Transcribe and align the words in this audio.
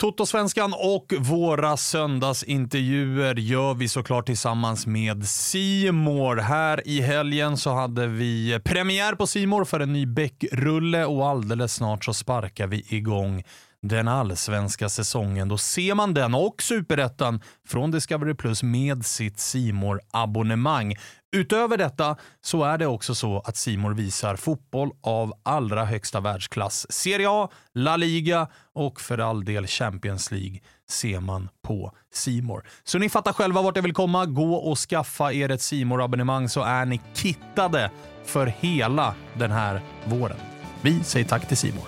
Totosvenskan 0.00 0.74
och 0.76 1.14
våra 1.18 1.76
söndagsintervjuer 1.76 3.34
gör 3.34 3.74
vi 3.74 3.88
såklart 3.88 4.26
tillsammans 4.26 4.86
med 4.86 5.28
Simor. 5.28 6.36
Här 6.36 6.88
i 6.88 7.00
helgen 7.00 7.56
så 7.56 7.70
hade 7.70 8.06
vi 8.06 8.60
premiär 8.64 9.14
på 9.14 9.26
Simor 9.26 9.64
för 9.64 9.80
en 9.80 9.92
ny 9.92 10.06
Beck-rulle 10.06 11.04
och 11.04 11.28
alldeles 11.28 11.74
snart 11.74 12.04
så 12.04 12.14
sparkar 12.14 12.66
vi 12.66 12.84
igång 12.88 13.44
den 13.82 14.08
allsvenska 14.08 14.88
säsongen. 14.88 15.48
Då 15.48 15.58
ser 15.58 15.94
man 15.94 16.14
den 16.14 16.34
och 16.34 16.62
superettan 16.62 17.40
från 17.68 17.90
Discovery 17.90 18.34
Plus 18.34 18.62
med 18.62 19.06
sitt 19.06 19.40
simor 19.40 20.00
abonnemang 20.10 20.94
Utöver 21.32 21.76
detta 21.76 22.16
så 22.40 22.64
är 22.64 22.78
det 22.78 22.86
också 22.86 23.14
så 23.14 23.40
att 23.40 23.56
Simor 23.56 23.94
visar 23.94 24.36
fotboll 24.36 24.90
av 25.00 25.32
allra 25.42 25.84
högsta 25.84 26.20
världsklass. 26.20 26.92
Serie 26.92 27.26
A, 27.30 27.48
La 27.74 27.96
Liga 27.96 28.48
och 28.74 29.00
för 29.00 29.18
all 29.18 29.44
del 29.44 29.66
Champions 29.66 30.30
League 30.30 30.60
ser 30.90 31.20
man 31.20 31.48
på 31.62 31.92
Simor. 32.12 32.64
Så 32.84 32.98
ni 32.98 33.08
fattar 33.08 33.32
själva 33.32 33.62
vart 33.62 33.76
jag 33.76 33.82
vill 33.82 33.94
komma. 33.94 34.26
Gå 34.26 34.54
och 34.54 34.78
skaffa 34.78 35.32
er 35.32 35.50
ett 35.50 35.62
simor 35.62 36.02
abonnemang 36.02 36.48
så 36.48 36.62
är 36.62 36.84
ni 36.84 37.00
kittade 37.14 37.90
för 38.24 38.46
hela 38.46 39.14
den 39.34 39.50
här 39.50 39.80
våren. 40.04 40.38
Vi 40.82 41.04
säger 41.04 41.26
tack 41.26 41.48
till 41.48 41.56
Simor. 41.56 41.84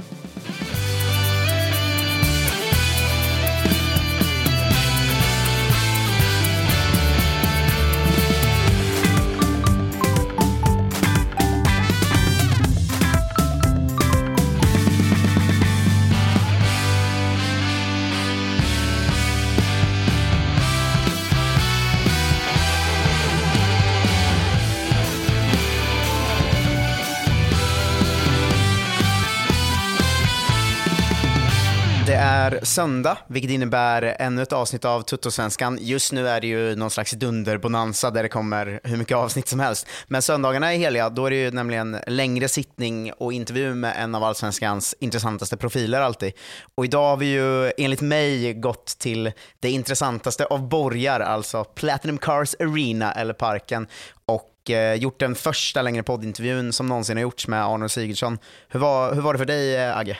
Är 32.56 32.65
söndag, 32.65 33.19
vilket 33.27 33.50
innebär 33.50 34.16
ännu 34.19 34.43
ett 34.43 34.53
avsnitt 34.53 34.84
av 34.84 35.03
Tuttosvenskan. 35.03 35.78
Just 35.81 36.12
nu 36.12 36.28
är 36.28 36.41
det 36.41 36.47
ju 36.47 36.77
någon 36.77 36.91
slags 36.91 37.11
dunderbonanza 37.11 38.11
där 38.11 38.22
det 38.22 38.28
kommer 38.28 38.81
hur 38.84 38.97
mycket 38.97 39.16
avsnitt 39.16 39.49
som 39.49 39.61
helst. 39.61 39.87
Men 40.09 40.22
söndagarna 40.22 40.75
är 40.75 40.78
heliga, 40.78 41.11
då 41.11 41.27
är 41.27 41.31
det 41.31 41.37
ju 41.37 41.50
nämligen 41.50 41.97
längre 42.06 42.49
sittning 42.49 43.12
och 43.12 43.33
intervju 43.33 43.75
med 43.75 43.94
en 43.99 44.15
av 44.15 44.25
Allsvenskans 44.25 44.94
intressantaste 45.00 45.56
profiler 45.56 46.00
alltid. 46.00 46.33
Och 46.75 46.84
idag 46.84 47.09
har 47.09 47.16
vi 47.16 47.27
ju 47.27 47.72
enligt 47.78 48.00
mig 48.00 48.55
gått 48.55 48.87
till 48.99 49.32
det 49.61 49.71
intressantaste 49.71 50.44
av 50.44 50.69
borgar, 50.69 51.21
alltså 51.21 51.65
Platinum 51.65 52.19
Cars 52.19 52.55
Arena 52.61 53.12
eller 53.12 53.34
Parken 53.34 53.87
och 54.27 54.71
eh, 54.71 54.94
gjort 54.94 55.21
den 55.21 55.34
första 55.34 55.82
längre 55.82 56.03
poddintervjun 56.03 56.72
som 56.72 56.87
någonsin 56.87 57.17
har 57.17 57.22
gjorts 57.22 57.49
med 57.49 57.65
Arnold 57.65 57.91
Sigurdsson. 57.91 58.38
Hur 58.69 58.81
var, 58.81 59.15
hur 59.15 59.22
var 59.22 59.32
det 59.32 59.38
för 59.38 59.47
dig 59.47 59.77
eh, 59.77 59.97
Agge? 59.97 60.19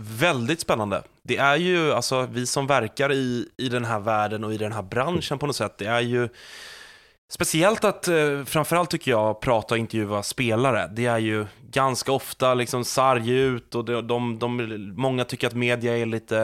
Väldigt 0.00 0.60
spännande. 0.60 1.02
Det 1.22 1.36
är 1.36 1.56
ju, 1.56 1.92
alltså 1.92 2.28
vi 2.32 2.46
som 2.46 2.66
verkar 2.66 3.12
i, 3.12 3.48
i 3.56 3.68
den 3.68 3.84
här 3.84 4.00
världen 4.00 4.44
och 4.44 4.54
i 4.54 4.56
den 4.56 4.72
här 4.72 4.82
branschen 4.82 5.38
på 5.38 5.46
något 5.46 5.56
sätt, 5.56 5.78
det 5.78 5.86
är 5.86 6.00
ju 6.00 6.28
Speciellt 7.32 7.84
att, 7.84 8.08
eh, 8.08 8.44
framförallt 8.44 8.90
tycker 8.90 9.10
jag, 9.10 9.40
prata 9.40 9.74
och 9.74 9.78
intervjua 9.78 10.22
spelare. 10.22 10.90
Det 10.92 11.06
är 11.06 11.18
ju 11.18 11.46
ganska 11.70 12.12
ofta 12.12 12.54
liksom 12.54 12.84
sarg 12.84 13.30
ut 13.30 13.74
och 13.74 13.84
de, 13.84 14.06
de, 14.06 14.38
de, 14.38 14.92
många 14.96 15.24
tycker 15.24 15.46
att 15.46 15.54
media 15.54 15.98
är 15.98 16.06
lite, 16.06 16.36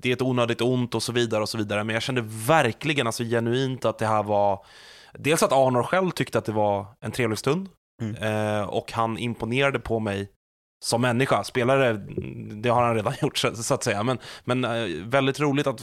det 0.00 0.08
är 0.08 0.12
ett 0.12 0.22
onödigt 0.22 0.60
ont 0.60 0.94
och 0.94 1.02
så 1.02 1.12
vidare 1.12 1.42
och 1.42 1.48
så 1.48 1.58
vidare. 1.58 1.84
Men 1.84 1.94
jag 1.94 2.02
kände 2.02 2.24
verkligen, 2.26 3.06
alltså 3.06 3.24
genuint 3.24 3.84
att 3.84 3.98
det 3.98 4.06
här 4.06 4.22
var, 4.22 4.64
dels 5.12 5.42
att 5.42 5.52
Arnor 5.52 5.82
själv 5.82 6.10
tyckte 6.10 6.38
att 6.38 6.44
det 6.44 6.52
var 6.52 6.86
en 7.00 7.12
trevlig 7.12 7.38
stund. 7.38 7.68
Mm. 8.02 8.14
Eh, 8.16 8.62
och 8.62 8.92
han 8.92 9.18
imponerade 9.18 9.78
på 9.78 10.00
mig 10.00 10.28
som 10.84 11.02
människa. 11.02 11.44
Spelare, 11.44 11.92
det 12.62 12.68
har 12.68 12.82
han 12.82 12.94
redan 12.94 13.14
gjort 13.22 13.38
så, 13.38 13.74
att 13.74 13.84
säga. 13.84 14.02
Men, 14.02 14.18
men 14.44 14.64
eh, 14.64 15.04
väldigt 15.04 15.40
roligt 15.40 15.66
att 15.66 15.80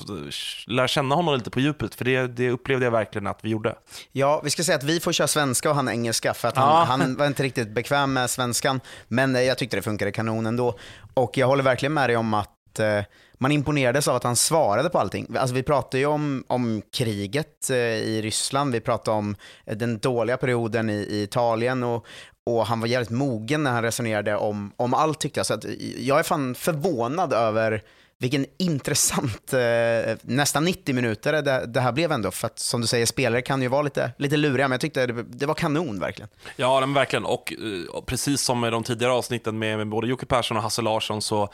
lära 0.68 0.88
känna 0.88 1.16
honom 1.16 1.36
lite 1.36 1.50
på 1.50 1.60
djupet, 1.60 1.96
för 1.96 2.06
det, 2.06 2.28
det 2.28 2.50
upplevde 2.50 2.86
jag 2.86 2.92
verkligen 2.92 3.28
att 3.28 3.40
vi 3.42 3.50
gjorde. 3.50 3.76
Ja, 4.12 4.42
vi 4.44 4.50
ska 4.50 4.64
säga 4.64 4.78
att 4.78 4.84
vi 4.84 5.00
får 5.00 5.12
köra 5.12 5.28
svenska 5.28 5.70
och 5.70 5.76
han 5.76 5.90
engelska, 5.90 6.34
för 6.34 6.48
att 6.48 6.58
han, 6.58 6.70
ja. 6.70 6.84
han 6.84 7.16
var 7.16 7.28
inte 7.28 7.44
riktigt 7.44 7.70
bekväm 7.70 8.14
med 8.14 8.30
svenskan. 8.30 8.82
Men 9.08 9.36
eh, 9.36 9.42
jag 9.42 9.58
tyckte 9.58 9.78
det 9.78 9.82
funkade 9.82 10.12
kanon 10.12 10.46
ändå. 10.46 10.80
Och 11.14 11.38
jag 11.38 11.48
håller 11.48 11.64
verkligen 11.64 11.94
med 11.94 12.10
dig 12.10 12.18
om 12.18 12.34
att 12.34 12.80
eh, 12.80 13.02
man 13.38 13.52
imponerades 13.52 14.08
av 14.08 14.16
att 14.16 14.24
han 14.24 14.36
svarade 14.36 14.90
på 14.90 15.00
allting. 15.00 15.28
Alltså 15.38 15.56
vi 15.56 15.64
pratade 15.64 15.98
ju 15.98 16.06
om, 16.06 16.44
om 16.48 16.82
kriget 16.94 17.70
i 17.70 18.22
Ryssland, 18.22 18.74
vi 18.74 18.80
pratade 18.80 19.18
om 19.18 19.36
den 19.66 20.00
dåliga 20.00 20.38
perioden 20.38 20.90
i, 20.90 20.94
i 20.94 21.24
Italien 21.24 21.84
och, 21.84 22.06
och 22.46 22.66
han 22.66 22.80
var 22.80 22.88
jävligt 22.88 23.10
mogen 23.10 23.64
när 23.64 23.72
han 23.72 23.84
resonerade 23.84 24.36
om, 24.36 24.72
om 24.78 24.94
allt 24.94 25.20
tyckte 25.20 25.40
jag. 25.40 25.46
Så 25.46 25.54
att 25.54 25.66
jag 25.98 26.20
är 26.20 26.24
fan 26.24 26.56
förvånad 26.56 27.34
över 27.34 27.84
vilken 28.22 28.46
intressant, 28.58 29.54
eh, 29.54 30.16
nästan 30.22 30.66
90 30.66 30.96
minuter 30.96 31.42
det, 31.42 31.66
det, 31.66 31.82
här 31.82 31.92
blev 31.92 32.12
ändå. 32.12 32.32
För 32.32 32.48
att 32.48 32.60
som 32.60 32.82
du 32.82 32.88
säger, 32.88 33.06
spelare 33.06 33.42
kan 33.42 33.62
ju 33.62 33.68
vara 33.68 33.82
lite, 33.82 34.12
lite 34.18 34.38
luriga, 34.38 34.68
men 34.68 34.72
jag 34.72 34.82
tyckte 34.82 35.08
det, 35.08 35.24
det 35.24 35.46
var 35.46 35.54
kanon 35.54 36.00
verkligen. 36.00 36.30
Ja, 36.56 36.80
men 36.80 36.94
verkligen. 36.94 37.26
Och, 37.26 37.54
eh, 37.54 37.96
och 37.96 38.06
precis 38.06 38.42
som 38.42 38.60
med 38.60 38.72
de 38.72 38.84
tidigare 38.84 39.14
avsnitten 39.14 39.60
med, 39.60 39.78
med 39.78 39.88
både 39.88 40.08
Jocke 40.08 40.26
Persson 40.26 40.58
och 40.58 40.64
Hasse 40.64 40.82
Larsson 40.82 41.22
så 41.22 41.50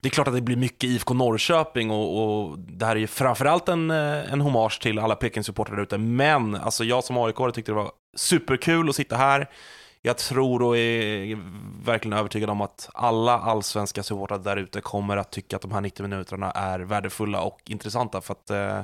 det 0.00 0.08
är 0.08 0.10
klart 0.10 0.28
att 0.28 0.34
det 0.34 0.40
blir 0.40 0.56
mycket 0.56 0.90
IFK 0.90 1.14
Norrköping 1.14 1.90
och, 1.90 2.22
och 2.22 2.58
det 2.58 2.86
här 2.86 2.96
är 2.96 3.00
ju 3.00 3.06
framförallt 3.06 3.68
en, 3.68 3.90
eh, 3.90 4.32
en 4.32 4.40
hommage 4.40 4.80
till 4.82 4.98
alla 4.98 5.14
Peking-supportrar 5.14 5.76
där 5.76 5.82
ute. 5.82 5.98
Men 5.98 6.54
alltså, 6.54 6.84
jag 6.84 7.04
som 7.04 7.18
aik 7.18 7.54
tyckte 7.54 7.72
det 7.72 7.76
var 7.76 7.90
superkul 8.16 8.88
att 8.88 8.96
sitta 8.96 9.16
här 9.16 9.48
jag 10.02 10.18
tror 10.18 10.62
och 10.62 10.76
är 10.76 11.38
verkligen 11.84 12.18
övertygad 12.18 12.50
om 12.50 12.60
att 12.60 12.90
alla 12.94 13.38
allsvenska 13.38 14.02
supportrar 14.02 14.38
där 14.38 14.56
ute 14.56 14.80
kommer 14.80 15.16
att 15.16 15.32
tycka 15.32 15.56
att 15.56 15.62
de 15.62 15.72
här 15.72 15.80
90 15.80 16.02
minuterna 16.02 16.50
är 16.50 16.80
värdefulla 16.80 17.40
och 17.40 17.60
intressanta. 17.66 18.20
För 18.20 18.32
att 18.32 18.50
eh, 18.50 18.80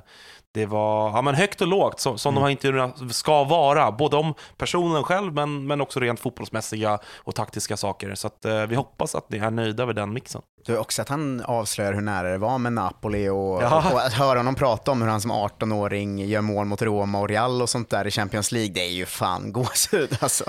det 0.52 0.66
var 0.66 1.10
ja, 1.10 1.22
men 1.22 1.34
högt 1.34 1.60
och 1.60 1.66
lågt 1.66 2.00
som, 2.00 2.18
som 2.18 2.34
mm. 2.34 2.40
de 2.40 2.44
här 2.44 2.50
intervjuerna 2.50 3.12
ska 3.12 3.44
vara. 3.44 3.92
Både 3.92 4.16
om 4.16 4.34
personen 4.56 5.02
själv 5.02 5.34
men, 5.34 5.66
men 5.66 5.80
också 5.80 6.00
rent 6.00 6.20
fotbollsmässiga 6.20 6.98
och 7.16 7.34
taktiska 7.34 7.76
saker. 7.76 8.14
Så 8.14 8.26
att, 8.26 8.44
eh, 8.44 8.66
vi 8.66 8.74
hoppas 8.74 9.14
att 9.14 9.30
ni 9.30 9.38
är 9.38 9.50
nöjda 9.50 9.86
med 9.86 9.96
den 9.96 10.12
mixen. 10.12 10.42
Du, 10.66 10.78
också 10.78 11.02
att 11.02 11.08
han 11.08 11.40
avslöjar 11.44 11.92
hur 11.92 12.00
nära 12.00 12.30
det 12.30 12.38
var 12.38 12.58
med 12.58 12.72
Napoli 12.72 13.28
och, 13.28 13.62
Ja. 13.62 13.92
och 13.92 14.00
att 14.06 14.12
höra 14.12 14.38
honom 14.38 14.54
prata 14.54 14.90
om 14.90 15.02
hur 15.02 15.08
han 15.08 15.20
som 15.20 15.32
18-åring 15.32 16.18
gör 16.18 16.40
mål 16.40 16.66
mot 16.66 16.82
Roma 16.82 17.20
och 17.20 17.28
Real 17.28 17.62
och 17.62 17.68
sånt 17.68 17.90
där 17.90 18.06
i 18.06 18.10
Champions 18.10 18.52
League, 18.52 18.72
det 18.74 18.80
är 18.80 18.90
ju 18.92 19.06
fan 19.06 19.52
gåshud 19.52 20.18
alltså. 20.20 20.44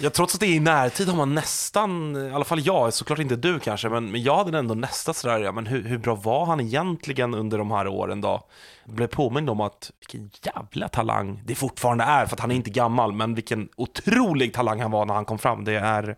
Ja, 0.00 0.10
trots 0.10 0.34
att 0.34 0.40
det 0.40 0.46
är 0.46 0.54
i 0.54 0.60
närtid 0.60 1.08
har 1.08 1.16
man 1.16 1.34
nästan, 1.34 2.16
i 2.16 2.32
alla 2.34 2.44
fall 2.44 2.60
jag, 2.66 2.92
såklart 2.94 3.18
inte 3.18 3.36
du 3.36 3.58
kanske, 3.60 3.88
men, 3.88 4.10
men 4.10 4.22
jag 4.22 4.36
hade 4.44 4.58
ändå 4.58 4.74
nästan 4.74 5.14
sådär, 5.14 5.38
ja, 5.38 5.52
men 5.52 5.66
hur, 5.66 5.82
hur 5.84 5.98
bra 5.98 6.14
var 6.14 6.44
han 6.46 6.60
egentligen 6.60 7.34
under 7.34 7.58
de 7.58 7.70
här 7.70 7.86
åren 7.88 8.20
då? 8.20 8.40
Jag 8.84 8.94
blev 8.94 9.06
påmind 9.06 9.50
om 9.50 9.60
att 9.60 9.90
vilken 10.00 10.30
jävla 10.42 10.88
talang 10.88 11.42
det 11.44 11.54
fortfarande 11.54 12.04
är, 12.04 12.26
för 12.26 12.36
att 12.36 12.40
han 12.40 12.50
är 12.50 12.54
inte 12.54 12.70
gammal, 12.70 13.12
men 13.12 13.34
vilken 13.34 13.68
otrolig 13.76 14.54
talang 14.54 14.80
han 14.80 14.90
var 14.90 15.06
när 15.06 15.14
han 15.14 15.24
kom 15.24 15.38
fram. 15.38 15.64
Det 15.64 15.74
är 15.74 16.16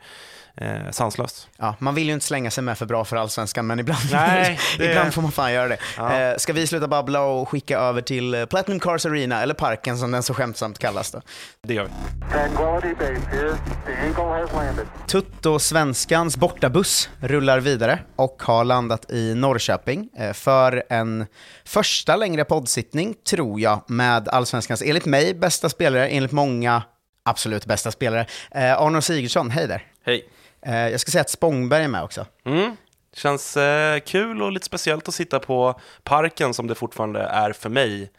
eh, 0.57 0.91
sanslöst. 0.91 1.49
Ja, 1.57 1.75
man 1.79 1.95
vill 1.95 2.07
ju 2.07 2.13
inte 2.15 2.27
slänga 2.27 2.51
sig 2.51 2.65
med 2.65 2.79
för 2.79 2.87
bra 2.87 3.05
för 3.05 3.17
allsvenskan, 3.17 3.67
men 3.67 3.79
ibland, 3.81 4.01
Nej, 4.13 4.59
det- 4.79 4.91
ibland 4.91 5.15
får 5.15 5.23
man 5.23 5.33
fan 5.33 5.53
göra 5.53 5.69
det. 5.69 5.77
Ja. 5.97 6.21
Eh, 6.21 6.37
ska 6.37 6.53
vi 6.53 6.67
sluta 6.67 6.89
babbla 6.89 7.21
och 7.23 7.49
skicka 7.49 7.79
över 7.79 8.01
till 8.01 8.35
eh, 8.35 8.45
Platinum 8.47 8.81
Cars 8.81 9.07
Arena, 9.07 9.43
eller 9.43 9.55
Parken 9.55 9.99
som 9.99 10.11
den 10.11 10.23
så 10.23 10.35
skämtsamt 10.35 10.79
kallas 10.79 11.11
då. 11.11 11.21
Det 11.63 11.75
gör 11.75 11.85
vi. 11.85 11.91
Tranquility 12.33 12.95
Base 12.95 13.37
here. 13.37 13.57
The 13.87 13.93
Eagle 13.93 14.41
has 14.43 14.53
landed. 14.53 14.87
Tutto 15.07 15.59
Svenskans 15.59 16.37
bortabuss 16.37 17.09
rullar 17.21 17.61
vidare 17.61 17.99
och 18.17 18.43
har 18.43 18.65
landat 18.65 19.11
i 19.11 19.35
Norrköping 19.35 20.09
eh, 20.19 20.33
för 20.33 20.83
en 20.89 21.27
första 21.65 22.17
längre 22.17 22.45
poddsittning, 22.45 23.15
tror 23.29 23.61
jag, 23.61 23.81
med 23.87 24.29
Allsvenskans, 24.29 24.83
enligt 24.83 25.05
mig, 25.07 25.35
bästa 25.35 25.69
spelare, 25.69 26.09
enligt 26.09 26.33
många, 26.33 26.83
absolut 27.25 27.67
bästa 27.67 27.91
spelare. 27.91 28.27
Eh, 28.51 28.81
Arno 28.83 29.01
Sigurdsson, 29.01 29.51
hej 29.51 29.67
där. 29.69 29.87
Hej. 30.07 30.29
Eh, 30.67 30.89
jag 30.89 31.01
ska 31.01 31.11
säga 31.11 31.23
att 31.23 31.31
Spångberg 31.31 31.85
är 31.85 31.89
med 31.89 32.03
också. 32.03 32.27
Mm. 32.45 32.77
Känns 33.13 33.57
eh, 33.57 34.01
kul 34.01 34.43
och 34.43 34.53
lite 34.53 34.67
speciellt 34.67 35.09
att 35.09 35.15
sitta 35.15 35.39
på 35.39 35.81
parken 36.03 36.55
som 36.55 36.67
det 36.67 36.75
fortfarande 36.75 37.21
är 37.21 37.53
för 37.53 37.69
mig 37.69 38.11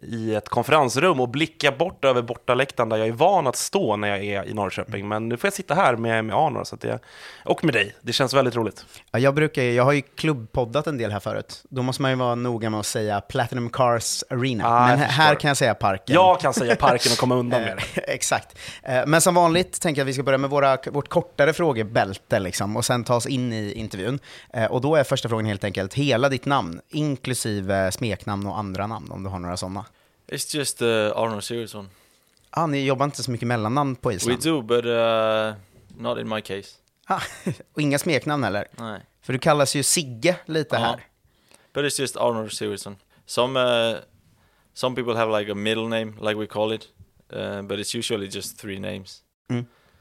i 0.00 0.34
ett 0.34 0.48
konferensrum 0.48 1.20
och 1.20 1.28
blicka 1.28 1.72
bort 1.72 2.04
över 2.04 2.22
bortaläktaren 2.22 2.88
där 2.88 2.96
jag 2.96 3.08
är 3.08 3.12
van 3.12 3.46
att 3.46 3.56
stå 3.56 3.96
när 3.96 4.08
jag 4.08 4.24
är 4.24 4.44
i 4.48 4.54
Norrköping. 4.54 5.08
Men 5.08 5.28
nu 5.28 5.36
får 5.36 5.46
jag 5.46 5.54
sitta 5.54 5.74
här 5.74 5.96
med, 5.96 6.24
med 6.24 6.36
Arnor 6.36 6.64
så 6.64 6.74
att 6.74 6.80
det, 6.80 6.98
och 7.44 7.64
med 7.64 7.74
dig. 7.74 7.94
Det 8.00 8.12
känns 8.12 8.34
väldigt 8.34 8.56
roligt. 8.56 8.84
Ja, 9.10 9.18
jag, 9.18 9.34
brukar, 9.34 9.62
jag 9.62 9.84
har 9.84 9.92
ju 9.92 10.02
klubbpoddat 10.02 10.86
en 10.86 10.98
del 10.98 11.12
här 11.12 11.20
förut. 11.20 11.62
Då 11.68 11.82
måste 11.82 12.02
man 12.02 12.10
ju 12.10 12.16
vara 12.16 12.34
noga 12.34 12.70
med 12.70 12.80
att 12.80 12.86
säga 12.86 13.20
Platinum 13.20 13.70
Cars 13.70 14.24
Arena. 14.30 14.64
Ah, 14.66 14.86
Men 14.88 14.98
här 14.98 15.34
kan 15.34 15.48
jag 15.48 15.56
säga 15.56 15.74
Parken. 15.74 16.14
Jag 16.14 16.40
kan 16.40 16.54
säga 16.54 16.76
parken 16.76 17.12
och 17.12 17.18
komma 17.18 17.34
undan 17.34 17.62
med 17.64 17.76
det. 17.76 18.00
Eh, 18.08 18.14
Exakt. 18.14 18.58
Eh, 18.82 19.02
Men 19.06 19.20
som 19.20 19.34
vanligt 19.34 19.80
tänker 19.80 20.00
jag 20.00 20.04
att 20.04 20.08
vi 20.08 20.12
ska 20.14 20.22
börja 20.22 20.38
med 20.38 20.50
våra, 20.50 20.78
vårt 20.92 21.08
kortare 21.08 21.52
frågebälte 21.52 22.38
liksom, 22.38 22.76
och 22.76 22.84
sen 22.84 23.04
ta 23.04 23.14
oss 23.14 23.26
in 23.26 23.52
i 23.52 23.72
intervjun. 23.72 24.18
Eh, 24.52 24.64
Och 24.64 24.80
då 24.80 24.96
är 24.96 25.04
första 25.04 25.28
frågan 25.28 25.46
helt 25.46 25.64
enkelt 25.64 25.94
hela 25.94 26.28
ditt 26.28 26.46
namn, 26.46 26.80
inklusive 26.90 27.92
smeknamn 27.92 28.46
och 28.46 28.58
andra 28.58 28.86
namn 28.86 29.10
om 29.12 29.22
du 29.22 29.30
har 29.30 29.38
några 29.38 29.56
sådana. 29.56 29.81
It's 30.32 30.56
just 30.56 30.82
uh, 30.82 30.88
Arnold 30.88 31.44
Sigurdsson. 31.44 31.90
Ah, 32.50 32.66
ni 32.66 32.84
jobbar 32.84 33.04
inte 33.04 33.22
så 33.22 33.30
mycket 33.30 33.48
mellannamn 33.48 33.96
på 33.96 34.08
We 34.08 34.14
Island? 34.14 34.42
do, 34.42 34.62
but 34.62 34.84
uh, 34.84 35.52
not 36.02 36.18
in 36.18 36.28
my 36.28 36.40
case. 36.40 36.68
Ah, 37.06 37.20
och 37.74 37.80
inga 37.80 37.98
smeknamn 37.98 38.44
heller? 38.44 38.68
Nej. 38.76 39.00
För 39.22 39.32
du 39.32 39.38
kallas 39.38 39.74
ju 39.76 39.82
Sigge 39.82 40.36
lite 40.46 40.74
Ja. 40.76 40.80
här. 40.80 41.06
But 41.74 41.84
it's 41.84 42.00
just 42.00 42.16
Arnold 42.16 42.52
Sigurdsson. 42.52 42.96
Some 43.26 43.60
uh, 43.60 43.96
some 44.74 44.96
people 44.96 45.14
have 45.16 45.40
like 45.40 45.52
a 45.52 45.54
middle 45.54 45.88
name, 45.88 46.12
like 46.20 46.34
we 46.34 46.46
call 46.46 46.72
it, 46.72 46.88
uh, 47.32 47.62
but 47.62 47.78
it's 47.78 47.98
usually 47.98 48.26
just 48.26 48.58
three 48.58 48.80
names. 48.80 49.22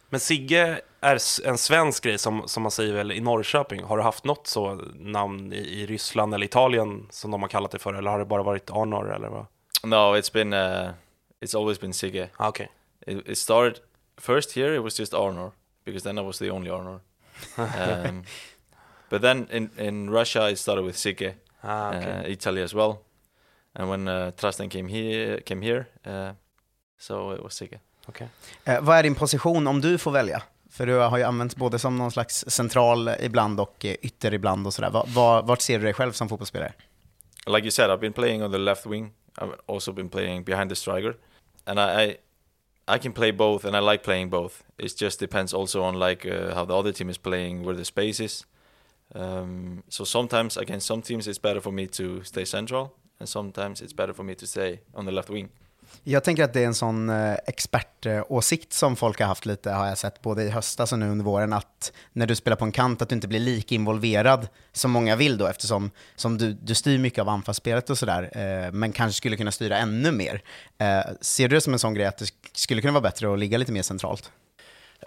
Men 0.10 0.20
Sigge 0.20 0.82
är 1.02 1.20
en 1.46 1.58
svensk 1.58 2.04
grej 2.04 2.18
som, 2.18 2.48
som 2.48 2.64
man 2.64 2.72
säger 2.72 2.94
väl 2.94 3.12
i 3.12 3.20
Norrköping. 3.20 3.84
Har 3.84 3.98
du 3.98 4.04
haft 4.04 4.24
något 4.26 4.48
så 4.48 4.76
namn 4.96 5.54
i, 5.54 5.58
i 5.58 5.86
Ryssland 5.86 6.34
eller 6.34 6.46
Italien 6.46 7.08
som 7.10 7.32
de 7.32 7.42
har 7.42 7.50
kallat 7.50 7.72
det 7.72 7.80
för? 7.80 7.94
Eller 7.94 8.12
har 8.12 8.20
det 8.20 8.26
bara 8.26 8.44
varit 8.44 8.70
Arnor 8.72 9.14
eller 9.16 9.28
vad? 9.30 9.46
No, 9.84 10.14
it's 10.14 10.30
been 10.30 10.54
uh, 10.54 10.94
it's 11.42 11.56
always 11.56 11.78
been 11.80 11.92
Sigge. 11.94 12.30
Ah, 12.40 12.52
Okej. 12.52 12.68
It, 13.08 13.28
it 13.28 13.38
started 13.38 13.80
first 14.18 14.52
here. 14.52 14.76
It 14.76 14.84
was 14.84 15.00
just 15.00 15.14
Arnor 15.14 15.52
because 15.86 16.04
then 16.04 16.18
I 16.18 16.22
was 16.22 16.38
the 16.40 16.50
only 16.52 16.70
Arnor. 16.70 17.00
um, 17.58 18.24
but 19.10 19.22
then 19.22 19.48
in 19.52 19.70
in 19.78 20.10
Russia 20.10 20.50
it 20.50 20.58
started 20.60 20.86
with 20.86 20.98
Sigge. 20.98 21.34
Ah, 21.64 21.92
okej. 21.94 22.26
uh, 22.26 22.32
Italy 22.32 22.62
as 22.64 22.74
well. 22.74 22.94
And 23.76 23.90
when 23.90 24.08
uh, 24.08 24.32
Trasten 24.38 24.70
came 24.70 24.88
here, 24.90 25.42
came 25.42 25.62
here, 25.62 25.86
uh, 26.06 26.34
so 26.98 27.32
it 27.32 27.44
was 27.44 27.54
Sigge. 27.54 27.80
okej. 28.08 28.28
Eh, 28.66 28.82
vad 28.82 28.98
är 28.98 29.04
din 29.04 29.16
position 29.16 29.68
om 29.68 29.82
du 29.82 29.98
får 29.98 30.12
välja? 30.12 30.42
För 30.70 30.86
du 30.86 30.94
har 30.94 31.18
ju 31.18 31.24
använts 31.24 31.56
både 31.56 31.80
som 31.80 31.96
någon 31.96 32.12
slags 32.12 32.46
central 32.48 33.10
ibland 33.20 33.60
och 33.60 33.86
eh, 33.86 33.96
ytter 34.02 34.34
ibland 34.34 34.68
och 34.68 34.74
sådär. 34.74 34.90
Va, 34.90 35.06
va, 35.08 35.42
vart 35.42 35.62
ser 35.62 35.78
du 35.80 35.84
dig 35.86 35.94
själv 35.94 36.12
som 36.12 36.30
fotbollsspelare? 36.30 36.74
Like 37.48 37.62
you 37.64 37.72
said, 37.72 37.90
I've 37.90 38.00
been 38.00 38.14
playing 38.14 38.44
on 38.44 38.52
the 38.52 38.58
left 38.58 38.86
wing. 38.86 39.12
I've 39.40 39.60
also 39.68 39.92
been 39.92 40.10
playing 40.10 40.44
behind 40.44 40.72
the 40.72 40.76
striker, 40.76 41.16
and 41.66 41.80
I, 41.80 42.02
I, 42.02 42.18
I 42.88 42.98
can 42.98 43.14
play 43.14 43.32
both, 43.32 43.66
and 43.66 43.76
I 43.76 43.80
like 43.80 44.04
playing 44.04 44.30
both. 44.30 44.64
It 44.78 44.96
just 44.96 45.20
depends 45.20 45.54
also 45.54 45.84
on 45.84 45.96
like 45.96 46.26
uh, 46.26 46.54
how 46.54 46.66
the 46.66 46.78
other 46.78 46.92
team 46.92 47.10
is 47.10 47.18
playing, 47.18 47.64
where 47.64 47.76
the 47.76 47.86
space 47.86 48.20
is. 48.20 48.46
Um, 49.14 49.84
so 49.90 50.04
sometimes 50.04 50.58
against 50.58 50.88
some 50.88 51.02
teams 51.02 51.28
it's 51.28 51.38
better 51.38 51.62
for 51.62 51.72
me 51.72 51.88
to 51.88 52.24
stay 52.24 52.46
central, 52.46 52.96
and 53.20 53.28
sometimes 53.28 53.82
it's 53.82 53.94
better 53.94 54.14
for 54.14 54.24
me 54.24 54.36
to 54.36 54.48
stay 54.48 54.82
on 54.94 55.06
the 55.06 55.12
left 55.12 55.30
wing. 55.30 55.50
Jag 56.04 56.24
tänker 56.24 56.44
att 56.44 56.54
det 56.54 56.62
är 56.62 56.66
en 56.66 56.76
sån 56.76 57.10
eh, 57.10 57.34
expertåsikt 57.48 58.74
som 58.74 58.96
folk 58.96 59.20
har 59.20 59.28
haft 59.28 59.46
lite, 59.46 59.72
har 59.72 59.88
jag 59.88 59.98
sett, 59.98 60.22
både 60.22 60.44
i 60.44 60.50
höstas 60.50 60.92
och 60.92 61.00
nu 61.00 61.10
under 61.10 61.26
våren, 61.26 61.54
att 61.54 61.92
när 62.14 62.28
du 62.28 62.36
spelar 62.36 62.58
på 62.58 62.66
en 62.66 62.72
kant 62.72 63.02
att 63.02 63.10
du 63.10 63.16
inte 63.16 63.28
blir 63.28 63.40
lika 63.40 63.76
involverad 63.76 64.48
som 64.72 64.92
många 64.92 65.16
vill 65.16 65.38
då, 65.38 65.48
eftersom 65.48 65.92
som 66.16 66.38
du, 66.38 66.54
du 66.54 66.76
styr 66.76 66.98
mycket 66.98 67.20
av 67.20 67.30
anfallsspelet 67.30 67.90
och 67.90 67.98
sådär, 67.98 68.24
eh, 68.32 68.72
men 68.72 68.92
kanske 68.92 69.18
skulle 69.18 69.38
kunna 69.38 69.52
styra 69.52 69.78
ännu 69.78 70.12
mer. 70.12 70.42
Eh, 70.78 71.02
ser 71.22 71.48
du 71.48 71.56
det 71.56 71.62
som 71.62 71.74
en 71.74 71.80
sån 71.80 71.94
grej 71.94 72.06
att 72.06 72.18
det 72.18 72.28
skulle 72.54 72.82
kunna 72.82 72.94
vara 72.94 73.02
bättre 73.02 73.34
att 73.34 73.40
ligga 73.40 73.58
lite 73.58 73.72
mer 73.72 73.82
centralt? 73.82 74.32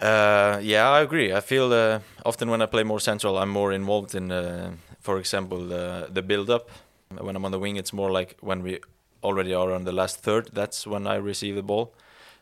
Uh, 0.01 0.59
yeah, 0.61 0.89
I 0.89 1.01
agree. 1.01 1.31
I 1.31 1.41
feel 1.41 1.71
uh, 1.71 1.99
often 2.23 2.49
when 2.49 2.61
I 2.61 2.65
play 2.65 2.83
more 2.83 2.99
central, 2.99 3.37
I'm 3.37 3.49
more 3.49 3.75
involved 3.75 4.13
in, 4.15 4.31
uh, 4.31 4.71
for 5.01 5.19
example, 5.19 5.57
the, 5.57 6.07
the 6.13 6.21
build-up. 6.21 6.69
When 7.07 7.35
I'm 7.35 7.45
on 7.45 7.51
the 7.51 7.59
wing, 7.59 7.77
it's 7.77 7.93
more 7.93 8.11
like 8.11 8.35
when 8.41 8.61
we 8.61 8.79
already 9.25 9.53
are 9.53 9.73
on 9.73 9.83
the 9.85 9.91
last 9.91 10.23
third. 10.23 10.49
That's 10.53 10.87
when 10.87 11.07
I 11.07 11.15
receive 11.15 11.55
the 11.55 11.63
ball. 11.63 11.93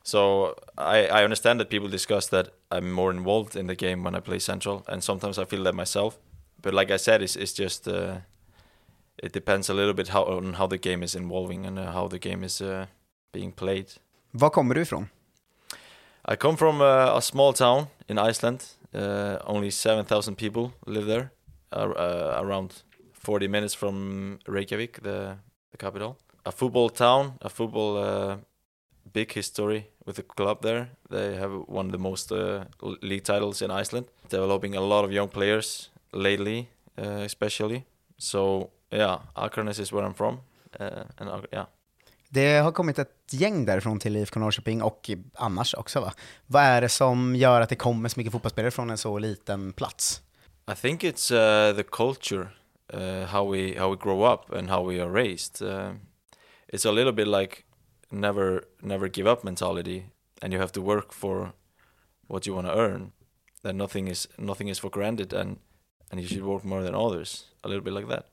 So 0.04 0.56
I, 0.78 1.08
I 1.08 1.24
understand 1.24 1.60
that 1.60 1.70
people 1.70 1.90
discuss 1.90 2.28
that 2.28 2.50
I'm 2.72 2.92
more 2.92 3.12
involved 3.12 3.56
in 3.56 3.68
the 3.68 3.76
game 3.76 4.04
when 4.04 4.16
I 4.16 4.20
play 4.20 4.40
central, 4.40 4.84
and 4.88 5.04
sometimes 5.04 5.38
I 5.38 5.46
feel 5.46 5.64
that 5.64 5.76
myself. 5.76 6.20
But 6.62 6.74
like 6.74 6.92
I 6.92 6.98
said, 6.98 7.22
it's, 7.22 7.36
it's 7.36 7.54
just 7.54 7.88
uh, 7.88 8.18
it 9.24 9.32
depends 9.32 9.70
a 9.70 9.74
little 9.74 9.94
bit 9.94 10.10
how 10.10 10.24
on 10.24 10.54
how 10.54 10.68
the 10.68 10.78
game 10.78 11.04
is 11.04 11.16
involving 11.16 11.66
and 11.66 11.80
uh, 11.80 11.92
how 11.92 12.08
the 12.08 12.20
game 12.20 12.44
is 12.46 12.62
uh, 12.62 12.86
being 13.32 13.52
played. 13.52 13.86
Var 14.32 14.50
kommer 14.50 14.76
du 14.76 14.82
ifrån? 14.82 15.10
I 16.26 16.36
come 16.36 16.58
from 16.58 16.82
uh, 16.82 17.18
a 17.18 17.22
small 17.22 17.54
town 17.54 17.88
in 18.08 18.18
Iceland. 18.18 18.66
Uh, 18.94 19.40
only 19.46 19.72
7,000 19.72 20.36
people 20.36 20.74
live 20.86 21.08
there, 21.08 21.32
uh, 21.72 21.80
uh, 21.80 22.40
around 22.42 22.84
40 23.14 23.48
minutes 23.48 23.74
from 23.74 24.40
Reykjavik, 24.48 25.02
the, 25.02 25.38
the 25.72 25.78
capital. 25.78 26.18
A 26.46 26.52
football 26.52 26.90
town, 26.90 27.34
a 27.42 27.50
football 27.50 27.98
uh, 27.98 28.36
big 29.14 29.32
history 29.32 29.88
with 30.06 30.16
the 30.16 30.24
club 30.24 30.62
there. 30.62 30.88
They 31.10 31.36
have 31.36 31.64
won 31.68 31.92
the 31.92 31.98
most 31.98 32.32
uh, 32.32 32.64
league 33.02 33.24
titles 33.24 33.62
in 33.62 33.72
Iceland, 33.72 34.06
developing 34.30 34.76
a 34.76 34.82
lot 34.82 35.06
of 35.06 35.12
young 35.12 35.30
players 35.30 35.90
lately, 36.12 36.68
uh, 36.98 37.26
especially. 37.26 37.84
So, 38.18 38.70
yeah, 38.92 39.20
Akranes 39.36 39.80
is 39.80 39.92
where 39.94 40.04
I'm 40.06 40.14
from. 40.14 40.40
Uh, 40.80 41.04
and 41.18 41.30
Ak- 41.30 41.48
yeah. 41.54 41.66
Det 42.30 42.58
har 42.58 42.72
kommit 42.72 43.00
ett 43.00 43.10
gäng 43.32 43.66
därifrån 43.66 44.00
till 44.00 44.16
IFK 44.16 44.40
Norrköping 44.40 44.82
och 44.82 45.10
annars 45.34 45.74
också 45.74 46.00
va? 46.00 46.14
Vad 46.48 46.64
är 46.64 46.82
det 46.82 46.90
som 46.90 47.36
gör 47.36 47.62
att 47.62 47.70
det 47.70 47.76
kommer 47.76 48.10
så 48.10 48.20
mycket 48.20 48.32
fotbollsspelare 48.34 48.72
från 48.72 48.90
en 48.90 48.98
så 48.98 49.20
liten 49.20 49.74
plats? 49.74 50.22
I 50.72 50.76
think 50.76 51.04
it's 51.04 51.32
uh, 51.70 51.76
the 51.76 51.84
culture, 51.84 52.48
uh, 52.94 53.26
how 53.26 53.52
we 53.52 53.80
how 53.80 53.92
we 53.92 53.98
grow 54.04 54.34
up 54.34 54.54
and 54.54 54.70
how 54.70 54.90
we 54.90 55.04
are 55.04 55.10
raised. 55.10 55.62
Uh, 55.62 55.92
it's 56.74 56.86
a 56.86 56.92
little 56.92 57.12
bit 57.12 57.28
like 57.28 57.64
never 58.12 58.64
never 58.82 59.08
give 59.08 59.28
up 59.32 59.44
mentality, 59.44 60.04
and 60.42 60.54
you 60.54 60.60
have 60.60 60.72
to 60.72 60.82
work 60.82 61.14
for 61.14 61.52
what 62.28 62.48
you 62.48 62.56
want 62.56 62.68
to 62.68 62.74
earn. 62.74 63.12
That 63.62 63.76
nothing 63.76 64.10
is 64.10 64.28
nothing 64.38 64.70
is 64.70 64.80
for 64.80 64.90
granted, 64.90 65.34
and 65.34 65.58
and 66.12 66.22
you 66.22 66.28
should 66.28 66.44
work 66.44 66.64
more 66.64 66.84
than 66.84 66.96
others. 66.96 67.46
A 67.64 67.68
little 67.68 67.84
bit 67.84 67.94
like 67.94 68.08
that. 68.08 68.26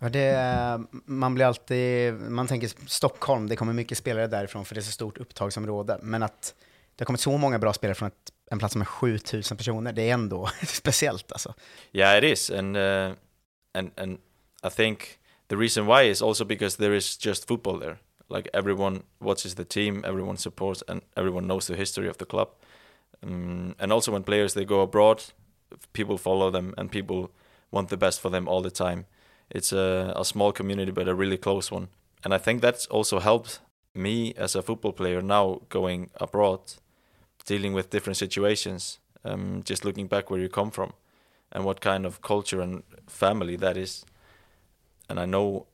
Ja, 0.00 0.08
det, 0.08 0.86
man 1.04 1.34
blir 1.34 1.44
alltid, 1.44 2.14
man 2.14 2.46
tänker 2.46 2.70
Stockholm, 2.86 3.48
det 3.48 3.56
kommer 3.56 3.72
mycket 3.72 3.98
spelare 3.98 4.26
därifrån 4.26 4.64
för 4.64 4.74
det 4.74 4.80
är 4.80 4.82
så 4.82 4.92
stort 4.92 5.18
upptagsområde. 5.18 5.98
Men 6.02 6.22
att 6.22 6.54
det 6.96 7.02
har 7.02 7.06
kommit 7.06 7.20
så 7.20 7.36
många 7.36 7.58
bra 7.58 7.72
spelare 7.72 7.94
från 7.94 8.06
ett, 8.06 8.32
en 8.50 8.58
plats 8.58 8.76
med 8.76 8.88
7000 8.88 9.56
personer, 9.56 9.92
det 9.92 10.02
är 10.02 10.14
ändå 10.14 10.50
speciellt 10.66 11.32
alltså. 11.32 11.54
Yeah, 11.92 12.18
it 12.18 12.24
is, 12.24 12.50
and 12.50 12.76
uh, 12.76 13.12
and 13.72 13.90
and 13.96 14.18
I 14.66 14.70
think 14.70 15.18
the 15.48 15.56
reason 15.56 15.86
why 15.86 16.02
is 16.02 16.22
also 16.22 16.44
because 16.44 16.76
there 16.76 16.94
is 16.94 17.16
just 17.16 17.46
football 17.46 17.78
there. 17.78 17.98
Like 18.28 18.48
everyone 18.52 19.04
watches 19.20 19.54
the 19.54 19.64
team, 19.64 20.02
everyone 20.04 20.36
supports, 20.36 20.82
and 20.88 21.02
everyone 21.16 21.46
knows 21.46 21.66
the 21.66 21.76
history 21.76 22.08
of 22.08 22.18
the 22.18 22.26
club. 22.26 22.50
Um, 23.22 23.76
and 23.78 23.92
also 23.92 24.12
when 24.12 24.24
players 24.24 24.54
they 24.54 24.64
go 24.64 24.80
abroad, 24.80 25.22
people 25.92 26.18
follow 26.18 26.50
them, 26.50 26.74
and 26.76 26.90
people 26.90 27.30
want 27.70 27.88
the 27.88 27.96
best 27.96 28.20
for 28.20 28.30
them 28.30 28.48
all 28.48 28.62
the 28.62 28.70
time. 28.70 29.06
It's 29.50 29.72
a, 29.72 30.12
a 30.16 30.24
small 30.24 30.52
community, 30.52 30.90
but 30.90 31.08
a 31.08 31.14
really 31.14 31.36
close 31.36 31.70
one. 31.70 31.88
And 32.24 32.34
I 32.34 32.38
think 32.38 32.60
that's 32.60 32.86
also 32.86 33.20
helped 33.20 33.60
me 33.94 34.34
as 34.34 34.54
a 34.54 34.62
football 34.62 34.92
player 34.92 35.22
now 35.22 35.60
going 35.68 36.10
abroad, 36.20 36.60
dealing 37.44 37.72
with 37.72 37.90
different 37.90 38.16
situations, 38.16 38.98
um, 39.24 39.62
just 39.64 39.84
looking 39.84 40.08
back 40.08 40.30
where 40.30 40.40
you 40.40 40.48
come 40.48 40.70
from 40.70 40.92
and 41.52 41.64
what 41.64 41.80
kind 41.80 42.04
of 42.04 42.20
culture 42.20 42.60
and 42.60 42.82
family 43.06 43.56
that 43.56 43.76
is. 43.76 44.04
And 45.08 45.18
I 45.20 45.24
know, 45.24 45.66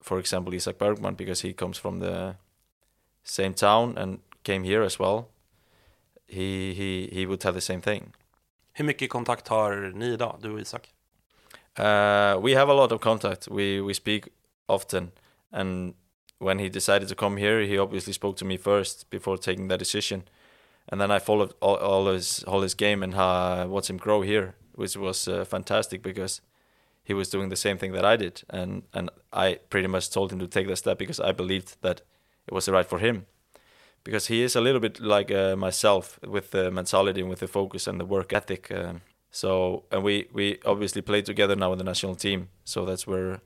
for 0.00 0.18
example, 0.18 0.54
Isaac 0.54 0.78
Bergman, 0.78 1.14
because 1.14 1.40
he 1.42 1.52
comes 1.52 1.78
from 1.78 2.00
the 2.00 2.36
same 3.22 3.54
town 3.54 3.98
and 3.98 4.18
came 4.42 4.64
here 4.64 4.82
as 4.82 4.98
well, 4.98 5.28
he, 6.26 6.74
he, 6.74 7.08
he 7.12 7.26
would 7.26 7.42
have 7.42 7.54
the 7.54 7.60
same 7.60 7.80
thing. 7.80 8.12
Hur 8.72 8.84
mycket 8.84 9.10
kontakt 9.10 9.48
har 9.48 9.92
ni 9.94 10.12
idag, 10.12 10.38
du 10.42 10.52
och 10.52 10.60
Isak? 10.60 10.88
Uh, 11.76 12.38
we 12.40 12.54
have 12.54 12.68
a 12.68 12.74
lot 12.74 12.92
of 12.92 13.00
contact. 13.00 13.48
We 13.48 13.80
we 13.80 13.94
speak 13.94 14.28
often, 14.68 15.10
and 15.52 15.94
when 16.38 16.58
he 16.58 16.68
decided 16.68 17.08
to 17.08 17.14
come 17.14 17.36
here, 17.36 17.60
he 17.60 17.78
obviously 17.78 18.12
spoke 18.12 18.36
to 18.38 18.44
me 18.44 18.56
first 18.56 19.10
before 19.10 19.38
taking 19.38 19.68
that 19.68 19.78
decision, 19.78 20.22
and 20.88 21.00
then 21.00 21.10
I 21.10 21.18
followed 21.18 21.54
all, 21.60 21.76
all 21.76 22.06
his 22.12 22.44
all 22.46 22.62
his 22.62 22.74
game 22.74 23.02
and 23.02 23.14
uh, 23.14 23.66
watched 23.68 23.90
him 23.90 23.98
grow 23.98 24.22
here, 24.22 24.54
which 24.74 24.96
was 24.96 25.28
uh, 25.28 25.44
fantastic 25.44 26.02
because 26.02 26.40
he 27.04 27.14
was 27.14 27.28
doing 27.28 27.50
the 27.50 27.56
same 27.56 27.78
thing 27.78 27.92
that 27.92 28.04
I 28.04 28.16
did, 28.16 28.42
and 28.50 28.82
and 28.92 29.10
I 29.32 29.58
pretty 29.70 29.88
much 29.88 30.10
told 30.10 30.32
him 30.32 30.38
to 30.38 30.48
take 30.48 30.66
that 30.68 30.78
step 30.78 30.98
because 30.98 31.20
I 31.20 31.32
believed 31.32 31.76
that 31.82 32.02
it 32.46 32.54
was 32.54 32.64
the 32.64 32.72
right 32.72 32.88
for 32.88 32.98
him, 32.98 33.26
because 34.04 34.26
he 34.28 34.42
is 34.42 34.56
a 34.56 34.60
little 34.60 34.80
bit 34.80 35.00
like 35.00 35.30
uh, 35.30 35.56
myself 35.56 36.18
with 36.26 36.50
the 36.50 36.70
mentality 36.70 37.20
and 37.20 37.30
with 37.30 37.40
the 37.40 37.48
focus 37.48 37.86
and 37.86 38.00
the 38.00 38.04
work 38.06 38.32
ethic. 38.32 38.70
Um, 38.70 39.02
so 39.30 39.84
and 39.90 40.02
we 40.02 40.28
we 40.32 40.58
obviously 40.64 41.02
play 41.02 41.22
together 41.22 41.56
now 41.56 41.72
in 41.72 41.78
the 41.78 41.84
national 41.84 42.14
team, 42.16 42.48
so 42.64 42.84
that's 42.84 43.06
where 43.06 43.40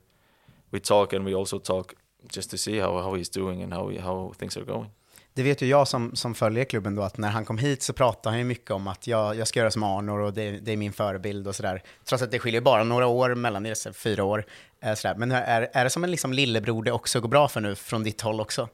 we 0.71 0.79
talk 0.79 1.13
and 1.13 1.25
we 1.25 1.35
also 1.35 1.59
talk 1.59 1.95
just 2.31 2.49
to 2.51 2.57
see 2.57 2.77
how, 2.77 3.01
how 3.01 3.13
he's 3.15 3.29
doing 3.29 3.61
and 3.63 3.73
how 3.73 3.89
how 3.99 4.31
things 4.37 4.57
are 4.57 4.65
going. 4.65 4.91
Det 5.39 5.43
vet 5.43 5.61
ju 5.61 5.67
jag 5.67 5.87
som, 5.87 6.15
som 6.15 6.35
följer 6.35 6.65
klubben 6.65 6.95
då, 6.95 7.01
att 7.01 7.17
när 7.17 7.29
han 7.29 7.45
kom 7.45 7.57
hit 7.57 7.83
så 7.83 7.93
pratade 7.93 8.29
han 8.29 8.39
ju 8.39 8.45
mycket 8.45 8.71
om 8.71 8.87
att 8.87 9.07
jag, 9.07 9.35
jag 9.35 9.47
ska 9.47 9.59
göra 9.59 9.71
som 9.71 9.83
Arnor 9.83 10.19
och 10.19 10.33
det, 10.33 10.51
det 10.51 10.71
är 10.71 10.77
min 10.77 10.93
förebild 10.93 11.47
och 11.47 11.55
sådär. 11.55 11.83
Trots 12.05 12.23
att 12.23 12.31
det 12.31 12.39
skiljer 12.39 12.61
bara 12.61 12.83
några 12.83 13.07
år 13.07 13.35
mellan 13.35 13.65
er, 13.65 13.93
fyra 13.93 14.23
år. 14.23 14.45
Eh, 14.81 14.93
sådär. 14.93 15.15
Men 15.15 15.31
är, 15.31 15.69
är 15.73 15.83
det 15.83 15.89
som 15.89 16.03
en 16.03 16.11
liksom 16.11 16.33
lillebror 16.33 16.83
det 16.83 16.91
också 16.91 17.19
går 17.19 17.29
bra 17.29 17.47
för 17.47 17.61
nu, 17.61 17.75
från 17.75 18.03
ditt 18.03 18.21
håll 18.21 18.41
också? 18.41 18.69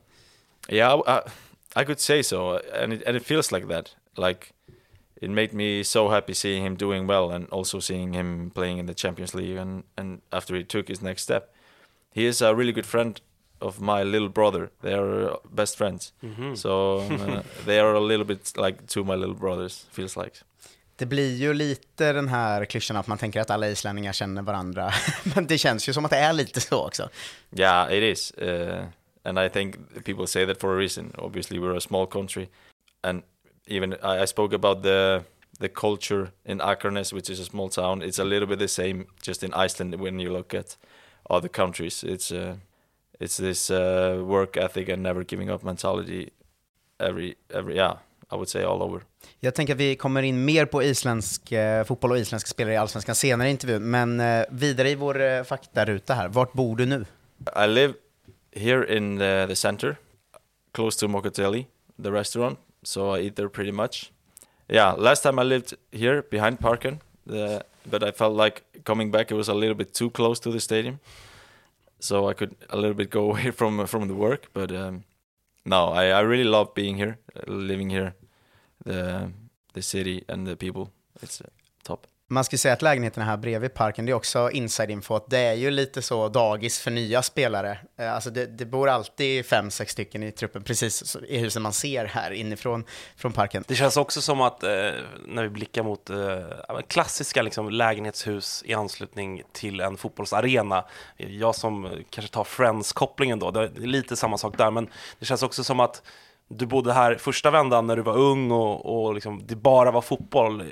Yeah, 0.69 0.99
I, 1.07 1.81
I 1.81 1.85
could 1.85 1.99
say 1.99 2.23
so, 2.23 2.59
and 2.83 2.93
it, 2.93 3.07
and 3.07 3.17
it 3.17 3.25
feels 3.25 3.51
like 3.51 3.67
that. 3.67 3.95
Like 4.27 4.47
it 5.21 5.29
made 5.29 5.53
me 5.53 5.83
so 5.83 6.09
happy 6.09 6.33
seeing 6.33 6.65
him 6.65 6.77
doing 6.77 7.07
well, 7.07 7.31
and 7.31 7.47
also 7.51 7.79
seeing 7.79 8.13
him 8.13 8.51
playing 8.51 8.79
in 8.79 8.87
the 8.87 8.93
Champions 8.93 9.33
League, 9.33 9.61
and 9.61 9.83
and 9.97 10.21
after 10.31 10.55
he 10.55 10.63
took 10.63 10.87
his 10.87 11.01
next 11.01 11.21
step, 11.23 11.43
he 12.15 12.25
is 12.25 12.41
a 12.41 12.55
really 12.55 12.73
good 12.73 12.85
friend 12.85 13.21
of 13.65 13.79
my 13.79 14.03
little 14.03 14.29
brother. 14.29 14.69
They 14.81 14.93
are 14.93 15.37
best 15.51 15.77
friends, 15.77 16.13
so 16.55 16.99
uh, 16.99 17.41
they 17.65 17.79
are 17.79 17.93
a 17.93 17.99
little 17.99 18.25
bit 18.25 18.57
like 18.57 18.87
two 18.87 19.01
of 19.01 19.07
my 19.07 19.15
little 19.15 19.35
brothers. 19.35 19.85
Feels 19.91 20.17
like. 20.17 20.35
Det 20.97 21.05
blir 21.05 21.35
ju 21.35 21.53
lite 21.53 22.13
den 22.13 22.27
här 22.27 22.65
klyschan 22.65 22.97
att 22.97 23.07
man 23.07 23.17
tänker 23.17 23.41
att 23.41 23.49
alla 23.49 23.69
islänningar 23.69 24.13
känner 24.13 24.41
varandra. 24.41 24.91
Men 25.35 25.47
det 25.47 25.57
känns 25.57 25.89
ju 25.89 25.93
som 25.93 26.05
att 26.05 26.11
det 26.11 26.17
är 26.17 26.33
lite 26.33 26.61
så 26.61 26.87
också. 26.87 27.09
Yeah, 27.51 27.93
it 27.93 28.03
is. 28.03 28.33
Uh, 28.41 28.85
and 29.23 29.39
I 29.39 29.49
think 29.49 29.75
people 30.05 30.27
say 30.27 30.45
that 30.45 30.59
for 30.59 30.75
a 30.75 30.77
reason. 30.77 31.13
Obviously, 31.17 31.59
we're 31.59 31.77
a 31.77 31.81
small 31.81 32.07
country, 32.07 32.47
and 33.03 33.23
even 33.67 33.93
I, 33.93 34.23
I 34.23 34.27
spoke 34.27 34.55
about 34.55 34.83
the 34.83 35.23
the 35.59 35.69
culture 35.69 36.31
in 36.45 36.59
Akranes, 36.59 37.13
which 37.13 37.29
is 37.29 37.39
a 37.39 37.45
small 37.45 37.69
town. 37.69 38.01
It's 38.01 38.19
a 38.19 38.23
little 38.23 38.47
bit 38.47 38.59
the 38.59 38.67
same 38.67 39.05
just 39.21 39.43
in 39.43 39.53
Iceland 39.53 39.95
when 39.95 40.19
you 40.19 40.33
look 40.33 40.53
at 40.53 40.77
other 41.29 41.49
countries. 41.49 42.03
It's 42.03 42.31
uh, 42.31 42.55
it's 43.19 43.37
this 43.37 43.69
uh, 43.69 44.23
work 44.25 44.57
ethic 44.57 44.89
and 44.89 45.03
never 45.03 45.23
giving 45.23 45.51
up 45.51 45.63
mentality. 45.63 46.29
Every 46.99 47.35
every 47.49 47.75
yeah, 47.75 47.97
I 48.31 48.35
would 48.35 48.49
say 48.49 48.63
all 48.63 48.81
over. 48.81 49.01
Jag 49.39 49.55
tänker 49.55 49.73
att 49.73 49.79
vi 49.79 49.95
kommer 49.95 50.23
in 50.23 50.45
mer 50.45 50.65
på 50.65 50.83
isländsk 50.83 51.51
eh, 51.51 51.83
fotboll 51.83 52.11
och 52.11 52.17
isländska 52.17 52.47
spelare 52.47 52.73
i 52.73 52.77
Allsvenskan 52.77 53.15
senare 53.15 53.47
i 53.47 53.51
intervjun. 53.51 53.89
Men 53.89 54.19
eh, 54.19 54.45
vidare 54.49 54.89
i 54.89 54.95
vår 54.95 55.21
eh, 55.21 55.43
faktaruta 55.43 56.13
här, 56.13 56.27
vart 56.27 56.53
bor 56.53 56.75
du 56.75 56.85
nu? 56.85 57.05
I 57.65 57.67
live 57.67 57.93
here 58.51 58.97
in 58.97 59.19
the, 59.19 59.47
the 59.47 59.55
center, 59.55 59.97
close 60.71 60.99
to 60.99 61.07
Mokoteli, 61.07 61.65
the 62.03 62.11
restaurant. 62.11 62.59
So 62.83 63.17
I 63.17 63.27
eat 63.27 63.35
there 63.35 63.49
pretty 63.49 63.71
much. 63.71 64.11
Yeah, 64.67 64.95
last 64.97 65.23
time 65.23 65.41
I 65.41 65.43
lived 65.43 65.73
here 65.91 66.23
behind 66.31 66.59
Parken, 66.59 66.99
the, 67.27 67.63
but 67.83 68.03
I 68.03 68.11
felt 68.11 68.35
like 68.35 68.63
coming 68.83 69.11
back 69.11 69.31
it 69.31 69.35
was 69.35 69.49
a 69.49 69.53
little 69.53 69.75
bit 69.75 69.93
too 69.93 70.09
close 70.09 70.39
to 70.41 70.51
the 70.51 70.59
stadium, 70.59 70.99
so 72.05 72.29
I 72.29 72.33
could 72.33 72.55
a 72.69 72.75
little 72.75 72.93
bit 72.93 73.09
go 73.09 73.23
away 73.31 73.51
from 73.51 73.85
from 73.87 74.07
the 74.07 74.15
work. 74.15 74.49
But 74.53 74.71
um, 74.71 75.03
no, 75.65 75.87
I, 75.87 76.05
I 76.07 76.21
really 76.21 76.49
love 76.49 76.73
being 76.73 76.97
here, 76.97 77.17
uh, 77.35 77.51
living 77.51 77.89
here, 77.89 78.13
the 78.85 79.31
the 79.73 79.81
city 79.81 80.23
and 80.29 80.47
the 80.47 80.55
people. 80.55 80.91
It's. 81.21 81.41
Man 82.27 82.43
ska 82.43 82.57
säga 82.57 82.73
att 82.73 82.81
lägenheterna 82.81 83.25
här 83.25 83.37
bredvid 83.37 83.73
parken, 83.73 84.05
det 84.05 84.11
är 84.11 84.13
också 84.13 84.49
inside-info, 84.49 85.15
att 85.15 85.29
det 85.29 85.39
är 85.39 85.53
ju 85.53 85.71
lite 85.71 86.01
så 86.01 86.29
dagis 86.29 86.79
för 86.79 86.91
nya 86.91 87.21
spelare. 87.21 87.77
Eh, 87.97 88.13
alltså 88.13 88.29
det, 88.29 88.45
det 88.45 88.65
bor 88.65 88.89
alltid 88.89 89.45
fem, 89.45 89.71
sex 89.71 89.91
stycken 89.91 90.23
i 90.23 90.31
truppen, 90.31 90.63
precis 90.63 91.17
i 91.27 91.37
husen 91.37 91.61
man 91.61 91.73
ser 91.73 92.05
här 92.05 92.31
inifrån 92.31 92.83
från 93.15 93.31
parken. 93.31 93.63
Det 93.67 93.75
känns 93.75 93.97
också 93.97 94.21
som 94.21 94.41
att 94.41 94.63
eh, 94.63 94.69
när 95.27 95.43
vi 95.43 95.49
blickar 95.49 95.83
mot 95.83 96.09
eh, 96.09 96.79
klassiska 96.87 97.41
liksom, 97.41 97.69
lägenhetshus 97.69 98.63
i 98.65 98.73
anslutning 98.73 99.41
till 99.51 99.79
en 99.79 99.97
fotbollsarena. 99.97 100.85
Jag 101.17 101.55
som 101.55 101.89
kanske 102.09 102.33
tar 102.33 102.43
Friends-kopplingen 102.43 103.39
då, 103.39 103.51
det 103.51 103.59
är 103.59 103.69
lite 103.87 104.15
samma 104.15 104.37
sak 104.37 104.57
där, 104.57 104.71
men 104.71 104.89
det 105.19 105.25
känns 105.25 105.43
också 105.43 105.63
som 105.63 105.79
att 105.79 106.01
du 106.47 106.65
bodde 106.65 106.93
här 106.93 107.15
första 107.15 107.51
vändan 107.51 107.87
när 107.87 107.95
du 107.95 108.01
var 108.01 108.17
ung 108.17 108.51
och, 108.51 109.05
och 109.05 109.13
liksom, 109.13 109.43
det 109.47 109.55
bara 109.55 109.91
var 109.91 110.01
fotboll. 110.01 110.63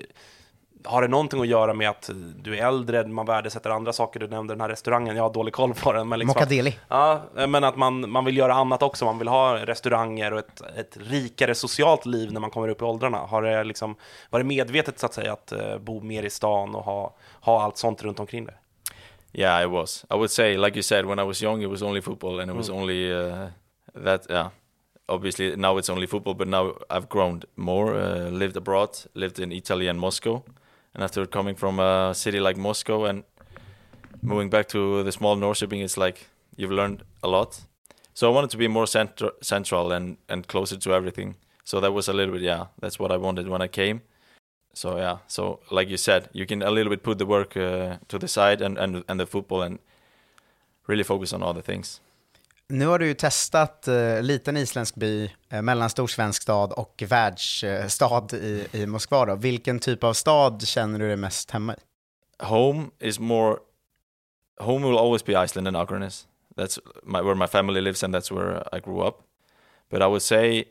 Har 0.86 1.02
det 1.02 1.08
någonting 1.08 1.42
att 1.42 1.48
göra 1.48 1.74
med 1.74 1.90
att 1.90 2.10
du 2.36 2.58
är 2.58 2.68
äldre, 2.68 3.08
man 3.08 3.26
värdesätter 3.26 3.70
andra 3.70 3.94
saker? 3.94 4.20
Du 4.20 4.28
nämnde 4.28 4.54
den 4.54 4.62
här 4.62 4.70
restaurangen, 4.70 5.16
jag 5.16 5.24
har 5.24 5.34
dålig 5.34 5.54
koll 5.54 5.74
på 5.74 5.94
den. 5.94 6.08
Men 6.08 6.20
liksom, 6.20 6.40
Mokadeli. 6.40 6.80
Ja, 6.88 7.22
men 7.34 7.64
att 7.64 7.76
man, 7.76 8.10
man 8.10 8.26
vill 8.26 8.38
göra 8.38 8.54
annat 8.54 8.84
också. 8.84 9.06
Man 9.06 9.20
vill 9.20 9.28
ha 9.28 9.66
restauranger 9.66 10.34
och 10.34 10.40
ett, 10.40 10.62
ett 10.78 10.98
rikare 11.02 11.56
socialt 11.56 12.06
liv 12.06 12.32
när 12.32 12.40
man 12.40 12.50
kommer 12.50 12.68
upp 12.68 12.82
i 12.82 12.86
åldrarna. 12.86 13.18
Har 13.18 13.42
det 13.42 13.64
liksom, 13.64 13.96
var 14.30 14.40
det 14.40 14.46
medvetet 14.46 15.00
så 15.00 15.06
att 15.06 15.14
säga 15.14 15.34
att 15.34 15.52
eh, 15.52 15.78
bo 15.78 16.02
mer 16.02 16.24
i 16.24 16.30
stan 16.30 16.76
och 16.76 16.84
ha, 16.84 17.16
ha 17.42 17.64
allt 17.64 17.78
sånt 17.78 18.04
runt 18.04 18.20
omkring 18.20 18.46
det? 18.46 18.54
Yeah, 19.34 19.64
it 19.64 19.70
was. 19.70 20.06
I 20.12 20.14
would 20.14 20.32
say, 20.32 20.58
like 20.58 20.76
you 20.76 20.84
said, 20.84 21.06
when 21.06 21.20
I 21.20 21.24
was 21.24 21.42
young, 21.42 21.64
it 21.64 21.70
was 21.70 21.82
only 21.82 22.02
football, 22.02 22.40
and 22.40 22.52
it 22.52 22.58
was 22.58 22.70
only 22.70 23.12
uh, 23.12 23.48
that. 24.04 24.28
Yeah, 24.30 24.50
obviously 25.08 25.56
now 25.56 25.78
it's 25.80 25.90
only 25.90 26.08
football, 26.08 26.36
but 26.36 26.48
now 26.48 26.74
I've 26.90 27.10
grown 27.10 27.42
more. 27.56 27.96
Uh, 27.96 28.30
lived 28.30 28.58
abroad, 28.58 28.90
lived 29.16 29.40
in 29.40 29.52
Italy 29.52 29.88
and 29.88 30.00
Moscow, 30.00 30.44
and 30.94 31.04
after 31.04 31.26
coming 31.26 31.56
from 31.56 31.80
a 31.80 32.14
city 32.14 32.40
like 32.40 32.58
Moscow 32.58 33.06
and 33.06 33.24
moving 34.22 34.50
back 34.50 34.68
to 34.70 35.04
the 35.04 35.12
small 35.12 35.36
Norrköping, 35.38 35.84
it's 35.84 35.98
like 35.98 36.28
you've 36.56 36.72
learned 36.72 37.04
a 37.24 37.28
lot. 37.28 37.62
So 38.14 38.32
I 38.32 38.34
wanted 38.34 38.52
to 38.52 38.58
be 38.58 38.68
more 38.68 38.88
central, 38.88 39.32
central 39.42 39.92
and 39.92 40.18
and 40.30 40.48
closer 40.48 40.78
to 40.78 40.94
everything. 40.94 41.36
So 41.64 41.80
that 41.80 41.94
was 41.94 42.08
a 42.08 42.14
little 42.14 42.34
bit, 42.34 42.44
yeah, 42.44 42.66
that's 42.80 43.00
what 43.00 43.12
I 43.12 43.18
wanted 43.18 43.48
when 43.48 43.62
I 43.62 43.68
came. 43.68 44.02
So 44.74 44.98
yeah, 44.98 45.18
so 45.28 45.60
like 45.72 45.90
you 45.90 45.98
said, 45.98 46.30
you 46.34 46.46
can 46.46 46.62
a 46.62 46.72
little 46.72 46.90
bit 46.90 47.04
put 47.04 47.18
the 47.18 47.26
work 47.26 47.56
uh, 47.56 47.98
to 48.08 48.20
the 48.20 48.28
side 48.28 48.62
and, 48.62 48.78
and 48.78 49.04
and 49.08 49.20
the 49.20 49.26
football 49.26 49.62
and 49.62 49.80
really 50.88 51.04
focus 51.04 51.34
on 51.34 51.44
other 51.44 51.62
things. 51.62 52.02
Nu 52.70 52.88
har 52.88 53.00
du 53.00 53.08
ju 53.08 53.14
testat 53.14 53.88
eh, 53.88 54.22
liten 54.22 54.58
isländsk 54.58 54.96
by, 54.96 55.32
eh, 55.50 55.62
mellanstor 55.62 56.08
svensk 56.08 56.42
stad 56.42 56.72
och 56.72 57.04
världsstad 57.08 58.34
i, 58.34 58.68
i 58.72 58.86
Moskva. 58.86 59.26
Då. 59.26 59.36
Vilken 59.36 59.80
typ 59.80 60.04
av 60.04 60.14
stad 60.14 60.68
känner 60.68 61.00
du 61.00 61.08
dig 61.08 61.16
mest 61.16 61.52
hemma 61.52 61.74
i? 61.74 61.78
Home 62.40 62.90
is 63.00 63.20
more. 63.20 63.58
Home 64.60 64.88
will 64.88 64.98
always 64.98 65.26
be 65.26 65.44
Iceland 65.46 65.68
and 65.68 65.78
Akranes. 65.78 66.28
That's 66.56 66.80
my, 67.04 67.22
where 67.22 67.36
my 67.36 67.48
family 67.48 67.82
lives 67.82 68.04
and 68.04 68.16
that's 68.16 68.32
where 68.32 68.64
I 68.72 68.80
grew 68.80 69.08
up. 69.08 69.22
But 69.90 70.02
I 70.02 70.06
would 70.06 70.22
say, 70.22 70.66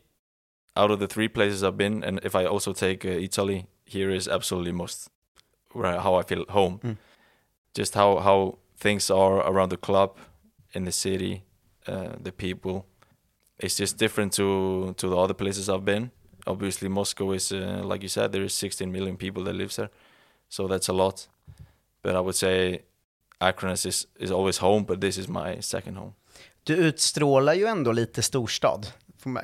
out 0.76 0.90
of 0.90 0.98
the 0.98 1.06
three 1.06 1.28
places 1.28 1.62
I've 1.62 1.76
been, 1.76 2.04
and 2.04 2.20
if 2.24 2.34
I 2.34 2.46
also 2.46 2.72
take 2.72 3.04
uh, 3.04 3.24
Italy, 3.24 3.66
here 3.84 4.10
is 4.10 4.28
absolutely 4.28 4.72
most 4.72 5.10
where 5.72 6.00
how 6.00 6.20
I 6.20 6.22
feel 6.22 6.44
home. 6.48 6.78
Mm. 6.82 6.96
Just 7.74 7.94
how 7.94 8.18
how 8.18 8.58
things 8.76 9.10
are 9.10 9.38
around 9.38 9.70
the 9.70 9.76
club, 9.76 10.16
in 10.74 10.84
the 10.84 10.92
city, 10.92 11.42
uh, 11.88 12.08
the 12.24 12.32
people. 12.32 12.84
It's 13.58 13.80
just 13.80 13.98
different 13.98 14.32
to 14.36 14.92
to 14.96 15.08
the 15.08 15.16
other 15.16 15.34
places 15.34 15.68
I've 15.68 15.84
been. 15.84 16.10
Obviously, 16.46 16.88
Moscow 16.88 17.32
is 17.34 17.52
uh, 17.52 17.58
like 17.92 18.02
you 18.02 18.08
said, 18.08 18.32
there 18.32 18.44
is 18.44 18.54
16 18.54 18.90
million 18.92 19.16
people 19.16 19.44
that 19.44 19.54
lives 19.54 19.76
there, 19.76 19.88
so 20.48 20.68
that's 20.68 20.88
a 20.88 20.92
lot. 20.92 21.28
But 22.02 22.12
I 22.14 22.18
would 22.20 22.34
say 22.36 22.80
Akranes 23.40 23.86
is 23.86 24.06
is 24.20 24.30
always 24.30 24.58
home, 24.58 24.84
but 24.84 25.00
this 25.00 25.18
is 25.18 25.28
my 25.28 25.60
second 25.60 25.96
home. 25.96 26.12
Du 26.64 26.74
utstrålar 26.74 27.54
ju 27.54 27.66
ändå 27.66 27.92
lite 27.92 28.22
storstad. 28.22 28.86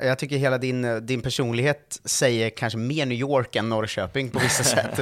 Jag 0.01 0.19
tycker 0.19 0.37
hela 0.37 0.57
din, 0.57 0.85
eh, 0.85 0.95
din 0.95 1.21
personlighet 1.21 1.99
säger 2.05 2.49
kanske 2.49 2.77
mer 2.79 3.05
New 3.05 3.17
York 3.17 3.55
än 3.55 3.69
Norrköping 3.69 4.29
på 4.29 4.39
vissa 4.39 4.63
sätt. 4.75 4.99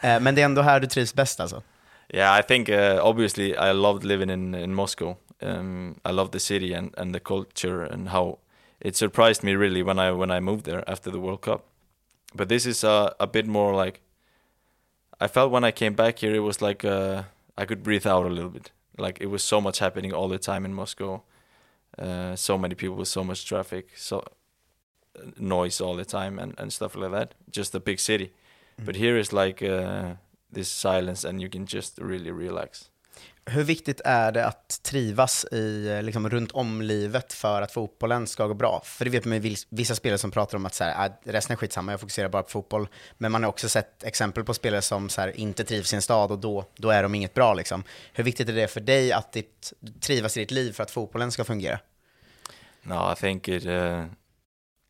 Eh, 0.00 0.20
Men 0.20 0.34
det 0.34 0.40
är 0.40 0.44
ändå 0.44 0.62
här 0.62 0.80
du 0.80 0.86
trivs 0.86 1.14
bäst 1.14 1.40
alltså. 1.40 1.62
Yeah, 2.08 2.40
I 2.40 2.42
think 2.42 2.68
uh, 2.68 3.06
obviously 3.06 3.48
I 3.50 3.72
loved 3.72 4.04
living 4.04 4.30
in 4.30 4.54
in 4.54 4.74
Moscow. 4.74 5.16
Um, 5.42 5.96
I 6.04 6.10
love 6.10 6.30
the 6.30 6.40
city 6.40 6.72
and, 6.72 6.94
and 6.98 7.14
the 7.14 7.20
culture 7.20 7.82
and 7.82 8.08
how 8.08 8.38
it 8.80 8.96
surprised 8.96 9.42
me 9.42 9.54
really 9.54 9.82
when 9.82 9.98
I 9.98 10.10
when 10.12 10.30
I 10.30 10.40
moved 10.40 10.64
there 10.64 10.88
after 10.88 11.10
the 11.10 11.20
World 11.20 11.42
Cup. 11.42 11.64
But 12.34 12.48
this 12.48 12.66
is 12.66 12.84
a 12.84 13.14
a 13.18 13.26
bit 13.26 13.46
more 13.46 13.74
like 13.74 14.00
I 15.20 15.28
felt 15.28 15.52
when 15.52 15.64
I 15.64 15.72
came 15.72 15.94
back 15.94 16.18
here 16.18 16.34
it 16.34 16.40
was 16.40 16.60
like 16.62 16.84
uh, 16.84 17.24
I 17.56 17.66
could 17.66 17.82
breathe 17.82 18.06
out 18.06 18.26
a 18.26 18.30
little 18.30 18.50
bit. 18.50 18.72
Like 18.98 19.20
it 19.20 19.26
was 19.26 19.42
so 19.42 19.60
much 19.60 19.78
happening 19.78 20.12
all 20.12 20.28
the 20.28 20.38
time 20.38 20.64
in 20.64 20.74
Moscow. 20.74 21.22
Uh, 21.98 22.36
so 22.36 22.56
many 22.56 22.74
people, 22.74 23.04
so 23.04 23.24
much 23.24 23.44
traffic, 23.44 23.90
so 23.96 24.22
noise 25.38 25.80
all 25.80 25.96
the 25.96 26.04
time 26.04 26.38
and, 26.38 26.54
and 26.58 26.72
stuff 26.72 26.94
like 26.96 27.12
that. 27.12 27.34
Just 27.50 27.74
a 27.74 27.80
big 27.80 28.00
city. 28.00 28.32
But 28.82 28.96
here 28.96 29.18
is 29.18 29.32
like 29.32 29.62
uh, 29.62 30.14
this 30.50 30.68
silence 30.68 31.24
and 31.24 31.40
you 31.40 31.48
can 31.48 31.66
just 31.66 31.98
really 31.98 32.30
relax. 32.30 32.88
Hur 33.44 33.64
viktigt 33.64 34.00
är 34.04 34.32
det 34.32 34.46
att 34.46 34.82
trivas 34.82 35.44
i, 35.52 35.88
eh, 35.88 36.02
liksom, 36.02 36.30
runt 36.30 36.52
om 36.52 36.82
livet 36.82 37.32
för 37.32 37.62
att 37.62 37.72
fotbollen 37.72 38.26
ska 38.26 38.46
gå 38.46 38.54
bra? 38.54 38.82
För 38.84 39.04
det 39.04 39.10
vet 39.10 39.24
man 39.24 39.42
ju 39.42 39.56
vissa 39.68 39.94
spelare 39.94 40.18
som 40.18 40.30
pratar 40.30 40.56
om 40.56 40.66
att 40.66 40.74
så 40.74 40.84
här, 40.84 41.06
ah, 41.06 41.18
resten 41.24 41.52
är 41.54 41.56
skitsamma, 41.56 41.92
jag 41.92 42.00
fokuserar 42.00 42.28
bara 42.28 42.42
på 42.42 42.48
fotboll. 42.48 42.88
Men 43.18 43.32
man 43.32 43.42
har 43.42 43.50
också 43.50 43.68
sett 43.68 44.04
exempel 44.04 44.44
på 44.44 44.54
spelare 44.54 44.82
som 44.82 45.08
så 45.08 45.20
här, 45.20 45.36
inte 45.40 45.64
trivs 45.64 45.92
i 45.92 45.96
en 45.96 46.02
stad 46.02 46.30
och 46.30 46.38
då, 46.38 46.64
då 46.76 46.90
är 46.90 47.02
de 47.02 47.14
inget 47.14 47.34
bra. 47.34 47.54
Liksom. 47.54 47.84
Hur 48.12 48.24
viktigt 48.24 48.48
är 48.48 48.52
det 48.52 48.68
för 48.68 48.80
dig 48.80 49.12
att 49.12 49.32
ditt, 49.32 49.72
trivas 50.00 50.36
i 50.36 50.40
ditt 50.40 50.50
liv 50.50 50.72
för 50.72 50.82
att 50.82 50.90
fotbollen 50.90 51.32
ska 51.32 51.44
fungera? 51.44 51.78
No, 52.82 53.12
I 53.12 53.16
think 53.16 53.48
it. 53.48 53.66
Uh, 53.66 54.04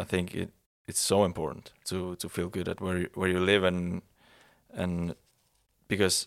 I 0.03 0.05
think 0.09 0.35
it. 0.35 0.49
It's 0.89 0.99
so 0.99 1.25
important 1.25 1.73
to 1.85 2.17
to 2.17 2.29
feel 2.29 2.49
good 2.49 2.69
at 2.69 2.81
where 2.81 2.99
you, 2.99 3.09
where 3.15 3.29
you 3.29 3.47
live 3.47 3.69
and 3.69 4.03
and 4.77 5.15
because 5.89 6.27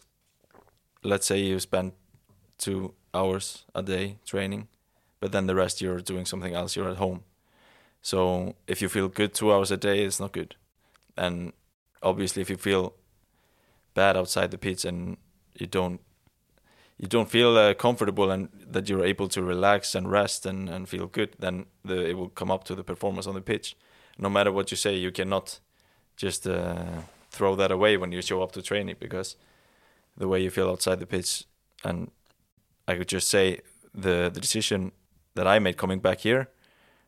let's 1.04 1.26
say 1.26 1.38
you 1.38 1.60
spend 1.60 1.92
two 2.64 2.94
hours 3.14 3.66
a 3.76 3.82
day 3.82 4.18
training, 4.26 4.68
but 5.20 5.32
then 5.32 5.48
the 5.48 5.56
rest 5.56 5.82
you're 5.82 6.00
doing 6.12 6.26
something 6.26 6.56
else. 6.56 6.76
You're 6.76 6.90
at 6.90 6.98
home, 6.98 7.24
so 8.02 8.56
if 8.68 8.82
you 8.82 8.90
feel 8.90 9.08
good 9.08 9.34
two 9.34 9.52
hours 9.54 9.72
a 9.72 9.78
day, 9.78 10.04
it's 10.04 10.20
not 10.20 10.32
good. 10.34 10.56
And 11.18 11.54
obviously, 12.02 12.42
if 12.42 12.50
you 12.50 12.58
feel 12.58 12.94
bad 13.94 14.18
outside 14.18 14.50
the 14.52 14.58
pitch 14.58 14.86
and 14.86 15.18
you 15.60 15.68
don't 15.68 16.00
you 16.98 17.08
don't 17.08 17.30
feel 17.30 17.58
uh, 17.58 17.74
comfortable 17.74 18.32
and 18.32 18.50
that 18.72 18.88
you're 18.88 19.06
able 19.06 19.28
to 19.28 19.42
relax 19.42 19.96
and 19.96 20.12
rest 20.12 20.46
and, 20.46 20.70
and 20.70 20.88
feel 20.88 21.08
good, 21.08 21.36
then 21.40 21.66
the, 21.84 22.10
it 22.10 22.18
will 22.18 22.30
come 22.30 22.52
up 22.52 22.64
to 22.64 22.76
the 22.76 22.84
performance 22.84 23.28
on 23.28 23.36
the 23.36 23.42
pitch. 23.42 23.76
No 24.18 24.30
matter 24.30 24.52
what 24.52 24.72
you 24.72 24.78
say, 24.78 24.96
you 24.96 25.12
cannot 25.12 25.60
just 26.16 26.48
uh, 26.48 27.02
throw 27.32 27.56
that 27.56 27.72
away 27.72 27.98
when 27.98 28.12
you 28.12 28.22
show 28.22 28.44
up 28.44 28.52
to 28.54 28.62
training 28.62 28.96
because 29.00 29.36
the 30.16 30.28
way 30.28 30.42
you 30.42 30.52
feel 30.52 30.70
outside 30.70 31.00
the 31.00 31.08
pitch, 31.08 31.46
and 31.84 32.12
I 32.88 32.96
could 32.96 33.12
just 33.12 33.30
say 33.30 33.60
the 33.94 34.30
the 34.34 34.40
decision 34.40 34.92
that 35.36 35.48
I 35.48 35.60
made 35.60 35.78
coming 35.78 36.02
back 36.02 36.20
here 36.20 36.48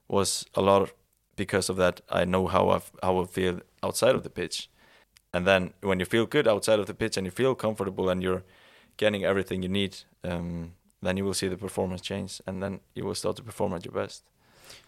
was 0.08 0.46
a 0.54 0.62
lot 0.62 0.90
because 1.36 1.72
of 1.72 1.78
that. 1.78 2.02
I 2.10 2.26
know 2.26 2.48
how 2.48 2.70
I 2.70 2.82
how 3.04 3.24
I 3.24 3.26
feel 3.26 3.60
outside 3.84 4.16
of 4.16 4.24
the 4.24 4.30
pitch, 4.30 4.70
and 5.34 5.46
then 5.46 5.74
when 5.82 6.00
you 6.00 6.06
feel 6.06 6.26
good 6.26 6.48
outside 6.48 6.80
of 6.80 6.86
the 6.86 6.94
pitch 6.94 7.18
and 7.18 7.26
you 7.28 7.32
feel 7.32 7.56
comfortable 7.56 8.10
and 8.10 8.24
you're 8.24 8.44
getting 8.98 9.24
everything 9.24 9.64
you 9.64 9.70
need, 9.70 9.96
um, 10.24 10.74
then 11.02 11.18
you 11.18 11.26
will 11.26 11.34
see 11.34 11.50
the 11.50 11.58
performance 11.58 12.02
change 12.02 12.42
and 12.48 12.62
then 12.64 12.80
you 12.94 13.06
will 13.06 13.16
start 13.16 13.36
to 13.36 13.44
perform 13.44 13.74
at 13.74 13.86
your 13.86 13.94
best. 13.94 14.24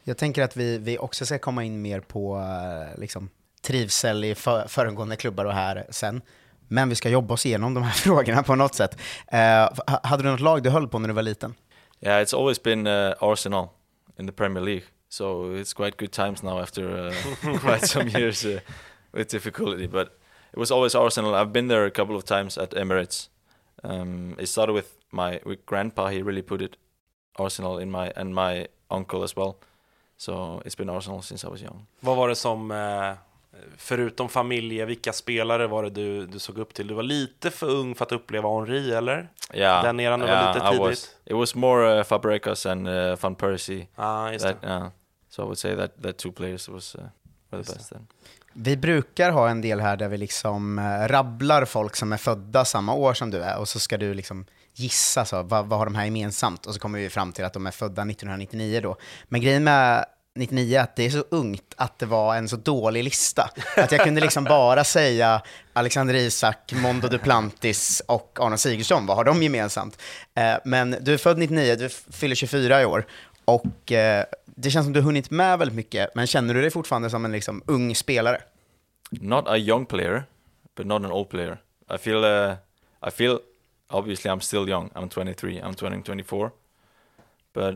Jag 0.03 0.17
tänker 0.17 0.43
att 0.43 0.57
vi, 0.57 0.77
vi 0.77 0.97
också 0.97 1.25
ska 1.25 1.39
komma 1.39 1.63
in 1.63 1.81
mer 1.81 1.99
på 1.99 2.37
eh, 2.37 2.99
liksom, 2.99 3.29
trivsel 3.61 4.23
i 4.23 4.35
för, 4.35 4.67
föregående 4.67 5.15
klubbar 5.15 5.45
och 5.45 5.53
här 5.53 5.85
sen. 5.89 6.21
Men 6.67 6.89
vi 6.89 6.95
ska 6.95 7.09
jobba 7.09 7.33
oss 7.33 7.45
igenom 7.45 7.73
de 7.73 7.83
här 7.83 7.91
frågorna 8.03 8.43
på 8.43 8.55
något 8.55 8.75
sätt. 8.75 8.97
Uh, 9.33 9.97
hade 10.03 10.23
du 10.23 10.29
något 10.29 10.39
lag 10.39 10.63
du 10.63 10.69
höll 10.69 10.87
på 10.87 10.99
när 10.99 11.07
du 11.07 11.13
var 11.13 11.21
liten? 11.23 11.55
Yeah, 12.01 12.21
it's 12.21 12.37
always 12.37 12.63
been 12.63 12.87
uh, 12.87 13.13
Arsenal 13.19 13.67
in 14.19 14.27
the 14.27 14.33
Premier 14.33 14.63
League. 14.63 14.83
So 15.09 15.55
it's 15.55 15.73
quite 15.73 15.97
good 15.97 16.11
times 16.11 16.43
now 16.43 16.59
after 16.59 17.07
uh, 17.07 17.59
quite 17.59 17.87
some 17.87 18.09
years 18.09 18.45
uh, 18.45 18.59
with 19.13 19.31
difficulty. 19.31 19.87
But 19.87 20.07
it 20.53 20.59
was 20.59 20.71
always 20.71 20.95
Arsenal. 20.95 21.33
I've 21.35 21.51
been 21.51 21.67
there 21.67 21.85
a 21.85 21.91
couple 21.91 22.15
of 22.15 22.23
times 22.25 22.57
at 22.57 22.73
Emirates. 22.75 23.29
Um, 23.83 24.35
it 24.39 24.49
started 24.49 24.73
with 24.73 24.87
my 25.11 25.39
with 25.45 25.65
grandpa. 25.65 26.07
He 26.07 26.21
really 26.21 26.41
put 26.41 26.61
it 26.61 26.77
Arsenal 27.39 27.79
in 27.79 27.89
my 27.91 28.11
and 28.15 28.35
my 28.35 28.67
uncle 28.89 29.23
as 29.23 29.35
well. 29.35 29.55
So 30.17 30.61
it's 30.65 30.75
been 30.75 30.89
Arsenal 30.89 31.21
since 31.21 31.47
I 31.47 31.49
was 31.49 31.61
young. 31.61 31.87
Vad 31.99 32.17
var 32.17 32.27
det 32.27 32.35
som, 32.35 32.71
eh, 32.71 33.13
förutom 33.77 34.29
familje, 34.29 34.85
vilka 34.85 35.13
spelare 35.13 35.67
var 35.67 35.83
det 35.83 35.89
du, 35.89 36.25
du 36.25 36.39
såg 36.39 36.57
upp 36.57 36.73
till? 36.73 36.87
Du 36.87 36.93
var 36.93 37.03
lite 37.03 37.51
för 37.51 37.69
ung 37.69 37.95
för 37.95 38.05
att 38.05 38.11
uppleva 38.11 38.49
Henri, 38.49 38.93
eller? 38.93 39.29
Yeah, 39.53 39.83
Den 39.83 39.99
eran 39.99 40.19
var 40.19 40.27
yeah, 40.27 40.53
lite 40.55 40.65
I 40.67 40.69
tidigt. 40.69 40.81
was. 40.81 41.09
It 41.25 41.35
was 41.35 41.55
more 41.55 41.97
uh, 41.97 42.03
Fabregas 42.03 42.65
and 42.65 42.87
uh, 42.87 43.15
Van 43.21 43.35
Persie. 43.35 43.87
Ja, 43.95 44.31
just 44.33 44.45
That, 44.45 44.61
det. 44.61 44.67
uh, 44.67 44.87
so 45.29 45.41
I 45.41 45.45
would 45.45 45.57
say 45.57 45.75
that 45.75 46.03
that 46.03 46.17
two 46.17 46.31
players 46.31 46.69
was 46.69 46.95
uh, 46.95 47.01
were 47.51 47.63
the 47.63 47.73
best 47.73 47.89
then. 47.89 48.07
Vi 48.59 48.77
brukar 48.77 49.31
ha 49.31 49.49
en 49.49 49.61
del 49.61 49.79
här 49.79 49.97
där 49.97 50.07
vi 50.07 50.17
liksom 50.17 50.79
eh, 50.79 51.07
rabblar 51.07 51.65
folk 51.65 51.95
som 51.95 52.13
är 52.13 52.17
födda 52.17 52.65
samma 52.65 52.93
år 52.93 53.13
som 53.13 53.31
du 53.31 53.41
är 53.41 53.57
och 53.59 53.67
så 53.69 53.79
ska 53.79 53.97
du 53.97 54.13
liksom 54.13 54.45
gissa 54.73 55.25
så, 55.25 55.43
vad, 55.43 55.65
vad 55.65 55.79
har 55.79 55.85
de 55.85 55.95
här 55.95 56.05
gemensamt? 56.05 56.65
Och 56.65 56.73
så 56.73 56.79
kommer 56.79 56.99
vi 56.99 57.09
fram 57.09 57.31
till 57.31 57.45
att 57.45 57.53
de 57.53 57.67
är 57.67 57.71
födda 57.71 58.01
1999 58.01 58.79
då. 58.83 58.95
Men 59.27 59.41
grejen 59.41 59.63
med 59.63 60.05
99 60.37 60.77
att 60.77 60.95
det 60.95 61.05
är 61.05 61.09
så 61.09 61.23
ungt 61.29 61.73
att 61.75 61.99
det 61.99 62.05
var 62.05 62.35
en 62.35 62.49
så 62.49 62.55
dålig 62.55 63.03
lista. 63.03 63.49
Att 63.77 63.91
jag 63.91 64.01
kunde 64.01 64.21
liksom 64.21 64.43
bara 64.43 64.83
säga 64.83 65.41
Alexander 65.73 66.13
Isak, 66.13 66.73
Mondo 66.73 67.07
Duplantis 67.07 68.01
och 68.05 68.37
Arne 68.41 68.57
Sigurdsson, 68.57 69.05
vad 69.05 69.17
har 69.17 69.23
de 69.23 69.43
gemensamt? 69.43 70.01
Eh, 70.35 70.55
men 70.65 70.95
du 71.01 71.13
är 71.13 71.17
född 71.17 71.37
99, 71.37 71.75
du 71.75 71.89
fyller 71.89 72.35
24 72.35 72.81
i 72.81 72.85
år 72.85 73.05
och 73.45 73.91
eh, 73.91 74.25
det 74.45 74.71
känns 74.71 74.85
som 74.85 74.93
du 74.93 74.99
har 74.99 75.05
hunnit 75.05 75.31
med 75.31 75.59
väldigt 75.59 75.75
mycket, 75.75 76.15
men 76.15 76.27
känner 76.27 76.53
du 76.53 76.61
dig 76.61 76.71
fortfarande 76.71 77.09
som 77.09 77.25
en 77.25 77.31
liksom 77.31 77.63
ung 77.65 77.95
spelare? 77.95 78.41
Not 79.09 79.47
a 79.47 79.57
young 79.57 79.85
player, 79.85 80.23
but 80.75 80.85
not 80.85 81.05
an 81.05 81.11
old 81.11 81.29
player. 81.29 81.57
I 81.95 81.97
feel 81.97 82.23
uh, 82.23 82.55
I 83.07 83.11
feel 83.11 83.39
obviously 83.89 84.31
I'm 84.31 84.41
still 84.41 84.69
young. 84.69 84.89
I'm 84.95 85.09
23. 85.09 85.61
I'm 85.61 85.73
turning 85.73 86.03
24. 86.03 86.51
But 87.53 87.75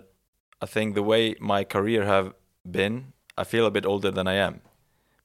I 0.61 0.67
think 0.67 0.95
the 0.95 1.03
way 1.03 1.35
my 1.39 1.63
career 1.63 2.03
have 2.03 2.33
been, 2.69 3.13
I 3.37 3.43
feel 3.43 3.65
a 3.65 3.71
bit 3.71 3.85
older 3.85 4.11
than 4.11 4.27
I 4.27 4.35
am 4.35 4.61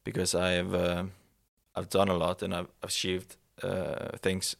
because 0.05 0.35
I 0.35 0.53
have 0.53 0.75
uh, 0.75 1.05
I've 1.75 1.89
done 1.89 2.09
a 2.09 2.15
lot 2.15 2.43
and 2.43 2.55
I've 2.55 2.69
achieved 2.83 3.37
uh, 3.63 4.17
things 4.23 4.57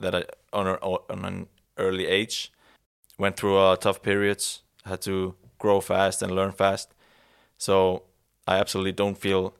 that 0.00 0.14
I 0.14 0.24
on, 0.52 0.66
a, 0.66 0.74
on 0.74 1.24
an 1.24 1.46
early 1.76 2.06
age. 2.06 2.52
Went 3.18 3.36
through 3.36 3.58
uh, 3.58 3.76
tough 3.76 4.02
periods, 4.02 4.62
had 4.84 5.02
to 5.02 5.34
grow 5.58 5.80
fast 5.80 6.22
and 6.22 6.32
learn 6.32 6.52
fast. 6.52 6.94
So 7.58 8.04
I 8.48 8.56
absolutely 8.58 8.92
don't 8.92 9.18
feel 9.18 9.54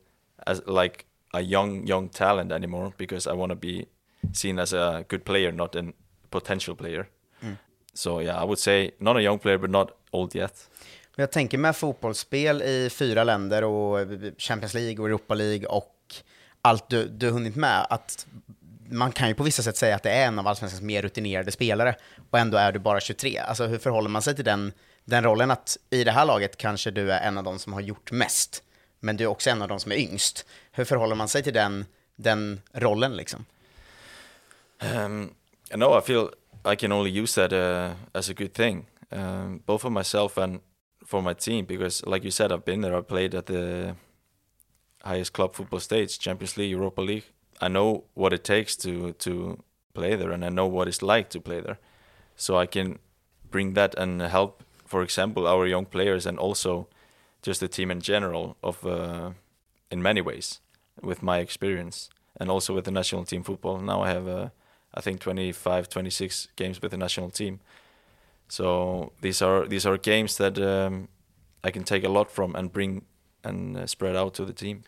as 0.46 0.62
like 0.66 1.04
a 1.34 1.42
young 1.42 1.86
young 1.86 2.08
talent 2.08 2.50
anymore 2.52 2.92
because 2.96 3.26
I 3.26 3.34
want 3.34 3.50
to 3.50 3.56
be 3.56 3.86
seen 4.32 4.58
as 4.58 4.72
a 4.72 5.04
good 5.08 5.24
player, 5.24 5.52
not 5.52 5.76
a 5.76 5.92
potential 6.30 6.74
player. 6.74 7.08
So 7.92 8.20
yeah, 8.20 8.36
I 8.40 8.44
would 8.44 8.58
say 8.58 8.92
not 9.00 9.16
a 9.16 9.22
young 9.22 9.38
player, 9.38 9.58
but 9.58 9.70
not 9.70 9.96
old 10.12 10.34
yet. 10.34 10.66
Men 11.16 11.22
Jag 11.22 11.32
tänker 11.32 11.58
med 11.58 11.76
fotbollsspel 11.76 12.62
i 12.62 12.90
fyra 12.90 13.24
länder 13.24 13.64
och 13.64 13.98
Champions 14.38 14.74
League 14.74 14.98
och 14.98 15.06
Europa 15.06 15.34
League 15.34 15.66
och 15.66 15.96
allt 16.62 16.88
du, 16.88 17.08
du 17.08 17.26
har 17.26 17.32
hunnit 17.32 17.56
med, 17.56 17.86
att 17.90 18.26
man 18.90 19.12
kan 19.12 19.28
ju 19.28 19.34
på 19.34 19.42
vissa 19.42 19.62
sätt 19.62 19.76
säga 19.76 19.96
att 19.96 20.02
det 20.02 20.10
är 20.10 20.26
en 20.26 20.38
av 20.38 20.48
allsvenskans 20.48 20.82
mer 20.82 21.02
rutinerade 21.02 21.52
spelare 21.52 21.96
och 22.30 22.38
ändå 22.38 22.58
är 22.58 22.72
du 22.72 22.78
bara 22.78 23.00
23. 23.00 23.38
Alltså 23.38 23.66
hur 23.66 23.78
förhåller 23.78 24.08
man 24.08 24.22
sig 24.22 24.36
till 24.36 24.44
den, 24.44 24.72
den 25.04 25.24
rollen 25.24 25.50
att 25.50 25.76
i 25.90 26.04
det 26.04 26.10
här 26.10 26.24
laget 26.24 26.56
kanske 26.56 26.90
du 26.90 27.12
är 27.12 27.20
en 27.20 27.38
av 27.38 27.44
de 27.44 27.58
som 27.58 27.72
har 27.72 27.80
gjort 27.80 28.12
mest, 28.12 28.62
men 29.00 29.16
du 29.16 29.24
är 29.24 29.28
också 29.28 29.50
en 29.50 29.62
av 29.62 29.68
de 29.68 29.80
som 29.80 29.92
är 29.92 29.96
yngst. 29.96 30.46
Hur 30.72 30.84
förhåller 30.84 31.14
man 31.14 31.28
sig 31.28 31.42
till 31.42 31.54
den, 31.54 31.86
den 32.16 32.60
rollen 32.72 33.16
liksom? 33.16 33.44
Um, 34.94 35.34
no, 35.74 35.98
I 35.98 36.00
feel 36.00 36.28
I 36.72 36.76
can 36.76 36.92
only 36.92 37.20
use 37.20 37.40
that 37.40 37.52
uh, 37.52 37.92
as 38.12 38.30
a 38.30 38.32
good 38.38 38.52
thing, 38.52 38.86
um, 39.10 39.62
both 39.66 39.82
for 39.82 39.90
myself 39.90 40.38
and 40.38 40.60
for 41.10 41.20
my 41.22 41.34
team. 41.34 41.64
Because, 41.64 42.06
like 42.06 42.24
you 42.24 42.30
said, 42.30 42.52
I've 42.52 42.64
been 42.64 42.80
there. 42.82 42.96
I 42.96 43.00
played 43.00 43.34
at 43.34 43.46
the 43.46 43.96
highest 45.04 45.32
club 45.32 45.54
football 45.54 45.80
stage, 45.80 46.18
Champions 46.18 46.56
League, 46.56 46.70
Europa 46.70 47.02
League. 47.02 47.24
I 47.60 47.68
know 47.68 48.04
what 48.14 48.32
it 48.32 48.44
takes 48.44 48.76
to 48.76 49.12
to 49.12 49.32
play 49.92 50.16
there, 50.16 50.32
and 50.34 50.44
I 50.44 50.48
know 50.48 50.66
what 50.66 50.88
it's 50.88 51.02
like 51.02 51.28
to 51.30 51.40
play 51.40 51.60
there. 51.60 51.78
So 52.36 52.62
I 52.62 52.66
can 52.66 52.98
bring 53.50 53.74
that 53.74 53.94
and 53.98 54.22
help, 54.22 54.62
for 54.86 55.02
example, 55.02 55.46
our 55.46 55.66
young 55.66 55.86
players 55.86 56.26
and 56.26 56.38
also 56.38 56.86
just 57.42 57.60
the 57.60 57.68
team 57.68 57.90
in 57.90 58.00
general 58.00 58.56
of 58.62 58.86
uh, 58.86 59.30
in 59.90 60.02
many 60.02 60.20
ways 60.20 60.60
with 61.02 61.22
my 61.22 61.38
experience 61.38 62.10
and 62.38 62.50
also 62.50 62.74
with 62.74 62.84
the 62.84 62.90
national 62.90 63.24
team 63.24 63.42
football. 63.42 63.80
Now 63.80 64.02
I 64.02 64.08
have 64.08 64.28
uh, 64.28 64.48
I 64.94 65.00
think 65.00 65.20
25, 65.20 65.88
26 65.88 66.48
games 66.56 66.82
with 66.82 66.90
the 66.90 66.96
national 66.96 67.30
team. 67.30 67.60
So 68.50 69.12
these 69.22 69.44
are 69.44 69.68
these 69.68 69.88
are 69.88 69.98
games 70.02 70.36
that 70.36 70.58
um, 70.58 71.08
I 71.64 71.70
can 71.70 71.84
take 71.84 72.06
a 72.06 72.10
lot 72.10 72.30
from 72.30 72.56
and 72.56 72.72
bring 72.72 73.04
and 73.44 73.76
uh, 73.76 73.86
spread 73.86 74.16
out 74.16 74.34
to 74.34 74.46
the 74.46 74.52
team. 74.52 74.82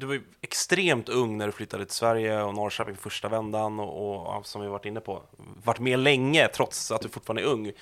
du 0.00 0.06
var 0.06 0.20
extremt 0.40 1.08
ung 1.08 1.38
när 1.38 1.46
du 1.46 1.52
flyttade 1.52 1.84
till 1.84 1.94
Sverige 1.94 2.42
och 2.42 2.54
Norrköping 2.54 2.96
första 2.96 3.28
vändan 3.28 3.80
och, 3.80 4.36
och 4.36 4.46
som 4.46 4.62
vi 4.62 4.68
varit 4.68 4.84
inne 4.84 5.00
på, 5.00 5.22
varit 5.64 5.78
med 5.78 5.98
länge 5.98 6.48
trots 6.48 6.90
att 6.90 7.00
du 7.00 7.08
fortfarande 7.08 7.42
är 7.42 7.46
ung. 7.46 7.72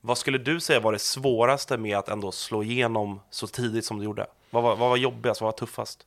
Vad 0.00 0.18
skulle 0.18 0.38
du 0.38 0.60
säga 0.60 0.80
var 0.80 0.92
det 0.92 0.98
svåraste 0.98 1.76
med 1.78 1.98
att 1.98 2.08
ändå 2.08 2.32
slå 2.32 2.62
igenom 2.62 3.20
så 3.30 3.46
tidigt 3.46 3.84
som 3.84 3.98
du 3.98 4.04
gjorde? 4.04 4.26
Vad 4.50 4.62
var, 4.62 4.76
vad 4.76 4.90
var 4.90 4.96
jobbigast, 4.96 5.40
vad 5.40 5.46
var 5.48 5.52
tuffast? 5.52 6.06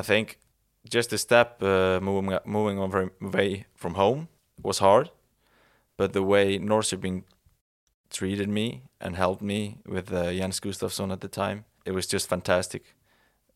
I 0.00 0.02
think 0.02 0.36
just 0.82 1.10
the 1.10 1.18
step 1.18 1.62
uh, 1.62 2.00
moving 2.00 2.38
moving 2.44 2.78
away 3.20 3.64
from 3.76 3.94
home 3.94 4.26
was 4.56 4.80
hard, 4.80 5.08
but 5.98 6.12
the 6.12 6.20
way 6.20 6.58
Norrköping 6.58 7.24
treated 8.10 8.48
me 8.48 8.82
and 9.00 9.16
helped 9.16 9.42
me 9.42 9.78
with 9.86 10.12
uh, 10.12 10.32
Jens 10.32 10.60
Gustafsson 10.60 11.12
at 11.12 11.20
the 11.20 11.28
time, 11.28 11.64
it 11.84 11.92
was 11.92 12.06
just 12.06 12.28
fantastic. 12.28 12.94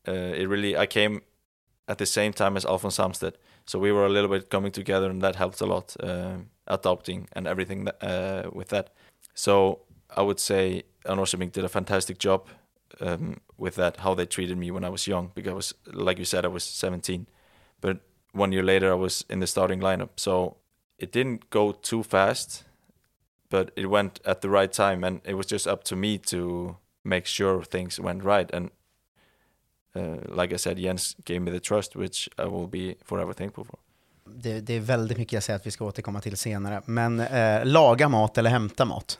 Uh, 0.07 0.11
it 0.11 0.47
really, 0.47 0.77
I 0.77 0.85
came 0.85 1.21
at 1.87 1.97
the 1.97 2.05
same 2.05 2.33
time 2.33 2.57
as 2.57 2.65
Alphonse 2.65 2.97
Samstedt, 2.97 3.35
so 3.65 3.79
we 3.79 3.91
were 3.91 4.05
a 4.05 4.09
little 4.09 4.29
bit 4.29 4.49
coming 4.49 4.71
together, 4.71 5.09
and 5.09 5.21
that 5.21 5.35
helped 5.35 5.61
a 5.61 5.65
lot, 5.65 5.95
uh, 6.01 6.37
adopting 6.67 7.27
and 7.33 7.47
everything 7.47 7.85
that, 7.85 8.03
uh, 8.03 8.49
with 8.51 8.69
that. 8.69 8.89
So 9.33 9.79
I 10.15 10.21
would 10.21 10.39
say 10.39 10.83
Norrköping 11.05 11.51
did 11.51 11.65
a 11.65 11.69
fantastic 11.69 12.17
job 12.17 12.47
um, 13.01 13.41
with 13.57 13.75
that, 13.75 13.97
how 13.97 14.13
they 14.13 14.25
treated 14.25 14.57
me 14.57 14.71
when 14.71 14.83
I 14.83 14.89
was 14.89 15.07
young, 15.07 15.31
because 15.35 15.51
I 15.51 15.55
was, 15.55 15.73
like 15.87 16.19
you 16.19 16.25
said, 16.25 16.45
I 16.45 16.49
was 16.49 16.63
17, 16.63 17.27
but 17.81 17.99
one 18.31 18.51
year 18.51 18.63
later 18.63 18.91
I 18.91 18.95
was 18.95 19.25
in 19.29 19.39
the 19.39 19.47
starting 19.47 19.79
lineup, 19.79 20.09
so 20.15 20.57
it 20.97 21.11
didn't 21.11 21.49
go 21.49 21.71
too 21.71 22.03
fast 22.03 22.63
but 23.53 23.71
it 23.75 23.85
went 23.85 24.19
at 24.25 24.41
the 24.41 24.47
right 24.47 24.73
time 24.73 25.07
and 25.07 25.21
it 25.25 25.35
was 25.35 25.51
just 25.51 25.67
up 25.67 25.83
to 25.83 25.95
me 25.95 26.17
to 26.17 26.75
make 27.03 27.25
sure 27.25 27.63
things 27.63 27.99
went 27.99 28.23
right 28.23 28.51
and 28.51 28.69
uh, 29.95 30.41
like 30.41 30.55
i 30.55 30.57
said 30.57 30.79
jens 30.79 31.15
gave 31.25 31.39
me 31.39 31.51
the 31.51 31.59
trust 31.59 31.95
which 31.95 32.29
i 32.37 32.45
will 32.45 32.67
be 32.67 32.95
forever 33.05 33.33
thankful 33.33 33.65
for 33.65 33.77
Det, 34.25 34.59
det 34.59 34.73
är 34.73 34.79
väldigt 34.79 35.17
mycket 35.17 35.33
jag 35.33 35.43
säger 35.43 35.59
att 35.59 35.65
vi 35.65 35.71
ska 35.71 35.85
återkomma 35.85 36.21
till 36.21 36.37
senare. 36.37 36.81
Men 36.85 37.19
eh, 37.19 37.65
laga 37.65 38.09
mat 38.09 38.37
eller 38.37 38.49
hämta 38.49 38.85
mat? 38.85 39.19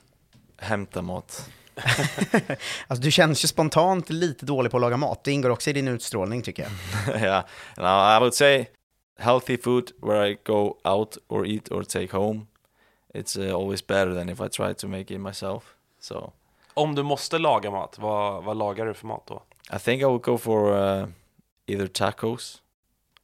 hämta 0.57 1.01
mat 1.01 1.49
alltså, 2.87 3.03
du 3.03 3.11
känns 3.11 3.43
ju 3.43 3.47
spontant 3.47 4.09
lite 4.09 4.45
dålig 4.45 4.71
på 4.71 4.77
att 4.77 4.81
laga 4.81 4.97
mat. 4.97 5.23
Det 5.23 5.31
ingår 5.31 5.49
också 5.49 5.69
i 5.69 5.73
din 5.73 5.87
utstrålning 5.87 6.41
tycker 6.41 6.63
jag. 6.63 7.21
yeah 7.21 7.43
no, 7.77 8.17
i 8.17 8.19
would 8.19 8.33
say 8.33 8.65
healthy 9.19 9.57
food 9.57 9.91
where 10.01 10.29
i 10.29 10.37
go 10.43 10.77
out 10.83 11.17
or 11.27 11.47
eat 11.47 11.71
or 11.71 11.83
take 11.83 12.17
home 12.17 12.45
it's 13.13 13.37
uh, 13.37 13.55
always 13.55 13.87
better 13.87 14.13
than 14.13 14.29
if 14.29 14.41
i 14.41 14.47
try 14.47 14.73
to 14.73 14.87
make 14.87 15.13
it 15.13 15.19
myself 15.21 15.63
so 15.99 16.31
Om 16.73 16.95
du 16.95 17.03
måste 17.03 17.37
laga 17.37 17.71
mat, 17.71 17.99
vad, 17.99 18.43
vad 18.43 18.57
lagar 18.57 18.85
du 18.85 18.93
för 18.93 19.07
mat 19.07 19.23
då? 19.27 19.43
i 19.75 19.79
think 19.79 20.01
i 20.01 20.05
would 20.05 20.21
go 20.21 20.37
for 20.37 20.73
uh, 20.77 21.07
either 21.67 21.87
tacos 21.87 22.61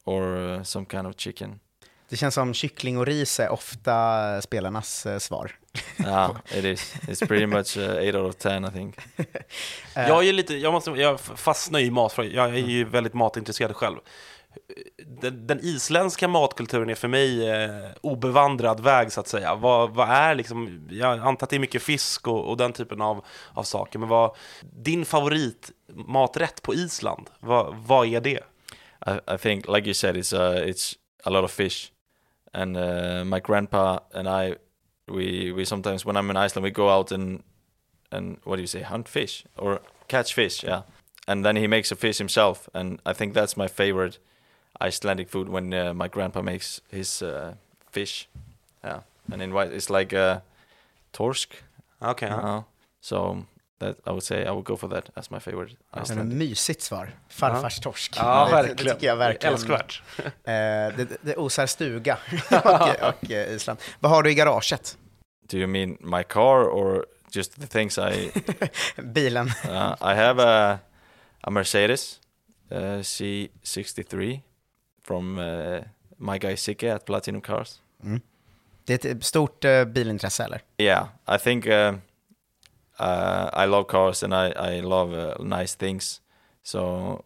or 0.04 0.22
uh, 0.36 0.62
some 0.62 0.86
kind 0.90 1.06
of 1.06 1.14
chicken 1.16 1.60
Det 2.08 2.16
känns 2.16 2.34
som 2.34 2.54
kyckling 2.54 2.98
och 2.98 3.06
ris 3.06 3.40
är 3.40 3.48
ofta 3.48 4.42
spelarnas 4.42 5.06
eh, 5.06 5.18
svar. 5.18 5.56
yeah 5.98 6.30
it 6.54 6.64
is 6.64 6.94
it's 7.08 7.26
pretty 7.28 7.46
much 7.46 7.76
uh, 7.76 8.08
8 8.08 8.18
out 8.18 8.34
of 8.34 8.36
10 8.36 8.68
i 8.68 8.70
think 8.70 8.96
Jag 9.94 10.28
är 10.28 10.32
lite, 10.32 10.54
jag 10.54 10.72
måste, 10.72 10.90
jag 10.90 11.20
fastnar 11.20 11.80
i 11.80 11.90
matfrågor, 11.90 12.32
jag 12.32 12.48
är 12.48 12.58
ju 12.58 12.84
väldigt 12.84 13.14
matintresserad 13.14 13.76
själv. 13.76 13.96
Den, 15.06 15.46
den 15.46 15.60
isländska 15.60 16.28
matkulturen 16.28 16.90
är 16.90 16.94
för 16.94 17.08
mig 17.08 17.50
eh, 17.50 17.90
obevandrad 18.00 18.80
väg 18.80 19.12
så 19.12 19.20
att 19.20 19.28
säga. 19.28 19.54
Vad, 19.54 19.90
vad 19.90 20.08
är 20.08 20.34
liksom, 20.34 20.88
jag 20.90 21.18
antar 21.18 21.46
att 21.46 21.50
det 21.50 21.56
är 21.56 21.60
mycket 21.60 21.82
fisk 21.82 22.28
och, 22.28 22.50
och 22.50 22.56
den 22.56 22.72
typen 22.72 23.00
av, 23.00 23.24
av 23.54 23.62
saker, 23.62 23.98
men 23.98 24.08
vad, 24.08 24.36
din 24.60 25.04
favoritmaträtt 25.04 26.62
på 26.62 26.74
Island, 26.74 27.30
vad, 27.40 27.76
vad 27.76 28.06
är 28.06 28.20
det? 28.20 28.40
I, 29.06 29.34
I 29.34 29.38
think, 29.38 29.68
like 29.68 29.86
you 29.86 29.94
said, 29.94 30.16
it's 30.16 30.32
uh, 30.32 30.68
it's 30.68 30.96
a 31.24 31.30
lot 31.30 31.44
of 31.44 31.50
fish, 31.50 31.92
and 32.52 32.76
uh, 32.76 33.24
my 33.24 33.40
grandpa 33.40 34.00
and 34.14 34.28
I, 34.28 34.56
we 35.06 35.52
we 35.52 35.64
sometimes 35.64 36.04
when 36.04 36.16
I'm 36.16 36.30
in 36.30 36.36
Iceland, 36.36 36.64
we 36.64 36.70
go 36.70 36.90
out 36.90 37.12
and 37.12 37.42
and 38.10 38.38
what 38.44 38.56
do 38.56 38.62
you 38.62 38.66
say, 38.66 38.82
hunt 38.82 39.08
fish 39.08 39.44
or 39.56 39.80
catch 40.08 40.34
fish, 40.34 40.64
yeah. 40.64 40.82
And 41.26 41.44
then 41.44 41.56
he 41.56 41.66
makes 41.66 41.92
a 41.92 41.96
fish 41.96 42.18
himself, 42.18 42.68
and 42.74 43.00
I 43.06 43.14
think 43.14 43.34
that's 43.34 43.56
my 43.56 43.68
favorite 43.68 44.18
Icelandic 44.88 45.28
food 45.28 45.48
when 45.48 45.72
uh, 45.72 45.94
my 45.94 46.08
grandpa 46.08 46.42
makes 46.42 46.80
his 46.90 47.22
uh, 47.22 47.52
fish, 47.92 48.28
yeah. 48.84 49.00
And 49.32 49.42
in 49.42 49.52
white, 49.52 49.72
it's 49.76 49.90
like 49.90 50.16
uh, 50.16 50.40
torsk, 51.12 51.48
ja. 52.00 52.14
uh, 52.20 52.62
so 53.00 53.44
that 53.78 53.96
I 54.06 54.10
would 54.10 54.22
say 54.22 54.46
I 54.46 54.50
would 54.50 54.64
go 54.64 54.76
for 54.76 54.88
that 54.88 55.10
as 55.16 55.30
my 55.30 55.38
favorite 55.40 55.76
Det 55.92 55.98
är 55.98 56.02
ett 56.02 56.06
Icelandic. 56.10 56.38
mysigt 56.38 56.82
svar. 56.82 57.10
Farfars 57.28 57.80
torsk. 57.80 58.16
Ja, 58.16 58.44
det, 58.44 58.52
verkligen. 58.52 58.76
Det 58.76 58.94
tycker 58.94 59.06
jag 59.06 59.16
verkligen. 59.16 59.54
Älskvärt. 59.54 60.02
Eh, 60.44 60.96
det, 60.96 61.16
det 61.22 61.36
osar 61.36 61.66
stuga 61.66 62.18
och, 62.50 63.08
och 63.08 63.30
eh, 63.30 63.54
Island. 63.54 63.78
Vad 64.00 64.12
har 64.12 64.22
du 64.22 64.30
i 64.30 64.34
garaget? 64.34 64.98
Do 65.50 65.56
you 65.56 65.66
mean 65.66 65.96
my 66.00 66.22
car 66.22 66.64
or 66.64 67.06
just 67.32 67.60
the 67.60 67.66
things 67.66 67.98
I 67.98 68.32
Bilen. 68.96 69.46
Uh, 69.46 69.94
I 70.00 70.14
have 70.14 70.42
a, 70.42 70.78
a 71.40 71.50
Mercedes 71.50 72.20
uh, 72.72 73.00
C63 73.02 74.40
from 75.10 75.38
uh, 75.38 75.80
my 76.18 76.38
guy 76.38 76.56
Sike 76.56 76.84
at 76.84 77.04
Platinum 77.04 77.40
Cars. 77.40 77.80
Det 78.84 79.04
är 79.04 79.10
ett 79.10 79.24
stort 79.24 79.64
eh, 79.64 79.84
bilintresse 79.84 80.44
eller? 80.44 80.62
Yeah, 80.76 81.08
I 81.26 81.38
think 81.38 81.66
uh, 81.66 81.94
uh, 83.00 83.50
I 83.52 83.66
love 83.66 83.84
cars 83.88 84.22
and 84.22 84.34
I, 84.34 84.52
I 84.76 84.80
love 84.80 85.12
uh, 85.14 85.58
nice 85.58 85.76
things. 85.76 86.20
So 86.62 87.24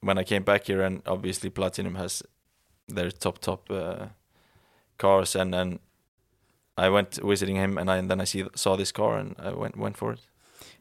when 0.00 0.18
I 0.18 0.24
came 0.24 0.44
back 0.44 0.68
here, 0.68 0.86
and 0.86 1.02
obviously 1.06 1.50
Platinum 1.50 1.94
has 1.96 2.22
their 2.94 3.10
top 3.10 3.38
top 3.38 3.70
uh, 3.70 4.06
cars, 4.96 5.36
and 5.36 5.54
then 5.54 5.78
I 6.78 6.88
went 6.88 7.18
visiting 7.22 7.56
him, 7.56 7.78
and, 7.78 7.90
I, 7.90 7.96
and 7.96 8.10
then 8.10 8.20
I 8.20 8.24
see, 8.24 8.44
saw 8.54 8.76
this 8.76 8.92
car, 8.92 9.18
and 9.18 9.34
I 9.38 9.50
went 9.50 9.76
went 9.76 9.96
for 9.96 10.12
it. 10.12 10.20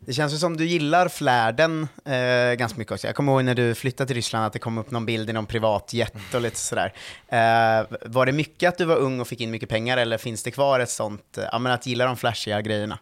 Det 0.06 0.13
känns 0.13 0.34
ju 0.34 0.38
som 0.38 0.58
du 0.58 0.66
gillar 0.66 1.08
flärden 1.08 1.88
eh, 2.06 2.56
ganska 2.56 2.80
mycket 2.80 2.92
också. 2.92 3.08
Jag 3.08 3.16
kommer 3.16 3.32
ihåg 3.32 3.44
när 3.46 3.56
du 3.56 3.76
flyttade 3.76 4.08
till 4.08 4.16
Ryssland 4.16 4.46
att 4.46 4.54
det 4.54 4.60
kom 4.60 4.78
upp 4.78 4.92
någon 4.92 5.06
bild 5.06 5.30
i 5.30 5.34
någon 5.34 5.46
privatjet 5.46 6.13
och 6.34 6.42
lite 6.42 6.58
sådär. 6.58 6.94
Eh, 7.28 7.88
var 8.06 8.26
det 8.26 8.32
mycket 8.32 8.70
att 8.70 8.78
du 8.78 8.86
var 8.86 8.96
ung 8.96 9.20
och 9.20 9.28
fick 9.28 9.42
in 9.42 9.52
mycket 9.52 9.70
pengar 9.70 9.98
eller 9.98 10.18
finns 10.18 10.44
det 10.44 10.52
kvar 10.52 10.80
ett 10.80 10.89
sånt, 10.89 11.38
eh, 11.38 11.46
ja 11.52 11.60
men 11.60 11.72
att 11.72 11.86
gilla 11.86 12.06
de 12.06 12.18
flashiga 12.18 12.62
grejerna? 12.62 13.00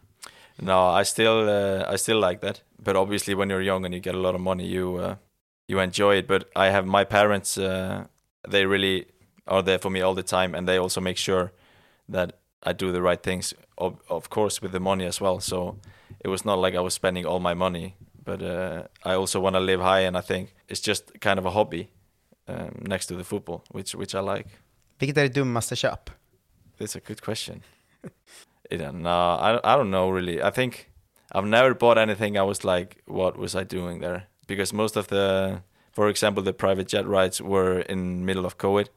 No, 0.56 1.02
I 1.02 1.06
still 1.06 1.50
uh, 1.50 1.94
I 1.94 1.98
still 1.98 2.20
like 2.20 2.40
that. 2.42 2.62
But 2.78 2.96
obviously, 2.96 3.36
when 3.36 3.50
you're 3.50 3.64
young 3.64 3.86
and 3.86 3.94
you 3.94 4.02
get 4.02 4.16
a 4.16 4.18
lot 4.18 4.36
of 4.36 4.42
money, 4.42 4.66
you 4.66 5.00
uh, 5.00 5.16
you 5.68 5.80
enjoy 5.80 6.18
it. 6.18 6.28
But 6.28 6.44
I 6.56 6.70
have 6.70 6.86
my 6.86 7.06
parents; 7.06 7.58
uh, 7.58 8.04
they 8.50 8.66
really 8.66 9.06
are 9.48 9.64
there 9.64 9.80
for 9.80 9.90
me 9.90 10.02
all 10.02 10.16
the 10.16 10.24
time, 10.24 10.58
and 10.58 10.68
they 10.68 10.78
also 10.78 11.02
make 11.02 11.18
sure 11.18 11.52
that 12.12 12.40
I 12.64 12.74
do 12.74 12.92
the 12.92 13.02
right 13.02 13.24
things. 13.24 13.56
Of, 13.78 13.94
of 14.08 14.30
course, 14.30 14.62
with 14.62 14.72
the 14.72 14.80
money 14.80 15.08
as 15.08 15.22
well. 15.22 15.40
So 15.40 15.76
it 16.24 16.30
was 16.30 16.46
not 16.46 16.60
like 16.60 16.76
I 16.76 16.82
was 16.82 16.94
spending 16.94 17.26
all 17.26 17.40
my 17.40 17.54
money, 17.54 17.96
but 18.24 18.42
uh, 18.42 18.84
I 19.04 19.16
also 19.16 19.40
want 19.40 19.56
to 19.56 19.60
live 19.60 19.82
high, 19.82 20.02
and 20.02 20.18
I 20.18 20.22
think 20.22 20.54
it's 20.68 20.80
just 20.80 21.20
kind 21.20 21.40
of 21.40 21.46
a 21.46 21.52
hobby 21.52 21.90
um, 22.48 22.82
next 22.88 23.08
to 23.08 23.16
the 23.16 23.24
football, 23.24 23.64
which 23.72 23.96
which 23.96 24.16
I 24.16 24.20
like. 24.20 24.48
Vilket 25.00 25.18
är 25.18 25.24
ditt 25.24 25.36
dummaste 25.36 25.76
köp? 25.76 26.10
That's 26.78 26.96
a 26.96 27.00
good 27.00 27.22
question. 27.22 27.64
yeah, 28.72 28.92
no, 28.92 29.10
I, 29.10 29.60
I 29.64 29.76
don't 29.76 29.90
know 29.90 30.10
really. 30.10 30.42
I 30.42 30.52
think 30.52 30.92
I've 31.32 31.48
never 31.48 31.74
bought 31.74 31.98
anything. 31.98 32.38
I 32.38 32.44
was 32.44 32.64
like, 32.64 33.02
what 33.06 33.38
was 33.38 33.56
I 33.56 33.64
doing 33.64 34.02
there? 34.02 34.28
Because 34.48 34.74
most 34.74 34.98
of 34.98 35.08
the, 35.08 35.62
for 35.92 36.08
example, 36.10 36.44
the 36.44 36.54
private 36.54 36.88
jet 36.88 37.08
rides 37.08 37.42
were 37.42 37.80
in 37.90 38.26
middle 38.26 38.46
of 38.46 38.58
COVID, 38.58 38.90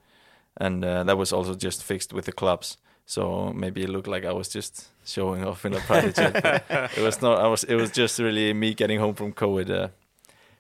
and 0.57 0.85
uh, 0.85 1.05
that 1.05 1.17
was 1.17 1.33
also 1.33 1.55
just 1.55 1.83
fixed 1.83 2.13
with 2.13 2.25
the 2.25 2.33
clubs. 2.33 2.77
So 3.07 3.53
maybe 3.53 3.83
it 3.83 3.89
looked 3.91 4.09
like 4.09 4.25
I 4.25 4.33
was 4.33 4.49
just 4.49 4.89
showing 5.05 5.45
off 5.45 5.65
in 5.65 5.75
a 5.75 5.81
private 5.81 6.15
jet. 6.15 6.65
it 6.97 7.03
was 7.03 7.21
not. 7.23 7.39
I 7.39 7.49
was. 7.49 7.65
It 7.65 7.77
was 7.77 7.91
just 7.91 8.19
really 8.19 8.55
me 8.55 8.75
getting 8.75 9.01
home 9.01 9.15
from 9.15 9.33
COVID 9.33 9.71
uh, 9.71 9.89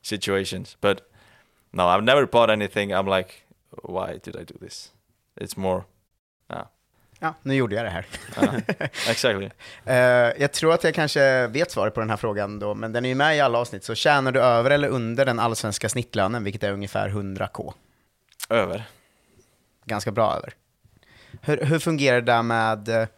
situations. 0.03 0.77
But 0.81 1.01
no, 1.73 1.89
I've 1.89 2.05
never 2.05 2.27
bought 2.27 2.51
anything. 2.51 2.93
I'm 2.93 3.07
like, 3.07 3.47
why 3.83 4.19
did 4.23 4.37
I 4.37 4.45
do 4.45 4.59
this? 4.61 4.93
It's 5.41 5.57
more. 5.57 5.85
Uh, 6.51 6.65
Ja, 7.21 7.35
nu 7.43 7.55
gjorde 7.55 7.77
jag 7.77 7.85
det 7.85 7.91
här. 7.91 8.07
uh, 8.43 8.55
exactly. 9.09 9.51
Eh, 9.87 9.97
jag 10.39 10.53
tror 10.53 10.73
att 10.75 10.85
jag 10.85 10.95
kanske 10.95 11.47
vet 11.47 11.71
svaret 11.71 11.95
på 11.95 12.01
den 12.01 12.11
här 12.11 12.17
frågan 12.17 12.59
då, 12.59 12.75
men 12.75 12.93
den 12.93 13.05
är 13.05 13.09
ju 13.09 13.15
med 13.15 13.37
i 13.37 13.41
alla 13.41 13.59
avsnitt. 13.59 13.85
Så 13.85 13.95
tjänar 13.95 14.33
du 14.33 14.41
över 14.41 14.71
eller 14.71 14.89
under 14.89 15.25
den 15.25 15.39
allsvenska 15.39 15.89
snittlönen, 15.89 16.45
vilket 16.45 16.63
är 16.63 16.73
ungefär 16.73 17.09
100k? 17.09 17.73
Över. 18.49 18.85
Ganska 19.85 20.11
bra 20.13 20.35
över. 20.37 20.53
Hur, 21.42 21.64
hur 21.64 21.79
fungerar 21.79 22.20
det 22.20 22.33
där 22.33 22.42
med... 22.42 22.88
eh, 22.88 23.09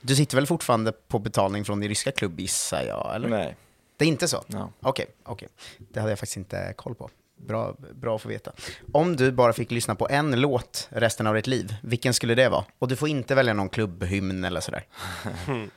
Du 0.00 0.16
sitter 0.16 0.36
väl 0.36 0.46
fortfarande 0.46 0.92
på 0.92 1.18
betalning 1.18 1.64
från 1.64 1.80
din 1.80 1.88
ryska 1.88 2.12
klubb 2.12 2.40
gissar 2.40 2.82
jag, 2.82 3.12
eller? 3.14 3.28
Nej. 3.28 3.56
Det 3.96 4.04
är 4.04 4.08
inte 4.08 4.28
så? 4.28 4.44
No. 4.46 4.72
Okej, 4.80 5.06
okej. 5.24 5.48
Det 5.78 6.00
hade 6.00 6.12
jag 6.12 6.18
faktiskt 6.18 6.36
inte 6.36 6.74
koll 6.76 6.94
på. 6.94 7.10
Bra, 7.36 7.74
bra 7.94 8.16
att 8.16 8.22
få 8.22 8.28
veta. 8.28 8.52
Om 8.92 9.16
du 9.16 9.32
bara 9.32 9.52
fick 9.52 9.70
lyssna 9.70 9.94
på 9.94 10.08
en 10.08 10.40
låt 10.40 10.88
resten 10.90 11.26
av 11.26 11.34
ditt 11.34 11.46
liv, 11.46 11.74
vilken 11.82 12.14
skulle 12.14 12.34
det 12.34 12.48
vara? 12.48 12.64
Och 12.78 12.88
du 12.88 12.96
får 12.96 13.08
inte 13.08 13.34
välja 13.34 13.54
någon 13.54 13.68
klubbhymn 13.68 14.44
eller 14.44 14.60
sådär. 14.60 14.86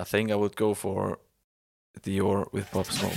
I 0.00 0.04
think 0.06 0.30
I 0.30 0.34
would 0.34 0.54
go 0.54 0.74
for 0.74 1.16
Dior 2.04 2.48
with 2.52 2.70
Pop 2.72 2.86
Smoke. 2.86 3.14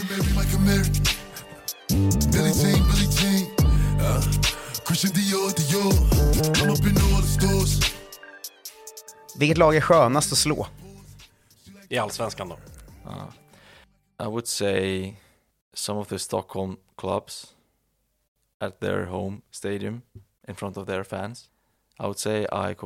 Vilket 9.38 9.58
lag 9.58 9.76
är 9.76 9.82
skönast 9.82 10.32
att 10.32 10.38
slå? 10.38 10.68
I 11.90 11.98
allsvenskan 11.98 12.50
då. 12.50 12.58
I 14.24 14.26
would 14.26 14.48
say 14.48 15.14
some 15.74 16.00
of 16.00 16.08
the 16.08 16.20
Stockholm 16.20 16.78
clubs 16.98 17.54
at 18.60 18.80
their 18.80 19.06
home 19.06 19.38
stadium 19.52 20.02
in 20.48 20.56
front 20.56 20.78
of 20.78 20.88
their 20.88 21.04
fans. 21.04 21.50
I 22.00 22.04
would 22.04 22.20
say 22.20 22.48
AIK. 22.52 22.82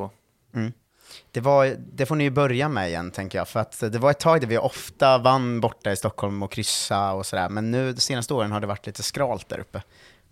Det, 1.31 1.41
var, 1.41 1.75
det 1.77 2.05
får 2.05 2.15
ni 2.15 2.23
ju 2.23 2.29
börja 2.29 2.69
med 2.69 2.89
igen, 2.89 3.11
tänker 3.11 3.37
jag. 3.37 3.47
För 3.47 3.59
att 3.59 3.79
det 3.79 3.99
var 3.99 4.11
ett 4.11 4.19
tag 4.19 4.41
där 4.41 4.47
vi 4.47 4.57
ofta 4.57 5.17
vann 5.17 5.61
borta 5.61 5.91
i 5.91 5.95
Stockholm 5.95 6.43
och 6.43 6.51
kryssa 6.51 7.11
och 7.11 7.25
sådär. 7.25 7.49
Men 7.49 7.71
nu 7.71 7.93
de 7.93 8.01
senaste 8.01 8.33
åren 8.33 8.51
har 8.51 8.59
det 8.59 8.67
varit 8.67 8.85
lite 8.85 9.03
skralt 9.03 9.49
där 9.49 9.59
uppe. 9.59 9.83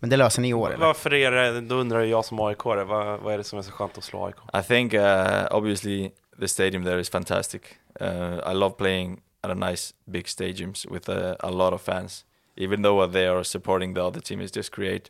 Men 0.03 0.09
det 0.09 0.17
löser 0.17 0.41
ni 0.41 0.49
i 0.49 0.53
år, 0.53 0.67
eller? 0.67 0.85
Varför 0.85 1.13
är 1.13 1.31
det, 1.31 1.61
då 1.61 1.75
undrar 1.75 2.01
jag 2.01 2.25
som 2.25 2.39
aik 2.39 2.65
vad, 2.65 2.87
vad 2.87 3.33
är 3.33 3.37
det 3.37 3.43
som 3.43 3.59
är 3.59 3.63
så 3.63 3.71
skönt 3.71 3.97
att 3.97 4.03
slå 4.03 4.25
AIK? 4.25 4.35
I 4.53 4.61
think 4.67 4.93
uh, 4.93 5.47
obviously 5.51 6.11
the 6.39 6.47
stadium 6.47 6.83
there 6.83 6.99
is 6.99 7.09
fantastic. 7.09 7.61
Uh, 8.01 8.51
I 8.51 8.53
love 8.53 8.75
playing 8.77 9.21
at 9.41 9.51
a 9.51 9.53
nice 9.53 9.93
big 10.05 10.25
stadiums 10.25 10.85
with 10.91 11.09
a, 11.09 11.37
a 11.39 11.49
lot 11.49 11.73
of 11.73 11.81
fans. 11.81 12.25
Even 12.57 12.81
though 12.81 13.11
they 13.11 13.27
are 13.27 13.43
supporting 13.43 13.93
the 13.93 14.01
other 14.01 14.21
team, 14.21 14.41
it's 14.41 14.51
just 14.51 14.71
create 14.73 15.09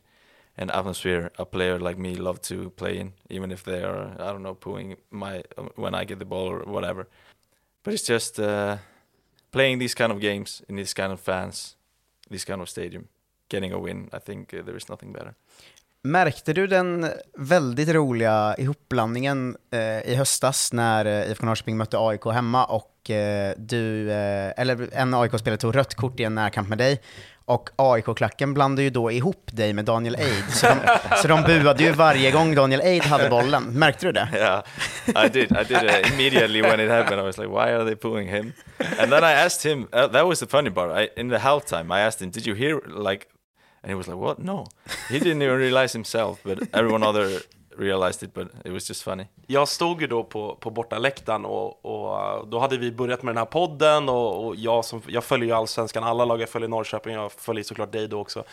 an 0.56 0.70
atmosphere 0.70 1.30
a 1.38 1.44
player 1.44 1.78
like 1.80 2.00
me 2.00 2.14
love 2.14 2.40
to 2.40 2.70
play 2.70 3.00
in, 3.00 3.12
even 3.28 3.50
if 3.50 3.64
they 3.64 3.82
are 3.82 4.12
I 4.20 4.32
don't 4.32 4.42
know 4.42 4.54
pooing 4.54 4.96
my 5.10 5.42
when 5.74 6.02
I 6.02 6.04
get 6.04 6.18
the 6.18 6.24
ball 6.24 6.48
or 6.48 6.72
whatever. 6.72 7.08
But 7.82 7.94
it's 7.94 8.06
just 8.06 8.38
uh, 8.38 8.76
playing 9.50 9.80
these 9.80 9.94
kind 9.94 10.12
of 10.12 10.20
games 10.20 10.62
in 10.68 10.76
these 10.76 10.94
kind 10.94 11.12
of 11.12 11.20
fans, 11.20 11.76
this 12.30 12.44
kind 12.44 12.60
of 12.60 12.68
stadium, 12.68 13.08
getting 13.52 13.72
a 13.72 13.78
win. 13.78 14.10
I 14.12 14.18
think 14.26 14.54
uh, 14.54 14.64
there 14.64 14.76
is 14.76 14.88
nothing 14.88 15.12
better. 15.12 15.34
Märkte 16.06 16.52
du 16.52 16.66
den 16.66 17.06
väldigt 17.38 17.88
roliga 17.88 18.54
ihopblandningen 18.58 19.56
eh, 19.72 20.12
i 20.12 20.14
höstas 20.14 20.72
när 20.72 21.04
eh, 21.04 21.30
IFK 21.30 21.46
Norrköping 21.46 21.76
mötte 21.76 21.98
AIK 21.98 22.24
hemma 22.24 22.64
och 22.64 23.10
eh, 23.10 23.54
du, 23.56 24.10
eh, 24.10 24.52
eller 24.56 24.88
en 24.92 25.14
AIK-spelare 25.14 25.58
tog 25.58 25.76
rött 25.76 25.94
kort 25.94 26.20
i 26.20 26.24
en 26.24 26.34
närkamp 26.34 26.68
med 26.68 26.78
dig 26.78 27.00
och 27.44 27.70
AIK-klacken 27.76 28.54
blandade 28.54 28.82
ju 28.82 28.90
då 28.90 29.10
ihop 29.10 29.48
dig 29.52 29.72
med 29.72 29.84
Daniel 29.84 30.14
Eid, 30.14 30.44
så 30.48 30.66
de, 30.66 30.76
så 31.22 31.28
de 31.28 31.42
buade 31.42 31.82
ju 31.82 31.92
varje 31.92 32.30
gång 32.30 32.54
Daniel 32.54 32.80
Eid 32.80 33.02
hade 33.02 33.28
bollen. 33.28 33.64
Märkte 33.64 34.06
du 34.06 34.12
det? 34.12 34.28
yeah, 34.34 34.62
I 35.26 35.28
did. 35.28 35.52
I 35.52 35.64
did 35.64 35.76
uh, 35.76 36.12
immediately 36.12 36.62
when 36.62 36.80
it 36.80 36.90
happened. 36.90 37.20
I 37.20 37.24
was 37.24 37.38
like, 37.38 37.48
"Why 37.48 37.72
are 37.72 37.84
they 37.84 37.96
pulling 37.96 38.28
him?" 38.28 38.52
And 38.98 39.10
then 39.10 39.24
I 39.24 39.32
asked 39.32 39.72
him. 39.72 39.88
Uh, 39.92 40.06
that 40.06 40.26
was 40.26 40.40
the 40.40 40.46
funny 40.46 40.70
part. 40.70 40.90
I, 40.90 41.20
in 41.20 41.28
the 41.28 41.38
halftime, 41.38 41.92
I 41.92 42.00
asked 42.00 42.22
him, 42.22 42.30
"Did 42.30 42.46
you 42.46 42.54
hear?" 42.54 42.80
Like, 43.10 43.26
and 43.84 43.90
he 43.90 43.94
was 43.94 44.06
like, 44.06 44.16
"What? 44.16 44.38
No." 44.38 44.66
He 45.10 45.18
didn't 45.18 45.42
even 45.42 45.58
realize 45.58 45.92
himself, 45.98 46.42
but 46.42 46.58
everyone 46.72 47.02
other 47.02 47.42
realized 47.76 48.22
it. 48.22 48.34
But 48.34 48.48
it 48.64 48.72
was 48.72 48.88
just 48.88 49.02
funny. 49.02 49.26
Jag 49.46 49.68
stod 49.68 50.00
ju 50.00 50.06
då 50.06 50.24
på, 50.24 50.56
på 50.60 50.70
bortaläktaren 50.70 51.44
och, 51.44 51.84
och 51.84 52.20
eh, 52.20 52.46
då 52.46 52.58
hade 52.58 52.76
vi 52.78 52.92
börjat 52.92 53.22
med 53.22 53.34
den 53.34 53.38
här 53.38 53.44
podden 53.44 54.08
och, 54.08 54.46
och 54.46 54.56
jag, 54.56 54.84
som, 54.84 55.02
jag 55.06 55.24
följer 55.24 55.46
ju 55.46 55.52
allsvenskan, 55.52 56.04
alla 56.04 56.24
lag 56.24 56.40
jag 56.40 56.48
följer 56.48 56.68
Norrköping, 56.68 57.14
jag 57.14 57.32
följer 57.32 57.64
såklart 57.64 57.92
dig 57.92 58.08
då 58.08 58.20
också. 58.20 58.44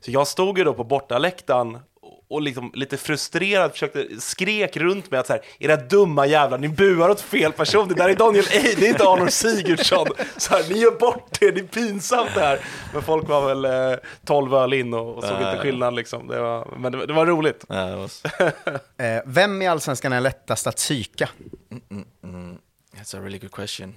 Så 0.00 0.10
jag 0.10 0.26
stod 0.26 0.58
ju 0.58 0.64
då 0.64 0.74
på 0.74 0.84
bortaläktaren 0.84 1.78
och- 2.28 2.42
liksom 2.42 2.70
lite 2.74 2.96
frustrerad 2.96 3.72
försökte, 3.72 4.06
skrek 4.20 4.76
runt 4.76 5.10
mig 5.10 5.20
att 5.20 5.26
så 5.26 5.32
här, 5.32 5.42
era 5.58 5.76
dumma 5.76 6.26
jävlar, 6.26 6.58
ni 6.58 6.68
buar 6.68 7.08
åt 7.08 7.20
fel 7.20 7.52
person, 7.52 7.88
det 7.88 7.94
där 7.94 8.08
är 8.08 8.14
Daniel 8.16 8.44
Eid, 8.50 8.78
det 8.78 8.86
är 8.86 8.90
inte 8.90 9.04
Arnold 9.08 9.32
Sigurdsson. 9.32 10.06
Så 10.36 10.54
här, 10.54 10.64
ni 10.74 10.78
gör 10.78 10.98
bort 10.98 11.36
det, 11.40 11.50
det 11.50 11.60
är 11.60 11.64
pinsamt 11.64 12.30
det 12.34 12.40
här. 12.40 12.60
Men 12.92 13.02
folk 13.02 13.28
var 13.28 13.46
väl 13.54 13.64
eh, 13.92 13.98
12 14.26 14.54
öl 14.54 14.72
in 14.72 14.94
och, 14.94 15.14
och 15.16 15.22
såg 15.24 15.32
Ja, 15.40 15.50
inte 15.50 15.62
skillnad 15.62 15.94
liksom. 15.94 16.26
Det 16.26 16.40
var, 16.40 16.74
men 16.78 16.92
det, 16.92 16.98
var- 16.98 17.06
det 17.06 17.12
var 17.12 17.26
roligt. 17.26 17.64
Yeah, 17.70 17.92
it 17.92 17.98
was. 17.98 18.22
Eh, 18.98 19.22
vem 19.26 19.62
i 19.62 19.66
Allsvenskan 19.66 20.12
är 20.12 20.20
lättast 20.20 20.66
att 20.66 20.76
psyka? 20.76 21.28
Mm, 22.22 22.58
that's 22.96 23.16
a 23.18 23.20
really 23.22 23.38
good 23.38 23.52
question. 23.52 23.94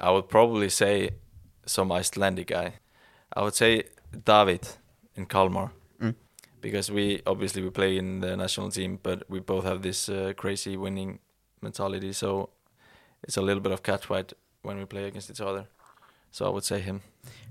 I 0.00 0.06
would 0.06 0.28
probably 0.28 0.70
say 0.70 1.10
some 1.64 2.00
Icelandic 2.00 2.46
guy. 2.48 2.66
I 3.36 3.40
would 3.40 3.54
say 3.54 3.82
David 4.24 4.66
in 5.16 5.26
Kalmar. 5.26 5.68
Because 6.64 6.90
we 6.90 7.20
obviously 7.26 7.62
we 7.62 7.70
play 7.70 7.98
in 7.98 8.20
the 8.20 8.36
national 8.36 8.70
team, 8.70 8.98
but 9.02 9.22
we 9.28 9.40
both 9.40 9.64
have 9.64 9.82
this 9.82 10.08
uh, 10.08 10.32
crazy 10.36 10.76
winning 10.76 11.18
mentality. 11.60 12.12
So 12.14 12.48
it's 13.22 13.36
a 13.36 13.42
little 13.42 13.60
bit 13.60 13.72
of 13.72 13.82
catfight 13.82 14.32
when 14.62 14.78
we 14.78 14.86
play 14.86 15.04
against 15.04 15.30
each 15.30 15.42
other. 15.42 15.66
So 16.30 16.46
I 16.46 16.48
would 16.48 16.64
say 16.64 16.80
him. 16.80 17.00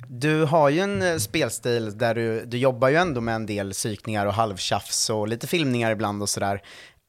Du 0.08 0.46
har 0.46 0.70
ju 0.70 0.80
en 0.80 1.02
eh, 1.02 1.18
spelstil 1.18 1.98
där 1.98 2.16
du, 2.16 2.46
du 2.46 2.58
jobbar 2.58 2.90
ju 2.90 2.96
ändå 2.96 3.22
med 3.22 3.36
en 3.36 3.46
del 3.46 3.72
psykningar 3.72 4.26
och 4.26 4.34
halvtjafs 4.34 5.10
och 5.10 5.28
lite 5.28 5.48
filmningar 5.48 5.92
ibland 5.92 6.22
och 6.22 6.30
sådär. 6.30 6.56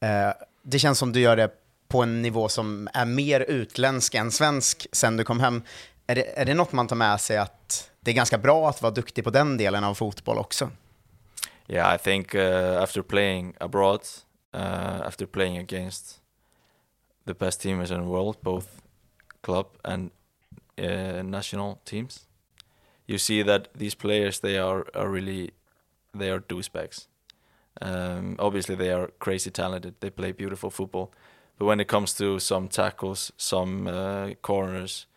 Uh, 0.03 0.33
det 0.63 0.79
känns 0.79 0.99
som 0.99 1.11
du 1.11 1.19
gör 1.19 1.35
det 1.35 1.49
på 1.87 2.03
en 2.03 2.21
nivå 2.21 2.49
som 2.49 2.89
är 2.93 3.05
mer 3.05 3.39
utländsk 3.39 4.15
än 4.15 4.31
svensk 4.31 4.87
sen 4.91 5.17
du 5.17 5.23
kom 5.23 5.39
hem. 5.39 5.61
Är 6.07 6.15
det, 6.15 6.39
är 6.39 6.45
det 6.45 6.53
något 6.53 6.71
man 6.71 6.87
tar 6.87 6.95
med 6.95 7.21
sig 7.21 7.37
att 7.37 7.91
det 7.99 8.11
är 8.11 8.15
ganska 8.15 8.37
bra 8.37 8.69
att 8.69 8.81
vara 8.81 8.93
duktig 8.93 9.23
på 9.23 9.29
den 9.29 9.57
delen 9.57 9.83
av 9.83 9.93
fotboll 9.93 10.37
också? 10.37 10.69
Yeah, 11.67 11.89
I 11.89 11.97
think 11.97 12.35
uh, 12.35 12.79
after 12.81 13.01
playing 13.03 13.55
abroad, 13.59 14.01
uh, 14.53 15.01
after 15.05 15.25
playing 15.25 15.57
against 15.57 16.19
the 17.25 17.33
best 17.33 17.61
teams 17.61 17.91
in 17.91 18.01
the 18.01 18.07
world, 18.07 18.37
both 18.43 18.81
club 19.41 19.67
and 19.83 20.11
uh, 20.77 21.23
national 21.23 21.79
teams, 21.85 22.27
you 23.07 23.17
see 23.17 23.41
that 23.43 23.69
these 23.73 23.95
players 23.95 24.39
they 24.39 24.57
are, 24.57 24.85
are 24.93 25.09
really 25.09 25.51
they 26.13 26.29
are 26.29 26.39
douchebags. 26.39 27.07
Um, 27.81 28.35
obviously, 28.39 28.75
they 28.75 28.91
are 28.91 29.07
crazy 29.19 29.51
talented. 29.51 29.95
They 29.99 30.09
play 30.09 30.31
beautiful 30.31 30.69
football, 30.69 31.11
but 31.57 31.65
when 31.65 31.79
it 31.79 31.87
comes 31.87 32.13
to 32.13 32.39
some 32.39 32.67
tackles, 32.67 33.31
some 33.37 33.87
uh, 33.87 34.29
corners, 34.41 35.07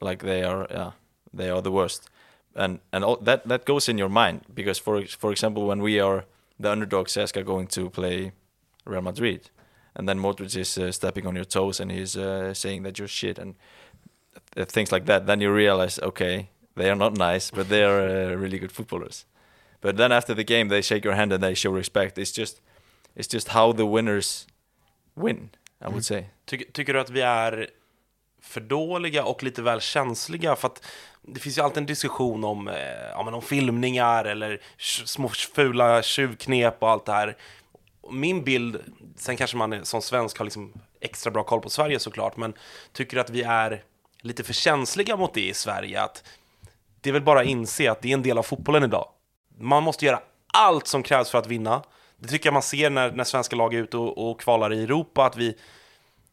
like 0.00 0.22
they 0.22 0.42
are, 0.42 0.66
yeah, 0.70 0.90
they 1.32 1.48
are 1.48 1.62
the 1.62 1.72
worst 1.72 2.10
and 2.56 2.80
and 2.92 3.04
all, 3.04 3.16
that 3.16 3.46
that 3.48 3.64
goes 3.64 3.88
in 3.88 3.98
your 3.98 4.08
mind 4.08 4.40
because 4.54 4.78
for 4.78 5.06
for 5.06 5.30
example 5.30 5.66
when 5.66 5.82
we 5.82 6.00
are 6.00 6.24
the 6.58 6.70
underdog 6.70 7.06
CSKA 7.06 7.44
going 7.44 7.66
to 7.68 7.90
play 7.90 8.32
Real 8.84 9.02
Madrid 9.02 9.50
and 9.94 10.08
then 10.08 10.18
Modric 10.18 10.56
is 10.56 10.78
uh, 10.78 10.90
stepping 10.92 11.26
on 11.26 11.36
your 11.36 11.44
toes 11.44 11.80
and 11.80 11.92
he's 11.92 12.16
uh, 12.16 12.54
saying 12.54 12.82
that 12.82 12.98
you're 12.98 13.08
shit 13.08 13.38
and 13.38 13.54
uh, 14.56 14.64
things 14.64 14.90
like 14.90 15.04
that 15.04 15.26
then 15.26 15.40
you 15.40 15.52
realize 15.52 15.98
okay 16.02 16.48
they 16.74 16.90
are 16.90 16.96
not 16.96 17.16
nice 17.16 17.50
but 17.50 17.68
they 17.68 17.84
are 17.84 18.00
uh, 18.00 18.34
really 18.34 18.58
good 18.58 18.72
footballers. 18.72 19.26
But 19.80 19.96
then 19.96 20.12
after 20.12 20.34
the 20.34 20.44
game 20.44 20.68
they 20.68 20.82
shake 20.82 21.04
your 21.04 21.14
hand 21.14 21.32
and 21.32 21.42
they 21.42 21.54
show 21.54 21.70
respect. 21.70 22.18
It's 22.18 22.32
just 22.32 22.60
it's 23.14 23.28
just 23.28 23.48
how 23.48 23.72
the 23.72 23.86
winners 23.86 24.46
win 25.14 25.50
I 25.80 25.88
would 25.88 26.04
say. 26.04 26.26
Tycker, 26.46 26.64
tycker 26.72 26.92
du 26.92 27.00
att 27.00 27.10
vi 27.10 27.20
är 27.20 27.70
för 28.46 28.60
dåliga 28.60 29.24
och 29.24 29.42
lite 29.42 29.62
väl 29.62 29.80
känsliga? 29.80 30.56
För 30.56 30.68
att 30.68 30.84
det 31.22 31.40
finns 31.40 31.58
ju 31.58 31.62
alltid 31.62 31.78
en 31.78 31.86
diskussion 31.86 32.44
om, 32.44 32.68
eh, 32.68 32.74
ja, 33.10 33.22
men 33.24 33.34
om 33.34 33.42
filmningar 33.42 34.24
eller 34.24 34.60
små 35.04 35.28
fula 35.28 36.02
tjuvknep 36.02 36.82
och 36.82 36.90
allt 36.90 37.06
det 37.06 37.12
här. 37.12 37.36
Min 38.10 38.44
bild, 38.44 38.80
sen 39.16 39.36
kanske 39.36 39.56
man 39.56 39.84
som 39.84 40.02
svensk 40.02 40.38
har 40.38 40.44
liksom 40.44 40.72
extra 41.00 41.30
bra 41.30 41.42
koll 41.42 41.60
på 41.60 41.70
Sverige 41.70 41.98
såklart, 41.98 42.36
men 42.36 42.54
tycker 42.92 43.16
att 43.16 43.30
vi 43.30 43.42
är 43.42 43.82
lite 44.20 44.44
för 44.44 44.52
känsliga 44.52 45.16
mot 45.16 45.34
det 45.34 45.48
i 45.48 45.54
Sverige? 45.54 46.02
Att 46.02 46.24
det 47.00 47.10
är 47.10 47.12
väl 47.12 47.22
bara 47.22 47.40
att 47.40 47.46
inse 47.46 47.90
att 47.90 48.02
det 48.02 48.08
är 48.08 48.14
en 48.14 48.22
del 48.22 48.38
av 48.38 48.42
fotbollen 48.42 48.84
idag. 48.84 49.08
Man 49.58 49.82
måste 49.82 50.06
göra 50.06 50.20
allt 50.52 50.86
som 50.86 51.02
krävs 51.02 51.30
för 51.30 51.38
att 51.38 51.46
vinna. 51.46 51.82
Det 52.18 52.28
tycker 52.28 52.46
jag 52.46 52.52
man 52.52 52.62
ser 52.62 52.90
när, 52.90 53.12
när 53.12 53.24
svenska 53.24 53.56
lag 53.56 53.74
är 53.74 53.78
ute 53.78 53.96
och, 53.96 54.30
och 54.30 54.40
kvalar 54.40 54.72
i 54.72 54.82
Europa, 54.82 55.24
att 55.24 55.36
vi, 55.36 55.56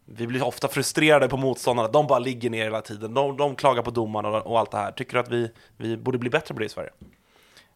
vi 0.05 0.27
blir 0.27 0.43
ofta 0.43 0.67
frustrerade 0.67 1.27
på 1.29 1.37
motståndarna, 1.37 1.89
de 1.89 2.07
bara 2.07 2.19
ligger 2.19 2.49
ner 2.49 2.63
hela 2.63 2.81
tiden, 2.81 3.13
de, 3.13 3.37
de 3.37 3.55
klagar 3.55 3.81
på 3.81 3.91
domarna 3.91 4.29
och, 4.29 4.47
och 4.47 4.59
allt 4.59 4.71
det 4.71 4.77
här. 4.77 4.91
Tycker 4.91 5.13
du 5.13 5.19
att 5.19 5.31
vi, 5.31 5.51
vi 5.77 5.97
borde 5.97 6.17
bli 6.17 6.29
bättre 6.29 6.53
på 6.53 6.59
det 6.59 6.65
i 6.65 6.69
Sverige? 6.69 6.89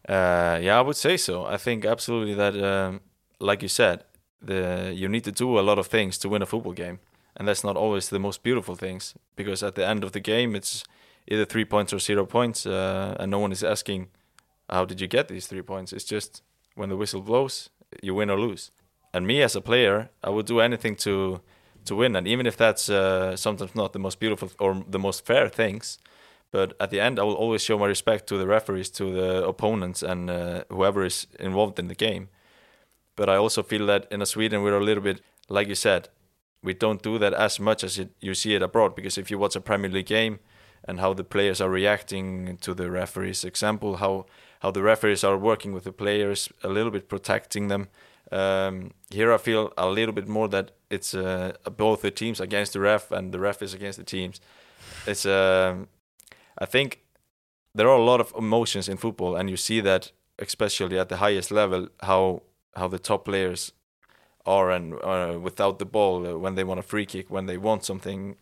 Uh, 0.08 0.64
yeah, 0.64 0.80
I 0.80 0.82
would 0.82 0.96
say 0.96 1.18
so. 1.18 1.54
I 1.54 1.58
think 1.58 1.84
absolutely 1.84 2.34
that, 2.34 2.54
um, 2.54 3.00
like 3.40 3.62
you 3.62 3.68
said, 3.68 4.00
the 4.46 4.92
you 4.94 5.08
need 5.08 5.24
to 5.24 5.30
do 5.30 5.58
a 5.58 5.62
lot 5.62 5.78
of 5.78 5.88
things 5.88 6.18
to 6.18 6.28
win 6.30 6.42
a 6.42 6.46
football 6.46 6.72
game, 6.72 6.98
and 7.34 7.48
that's 7.48 7.66
not 7.66 7.76
always 7.76 8.08
the 8.08 8.18
most 8.18 8.42
beautiful 8.42 8.74
things 8.74 9.14
because 9.36 9.66
at 9.66 9.74
the 9.74 9.86
end 9.86 10.04
of 10.04 10.12
the 10.12 10.20
game, 10.20 10.56
it's 10.56 10.84
either 11.26 11.44
three 11.44 11.64
points 11.64 11.92
or 11.92 11.98
zero 11.98 12.24
points, 12.26 12.66
uh, 12.66 13.16
and 13.20 13.30
no 13.30 13.38
one 13.38 13.52
is 13.52 13.62
asking, 13.62 14.08
"How 14.68 14.86
did 14.86 15.00
you 15.00 15.08
get 15.08 15.28
these 15.28 15.46
three 15.46 15.62
points?" 15.62 15.92
It's 15.92 16.04
just 16.04 16.42
when 16.74 16.88
the 16.88 16.96
whistle 16.96 17.20
blows, 17.20 17.70
you 18.02 18.14
win 18.14 18.30
or 18.30 18.40
lose. 18.40 18.70
And 19.12 19.26
me 19.26 19.42
as 19.42 19.56
a 19.56 19.60
player, 19.60 20.08
I 20.22 20.30
would 20.30 20.46
do 20.46 20.60
anything 20.60 20.96
to 20.96 21.40
to 21.84 21.94
win, 21.94 22.16
and 22.16 22.26
even 22.26 22.46
if 22.46 22.56
that's 22.56 22.88
uh, 22.88 23.36
sometimes 23.36 23.74
not 23.74 23.92
the 23.92 23.98
most 23.98 24.20
beautiful 24.20 24.50
or 24.58 24.84
the 24.88 24.98
most 24.98 25.24
fair 25.24 25.48
things, 25.48 25.98
but 26.50 26.74
at 26.80 26.90
the 26.90 27.00
end, 27.00 27.18
I 27.18 27.22
will 27.24 27.34
always 27.34 27.62
show 27.62 27.78
my 27.78 27.86
respect 27.86 28.26
to 28.28 28.38
the 28.38 28.46
referees, 28.46 28.90
to 28.90 29.12
the 29.12 29.46
opponents, 29.46 30.02
and 30.02 30.30
uh, 30.30 30.64
whoever 30.70 31.04
is 31.04 31.26
involved 31.38 31.78
in 31.78 31.88
the 31.88 31.94
game. 31.94 32.28
But 33.16 33.28
I 33.28 33.36
also 33.36 33.62
feel 33.62 33.86
that 33.86 34.06
in 34.10 34.24
Sweden, 34.24 34.62
we're 34.62 34.78
a 34.78 34.84
little 34.84 35.02
bit, 35.02 35.20
like 35.48 35.68
you 35.68 35.74
said, 35.74 36.08
we 36.62 36.74
don't 36.74 37.02
do 37.02 37.18
that 37.18 37.34
as 37.34 37.60
much 37.60 37.84
as 37.84 37.98
it, 37.98 38.10
you 38.20 38.34
see 38.34 38.54
it 38.54 38.62
abroad. 38.62 38.94
Because 38.94 39.18
if 39.18 39.30
you 39.30 39.38
watch 39.38 39.56
a 39.56 39.60
Premier 39.60 39.90
League 39.90 40.06
game 40.06 40.38
and 40.84 41.00
how 41.00 41.12
the 41.12 41.24
players 41.24 41.60
are 41.60 41.68
reacting 41.68 42.56
to 42.58 42.74
the 42.74 42.90
referees, 42.90 43.44
example, 43.44 43.96
how 43.96 44.26
how 44.60 44.72
the 44.72 44.82
referees 44.82 45.22
are 45.22 45.36
working 45.36 45.72
with 45.72 45.84
the 45.84 45.92
players, 45.92 46.48
a 46.64 46.68
little 46.68 46.90
bit 46.90 47.08
protecting 47.08 47.68
them, 47.68 47.88
Um, 48.30 48.92
here 49.10 49.32
I 49.32 49.38
feel 49.38 49.72
a 49.78 49.88
little 49.88 50.12
bit 50.12 50.28
more 50.28 50.48
that 50.48 50.72
it's 50.90 51.14
uh, 51.14 51.52
both 51.76 52.02
the 52.02 52.10
teams 52.10 52.40
against 52.40 52.72
the 52.72 52.80
ref 52.80 53.10
and 53.10 53.32
the 53.32 53.38
ref 53.38 53.62
is 53.62 53.74
against 53.74 53.98
the 53.98 54.04
teams. 54.04 54.40
It's 55.06 55.24
um, 55.24 55.88
I 56.58 56.66
think 56.66 57.00
there 57.74 57.88
are 57.88 57.98
a 57.98 58.04
lot 58.04 58.20
of 58.20 58.32
emotions 58.36 58.88
in 58.88 58.96
football, 58.96 59.36
and 59.36 59.48
you 59.48 59.56
see 59.56 59.80
that 59.80 60.12
especially 60.38 60.98
at 60.98 61.08
the 61.08 61.16
highest 61.16 61.50
level 61.50 61.88
how 62.02 62.42
how 62.76 62.88
the 62.88 62.98
top 62.98 63.24
players 63.24 63.72
are 64.46 64.70
and 64.70 64.94
uh, 65.02 65.38
without 65.40 65.78
the 65.78 65.84
ball 65.84 66.26
uh, 66.26 66.38
when 66.38 66.54
they 66.54 66.64
want 66.64 66.80
a 66.80 66.82
free 66.82 67.06
kick 67.06 67.30
when 67.30 67.46
they 67.46 67.56
want 67.56 67.84
something. 67.84 68.36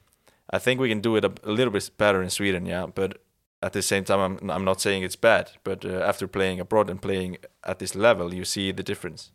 I 0.50 0.58
think 0.58 0.80
we 0.80 0.88
can 0.88 1.00
do 1.00 1.16
it 1.16 1.24
a, 1.24 1.32
a 1.42 1.50
little 1.50 1.72
bit 1.72 1.90
better 1.96 2.22
in 2.22 2.30
Sweden, 2.30 2.66
yeah, 2.66 2.86
but 2.86 3.18
at 3.62 3.72
the 3.72 3.82
same 3.82 4.04
time, 4.04 4.20
I'm 4.20 4.50
I'm 4.50 4.64
not 4.64 4.80
saying 4.80 5.02
it's 5.02 5.16
bad, 5.16 5.52
but 5.64 5.84
uh, 5.84 6.00
after 6.10 6.28
playing 6.28 6.60
abroad 6.60 6.90
and 6.90 7.00
playing 7.00 7.38
at 7.64 7.78
this 7.78 7.94
level, 7.94 8.34
you 8.34 8.44
see 8.44 8.72
the 8.72 8.82
difference. 8.82 9.32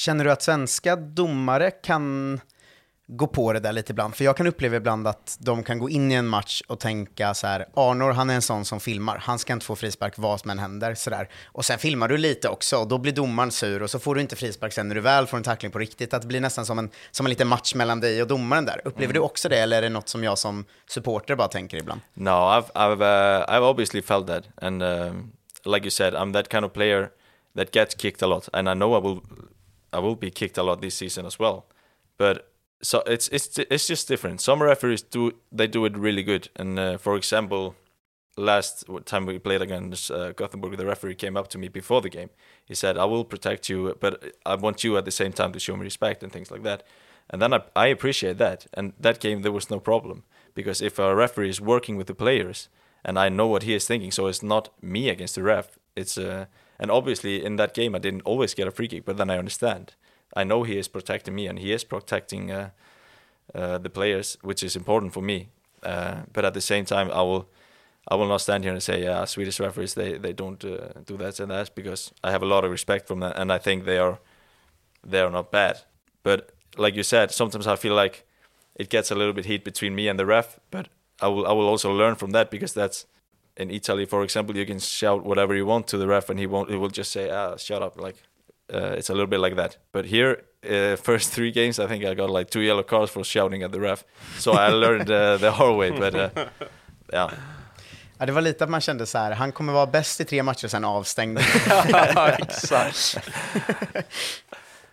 Känner 0.00 0.24
du 0.24 0.32
att 0.32 0.42
svenska 0.42 0.96
domare 0.96 1.70
kan 1.70 2.40
gå 3.06 3.26
på 3.26 3.52
det 3.52 3.60
där 3.60 3.72
lite 3.72 3.92
ibland? 3.92 4.14
För 4.14 4.24
jag 4.24 4.36
kan 4.36 4.46
uppleva 4.46 4.76
ibland 4.76 5.06
att 5.06 5.36
de 5.40 5.62
kan 5.62 5.78
gå 5.78 5.90
in 5.90 6.12
i 6.12 6.14
en 6.14 6.26
match 6.26 6.62
och 6.66 6.80
tänka 6.80 7.34
så 7.34 7.46
här, 7.46 7.66
Arnor 7.74 8.10
han 8.12 8.30
är 8.30 8.34
en 8.34 8.42
sån 8.42 8.64
som 8.64 8.80
filmar, 8.80 9.18
han 9.18 9.38
ska 9.38 9.52
inte 9.52 9.66
få 9.66 9.76
frispark 9.76 10.14
vad 10.16 10.40
som 10.40 10.50
än 10.50 10.58
händer. 10.58 10.94
Så 10.94 11.10
där. 11.10 11.28
Och 11.46 11.64
sen 11.64 11.78
filmar 11.78 12.08
du 12.08 12.16
lite 12.16 12.48
också, 12.48 12.76
och 12.76 12.88
då 12.88 12.98
blir 12.98 13.12
domaren 13.12 13.50
sur 13.50 13.82
och 13.82 13.90
så 13.90 13.98
får 13.98 14.14
du 14.14 14.20
inte 14.20 14.36
frispark 14.36 14.72
sen 14.72 14.88
när 14.88 14.94
du 14.94 15.00
väl 15.00 15.26
får 15.26 15.36
en 15.36 15.42
tackling 15.42 15.70
på 15.70 15.78
riktigt. 15.78 16.14
Att 16.14 16.22
det 16.22 16.28
blir 16.28 16.40
nästan 16.40 16.66
som 16.66 16.78
en, 16.78 16.90
som 17.10 17.26
en 17.26 17.30
liten 17.30 17.48
match 17.48 17.74
mellan 17.74 18.00
dig 18.00 18.22
och 18.22 18.28
domaren 18.28 18.64
där. 18.64 18.80
Upplever 18.84 19.14
du 19.14 19.20
också 19.20 19.48
det, 19.48 19.58
eller 19.58 19.78
är 19.78 19.82
det 19.82 19.88
något 19.88 20.08
som 20.08 20.24
jag 20.24 20.38
som 20.38 20.64
supporter 20.88 21.36
bara 21.36 21.48
tänker 21.48 21.76
ibland? 21.76 22.00
No, 22.14 22.30
I've 22.30 22.72
I've 22.74 23.00
uh, 23.00 23.54
I've 23.54 23.64
obviously 23.70 24.02
felt 24.02 24.26
that, 24.26 24.44
and 24.62 24.82
um, 24.82 25.32
like 25.64 25.84
you 25.84 25.90
said, 25.90 26.14
I'm 26.14 26.32
that 26.32 26.48
kind 26.50 26.64
of 26.64 26.72
player 26.72 27.08
that 27.56 27.72
gets 27.72 27.94
kicked 27.94 28.22
a 28.22 28.26
lot, 28.26 28.48
and 28.52 28.68
I 28.68 28.74
know 28.74 28.98
I 28.98 29.00
will 29.06 29.20
I 29.92 29.98
will 29.98 30.16
be 30.16 30.30
kicked 30.30 30.58
a 30.58 30.62
lot 30.62 30.80
this 30.80 30.94
season 30.94 31.26
as 31.26 31.38
well. 31.38 31.66
But 32.16 32.50
so 32.82 33.02
it's 33.06 33.28
it's 33.28 33.58
it's 33.58 33.86
just 33.86 34.08
different. 34.08 34.40
Some 34.40 34.62
referees 34.62 35.02
do 35.02 35.32
they 35.52 35.66
do 35.66 35.84
it 35.84 35.96
really 35.96 36.22
good, 36.22 36.48
and 36.56 36.78
uh, 36.78 36.98
for 36.98 37.16
example, 37.16 37.74
last 38.36 38.84
time 39.04 39.26
we 39.26 39.38
played 39.38 39.62
against 39.62 40.10
uh, 40.10 40.32
Gothenburg, 40.32 40.76
the 40.76 40.86
referee 40.86 41.14
came 41.14 41.36
up 41.36 41.48
to 41.48 41.58
me 41.58 41.68
before 41.68 42.00
the 42.00 42.08
game. 42.08 42.30
He 42.64 42.74
said, 42.74 42.96
"I 42.96 43.04
will 43.04 43.24
protect 43.24 43.68
you, 43.68 43.96
but 44.00 44.34
I 44.46 44.54
want 44.54 44.84
you 44.84 44.96
at 44.96 45.04
the 45.04 45.10
same 45.10 45.32
time 45.32 45.52
to 45.52 45.60
show 45.60 45.76
me 45.76 45.84
respect 45.84 46.22
and 46.22 46.32
things 46.32 46.50
like 46.50 46.62
that." 46.62 46.82
And 47.30 47.40
then 47.40 47.54
I, 47.54 47.62
I 47.76 47.86
appreciate 47.86 48.38
that. 48.38 48.66
And 48.74 48.92
that 48.98 49.20
game 49.20 49.42
there 49.42 49.52
was 49.52 49.70
no 49.70 49.78
problem 49.80 50.24
because 50.54 50.82
if 50.82 50.98
a 50.98 51.14
referee 51.14 51.50
is 51.50 51.60
working 51.60 51.96
with 51.96 52.08
the 52.08 52.14
players 52.14 52.68
and 53.04 53.18
I 53.18 53.28
know 53.28 53.46
what 53.46 53.62
he 53.62 53.74
is 53.74 53.86
thinking, 53.86 54.10
so 54.10 54.26
it's 54.26 54.42
not 54.42 54.68
me 54.82 55.08
against 55.08 55.36
the 55.36 55.42
ref. 55.42 55.78
It's 55.96 56.18
uh, 56.18 56.46
and 56.80 56.90
obviously 56.90 57.44
in 57.44 57.56
that 57.56 57.74
game 57.74 57.94
I 57.94 57.98
didn't 58.00 58.22
always 58.22 58.54
get 58.54 58.66
a 58.66 58.72
free 58.72 58.88
kick, 58.88 59.04
but 59.04 59.16
then 59.16 59.30
I 59.30 59.38
understand. 59.38 59.94
I 60.34 60.44
know 60.44 60.64
he 60.64 60.78
is 60.78 60.88
protecting 60.88 61.34
me 61.34 61.46
and 61.46 61.58
he 61.58 61.72
is 61.72 61.84
protecting 61.84 62.50
uh, 62.50 62.70
uh, 63.54 63.78
the 63.78 63.90
players, 63.90 64.38
which 64.42 64.62
is 64.62 64.76
important 64.76 65.12
for 65.12 65.22
me. 65.22 65.48
Uh, 65.82 66.22
but 66.32 66.44
at 66.44 66.54
the 66.54 66.60
same 66.60 66.84
time, 66.84 67.10
I 67.10 67.22
will 67.22 67.48
I 68.08 68.14
will 68.14 68.28
not 68.28 68.40
stand 68.40 68.64
here 68.64 68.72
and 68.72 68.82
say, 68.82 69.04
yeah, 69.04 69.24
Swedish 69.24 69.60
referees 69.60 69.94
they 69.94 70.18
they 70.18 70.32
don't 70.32 70.64
uh, 70.64 71.00
do 71.04 71.16
that 71.18 71.40
and 71.40 71.50
that 71.50 71.74
because 71.74 72.12
I 72.24 72.30
have 72.30 72.42
a 72.42 72.46
lot 72.46 72.64
of 72.64 72.70
respect 72.70 73.06
from 73.08 73.20
them, 73.20 73.32
and 73.36 73.52
I 73.52 73.58
think 73.58 73.84
they 73.84 73.98
are 73.98 74.18
they 75.06 75.20
are 75.20 75.30
not 75.30 75.50
bad. 75.50 75.80
But 76.22 76.52
like 76.76 76.94
you 76.94 77.02
said, 77.02 77.30
sometimes 77.30 77.66
I 77.66 77.76
feel 77.76 77.94
like 77.94 78.26
it 78.74 78.88
gets 78.90 79.10
a 79.10 79.14
little 79.14 79.32
bit 79.32 79.46
heat 79.46 79.64
between 79.64 79.94
me 79.94 80.08
and 80.08 80.18
the 80.18 80.26
ref. 80.26 80.60
But 80.70 80.88
I 81.20 81.28
will 81.28 81.46
I 81.46 81.52
will 81.52 81.68
also 81.68 81.92
learn 81.92 82.14
from 82.14 82.30
that 82.30 82.50
because 82.50 82.72
that's 82.72 83.06
in 83.56 83.70
Italy, 83.70 84.06
for 84.06 84.22
example, 84.22 84.56
you 84.56 84.66
can 84.66 84.78
shout 84.78 85.24
whatever 85.24 85.54
you 85.54 85.66
want 85.66 85.86
to 85.88 85.98
the 85.98 86.06
ref, 86.06 86.30
and 86.30 86.38
he 86.38 86.46
won't. 86.46 86.70
He 86.70 86.76
will 86.76 86.90
just 86.90 87.12
say, 87.12 87.30
"Ah, 87.30 87.56
shut 87.56 87.82
up!" 87.82 88.00
Like 88.00 88.16
uh, 88.72 88.98
it's 88.98 89.10
a 89.10 89.12
little 89.12 89.26
bit 89.26 89.40
like 89.40 89.56
that. 89.56 89.76
But 89.92 90.06
here, 90.06 90.42
uh, 90.64 90.96
first 91.02 91.32
three 91.32 91.52
games, 91.52 91.78
I 91.78 91.86
think 91.86 92.04
I 92.04 92.14
got 92.14 92.30
like 92.30 92.50
two 92.50 92.60
yellow 92.60 92.82
cards 92.82 93.10
for 93.10 93.24
shouting 93.24 93.62
at 93.62 93.72
the 93.72 93.80
ref. 93.80 94.04
So 94.38 94.52
I 94.52 94.68
learned 94.84 95.10
uh, 95.10 95.36
the 95.38 95.50
hard 95.50 95.76
way. 95.76 95.90
But 95.90 96.14
uh, 96.14 96.30
yeah. 97.12 97.30
Ja, 98.18 98.26
det 98.26 98.32
var 98.32 98.40
lite 98.40 98.64
att 98.64 98.70
man 98.70 98.80
kände 98.80 99.06
så 99.06 99.18
här, 99.18 99.32
han 99.32 99.52
kommer 99.52 99.72
vara 99.72 99.86
bäst 99.86 100.20
i 100.20 100.24
tre 100.24 100.42
matcher 100.42 100.64
och 100.64 100.70
sen 100.70 100.84
avstängd. 100.84 101.40
ja, 101.88 102.28
exakt. 102.28 103.18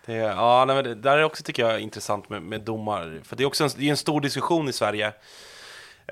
Det, 0.06 0.14
ja, 0.14 0.64
nej, 0.64 0.76
men 0.76 0.84
det 0.84 0.94
där 0.94 1.18
är 1.18 1.22
också 1.22 1.42
tycker 1.42 1.68
jag 1.68 1.80
intressant 1.80 2.28
med, 2.28 2.42
med 2.42 2.60
domar. 2.60 3.20
För 3.24 3.36
det 3.36 3.42
är 3.42 3.46
också 3.46 3.64
en, 3.64 3.70
det 3.76 3.86
är 3.86 3.90
en 3.90 3.96
stor 3.96 4.20
diskussion 4.20 4.68
i 4.68 4.72
Sverige. 4.72 5.12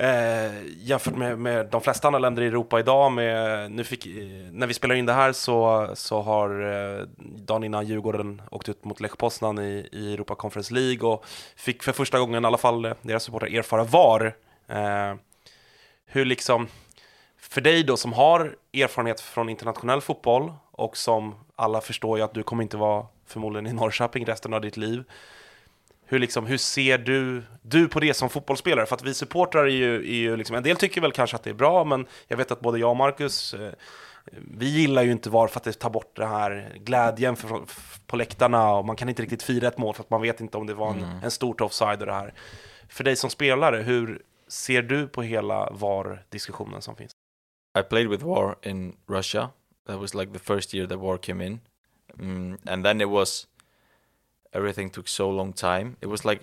Eh, 0.01 0.53
jämfört 0.79 1.17
med, 1.17 1.39
med 1.39 1.67
de 1.67 1.81
flesta 1.81 2.09
andra 2.09 2.19
länder 2.19 2.43
i 2.43 2.47
Europa 2.47 2.81
idag. 2.81 3.13
Med, 3.13 3.71
nu 3.71 3.85
fick, 3.85 4.07
eh, 4.07 4.13
när 4.53 4.67
vi 4.67 4.75
spelar 4.75 4.95
in 4.95 5.07
det 5.07 5.13
här 5.13 5.33
så, 5.33 5.91
så 5.95 6.21
har 6.21 6.51
eh, 6.51 7.07
dagen 7.19 7.65
innan 7.65 7.87
Djurgården 7.87 8.43
åkt 8.51 8.69
ut 8.69 8.85
mot 8.85 9.01
Lech 9.01 9.17
Poznan 9.17 9.59
i, 9.59 9.89
i 9.93 10.15
Europa 10.15 10.35
Conference 10.35 10.75
League 10.75 11.09
och 11.09 11.25
fick 11.57 11.83
för 11.83 11.93
första 11.93 12.19
gången 12.19 12.45
i 12.45 12.47
alla 12.47 12.59
fall 12.59 12.85
eh, 12.85 12.93
deras 13.03 13.23
supportrar 13.23 13.55
erfara 13.55 13.85
VAR. 13.85 14.37
Eh, 14.69 15.15
hur 16.07 16.25
liksom, 16.25 16.69
för 17.39 17.61
dig 17.61 17.83
då 17.83 17.97
som 17.97 18.13
har 18.13 18.57
erfarenhet 18.73 19.21
från 19.21 19.49
internationell 19.49 20.01
fotboll 20.01 20.53
och 20.71 20.97
som 20.97 21.35
alla 21.57 21.81
förstår 21.81 22.19
ju 22.19 22.25
att 22.25 22.35
du 22.35 22.43
kommer 22.43 22.63
inte 22.63 22.77
vara 22.77 23.07
förmodligen 23.27 23.67
i 23.67 23.73
Norrköping 23.73 24.25
resten 24.25 24.55
av 24.55 24.61
ditt 24.61 24.77
liv. 24.77 25.05
Hur, 26.09 26.19
liksom, 26.19 26.47
hur 26.47 26.57
ser 26.59 26.99
du, 26.99 27.43
du 27.63 27.89
på 27.89 28.01
det 28.01 28.15
som 28.15 28.29
fotbollsspelare? 28.31 28.87
För 28.87 28.95
att 28.95 29.03
vi 29.03 29.15
supportrar 29.15 29.65
är 29.65 29.71
ju, 29.71 29.95
är 29.97 30.15
ju 30.15 30.37
liksom, 30.37 30.57
en 30.57 30.63
del 30.63 30.77
tycker 30.77 31.01
väl 31.01 31.13
kanske 31.13 31.37
att 31.37 31.43
det 31.43 31.51
är 31.51 31.55
bra, 31.55 31.85
men 31.85 32.07
jag 32.29 32.37
vet 32.37 32.51
att 32.51 32.61
både 32.61 32.79
jag 32.79 32.91
och 32.91 32.97
Marcus, 32.97 33.55
eh, 33.55 33.73
vi 34.59 34.67
gillar 34.67 35.03
ju 35.03 35.13
inte 35.13 35.31
VAR 35.31 35.49
för 35.49 35.61
att 35.61 35.65
det 35.65 35.73
tar 35.73 35.91
bort 35.91 36.17
den 36.17 36.29
här 36.29 36.73
glädjen 36.85 37.37
för, 37.37 37.61
på 38.07 38.17
läktarna 38.17 38.73
och 38.75 38.85
man 38.85 38.97
kan 38.97 39.09
inte 39.09 39.23
riktigt 39.23 39.43
fira 39.43 39.69
ett 39.69 39.79
mål 39.79 39.95
för 39.95 40.03
att 40.03 40.11
man 40.11 40.23
vet 40.23 40.41
inte 40.41 40.57
om 40.59 40.67
det 40.67 40.75
var 40.75 40.91
en, 40.91 41.03
Mm. 41.05 41.23
en 41.23 41.31
stort 41.31 41.61
offside 41.61 42.01
och 42.01 42.07
det 42.07 42.13
här. 42.13 42.35
För 42.89 43.05
dig 43.05 43.17
som 43.17 43.31
spelare, 43.31 43.77
hur 43.77 44.23
ser 44.49 44.83
du 44.83 45.09
på 45.09 45.23
hela 45.23 45.71
VAR-diskussionen 45.71 46.83
som 46.83 46.97
finns? 46.97 47.13
I 47.79 47.83
played 47.83 48.09
with 48.09 48.25
war 48.25 48.57
in 48.63 48.97
Russia. 49.11 49.49
That 49.87 50.01
was 50.01 50.15
like 50.15 50.33
the 50.33 50.39
first 50.39 50.75
year 50.75 50.87
that 50.87 50.99
war 50.99 51.19
came 51.19 51.47
in, 51.47 51.61
mm, 52.19 52.59
and 52.67 52.85
then 52.85 53.01
it 53.01 53.09
was 53.09 53.47
everything 54.57 54.91
took 54.91 55.09
so 55.09 55.27
long 55.31 55.53
time. 55.53 55.97
It 56.01 56.09
was 56.15 56.25
like 56.25 56.41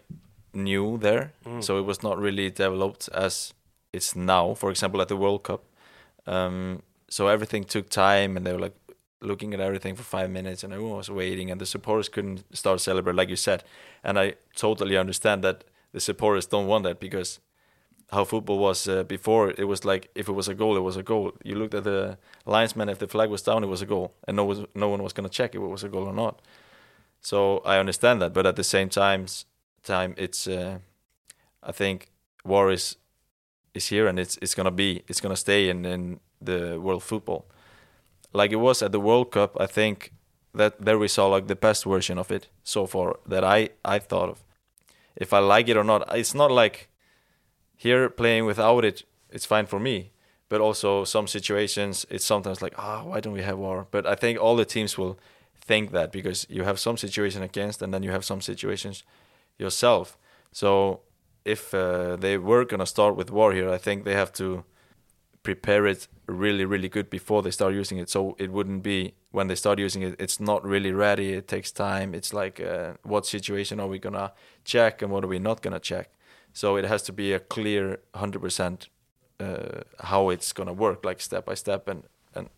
new 0.53 0.97
there, 0.97 1.25
Mm. 1.45 1.61
so 1.63 1.71
it 1.81 1.85
was 1.85 1.99
not 2.03 2.15
really 2.25 2.49
developed 2.49 3.09
as 3.25 3.53
it's 3.91 4.15
now. 4.15 4.53
For 4.55 4.69
example, 4.69 5.01
at 5.01 5.07
the 5.07 5.17
World 5.17 5.41
Cup, 5.43 5.61
um, 6.25 6.81
so 7.09 7.27
everything 7.27 7.63
took 7.65 7.89
time, 7.89 8.37
and 8.37 8.45
they 8.45 8.53
were 8.53 8.59
like 8.67 8.75
looking 9.21 9.53
at 9.53 9.59
everything 9.59 9.95
for 9.95 10.03
five 10.03 10.29
minutes, 10.29 10.63
and 10.63 10.73
everyone 10.73 10.97
was 10.97 11.09
waiting, 11.09 11.51
and 11.51 11.59
the 11.61 11.65
supporters 11.65 12.09
couldn't 12.09 12.43
start 12.55 12.81
celebrate 12.81 13.15
like 13.15 13.29
you 13.29 13.35
said. 13.37 13.63
And 14.03 14.17
I 14.19 14.33
totally 14.55 14.97
understand 14.97 15.43
that 15.43 15.63
the 15.93 15.99
supporters 15.99 16.45
don't 16.47 16.67
want 16.67 16.83
that 16.83 16.99
because 16.99 17.39
how 18.11 18.25
football 18.25 18.59
was 18.59 18.87
uh, 18.87 19.03
before 19.03 19.53
it 19.57 19.67
was 19.67 19.85
like 19.85 20.09
if 20.15 20.27
it 20.29 20.33
was 20.33 20.47
a 20.47 20.53
goal 20.53 20.77
it 20.77 20.81
was 20.81 20.97
a 20.97 21.03
goal 21.03 21.31
you 21.43 21.55
looked 21.55 21.73
at 21.73 21.83
the 21.83 22.17
linesman 22.45 22.89
if 22.89 22.97
the 22.99 23.07
flag 23.07 23.29
was 23.29 23.41
down 23.41 23.63
it 23.63 23.67
was 23.67 23.81
a 23.81 23.85
goal 23.85 24.11
and 24.27 24.37
no, 24.37 24.45
was, 24.45 24.59
no 24.75 24.87
one 24.89 25.01
was 25.01 25.13
going 25.13 25.27
to 25.29 25.35
check 25.37 25.55
if 25.55 25.61
it 25.61 25.67
was 25.67 25.83
a 25.83 25.89
goal 25.89 26.03
or 26.05 26.13
not 26.13 26.39
so 27.23 27.59
i 27.65 27.79
understand 27.79 28.21
that 28.21 28.33
but 28.33 28.45
at 28.45 28.55
the 28.55 28.63
same 28.63 28.89
time, 28.89 29.25
time 29.83 30.13
it's 30.17 30.47
uh, 30.47 30.77
i 31.63 31.71
think 31.71 32.11
war 32.45 32.71
is 32.71 32.97
is 33.73 33.87
here 33.87 34.07
and 34.07 34.19
it's 34.19 34.37
it's 34.41 34.53
to 34.53 34.71
be 34.71 35.03
it's 35.07 35.19
to 35.19 35.35
stay 35.35 35.69
in 35.69 35.85
in 35.85 36.19
the 36.41 36.79
world 36.79 37.03
football. 37.03 37.45
Like 38.33 38.51
it 38.51 38.57
was 38.57 38.81
at 38.81 38.91
the 38.91 38.99
world 38.99 39.31
cup 39.31 39.55
i 39.59 39.65
think 39.65 40.11
that 40.53 40.79
there 40.79 40.99
we 40.99 41.07
saw 41.07 41.27
like 41.27 41.47
the 41.47 41.55
best 41.55 41.85
version 41.85 42.17
of 42.17 42.31
it 42.31 42.49
so 42.63 42.85
far 42.85 43.15
that 43.25 43.43
i 43.43 43.69
i 43.85 43.99
thought 43.99 44.29
of. 44.29 44.43
If 45.15 45.33
i 45.33 45.39
like 45.39 45.69
it 45.69 45.77
or 45.77 45.83
not 45.83 46.15
it's 46.15 46.35
not 46.35 46.51
like 46.51 46.89
here 47.75 48.09
playing 48.09 48.45
without 48.45 48.83
it 48.85 49.03
it's 49.29 49.45
fine 49.45 49.65
for 49.65 49.79
me 49.79 50.11
but 50.49 50.61
also 50.61 51.03
some 51.03 51.27
situations 51.27 52.05
it's 52.09 52.25
sometimes 52.25 52.61
like 52.61 52.73
ah 52.77 53.03
why 53.03 53.19
don't 53.19 53.33
we 53.33 53.43
have 53.43 53.57
war? 53.57 53.87
But 53.91 54.05
i 54.05 54.15
think 54.15 54.39
all 54.39 54.55
the 54.55 54.65
teams 54.65 54.97
will 54.97 55.17
think 55.65 55.91
that 55.91 56.11
because 56.11 56.45
you 56.49 56.63
have 56.63 56.79
some 56.79 56.97
situation 56.97 57.41
against 57.41 57.81
and 57.81 57.93
then 57.93 58.03
you 58.03 58.11
have 58.11 58.25
some 58.25 58.41
situations 58.41 59.03
yourself. 59.57 60.17
So 60.51 61.01
if 61.45 61.73
uh, 61.73 62.15
they 62.15 62.37
were 62.37 62.65
going 62.65 62.79
to 62.79 62.85
start 62.85 63.15
with 63.15 63.29
war 63.29 63.53
here 63.53 63.69
i 63.69 63.77
think 63.77 64.05
they 64.05 64.13
have 64.13 64.31
to 64.31 64.63
prepare 65.43 65.85
it 65.85 66.07
really 66.25 66.63
really 66.63 66.87
good 66.87 67.09
before 67.09 67.41
they 67.41 67.51
start 67.51 67.73
using 67.73 67.97
it. 67.97 68.09
So 68.09 68.35
it 68.39 68.49
wouldn't 68.49 68.81
be 68.81 69.13
when 69.31 69.47
they 69.47 69.55
start 69.55 69.77
using 69.77 70.01
it 70.01 70.15
it's 70.17 70.39
not 70.39 70.63
really 70.65 70.91
ready. 70.93 71.33
It 71.33 71.47
takes 71.47 71.71
time. 71.71 72.15
It's 72.15 72.33
like 72.33 72.61
uh, 72.61 72.93
what 73.03 73.25
situation 73.25 73.79
are 73.79 73.87
we 73.87 73.99
going 73.99 74.13
to 74.15 74.31
check 74.63 75.01
and 75.01 75.11
what 75.11 75.23
are 75.23 75.27
we 75.27 75.39
not 75.39 75.61
going 75.61 75.73
to 75.73 75.79
check? 75.79 76.09
So 76.53 76.77
it 76.77 76.85
has 76.85 77.03
to 77.03 77.13
be 77.13 77.33
a 77.33 77.39
clear 77.39 77.99
100% 78.15 78.87
uh, 79.39 79.81
how 79.99 80.29
it's 80.29 80.53
going 80.53 80.67
to 80.67 80.73
work, 80.73 81.03
like 81.03 81.19
step 81.19 81.45
by 81.45 81.55
step, 81.55 81.87
and, 81.87 82.03
and 82.35 82.49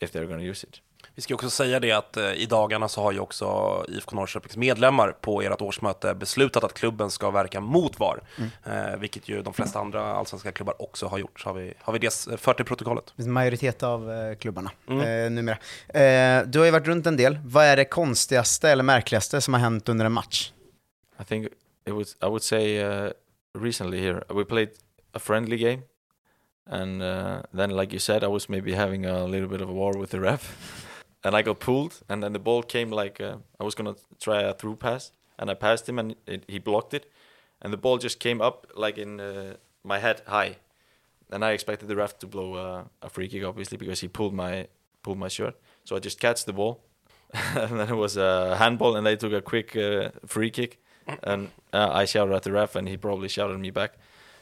if 0.00 0.12
they're 0.12 0.26
going 0.26 0.38
to 0.38 0.46
use 0.46 0.62
it. 0.64 0.80
Vi 1.14 1.22
ska 1.22 1.34
också 1.34 1.50
säga 1.50 1.80
det 1.80 1.92
att 1.92 2.16
eh, 2.16 2.32
i 2.32 2.46
dagarna 2.46 2.88
så 2.88 3.02
har 3.02 3.12
ju 3.12 3.18
också 3.20 3.46
IFK 3.88 4.16
Norrköpings 4.16 4.56
medlemmar 4.56 5.12
på 5.20 5.42
ert 5.42 5.60
årsmöte 5.62 6.14
beslutat 6.14 6.64
att 6.64 6.74
klubben 6.74 7.10
ska 7.10 7.30
verka 7.30 7.60
mot 7.60 7.98
VAR, 7.98 8.20
eh, 8.64 8.96
vilket 8.98 9.28
ju 9.28 9.42
de 9.42 9.54
flesta 9.54 9.78
andra 9.78 10.02
allsvenska 10.14 10.52
klubbar 10.52 10.82
också 10.82 11.06
har 11.06 11.18
gjort. 11.18 11.40
Så 11.40 11.48
har 11.48 11.54
vi, 11.54 11.74
har 11.80 11.92
vi 11.92 11.98
det 11.98 12.36
fört 12.40 12.60
i 12.60 12.64
protokollet. 12.64 13.12
Majoritet 13.16 13.82
av 13.82 14.12
eh, 14.12 14.34
klubbarna 14.34 14.70
Mm. 14.88 15.00
eh, 15.24 15.30
numera. 15.30 15.56
Eh, 15.88 16.46
du 16.46 16.58
har 16.58 16.66
ju 16.66 16.70
varit 16.72 16.86
runt 16.86 17.06
en 17.06 17.16
del. 17.16 17.38
Vad 17.44 17.64
är 17.64 17.76
det 17.76 17.84
konstigaste 17.84 18.70
eller 18.70 18.84
märkligaste 18.84 19.40
som 19.40 19.54
har 19.54 19.60
hänt 19.60 19.88
under 19.88 20.04
en 20.04 20.12
match? 20.12 20.52
I 21.20 21.24
think 21.24 21.46
it 21.86 21.94
was. 21.94 22.16
I 22.22 22.26
would 22.26 22.42
say 22.42 22.84
uh, 22.84 23.10
recently 23.58 24.00
here 24.00 24.24
we 24.34 24.44
played 24.44 24.68
a 25.12 25.18
friendly 25.18 25.56
game, 25.56 25.82
and 26.70 27.02
uh, 27.02 27.36
then 27.56 27.76
like 27.76 27.92
you 27.92 28.00
said, 28.00 28.22
I 28.24 28.26
was 28.26 28.48
maybe 28.48 28.72
having 28.74 29.06
a 29.06 29.26
little 29.26 29.48
bit 29.48 29.60
of 29.60 29.68
a 29.68 29.72
war 29.72 29.96
with 30.00 30.10
the 30.10 30.18
ref, 30.20 30.42
and 31.24 31.34
I 31.34 31.42
got 31.42 31.60
pulled, 31.60 32.00
and 32.08 32.22
then 32.22 32.32
the 32.32 32.38
ball 32.38 32.62
came 32.62 32.90
like 32.90 33.20
uh, 33.20 33.36
I 33.60 33.64
was 33.64 33.74
gonna 33.74 33.94
try 34.20 34.42
a 34.42 34.54
through 34.54 34.76
pass, 34.76 35.12
and 35.38 35.50
I 35.50 35.54
passed 35.54 35.88
him, 35.88 35.98
and 35.98 36.16
it, 36.26 36.44
he 36.48 36.58
blocked 36.58 36.94
it, 36.94 37.10
and 37.60 37.72
the 37.72 37.76
ball 37.76 37.98
just 37.98 38.18
came 38.18 38.40
up 38.40 38.66
like 38.74 38.98
in 38.98 39.20
uh, 39.20 39.54
my 39.84 39.98
head 39.98 40.22
high, 40.26 40.56
and 41.30 41.44
I 41.44 41.52
expected 41.52 41.88
the 41.88 41.96
ref 41.96 42.18
to 42.18 42.26
blow 42.26 42.54
uh, 42.54 42.84
a 43.00 43.08
free 43.08 43.28
kick, 43.28 43.44
obviously 43.44 43.78
because 43.78 44.00
he 44.00 44.08
pulled 44.08 44.34
my 44.34 44.68
pulled 45.02 45.18
my 45.18 45.28
shirt, 45.28 45.54
so 45.84 45.96
I 45.96 45.98
just 45.98 46.20
catch 46.20 46.44
the 46.44 46.52
ball, 46.52 46.82
and 47.32 47.78
then 47.78 47.88
it 47.88 47.96
was 47.96 48.16
a 48.16 48.56
handball, 48.56 48.96
and 48.96 49.06
they 49.06 49.16
took 49.16 49.32
a 49.32 49.42
quick 49.42 49.76
uh, 49.76 50.10
free 50.26 50.50
kick, 50.50 50.80
and 51.22 51.50
uh, 51.72 51.90
I 51.92 52.04
shouted 52.04 52.34
at 52.34 52.42
the 52.42 52.52
ref, 52.52 52.74
and 52.76 52.88
he 52.88 52.96
probably 52.96 53.28
shouted 53.28 53.58
me 53.58 53.70
back. 53.70 53.94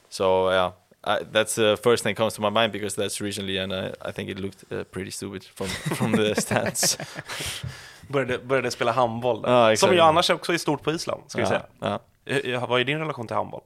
So 0.09 0.51
yeah, 0.51 0.72
I, 1.07 1.19
that's 1.33 1.55
the 1.55 1.77
first 1.77 2.03
thing 2.03 2.15
comes 2.15 2.35
to 2.35 2.43
my 2.43 2.51
mind 2.51 2.73
because 2.73 2.95
that's 3.03 3.21
recently, 3.21 3.59
and 3.59 3.73
I, 3.73 3.93
I 4.09 4.13
think 4.13 4.31
it 4.31 4.39
looked 4.39 4.65
uh, 4.73 4.85
pretty 4.85 5.11
stupid 5.11 5.45
from 5.45 5.67
from 5.97 6.13
the 6.13 6.35
stands. 6.41 6.99
Började, 8.09 8.39
började 8.39 8.71
spela 8.71 8.93
handboll. 8.93 9.43
Ja, 9.47 9.73
exakt. 9.73 9.89
som 9.89 9.95
ju 9.97 10.01
annars 10.03 10.31
också 10.31 10.53
är 10.53 10.59
stort 10.59 10.83
på 10.83 10.91
Island, 10.93 11.23
ska 11.27 11.41
vi 11.41 11.47
säga. 11.47 11.63
ja. 11.79 11.99
Eh, 12.25 12.69
Vad 12.69 12.81
är 12.81 12.85
din 12.85 12.99
relation 12.99 13.27
till 13.27 13.37
handboll? 13.37 13.63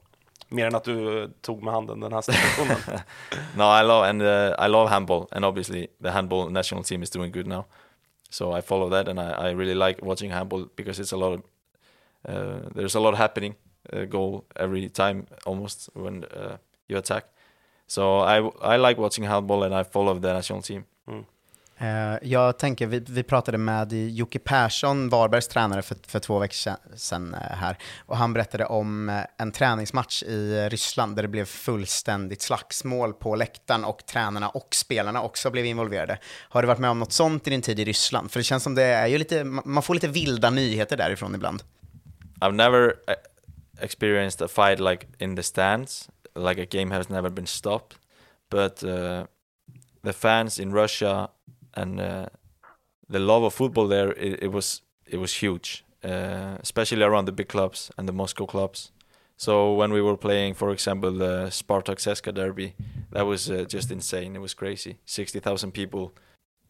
Mer 0.49 0.67
än 0.67 0.75
att 0.75 0.85
du 0.85 1.23
eh, 1.23 1.29
tog 1.41 1.63
med 1.63 1.75
handen 1.75 2.01
den 2.01 2.13
här 2.13 2.21
situationen. 2.23 2.77
No, 3.57 3.63
I 3.81 3.83
love 3.83 4.09
and 4.09 4.23
uh, 4.23 4.67
I 4.67 4.69
love 4.69 4.89
handball, 4.91 5.27
and 5.31 5.45
obviously 5.45 5.87
the 6.03 6.11
handball 6.11 6.51
national 6.51 6.85
team 6.85 7.03
is 7.03 7.11
doing 7.11 7.33
good 7.33 7.47
now. 7.47 7.65
So 8.31 8.59
I 8.59 8.63
follow 8.63 8.91
that, 8.91 9.09
and 9.09 9.19
I, 9.21 9.49
I 9.49 9.55
really 9.55 9.75
like 9.89 10.03
watching 10.07 10.31
handball 10.33 10.67
because 10.77 11.03
it's 11.03 11.13
a 11.15 11.17
lot 11.17 11.33
of 11.33 11.41
uh, 12.29 12.69
there's 12.75 12.97
a 12.97 13.01
lot 13.01 13.15
happening, 13.17 13.55
uh, 13.93 14.05
goal 14.05 14.45
every 14.57 14.89
time 14.89 15.27
almost 15.47 15.89
when 15.95 16.25
uh, 16.25 16.57
you 16.89 16.99
attack. 16.99 17.25
So 17.87 18.03
I 18.27 18.39
I 18.75 18.79
like 18.79 19.01
watching 19.01 19.27
handball, 19.27 19.63
and 19.63 19.87
I 19.87 19.91
follow 19.93 20.21
the 20.23 20.33
national 20.33 20.63
team. 20.63 20.85
Eh, 21.79 22.19
jag 22.23 22.59
tänker, 22.59 22.87
vi, 22.87 22.99
vi 23.09 23.23
pratade 23.23 23.59
med 23.59 23.93
Jocke 23.93 24.39
Persson, 24.39 25.09
Varbergs 25.09 25.49
tränare, 25.49 25.83
för, 25.83 25.97
för 26.07 26.19
två 26.19 26.39
veckor 26.39 26.55
sedan- 26.97 27.35
eh, 27.35 27.57
här. 27.57 27.79
Och 28.07 28.17
han 28.17 28.33
berättade 28.33 28.67
om 28.67 29.09
eh, 29.09 29.21
en 29.39 29.53
träningsmatch 29.53 30.23
i 30.23 30.69
Ryssland 30.71 31.17
där 31.17 31.23
det 31.23 31.29
blev 31.29 31.45
fullständigt 31.45 32.43
slagsmål 32.43 33.13
på 33.13 33.37
läktaren 33.37 33.85
och 33.85 34.07
tränarna 34.07 34.49
och 34.49 34.75
spelarna 34.75 35.23
också 35.23 35.51
blev 35.51 35.67
involverade. 35.67 36.19
Har 36.49 36.63
du 36.63 36.69
varit 36.69 36.79
med 36.79 36.91
om 36.91 36.99
något 36.99 37.13
sånt 37.13 37.47
i 37.47 37.51
din 37.51 37.63
tid 37.63 37.81
i 37.81 37.85
Ryssland? 37.85 38.31
För 38.31 38.41
det 38.41 38.45
känns 38.45 38.63
som 38.63 38.75
det 38.75 38.83
är 38.83 39.07
ju 39.07 39.19
lite, 39.19 39.45
man 39.45 39.83
får 39.83 39.95
lite 39.95 40.09
vilda 40.09 40.51
nyheter 40.51 40.97
därifrån 40.97 41.35
ibland. 41.35 41.63
I've 42.41 42.53
never 42.53 42.87
uh, 42.87 42.95
experienced 43.81 44.45
a 44.45 44.49
fight 44.49 44.81
like 44.81 45.07
in 45.19 45.37
the 45.37 45.43
stands, 45.43 46.09
like 46.35 46.59
a 46.59 46.67
game 46.67 46.91
has 46.91 47.09
never 47.09 47.31
been 47.31 47.47
stopped. 47.47 47.97
But 48.51 48.83
uh, 48.85 49.27
the 50.03 50.13
fans 50.13 50.59
in 50.59 50.73
Russia 50.73 51.31
and 51.75 52.01
uh, 52.01 52.27
the 53.09 53.19
love 53.19 53.43
of 53.43 53.55
football 53.55 53.89
there, 53.89 54.13
it, 54.13 54.43
it 54.43 54.53
was 54.53 54.83
it 55.07 55.19
was 55.19 55.35
huge, 55.43 55.85
uh, 56.03 56.57
especially 56.61 57.03
around 57.03 57.27
the 57.27 57.33
big 57.33 57.49
clubs 57.49 57.91
and 57.97 58.09
the 58.09 58.13
Moscow 58.13 58.47
clubs. 58.47 58.93
So 59.37 59.75
when 59.75 59.93
we 59.93 60.01
were 60.01 60.17
playing, 60.17 60.55
for 60.55 60.71
example, 60.71 61.11
the 61.11 61.47
Spartak 61.51 61.99
Seska 61.99 62.33
derby, 62.33 62.75
that 63.11 63.27
was 63.27 63.51
uh, 63.51 63.65
just 63.69 63.91
insane. 63.91 64.37
It 64.37 64.41
was 64.41 64.55
crazy, 64.55 64.99
sixty 65.05 65.41
thousand 65.41 65.73
people. 65.73 66.13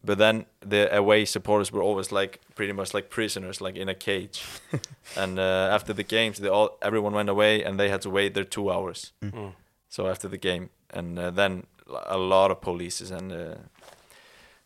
But 0.05 0.17
then 0.19 0.45
the 0.59 0.95
away 0.95 1.25
supporters 1.25 1.71
were 1.71 1.81
always 1.81 2.11
like 2.11 2.39
pretty 2.53 2.73
much 2.73 2.93
like 2.93 3.09
prisoners, 3.09 3.59
like 3.59 3.75
in 3.75 3.89
a 3.89 3.95
cage. 3.95 4.43
and 5.17 5.39
uh, 5.39 5.69
after 5.71 5.93
the 5.93 6.03
games, 6.03 6.37
they 6.37 6.49
all 6.49 6.77
everyone 6.81 7.13
went 7.13 7.29
away, 7.29 7.63
and 7.63 7.79
they 7.79 7.89
had 7.89 8.01
to 8.01 8.09
wait 8.09 8.33
there 8.33 8.43
two 8.43 8.71
hours. 8.71 9.13
Mm. 9.21 9.53
So 9.89 10.07
after 10.07 10.27
the 10.27 10.37
game, 10.37 10.69
and 10.91 11.17
uh, 11.17 11.31
then 11.31 11.65
a 12.05 12.17
lot 12.17 12.51
of 12.51 12.61
polices, 12.61 13.11
and 13.11 13.31
uh, 13.31 13.55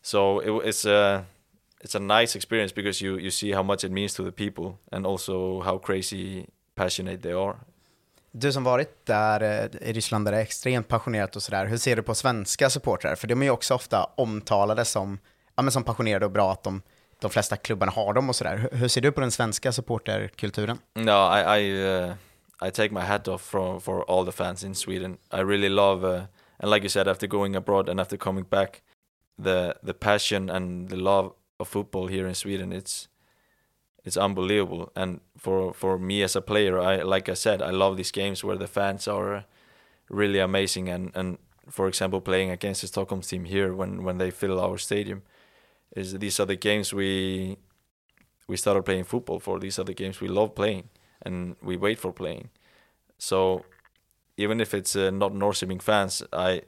so 0.02 0.40
it, 0.40 0.68
it's 0.68 0.84
a 0.84 1.24
it's 1.80 1.94
a 1.94 2.00
nice 2.00 2.36
experience 2.36 2.72
because 2.72 3.00
you 3.00 3.16
you 3.16 3.30
see 3.30 3.52
how 3.52 3.62
much 3.62 3.82
it 3.84 3.92
means 3.92 4.12
to 4.14 4.22
the 4.22 4.32
people, 4.32 4.78
and 4.92 5.06
also 5.06 5.60
how 5.60 5.78
crazy 5.78 6.48
passionate 6.74 7.22
they 7.22 7.32
are. 7.32 7.56
Du 8.32 8.52
som 8.52 8.64
varit 8.64 9.06
där 9.06 9.42
eh, 9.42 9.88
i 9.88 9.92
Ryssland 9.92 10.24
där 10.24 10.32
det 10.32 10.38
är 10.38 10.42
extremt 10.42 10.88
passionerat 10.88 11.36
och 11.36 11.42
sådär, 11.42 11.66
hur 11.66 11.76
ser 11.76 11.96
du 11.96 12.02
på 12.02 12.14
svenska 12.14 12.70
supportrar? 12.70 13.14
För 13.14 13.28
de 13.28 13.42
är 13.42 13.46
ju 13.46 13.50
också 13.50 13.74
ofta 13.74 14.04
omtalade 14.14 14.84
som, 14.84 15.18
ja, 15.56 15.62
men 15.62 15.72
som 15.72 15.84
passionerade 15.84 16.24
och 16.24 16.32
bra 16.32 16.52
att 16.52 16.62
de, 16.62 16.82
de 17.20 17.30
flesta 17.30 17.56
klubbarna 17.56 17.92
har 17.92 18.14
dem 18.14 18.28
och 18.28 18.36
sådär. 18.36 18.56
Hur, 18.56 18.78
hur 18.78 18.88
ser 18.88 19.00
du 19.00 19.12
på 19.12 19.20
den 19.20 19.30
svenska 19.30 19.72
supporterkulturen? 19.72 20.78
No, 20.94 21.10
I 21.10 21.60
I, 21.60 21.84
uh, 22.04 22.14
I 22.68 22.70
take 22.70 22.94
my 22.94 23.00
hat 23.00 23.28
off 23.28 23.42
for 23.42 23.80
for 23.80 24.04
all 24.10 24.26
the 24.26 24.32
fans 24.32 24.64
in 24.64 24.74
Sweden. 24.74 25.12
I 25.32 25.40
really 25.42 25.68
love, 25.68 26.16
uh, 26.16 26.22
and 26.58 26.70
like 26.70 26.82
you 26.82 26.88
said, 26.88 27.08
after 27.08 27.26
going 27.26 27.56
abroad 27.56 27.88
and 27.88 28.00
after 28.00 28.16
coming 28.16 28.44
back, 28.50 28.82
the 29.42 29.74
the 29.86 29.92
passion 29.92 30.50
and 30.50 30.88
the 30.88 30.96
love 30.96 31.32
of 31.58 31.68
football 31.68 32.08
here 32.08 32.28
in 32.28 32.34
Sweden, 32.34 32.72
it's 32.72 33.08
it's 34.04 34.16
unbelievable. 34.16 34.92
And 34.96 35.20
for 35.36 35.74
for 35.74 35.98
me 35.98 36.22
as 36.22 36.36
a 36.36 36.40
player, 36.40 36.78
I 36.78 37.02
like 37.02 37.28
I 37.28 37.34
said, 37.34 37.62
I 37.62 37.70
love 37.70 37.96
these 37.96 38.10
games 38.12 38.44
where 38.44 38.56
the 38.56 38.66
fans 38.66 39.08
are 39.08 39.44
really 40.08 40.38
amazing. 40.38 40.88
And 40.88 41.10
and 41.14 41.38
for 41.68 41.88
example, 41.88 42.20
playing 42.20 42.50
against 42.50 42.80
the 42.80 42.86
Stockholm 42.88 43.20
team 43.20 43.44
here 43.44 43.74
when 43.74 44.04
when 44.04 44.18
they 44.18 44.30
fill 44.30 44.60
our 44.60 44.78
stadium, 44.78 45.22
is 45.96 46.18
these 46.18 46.40
are 46.40 46.46
the 46.46 46.56
games 46.56 46.92
we 46.94 47.56
we 48.48 48.56
started 48.56 48.84
playing 48.84 49.04
football 49.04 49.40
for. 49.40 49.58
These 49.58 49.78
are 49.78 49.84
the 49.84 49.94
games 49.94 50.20
we 50.20 50.28
love 50.28 50.54
playing 50.54 50.88
and 51.22 51.56
we 51.62 51.76
wait 51.76 51.98
for 51.98 52.12
playing. 52.12 52.50
So 53.18 53.64
even 54.36 54.60
if 54.60 54.74
it's 54.74 54.96
uh, 54.96 55.10
not 55.10 55.32
Norrköping 55.32 55.82
fans, 55.82 56.22
I 56.32 56.62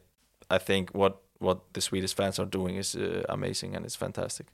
I 0.50 0.58
think 0.58 0.90
what 0.90 1.20
what 1.38 1.58
the 1.72 1.80
Swedish 1.80 2.14
fans 2.14 2.38
are 2.38 2.46
doing 2.46 2.76
is 2.76 2.94
uh, 2.94 3.24
amazing 3.28 3.74
and 3.76 3.84
it's 3.84 3.96
fantastic. 3.96 4.46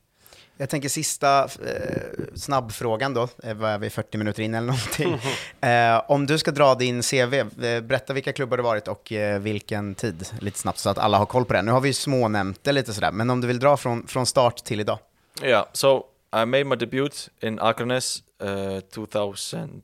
Jag 0.61 0.69
tänker 0.69 0.89
sista 0.89 1.45
eh, 1.45 2.25
snabbfrågan 2.35 3.15
då, 3.15 3.29
eh, 3.43 3.55
vad 3.55 3.71
är 3.71 3.79
vi, 3.79 3.91
40 3.91 4.19
minuter 4.19 4.43
in 4.43 4.55
eller 4.55 4.67
någonting. 4.67 5.21
Eh, 5.61 6.03
om 6.11 6.27
du 6.27 6.39
ska 6.39 6.51
dra 6.51 6.75
din 6.75 7.03
CV, 7.03 7.35
eh, 7.35 7.81
berätta 7.81 8.13
vilka 8.13 8.33
klubbar 8.33 8.57
du 8.57 8.63
varit 8.63 8.89
och 8.89 9.13
eh, 9.13 9.41
vilken 9.41 9.95
tid, 9.95 10.27
lite 10.41 10.59
snabbt 10.59 10.79
så 10.79 10.91
att 10.91 10.99
alla 10.99 11.19
har 11.19 11.27
koll 11.27 11.45
på 11.45 11.53
det. 11.53 11.63
Nu 11.63 11.73
har 11.73 11.81
vi 11.81 11.89
ju 11.89 11.95
smånämnt 11.95 12.65
det 12.65 12.73
lite 12.73 12.95
sådär, 12.95 13.13
men 13.13 13.31
om 13.31 13.41
du 13.41 13.47
vill 13.47 13.59
dra 13.59 13.77
från, 13.77 14.07
från 14.07 14.27
start 14.27 14.57
till 14.65 14.81
idag. 14.81 14.99
Yeah, 15.43 15.67
so 15.73 16.05
I 16.33 16.45
made 16.45 16.65
my 16.65 16.77
debut 16.77 17.31
in 17.41 17.59
Akranes 17.59 18.23
uh, 18.43 18.81
2015, 18.81 19.75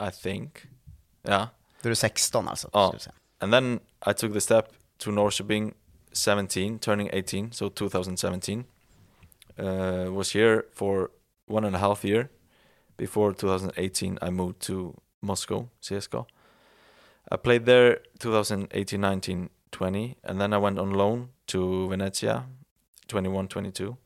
I 0.00 0.10
think. 0.22 0.62
Yeah. 1.28 1.46
Då 1.82 1.88
är 1.88 1.90
du 1.90 1.94
16 1.94 2.48
alltså. 2.48 2.70
Ja. 2.72 2.94
säga. 2.98 3.14
And 3.38 3.52
then 3.52 3.80
I 4.10 4.14
took 4.14 4.32
the 4.32 4.40
step 4.40 4.64
to 4.98 5.10
Norrköping 5.10 5.74
17, 6.16 6.78
turning 6.78 7.10
18, 7.12 7.52
so 7.52 7.68
2017. 7.68 8.64
Uh, 9.58 10.06
was 10.10 10.32
here 10.32 10.66
for 10.72 11.10
one 11.46 11.64
and 11.64 11.76
a 11.76 11.78
half 11.78 12.04
year. 12.04 12.30
Before 12.96 13.32
2018, 13.32 14.18
I 14.22 14.30
moved 14.30 14.60
to 14.62 14.94
Moscow, 15.22 15.68
CSKA. 15.82 16.26
I 17.30 17.36
played 17.36 17.66
there 17.66 18.00
2018, 18.18 19.00
19, 19.00 19.50
20, 19.72 20.16
and 20.24 20.40
then 20.40 20.52
I 20.52 20.58
went 20.58 20.78
on 20.78 20.90
loan 20.92 21.30
to 21.48 21.88
Venezia, 21.88 22.44
21, 23.08 23.48
22. 23.48 23.96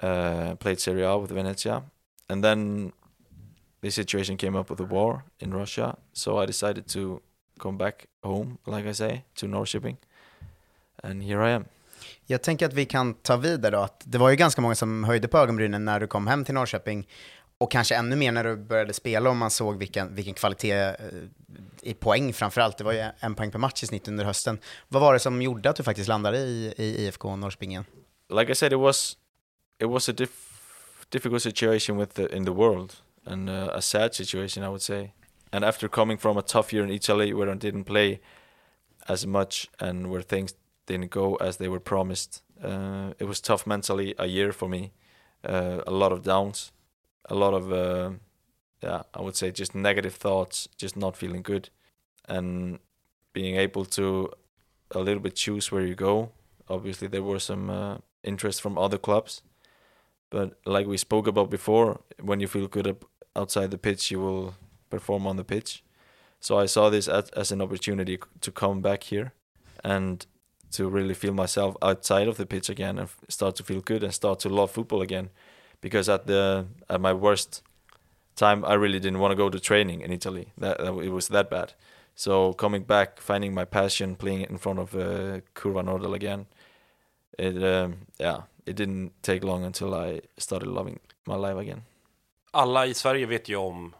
Uh, 0.00 0.54
played 0.56 0.80
Serie 0.80 1.02
A 1.04 1.16
with 1.16 1.30
Venezia, 1.30 1.84
and 2.28 2.42
then 2.42 2.92
the 3.80 3.90
situation 3.90 4.36
came 4.36 4.56
up 4.56 4.70
with 4.70 4.78
the 4.78 4.84
war 4.84 5.24
in 5.38 5.54
Russia, 5.54 5.96
so 6.12 6.38
I 6.38 6.46
decided 6.46 6.88
to 6.88 7.22
come 7.58 7.76
back 7.76 8.08
home, 8.22 8.58
like 8.66 8.86
I 8.86 8.92
say, 8.92 9.24
to 9.36 9.46
Norrköping. 9.46 9.98
And 11.04 11.22
here 11.22 11.50
I 11.50 11.52
am. 11.52 11.64
Jag 12.26 12.42
tänker 12.42 12.66
att 12.66 12.72
vi 12.72 12.84
kan 12.84 13.14
ta 13.14 13.36
vidare 13.36 13.76
då, 13.76 13.78
att 13.78 14.02
det 14.04 14.18
var 14.18 14.30
ju 14.30 14.36
ganska 14.36 14.60
många 14.60 14.74
som 14.74 15.04
höjde 15.04 15.28
på 15.28 15.38
ögonbrynen 15.38 15.84
när 15.84 16.00
du 16.00 16.06
kom 16.06 16.26
hem 16.26 16.44
till 16.44 16.54
Norrköping, 16.54 17.08
och 17.58 17.70
kanske 17.70 17.94
ännu 17.96 18.16
mer 18.16 18.32
när 18.32 18.44
du 18.44 18.56
började 18.56 18.92
spela 18.92 19.30
och 19.30 19.36
man 19.36 19.50
såg 19.50 19.78
vilken, 19.78 20.14
vilken 20.14 20.34
kvalitet 20.34 20.72
eh, 20.72 20.94
i 21.82 21.94
poäng 21.94 22.32
framförallt. 22.32 22.78
Det 22.78 22.84
var 22.84 22.92
ju 22.92 23.04
en 23.18 23.34
poäng 23.34 23.50
per 23.50 23.58
match 23.58 23.82
i 23.82 23.86
snitt 23.86 24.08
under 24.08 24.24
hösten. 24.24 24.58
Vad 24.88 25.02
var 25.02 25.12
det 25.12 25.18
som 25.18 25.42
gjorde 25.42 25.70
att 25.70 25.76
du 25.76 25.82
faktiskt 25.82 26.08
landade 26.08 26.38
i, 26.38 26.74
i 26.76 27.06
IFK 27.06 27.36
Norrköping 27.36 27.70
igen? 27.70 27.84
Like 28.38 28.52
I 28.52 28.54
said, 28.54 28.72
it 28.72 28.78
was 28.78 29.16
it 29.78 29.88
was 29.88 30.08
a 30.08 30.12
diff- 30.12 30.54
difficult 31.10 31.42
situation 31.42 31.98
with 31.98 32.14
the, 32.14 32.36
in 32.36 32.44
the 32.44 32.52
world 32.52 32.92
and 33.26 33.50
uh, 33.50 33.68
a 33.74 33.80
sad 33.80 34.14
situation, 34.14 34.64
I 34.64 34.68
would 34.68 34.82
say. 34.82 35.12
And 35.50 35.64
after 35.64 35.88
coming 35.88 36.18
from 36.18 36.36
a 36.36 36.42
tough 36.42 36.72
year 36.72 36.84
in 36.84 36.90
Italy 36.90 37.32
where 37.32 37.52
I 37.52 37.56
didn't 37.56 37.84
play 37.84 38.20
as 39.08 39.26
much 39.26 39.68
and 39.78 40.10
where 40.10 40.22
things 40.22 40.54
didn't 40.86 41.10
go 41.10 41.36
as 41.36 41.56
they 41.56 41.68
were 41.68 41.80
promised, 41.80 42.42
Uh, 42.62 43.12
it 43.18 43.26
was 43.26 43.40
tough 43.40 43.66
mentally 43.66 44.14
a 44.18 44.26
year 44.26 44.52
for 44.52 44.68
me. 44.68 44.92
Uh, 45.42 45.82
a 45.86 45.90
lot 45.90 46.12
of 46.12 46.22
downs, 46.22 46.72
a 47.24 47.34
lot 47.34 47.52
of 47.52 47.70
uh, 47.70 48.10
yeah, 48.82 49.02
I 49.12 49.20
would 49.20 49.36
say 49.36 49.50
just 49.50 49.74
negative 49.74 50.14
thoughts, 50.14 50.68
just 50.82 50.96
not 50.96 51.16
feeling 51.16 51.42
good, 51.42 51.70
and 52.28 52.78
being 53.32 53.56
able 53.56 53.84
to 53.84 54.30
a 54.90 54.98
little 54.98 55.20
bit 55.20 55.36
choose 55.36 55.72
where 55.72 55.86
you 55.86 55.94
go. 55.94 56.30
Obviously, 56.68 57.08
there 57.08 57.22
were 57.22 57.40
some 57.40 57.70
uh, 57.70 57.98
interest 58.22 58.60
from 58.62 58.78
other 58.78 58.98
clubs, 58.98 59.42
but 60.30 60.58
like 60.64 60.86
we 60.88 60.96
spoke 60.96 61.28
about 61.28 61.50
before, 61.50 62.00
when 62.22 62.40
you 62.40 62.48
feel 62.48 62.68
good 62.68 62.96
outside 63.34 63.70
the 63.70 63.78
pitch, 63.78 64.10
you 64.10 64.20
will 64.20 64.54
perform 64.88 65.26
on 65.26 65.36
the 65.36 65.44
pitch. 65.44 65.82
So 66.40 66.62
I 66.62 66.66
saw 66.66 66.90
this 66.90 67.08
as, 67.08 67.30
as 67.30 67.52
an 67.52 67.60
opportunity 67.60 68.18
to 68.40 68.50
come 68.52 68.80
back 68.80 69.04
here 69.04 69.32
and 69.82 70.26
to 70.76 70.88
really 70.88 71.14
feel 71.14 71.32
myself 71.32 71.76
outside 71.82 72.28
of 72.28 72.36
the 72.36 72.46
pitch 72.46 72.70
again 72.70 72.98
and 72.98 73.08
start 73.28 73.56
to 73.56 73.64
feel 73.64 73.80
good 73.80 74.02
and 74.02 74.12
start 74.12 74.40
to 74.40 74.48
love 74.48 74.70
football 74.70 75.02
again. 75.02 75.30
Because 75.80 76.12
at 76.12 76.26
the 76.26 76.66
at 76.88 77.00
my 77.00 77.12
worst 77.12 77.62
time, 78.36 78.64
I 78.64 78.74
really 78.74 79.00
didn't 79.00 79.18
want 79.18 79.32
to 79.32 79.36
go 79.36 79.50
to 79.50 79.60
training 79.60 80.00
in 80.00 80.12
Italy. 80.12 80.46
That, 80.58 80.78
that 80.78 80.94
it 81.04 81.10
was 81.10 81.28
that 81.28 81.50
bad. 81.50 81.72
So 82.14 82.52
coming 82.52 82.84
back, 82.84 83.20
finding 83.20 83.54
my 83.54 83.64
passion, 83.64 84.16
playing 84.16 84.46
in 84.50 84.58
front 84.58 84.78
of 84.78 84.94
uh, 84.94 85.40
Curva 85.54 85.82
Nordel 85.82 86.14
again, 86.14 86.46
it 87.38 87.62
um, 87.62 87.94
yeah, 88.20 88.42
it 88.66 88.76
didn't 88.76 89.12
take 89.22 89.44
long 89.44 89.64
until 89.64 89.94
I 89.94 90.20
started 90.38 90.68
loving 90.68 91.00
my 91.26 91.36
life 91.36 91.58
again. 91.60 91.82
Alla 92.50 92.86
i 92.86 92.94
Sverige 92.94 93.26
vet 93.26 93.48
ju 93.48 93.56
om, 93.56 93.94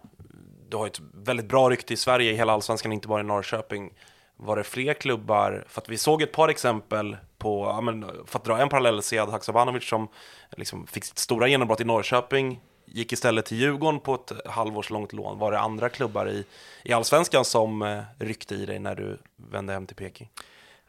du 0.69 0.77
har 0.77 0.87
ett 0.87 1.01
väldigt 1.13 1.47
bra 1.47 1.71
rykte 1.71 1.95
i 1.95 1.97
Sverige, 1.97 2.33
i 2.33 2.37
hela 2.37 2.53
allsvenskan, 2.53 2.93
inte 2.93 3.09
bara 3.09 3.21
i 3.21 3.25
Norrköping. 3.25 3.93
Var 4.37 4.57
det 4.57 4.65
fler 4.65 4.95
klubbar, 4.95 5.65
för 5.69 5.81
att 5.81 5.89
vi 5.89 5.99
såg 5.99 6.23
ett 6.23 6.33
par 6.33 6.49
exempel 6.49 7.17
på, 7.39 7.65
ja, 7.65 7.81
men, 7.81 8.11
för 8.27 8.39
att 8.39 8.45
dra 8.45 8.59
en 8.59 8.69
parallell, 8.69 9.03
Sead 9.03 9.29
Haksabanovic 9.29 9.89
som 9.89 10.09
liksom 10.57 10.87
fick 10.87 11.05
sitt 11.05 11.19
stora 11.19 11.49
genombrott 11.49 11.81
i 11.81 11.85
Norrköping, 11.85 12.61
gick 12.85 13.13
istället 13.13 13.47
till 13.47 13.59
Djurgården 13.59 14.01
på 14.01 14.15
ett 14.15 14.33
halvårslångt 14.47 15.13
lån. 15.13 15.39
Var 15.39 15.53
det 15.53 15.59
andra 15.59 15.89
klubbar 15.89 16.29
i, 16.29 16.45
i 16.83 16.93
allsvenskan 16.93 17.45
som 17.45 17.83
eh, 17.83 18.03
ryckte 18.19 18.55
i 18.55 18.67
dig 18.67 18.79
när 18.79 18.95
du 18.95 19.19
vände 19.37 19.73
hem 19.73 19.87
till 19.87 19.97
Peking? 19.97 20.31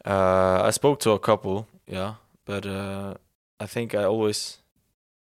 Uh, 0.07 0.69
I 0.69 0.71
spoke 0.71 1.01
to 1.03 1.13
a 1.13 1.19
couple, 1.21 1.63
yeah, 1.87 2.13
but 2.45 2.65
uh, 2.65 3.13
I 3.63 3.67
think 3.67 3.93
I 3.93 4.03
always 4.03 4.59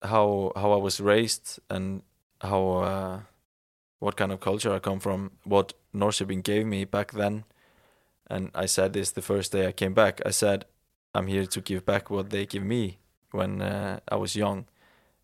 how 0.00 0.52
how 0.54 0.78
I 0.78 0.82
was 0.82 1.00
raised 1.00 1.58
and 1.68 2.02
how 2.40 2.82
uh, 2.82 3.18
what 3.98 4.16
kind 4.16 4.32
of 4.32 4.40
culture 4.40 4.76
I 4.76 4.78
come 4.78 5.00
from, 5.00 5.30
what 5.42 5.72
Norrköping 5.92 6.42
gave 6.42 6.64
me 6.64 6.84
back 6.84 7.10
then, 7.12 7.44
and 8.28 8.50
I 8.54 8.66
said 8.66 8.92
this 8.92 9.12
the 9.12 9.22
first 9.22 9.52
day 9.52 9.66
I 9.66 9.72
came 9.72 9.94
back. 9.94 10.20
I 10.24 10.30
said 10.30 10.64
I'm 11.14 11.26
here 11.26 11.46
to 11.46 11.60
give 11.60 11.84
back 11.84 12.10
what 12.10 12.30
they 12.30 12.46
give 12.46 12.64
me 12.64 12.98
when 13.30 13.62
uh, 13.62 14.00
I 14.08 14.16
was 14.16 14.36
young, 14.36 14.66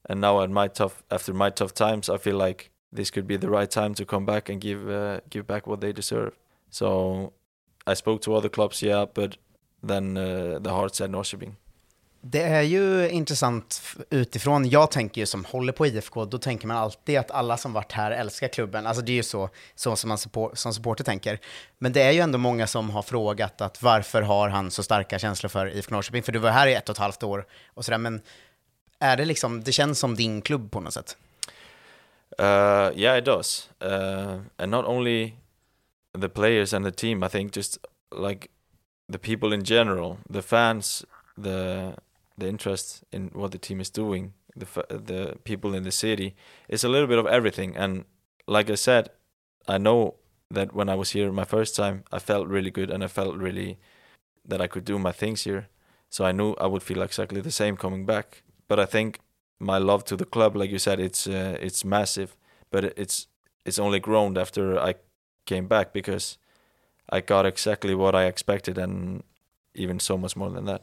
and 0.09 0.21
now 0.21 0.43
at 0.43 0.51
my 0.51 0.69
tough 0.69 1.03
after 1.11 1.33
my 1.35 1.51
tough 1.51 1.75
times, 1.75 2.09
I 2.09 2.19
feel 2.19 2.37
like 2.37 2.71
this 2.93 3.11
could 3.11 3.27
be 3.27 3.37
the 3.37 3.51
right 3.51 3.71
time 3.71 3.95
to 3.95 4.05
come 4.05 4.25
back 4.25 4.49
and 4.49 4.61
give 4.61 4.89
uh, 4.89 5.21
give 5.31 5.47
back 5.47 5.67
what 5.67 5.81
they 5.81 5.93
deserve. 5.93 6.37
So 6.71 7.33
I 7.87 7.95
spoke 7.95 8.23
to 8.23 8.35
other 8.35 8.49
clubs, 8.49 8.83
yeah, 8.83 9.05
but 9.13 9.37
then 9.83 10.17
uh, 10.17 10.59
the 10.61 10.71
heart 10.71 10.95
said 10.95 11.11
Norrköping. 11.11 11.57
Det 12.27 12.43
är 12.43 12.63
ju 12.63 13.09
intressant 13.09 13.83
utifrån, 14.11 14.69
jag 14.69 14.91
tänker 14.91 15.21
ju 15.21 15.27
som 15.27 15.45
håller 15.45 15.73
på 15.73 15.87
IFK, 15.87 16.25
då 16.25 16.39
tänker 16.39 16.67
man 16.67 16.77
alltid 16.77 17.19
att 17.19 17.31
alla 17.31 17.57
som 17.57 17.73
varit 17.73 17.93
här 17.93 18.11
älskar 18.11 18.49
klubben. 18.49 18.87
Alltså 18.87 19.03
det 19.03 19.13
är 19.13 19.17
ju 19.17 19.23
så, 19.23 19.51
så 19.75 19.97
som 19.97 20.09
man 20.09 20.19
support, 20.19 20.59
som 20.59 20.75
supporter 20.75 21.05
tänker. 21.05 21.39
Men 21.79 21.93
det 21.93 22.03
är 22.03 22.11
ju 22.11 22.21
ändå 22.21 22.39
många 22.39 22.67
som 22.67 22.91
har 22.91 23.03
frågat 23.03 23.61
att 23.61 23.83
varför 23.83 24.23
har 24.23 24.49
han 24.49 24.71
så 24.71 24.83
starka 24.83 25.19
känslor 25.19 25.49
för 25.49 25.67
IFK 25.67 25.95
Norrköping? 25.95 26.23
För 26.23 26.33
du 26.33 26.39
var 26.39 26.51
här 26.51 26.67
i 26.67 26.75
ett 26.75 26.89
och 26.89 26.93
ett 26.93 26.99
halvt 26.99 27.23
år 27.23 27.47
och 27.75 27.85
sådär, 27.85 27.99
men 27.99 28.21
är 28.99 29.17
det 29.17 29.25
liksom, 29.25 29.65
det 29.65 29.73
känns 29.73 29.99
som 29.99 30.15
din 30.15 30.43
klubb 30.43 30.71
på 30.71 30.81
något 30.81 30.95
sätt? 30.95 31.17
Uh, 32.41 32.99
yeah, 32.99 33.19
it 33.19 33.25
does. 33.25 33.71
Uh, 33.85 34.41
and 34.57 34.71
not 34.71 34.87
only 34.87 35.33
the 36.21 36.29
players 36.29 36.75
and 36.75 36.85
the 36.85 36.93
team, 36.93 37.23
I 37.23 37.29
think 37.29 37.57
just 37.57 37.79
like 38.17 38.49
the 39.13 39.19
people 39.19 39.55
in 39.55 39.65
general, 39.65 40.17
the 40.33 40.43
fans, 40.43 41.05
the 41.37 41.93
the 42.37 42.49
interest 42.49 43.05
in 43.13 43.31
what 43.33 43.53
the 43.53 43.59
team 43.59 43.81
is 43.81 43.91
doing, 43.91 44.33
the 44.57 44.67
the 44.89 45.37
people 45.45 45.75
in 45.75 45.83
the 45.85 45.93
city. 45.93 46.35
It's 46.69 46.85
a 46.85 46.89
little 46.89 47.07
bit 47.07 47.19
of 47.19 47.27
everything. 47.27 47.77
And 47.77 48.05
like 48.47 48.71
I 48.71 48.75
said, 48.77 49.11
I 49.69 49.79
know 49.79 50.15
that 50.51 50.75
when 50.75 50.89
I 50.89 50.95
was 50.95 51.11
here 51.11 51.33
my 51.33 51.45
first 51.45 51.77
time, 51.77 52.05
I 52.13 52.19
felt 52.19 52.49
really 52.49 52.71
good 52.71 52.91
and 52.91 53.03
I 53.03 53.09
felt 53.09 53.37
really 53.37 53.79
that 54.47 54.61
I 54.61 54.67
could 54.67 54.85
do 54.85 54.99
my 54.99 55.13
things 55.13 55.45
here. 55.45 55.69
So 56.11 56.25
I 56.25 56.33
knew 56.33 56.55
I 56.55 56.67
would 56.67 56.83
feel 56.83 57.03
exactly 57.03 57.41
the 57.41 57.51
same 57.51 57.77
coming 57.77 58.07
back. 58.07 58.43
But 58.69 58.79
I 58.79 58.87
think 58.87 59.21
my 59.59 59.79
love 59.79 60.05
to 60.05 60.17
the 60.17 60.25
club, 60.25 60.57
like 60.57 60.71
you 60.71 60.79
said, 60.79 61.01
it's 61.01 61.27
uh, 61.27 61.57
it's 61.61 61.85
massive, 61.85 62.37
but 62.71 62.85
it's 62.97 63.29
it's 63.65 63.79
only 63.79 64.01
grown 64.01 64.37
after 64.39 64.79
I 64.79 64.95
came 65.47 65.67
back 65.67 65.93
because 65.93 66.39
I 67.11 67.21
got 67.21 67.47
exactly 67.47 67.95
what 67.95 68.15
I 68.15 68.25
expected 68.25 68.79
and 68.79 69.23
even 69.75 70.01
so 70.01 70.17
much 70.17 70.37
more 70.37 70.51
than 70.51 70.65
that. 70.67 70.83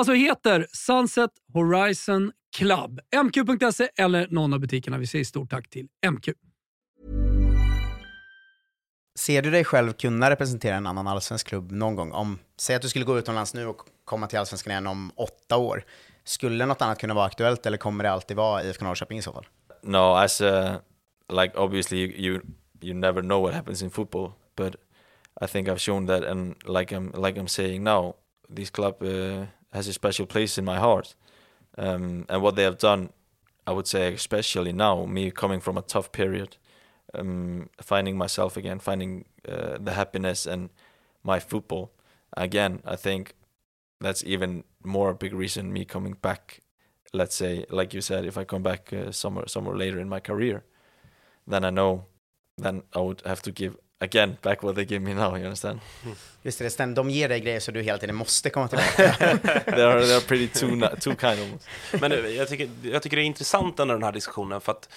alltså 0.00 0.12
heter 0.12 0.66
Sunset 0.72 1.30
Horizon 1.54 2.32
Club. 2.56 3.00
MQ.se 3.24 3.88
eller 3.96 4.28
någon 4.30 4.52
av 4.54 4.60
butikerna. 4.60 4.98
Vi 4.98 5.06
säger 5.06 5.24
stort 5.24 5.50
tack 5.50 5.70
till 5.70 5.88
MQ. 6.10 6.28
Ser 9.18 9.42
du 9.42 9.50
dig 9.50 9.64
själv 9.64 9.92
kunna 9.92 10.30
representera 10.30 10.76
en 10.76 10.86
annan 10.86 11.06
allsvensk 11.06 11.46
klubb 11.46 11.72
någon 11.72 11.96
gång? 11.96 12.12
Om, 12.12 12.38
säg 12.56 12.76
att 12.76 12.82
du 12.82 12.88
skulle 12.88 13.04
gå 13.04 13.18
utomlands 13.18 13.54
nu 13.54 13.66
och 13.66 13.80
komma 14.04 14.26
till 14.26 14.38
allsvenskan 14.38 14.70
igen 14.70 14.86
om 14.86 15.12
åtta 15.16 15.56
år. 15.56 15.84
Skulle 16.24 16.66
något 16.66 16.82
annat 16.82 16.98
kunna 16.98 17.14
vara 17.14 17.26
aktuellt 17.26 17.66
eller 17.66 17.76
kommer 17.76 18.04
det 18.04 18.10
alltid 18.10 18.36
vara 18.36 18.64
IFK 18.64 18.84
Norrköping 18.84 19.18
i 19.18 19.22
så 19.22 19.32
fall? 19.32 19.46
No, 19.82 20.16
as 20.16 20.40
uh, 20.40 20.74
like 21.32 21.58
obviously 21.58 21.98
you, 21.98 22.12
you 22.16 22.40
you 22.82 22.94
never 22.94 23.22
know 23.22 23.42
what 23.42 23.54
happens 23.54 23.82
in 23.82 23.90
football, 23.90 24.32
but 24.56 24.76
I 25.42 25.46
think 25.46 25.68
I've 25.68 25.78
shown 25.78 26.06
that, 26.06 26.24
and 26.24 26.54
like 26.64 26.96
I'm 26.96 27.26
like 27.26 27.40
I'm 27.40 27.48
saying 27.48 27.84
now, 27.84 28.14
this 28.56 28.70
club 28.70 29.02
uh, 29.02 29.46
has 29.72 29.88
a 29.88 29.92
special 29.92 30.26
place 30.26 30.58
in 30.58 30.64
my 30.64 30.78
heart, 30.78 31.14
um, 31.78 32.26
and 32.28 32.42
what 32.42 32.56
they 32.56 32.62
have 32.62 32.78
done, 32.78 33.10
I 33.66 33.72
would 33.72 33.86
say 33.86 34.14
especially 34.14 34.72
now, 34.72 35.04
me 35.06 35.30
coming 35.30 35.60
from 35.60 35.78
a 35.78 35.82
tough 35.82 36.12
period, 36.12 36.56
um, 37.14 37.68
finding 37.80 38.16
myself 38.16 38.56
again, 38.56 38.78
finding 38.78 39.24
uh, 39.48 39.78
the 39.80 39.92
happiness 39.92 40.46
and 40.46 40.70
my 41.22 41.40
football 41.40 41.92
again. 42.36 42.82
I 42.84 42.96
think 42.96 43.34
that's 44.00 44.24
even 44.24 44.64
more 44.82 45.10
a 45.10 45.14
big 45.14 45.34
reason 45.34 45.72
me 45.72 45.84
coming 45.84 46.14
back 46.22 46.60
let's 47.12 47.34
say 47.34 47.66
like 47.70 47.92
you 47.92 48.00
said 48.00 48.24
if 48.24 48.38
i 48.38 48.44
come 48.44 48.62
back 48.62 48.92
uh, 48.94 49.10
somewhere 49.12 49.46
somewhere 49.46 49.76
later 49.76 49.98
in 50.00 50.08
my 50.08 50.20
career 50.20 50.64
then 51.50 51.64
I 51.64 51.70
know, 51.70 52.06
then 52.56 52.82
I 52.94 53.00
would 53.00 53.22
have 53.26 53.42
to 53.42 53.52
give 53.52 53.76
again 54.00 54.36
back 54.42 54.62
what 54.62 54.74
they 54.74 54.84
give 54.84 55.00
me 55.00 55.14
now. 55.14 55.36
You 55.36 55.44
understand? 55.44 55.80
Just 56.42 56.58
det, 56.58 56.70
stämmer. 56.70 56.94
de 56.96 57.10
ger 57.10 57.28
dig 57.28 57.40
grejer 57.40 57.60
så 57.60 57.70
du 57.72 57.82
hela 57.82 57.98
tiden 57.98 58.16
måste 58.16 58.50
komma 58.50 58.68
tillbaka. 58.68 59.16
they 59.64 59.82
are 59.84 60.00
they 60.06 60.14
are 60.14 60.20
pretty 60.20 60.48
too 60.48 60.80
too 61.00 61.14
kind 61.20 61.40
almost. 61.42 61.68
Men 62.00 62.12
eh, 62.12 62.18
jag 62.18 62.48
tycker, 62.48 62.70
jag 62.82 63.02
tycker 63.02 63.16
det 63.16 63.22
är 63.22 63.24
intressant 63.24 63.80
ändå 63.80 63.94
den 63.94 64.02
här 64.02 64.12
diskussionen 64.12 64.60
för 64.60 64.72
att 64.72 64.88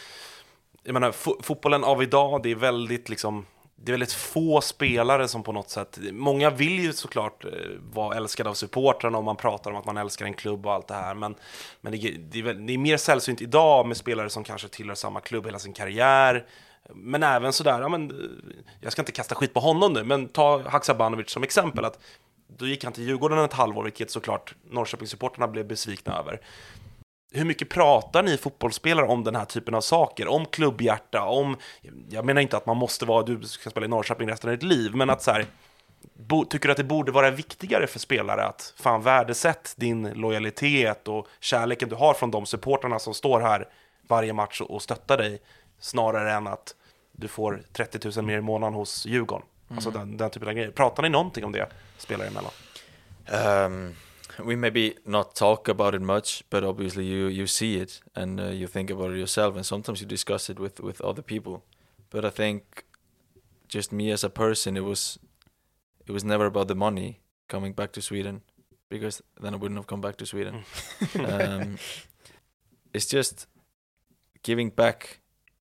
jag 0.83 0.93
menar, 0.93 1.11
fo- 1.11 1.43
fotbollen 1.43 1.83
av 1.83 2.03
idag, 2.03 2.43
det 2.43 2.51
är 2.51 2.55
väldigt 2.55 3.09
liksom 3.09 3.45
det 3.75 3.89
är 3.89 3.93
väldigt 3.93 4.13
få 4.13 4.61
spelare 4.61 5.27
som 5.27 5.43
på 5.43 5.51
något 5.51 5.69
sätt, 5.69 5.97
många 6.11 6.49
vill 6.49 6.79
ju 6.79 6.93
såklart 6.93 7.45
eh, 7.45 7.51
vara 7.93 8.17
älskade 8.17 8.49
av 8.49 8.53
supportrarna 8.53 9.17
och 9.17 9.23
man 9.23 9.35
pratar 9.35 9.71
om 9.71 9.77
att 9.77 9.85
man 9.85 9.97
älskar 9.97 10.25
en 10.25 10.33
klubb 10.33 10.65
och 10.65 10.73
allt 10.73 10.87
det 10.87 10.93
här, 10.93 11.13
men, 11.13 11.35
men 11.81 11.91
det, 11.91 11.97
är- 11.97 12.17
det, 12.19 12.39
är, 12.39 12.53
det 12.53 12.73
är 12.73 12.77
mer 12.77 12.97
sällsynt 12.97 13.41
idag 13.41 13.85
med 13.87 13.97
spelare 13.97 14.29
som 14.29 14.43
kanske 14.43 14.67
tillhör 14.67 14.95
samma 14.95 15.19
klubb 15.21 15.45
hela 15.45 15.59
sin 15.59 15.73
karriär, 15.73 16.45
men 16.89 17.23
även 17.23 17.53
sådär, 17.53 17.81
ja, 17.81 17.89
men, 17.89 18.31
jag 18.81 18.91
ska 18.91 19.01
inte 19.01 19.11
kasta 19.11 19.35
skit 19.35 19.53
på 19.53 19.59
honom 19.59 19.93
nu, 19.93 20.03
men 20.03 20.27
ta 20.27 20.61
Haksabanovic 20.69 21.29
som 21.29 21.43
exempel, 21.43 21.85
att 21.85 21.99
då 22.57 22.67
gick 22.67 22.83
han 22.83 22.93
till 22.93 23.03
Djurgården 23.03 23.39
ett 23.39 23.53
halvår, 23.53 23.83
vilket 23.83 24.11
såklart 24.11 24.55
Norrköpingssupportrarna 24.69 25.47
blev 25.47 25.67
besvikna 25.67 26.19
över. 26.19 26.41
Hur 27.35 27.45
mycket 27.45 27.69
pratar 27.69 28.23
ni 28.23 28.37
fotbollsspelare 28.37 29.05
om 29.05 29.23
den 29.23 29.35
här 29.35 29.45
typen 29.45 29.75
av 29.75 29.81
saker? 29.81 30.27
Om 30.27 30.45
klubbhjärta, 30.45 31.23
om... 31.23 31.57
Jag 32.09 32.25
menar 32.25 32.41
inte 32.41 32.57
att 32.57 32.65
man 32.65 32.77
måste 32.77 33.05
vara, 33.05 33.23
du 33.23 33.41
ska 33.41 33.69
spela 33.69 33.85
i 33.85 33.89
Norrköping 33.89 34.29
resten 34.29 34.49
av 34.49 34.55
ditt 34.55 34.63
liv, 34.63 34.95
men 34.95 35.09
att 35.09 35.21
så 35.21 35.31
här, 35.31 35.45
bo, 36.13 36.45
tycker 36.45 36.67
du 36.67 36.71
att 36.71 36.77
det 36.77 36.83
borde 36.83 37.11
vara 37.11 37.31
viktigare 37.31 37.87
för 37.87 37.99
spelare 37.99 38.45
att 38.45 38.73
fan 38.77 39.01
värdesätt 39.01 39.73
din 39.77 40.09
lojalitet 40.13 41.07
och 41.07 41.27
kärleken 41.39 41.89
du 41.89 41.95
har 41.95 42.13
från 42.13 42.31
de 42.31 42.45
supportrarna 42.45 42.99
som 42.99 43.13
står 43.13 43.39
här 43.39 43.67
varje 44.07 44.33
match 44.33 44.61
och 44.61 44.81
stöttar 44.81 45.17
dig, 45.17 45.41
snarare 45.83 46.31
än 46.31 46.47
att 46.47 46.75
du 47.11 47.27
får 47.27 47.63
30 47.73 48.09
000 48.15 48.25
mer 48.25 48.37
i 48.37 48.41
månaden 48.41 48.73
hos 48.73 49.05
Djurgården? 49.05 49.47
Alltså 49.67 49.89
Mm. 49.89 49.99
den, 50.07 50.17
den 50.17 50.29
typen 50.29 50.47
av 50.49 50.53
grejer. 50.53 50.71
Pratar 50.71 51.03
ni 51.03 51.09
någonting 51.09 51.43
om 51.45 51.51
det, 51.51 51.69
spelare 51.97 52.27
emellan? 52.27 52.51
Um, 53.27 53.95
we 54.47 54.55
maybe 54.55 54.93
not 55.03 55.35
talk 55.35 55.69
about 55.69 55.93
it 55.95 56.01
much, 56.01 56.43
but 56.49 56.63
obviously 56.63 57.03
you 57.05 57.29
you 57.29 57.47
see 57.47 57.81
it 57.81 58.03
and 58.13 58.39
uh, 58.39 58.45
you 58.51 58.67
think 58.67 58.91
about 58.91 59.11
it 59.11 59.17
yourself, 59.17 59.55
and 59.55 59.65
sometimes 59.65 60.01
you 60.01 60.09
discuss 60.09 60.49
it 60.49 60.59
with 60.59 60.79
with 60.83 61.01
other 61.03 61.23
people. 61.23 61.61
But 62.11 62.25
I 62.25 62.29
think 62.29 62.63
just 63.73 63.91
me 63.91 64.13
as 64.13 64.23
a 64.23 64.29
person, 64.29 64.77
it 64.77 64.83
was 64.83 65.19
it 66.07 66.11
was 66.13 66.23
never 66.23 66.45
about 66.45 66.67
the 66.67 66.75
money 66.75 67.19
coming 67.47 67.73
back 67.75 67.91
to 67.93 68.01
Sweden, 68.01 68.41
because 68.89 69.23
then 69.41 69.53
I 69.53 69.57
wouldn't 69.57 69.77
have 69.77 69.87
come 69.87 70.01
back 70.01 70.15
to 70.17 70.25
Sweden. 70.25 70.63
um, 71.15 71.77
it's 72.93 73.13
just 73.13 73.47
giving 74.43 74.69
back, 74.75 75.19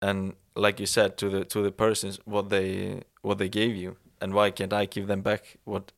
and 0.03 0.35
like 0.55 0.81
you 0.81 0.87
said, 0.87 1.17
to 1.19 1.29
the 1.29 1.45
to 1.45 1.63
the 1.63 1.73
persons 1.73 2.21
what 2.25 2.49
they 2.49 3.03
what 3.23 3.39
they 3.39 3.49
gave 3.49 3.77
you, 3.77 3.97
and 4.21 4.33
why 4.35 4.51
can't 4.51 4.73
I 4.73 4.87
give 4.87 5.07
them 5.07 5.23
back 5.23 5.59
what 5.65 5.93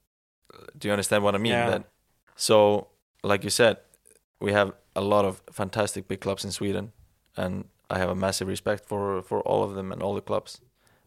do 0.78 0.88
you 0.88 0.92
understand 0.92 1.24
what 1.24 1.34
I 1.34 1.38
mean? 1.38 1.52
Yeah. 1.52 1.70
That 1.70 1.84
so, 2.36 2.88
like 3.22 3.44
you 3.44 3.50
said, 3.50 3.78
we 4.40 4.52
have 4.52 4.72
a 4.94 5.00
lot 5.00 5.24
of 5.24 5.42
fantastic 5.52 6.08
big 6.08 6.20
clubs 6.20 6.44
in 6.44 6.52
Sweden, 6.52 6.92
and 7.36 7.64
I 7.90 7.98
have 7.98 8.10
a 8.10 8.14
massive 8.14 8.48
respect 8.48 8.86
for 8.86 9.22
for 9.22 9.40
all 9.42 9.62
of 9.62 9.74
them 9.74 9.92
and 9.92 10.02
all 10.02 10.14
the 10.14 10.20
clubs. 10.20 10.60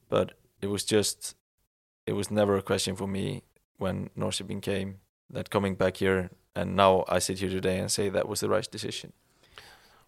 But 0.10 0.34
it 0.62 0.68
was 0.68 0.84
just, 0.84 1.36
it 2.06 2.14
was 2.14 2.30
never 2.30 2.58
a 2.58 2.62
question 2.62 2.96
for 2.96 3.08
me 3.08 3.44
when 3.78 4.10
Norrköping 4.18 4.62
came 4.62 5.00
that 5.30 5.50
coming 5.50 5.76
back 5.76 5.98
here, 5.98 6.30
and 6.56 6.76
now 6.76 7.06
I 7.08 7.20
sit 7.20 7.40
here 7.40 7.50
today 7.50 7.80
and 7.80 7.90
say 7.90 8.10
that 8.10 8.28
was 8.28 8.42
the 8.42 8.50
right 8.50 8.70
decision. 8.70 9.14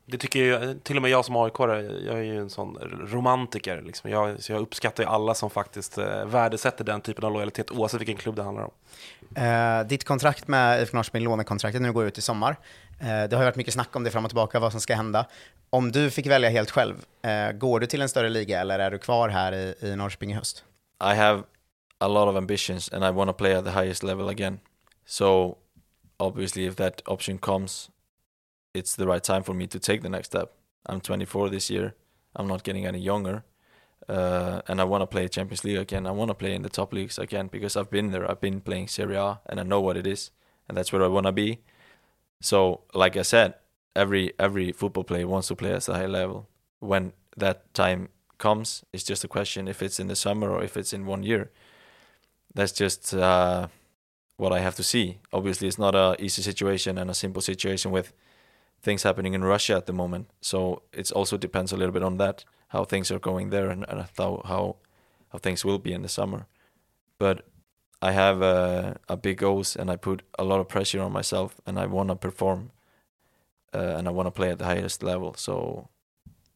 Det 0.06 0.18
tycker 0.18 0.44
jag, 0.44 0.84
till 0.84 0.96
och 0.96 1.02
med 1.02 1.12
jag 1.12 1.26
som 1.26 1.36
aik 1.36 1.54
jag 1.60 2.18
är 2.18 2.22
ju 2.24 2.40
en 2.40 2.50
sån 2.50 2.78
romantiker. 3.08 3.82
Liksom. 3.82 4.12
Jag, 4.12 4.44
så 4.44 4.52
jag 4.52 4.62
uppskattar 4.62 5.04
ju 5.04 5.10
alla 5.10 5.34
som 5.34 5.50
faktiskt 5.50 5.98
eh, 5.98 6.26
värdesätter 6.26 6.84
den 6.84 7.02
typen 7.02 7.26
av 7.26 7.32
lojalitet 7.32 7.72
oavsett 7.72 8.02
vilken 8.02 8.18
klubb 8.18 8.36
det 8.36 8.44
handlar 8.44 8.64
om. 8.64 8.72
Eh, 9.36 9.88
ditt 9.88 10.04
kontrakt 10.04 10.48
med 10.48 10.82
IFK 10.82 10.98
Norrköping, 10.98 11.24
lånekontraktet, 11.24 11.82
nu 11.82 11.94
går 11.94 12.06
ut 12.06 12.18
i 12.18 12.22
sommar. 12.22 12.58
Eh, 13.00 13.06
det 13.06 13.36
har 13.36 13.44
ju 13.44 13.46
varit 13.46 13.56
mycket 13.56 13.74
snack 13.74 13.96
om 13.96 14.04
det 14.04 14.12
fram 14.12 14.26
och 14.26 14.30
tillbaka, 14.30 14.60
vad 14.60 14.72
som 14.72 14.82
ska 14.82 14.96
hända. 14.96 15.26
Om 15.70 15.92
du 15.92 16.10
fick 16.10 16.28
välja 16.28 16.50
helt 16.50 16.72
själv, 16.72 16.96
eh, 17.22 17.52
går 17.52 17.80
du 17.80 17.86
till 17.86 18.02
en 18.02 18.10
större 18.10 18.30
liga 18.30 18.62
eller 18.62 18.80
är 18.80 18.92
du 18.92 18.98
kvar 18.98 19.30
här 19.30 19.52
i, 19.52 19.76
i 19.82 19.96
Norrköping 19.96 20.32
i 20.32 20.34
höst? 20.34 20.64
I 21.04 21.16
have 21.16 21.44
a 22.00 22.08
lot 22.08 22.28
of 22.30 22.36
ambitions 22.36 22.94
and 22.94 23.06
I 23.06 23.12
want 23.12 23.30
to 23.30 23.34
play 23.34 23.54
at 23.54 23.66
the 23.66 23.72
highest 23.72 24.04
level 24.04 24.30
again. 24.30 24.60
So 25.06 25.58
obviously 26.18 26.68
if 26.68 26.76
that 26.76 27.02
option 27.06 27.38
comes, 27.38 27.90
it's 28.74 28.96
the 28.96 29.08
right 29.08 29.24
time 29.24 29.44
for 29.44 29.54
me 29.54 29.68
to 29.68 29.80
take 29.80 30.02
the 30.02 30.10
next 30.10 30.28
step. 30.28 30.54
I'm 30.86 31.02
24 31.02 31.50
this 31.50 31.70
year. 31.70 31.96
I'm 32.36 32.48
not 32.48 32.64
getting 32.64 32.86
any 32.86 33.00
younger. 33.00 33.44
Uh, 34.08 34.62
and 34.68 34.82
I 34.82 34.84
want 34.84 35.02
to 35.02 35.08
play 35.08 35.28
Champions 35.28 35.64
League 35.64 35.78
again. 35.78 36.06
I 36.06 36.12
want 36.12 36.30
to 36.30 36.36
play 36.36 36.54
in 36.54 36.62
the 36.62 36.70
top 36.70 36.92
leagues 36.92 37.18
again 37.18 37.48
because 37.48 37.78
I've 37.78 37.90
been 37.90 38.12
there. 38.12 38.30
I've 38.30 38.42
been 38.42 38.60
playing 38.60 38.88
Serie 38.88 39.16
A 39.16 39.40
and 39.46 39.60
I 39.60 39.64
know 39.64 39.80
what 39.80 39.96
it 39.96 40.06
is 40.06 40.32
and 40.68 40.78
that's 40.78 40.92
where 40.92 41.04
I 41.04 41.08
want 41.08 41.26
to 41.26 41.32
be. 41.32 41.60
So 42.42 42.82
like 42.94 43.16
I 43.16 43.22
said, 43.22 43.56
every 43.96 44.34
every 44.40 44.72
football 44.72 45.04
player 45.04 45.28
wants 45.28 45.48
to 45.48 45.56
play 45.56 45.74
at 45.74 45.88
a 45.88 45.94
high 45.94 46.08
level. 46.08 46.50
When 46.80 47.14
that 47.38 47.74
time 47.74 48.10
comes, 48.38 48.84
it's 48.92 49.04
just 49.04 49.24
a 49.24 49.28
question 49.28 49.68
if 49.68 49.82
it's 49.82 50.00
in 50.00 50.08
the 50.08 50.16
summer 50.16 50.52
or 50.52 50.64
if 50.64 50.76
it's 50.76 50.92
in 50.92 51.06
one 51.06 51.24
year. 51.24 51.52
That's 52.54 52.74
just 52.74 53.14
uh, 53.14 53.68
what 54.38 54.52
I 54.52 54.60
have 54.60 54.76
to 54.76 54.84
see. 54.84 55.20
Obviously, 55.32 55.68
it's 55.68 55.80
not 55.80 55.96
a 55.96 56.16
easy 56.20 56.42
situation 56.42 56.98
and 56.98 57.10
a 57.10 57.14
simple 57.14 57.42
situation 57.42 57.92
with 57.92 58.12
things 58.84 59.04
happening 59.04 59.34
in 59.34 59.44
Russia 59.44 59.76
at 59.76 59.86
the 59.86 59.94
moment. 59.94 60.28
So 60.42 60.82
it 60.92 61.12
also 61.12 61.38
depends 61.38 61.72
a 61.74 61.78
little 61.78 61.94
bit 61.94 62.04
on 62.04 62.18
that, 62.18 62.46
how 62.68 62.86
things 62.86 63.12
are 63.12 63.20
going 63.20 63.50
there 63.52 63.70
and, 63.72 63.86
and 63.90 64.06
how, 64.18 64.42
how 64.46 64.76
how 65.32 65.40
things 65.40 65.66
will 65.66 65.80
be 65.80 65.94
in 65.94 66.02
the 66.02 66.10
summer. 66.10 66.46
But 67.18 67.42
I 68.02 68.12
have 68.12 68.42
uh, 68.44 68.94
a 69.08 69.18
big 69.18 69.38
goals 69.38 69.76
and 69.76 69.90
I 69.90 69.96
put 69.96 70.22
a 70.38 70.44
lot 70.44 70.60
of 70.60 70.68
pressure 70.68 71.02
on 71.02 71.12
myself 71.12 71.60
and 71.66 71.80
I 71.80 71.88
want 71.88 72.10
to 72.10 72.16
perform 72.16 72.70
uh, 73.74 73.98
and 73.98 74.08
I 74.08 74.12
want 74.12 74.28
to 74.28 74.32
play 74.32 74.52
at 74.52 74.58
the 74.60 74.66
highest 74.66 75.04
level. 75.04 75.34
So 75.38 75.88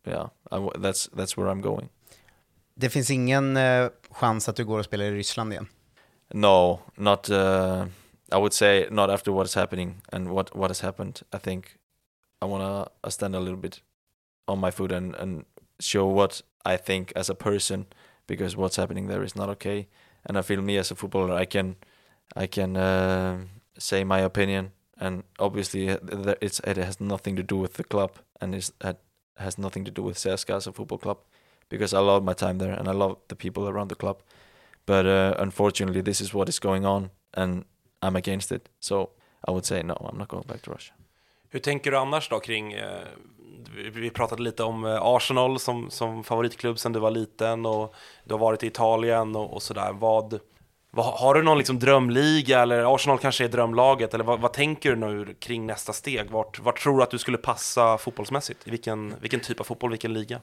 yeah, 0.06 0.28
I 0.52 0.56
w- 0.56 0.82
that's 0.84 1.10
that's 1.16 1.38
where 1.38 1.48
I'm 1.48 1.62
going. 1.62 1.90
Det 2.76 2.90
finns 2.90 3.10
ingen 3.10 3.58
eh, 3.58 3.90
chans 4.12 4.50
att 4.50 4.56
du 4.56 4.66
går 4.66 4.80
och 4.80 4.86
spelar 4.86 5.06
i 5.06 5.12
Ryssland 5.12 5.54
igen? 5.54 5.68
No, 6.34 6.80
not. 6.96 7.30
Uh, 7.30 7.86
I 8.32 8.36
would 8.36 8.54
say 8.54 8.88
not 8.92 9.10
after 9.10 9.32
what 9.32 9.46
is 9.48 9.56
happening 9.56 10.02
and 10.12 10.28
what 10.28 10.56
what 10.56 10.70
has 10.70 10.82
happened. 10.82 11.22
I 11.36 11.40
think 11.40 11.66
I 12.42 12.46
wanna 12.46 12.88
uh, 13.04 13.10
stand 13.10 13.36
a 13.36 13.40
little 13.40 13.60
bit 13.60 13.82
on 14.48 14.60
my 14.60 14.72
foot 14.72 14.92
and 14.92 15.16
and 15.16 15.46
show 15.80 16.08
what 16.08 16.42
I 16.66 16.78
think 16.78 17.14
as 17.16 17.30
a 17.30 17.36
person 17.36 17.88
because 18.28 18.56
what's 18.58 18.76
happening 18.76 19.08
there 19.08 19.24
is 19.24 19.36
not 19.36 19.50
okay. 19.50 19.88
And 20.26 20.38
I 20.38 20.42
feel 20.42 20.62
me 20.62 20.78
as 20.78 20.92
a 20.92 20.96
footballer, 20.96 21.34
I 21.34 21.46
can 21.46 21.76
I 22.36 22.48
can 22.48 22.76
uh, 22.76 23.46
say 23.78 24.04
my 24.04 24.20
opinion. 24.20 24.72
And 25.00 25.24
obviously, 25.40 25.90
uh, 25.90 26.36
it's 26.42 26.60
it 26.62 26.78
has 26.78 27.00
nothing 27.00 27.36
to 27.36 27.44
do 27.44 27.58
with 27.58 27.74
the 27.74 27.84
club 27.84 28.12
and 28.42 28.56
it 28.56 28.72
has 29.38 29.58
nothing 29.58 29.86
to 29.86 29.92
do 29.92 30.04
with 30.04 30.18
CSKA 30.18 30.58
as 30.58 30.68
a 30.68 30.74
football 30.74 30.98
club 30.98 31.18
because 31.70 31.94
I 31.94 32.00
love 32.00 32.24
my 32.24 32.34
time 32.34 32.58
there 32.58 32.74
and 32.74 32.88
I 32.88 32.92
love 32.92 33.18
the 33.28 33.36
people 33.36 33.70
around 33.70 33.90
the 33.90 33.96
club. 33.96 34.22
But 34.86 35.06
uh, 35.06 35.36
unfortunately, 35.38 36.02
this 36.02 36.22
is 36.22 36.34
what 36.34 36.50
is 36.50 36.60
going 36.60 36.86
on, 36.86 37.12
and 37.34 37.66
I'm 38.02 38.16
against 38.16 38.52
it. 38.52 38.70
So 38.80 39.12
I 39.48 39.52
would 39.52 39.66
say 39.66 39.84
no, 39.84 39.96
I'm 40.00 40.18
not 40.18 40.30
going 40.30 40.48
back 40.48 40.62
to 40.64 40.72
Russia. 40.72 40.97
Hur 41.50 41.60
tänker 41.60 41.92
du 41.92 41.98
annars 41.98 42.30
då 42.30 42.40
kring, 42.40 42.74
eh, 42.74 43.02
vi- 43.94 44.10
pratade 44.10 44.44
lite 44.44 44.64
om 44.64 44.86
eh, 44.86 44.98
Arsenal 45.02 45.60
som, 45.60 45.90
som 45.90 46.24
favoritklubb 46.24 46.80
sedan 46.80 46.94
du 46.94 47.00
var 47.00 47.12
liten 47.12 47.66
och 47.66 47.96
du 48.24 48.34
har 48.34 48.40
varit 48.40 48.64
i 48.64 48.68
Italien 48.68 49.36
och, 49.36 49.54
och 49.54 49.64
sådär. 49.64 49.94
Vad, 49.94 50.40
vad, 50.92 51.06
har 51.06 51.34
du 51.34 51.44
någon 51.44 51.58
liksom 51.58 51.80
drömliga 51.80 52.62
eller 52.62 52.96
Arsenal 52.96 53.20
kanske 53.20 53.44
är 53.44 53.50
drömlaget 53.50 54.14
eller 54.14 54.24
vad, 54.24 54.40
vad 54.40 54.54
tänker 54.54 54.90
du 54.90 54.96
nu 54.96 55.36
kring 55.40 55.66
nästa 55.66 55.94
steg? 55.94 56.30
Vart, 56.32 56.60
vart 56.60 56.80
tror 56.84 56.98
du 56.98 57.04
att 57.04 57.12
du 57.12 57.18
skulle 57.18 57.38
passa 57.38 57.98
fotbollsmässigt? 57.98 58.68
I 58.68 58.72
vilken, 58.72 59.16
vilken 59.22 59.40
typ 59.40 59.60
av 59.60 59.64
fotboll, 59.64 59.90
vilken 59.90 60.14
liga? 60.14 60.42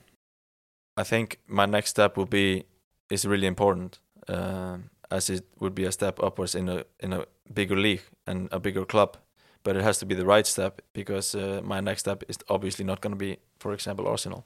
I 1.01 1.05
think 1.05 1.35
my 1.47 1.67
next 1.67 1.89
step 1.91 2.17
would 2.17 2.31
be 2.31 2.63
is 3.11 3.25
really 3.25 3.47
important, 3.47 4.01
uh, 4.31 4.77
as 5.11 5.31
it 5.31 5.45
would 5.61 5.75
be 5.75 5.89
a 5.89 5.93
step 5.93 6.15
upwards 6.19 6.55
in 6.55 6.69
a 6.69 6.83
in 7.03 7.13
a 7.13 7.21
bigger 7.49 7.77
league 7.77 8.03
and 8.27 8.53
a 8.55 8.59
bigger 8.59 8.85
club. 8.85 9.17
But 9.65 9.77
it 9.77 9.83
has 9.83 9.99
to 9.99 10.07
be 10.07 10.15
the 10.15 10.27
right 10.27 10.47
step 10.47 10.83
because 10.93 11.35
uh, 11.35 11.61
my 11.65 11.81
next 11.81 12.01
step 12.01 12.23
is 12.29 12.39
obviously 12.49 12.85
not 12.85 13.01
going 13.01 13.13
to 13.13 13.19
be, 13.19 13.39
for 13.59 13.73
example, 13.73 14.07
Arsenal. 14.07 14.45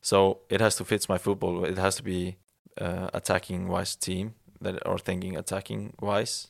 So 0.00 0.40
it 0.50 0.60
has 0.60 0.76
to 0.76 0.84
fit 0.84 1.08
my 1.08 1.18
football. 1.18 1.64
It 1.64 1.78
has 1.78 1.94
to 1.96 2.02
be 2.02 2.36
uh, 2.80 3.08
attacking 3.14 3.68
wise 3.68 3.94
team 3.96 4.34
that 4.60 4.84
are 4.86 4.98
thinking 4.98 5.36
attacking 5.36 5.94
wise. 6.00 6.48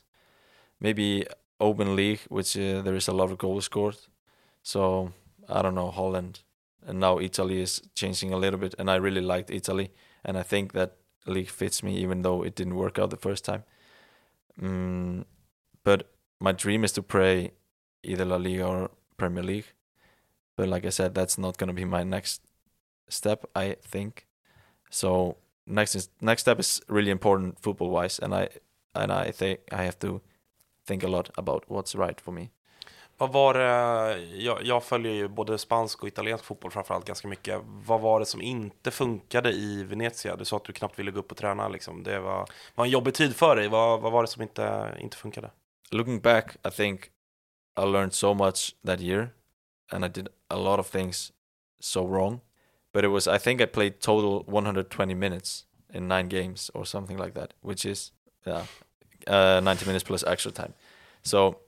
Maybe 0.79 1.25
open 1.59 1.95
league, 1.95 2.21
which 2.29 2.57
uh, 2.57 2.81
there 2.81 2.95
is 2.95 3.07
a 3.07 3.13
lot 3.13 3.31
of 3.31 3.37
goals 3.37 3.65
scored. 3.65 3.97
So 4.63 5.13
I 5.47 5.61
don't 5.61 5.75
know 5.75 5.91
Holland, 5.91 6.41
and 6.85 6.99
now 6.99 7.19
Italy 7.19 7.61
is 7.61 7.81
changing 7.95 8.33
a 8.33 8.37
little 8.37 8.59
bit, 8.59 8.75
and 8.79 8.89
I 8.89 8.95
really 8.95 9.21
liked 9.21 9.51
Italy, 9.51 9.91
and 10.25 10.37
I 10.37 10.43
think 10.43 10.73
that 10.73 10.97
league 11.25 11.49
fits 11.49 11.83
me, 11.83 11.97
even 11.97 12.21
though 12.21 12.43
it 12.43 12.55
didn't 12.55 12.75
work 12.75 12.97
out 12.99 13.09
the 13.09 13.17
first 13.17 13.45
time. 13.45 13.63
Mm, 14.61 15.25
but 15.83 16.09
my 16.39 16.51
dream 16.51 16.83
is 16.83 16.91
to 16.93 17.01
play 17.01 17.51
either 18.03 18.25
La 18.25 18.37
Liga 18.37 18.67
or 18.67 18.91
Premier 19.17 19.43
League. 19.43 19.73
But 20.55 20.67
like 20.67 20.85
I 20.85 20.91
said, 20.91 21.15
that's 21.15 21.37
not 21.37 21.57
going 21.57 21.67
to 21.67 21.73
be 21.73 21.85
my 21.85 22.03
next 22.03 22.41
step, 23.07 23.45
I 23.55 23.75
think. 23.91 24.25
So 24.89 25.37
next 25.65 25.95
is 25.95 26.09
next 26.19 26.41
step 26.41 26.59
is 26.59 26.81
really 26.87 27.11
important 27.11 27.59
football 27.59 27.89
wise, 27.89 28.19
and 28.19 28.33
I 28.33 28.49
and 28.93 29.11
I 29.11 29.31
think 29.31 29.59
I 29.71 29.83
have 29.83 29.97
to 29.99 30.21
think 30.85 31.03
a 31.03 31.07
lot 31.07 31.29
about 31.37 31.63
what's 31.67 31.95
right 31.95 32.21
for 32.21 32.31
me. 32.31 32.49
Vad 33.17 33.31
var 33.31 33.53
det, 33.53 34.21
jag, 34.35 34.63
jag 34.63 34.83
följer 34.83 35.13
ju 35.13 35.27
både 35.27 35.57
spansk 35.57 36.01
och 36.01 36.07
italiensk 36.07 36.43
fotboll 36.43 36.71
framförallt 36.71 37.05
ganska 37.05 37.27
mycket. 37.27 37.61
Vad 37.65 38.01
var 38.01 38.19
det 38.19 38.25
som 38.25 38.41
inte 38.41 38.91
funkade 38.91 39.51
i 39.51 39.83
Venezia? 39.83 40.35
Du 40.35 40.45
sa 40.45 40.57
att 40.57 40.63
du 40.63 40.73
knappt 40.73 40.99
ville 40.99 41.11
gå 41.11 41.19
upp 41.19 41.31
och 41.31 41.37
träna. 41.37 41.67
Liksom. 41.67 42.03
Det 42.03 42.19
var, 42.19 42.47
var 42.75 42.85
en 42.85 42.91
jobbig 42.91 43.13
tid 43.13 43.35
för 43.35 43.55
dig. 43.55 43.67
Vad, 43.67 44.01
vad 44.01 44.11
var 44.11 44.21
det 44.23 44.27
som 44.27 44.41
inte, 44.41 44.97
inte 44.99 45.17
funkade? 45.17 45.51
Looking 45.91 46.19
back, 46.19 46.55
I 46.67 46.71
think 46.71 47.01
I 47.75 47.83
learned 47.83 48.13
so 48.13 48.33
much 48.33 48.75
that 48.83 48.99
year, 48.99 49.33
and 49.91 50.05
I 50.05 50.07
did 50.07 50.29
a 50.49 50.57
lot 50.57 50.79
of 50.79 50.87
things 50.87 51.31
so 51.79 52.05
wrong. 52.05 52.41
But 52.91 53.03
it 53.03 53.07
was 53.09 53.27
I 53.27 53.37
think 53.37 53.61
I 53.61 53.65
played 53.65 53.99
total 53.99 54.43
120 54.45 55.13
minutes 55.13 55.65
in 55.93 56.07
nine 56.07 56.27
games 56.27 56.69
or 56.73 56.85
something 56.85 57.17
like 57.17 57.33
that, 57.33 57.53
which 57.61 57.85
is 57.85 58.11
yeah, 58.45 58.65
uh, 59.27 59.61
90 59.63 59.85
minutes 59.85 60.03
plus 60.03 60.23
extra 60.23 60.51
time. 60.51 60.73
So 61.23 61.59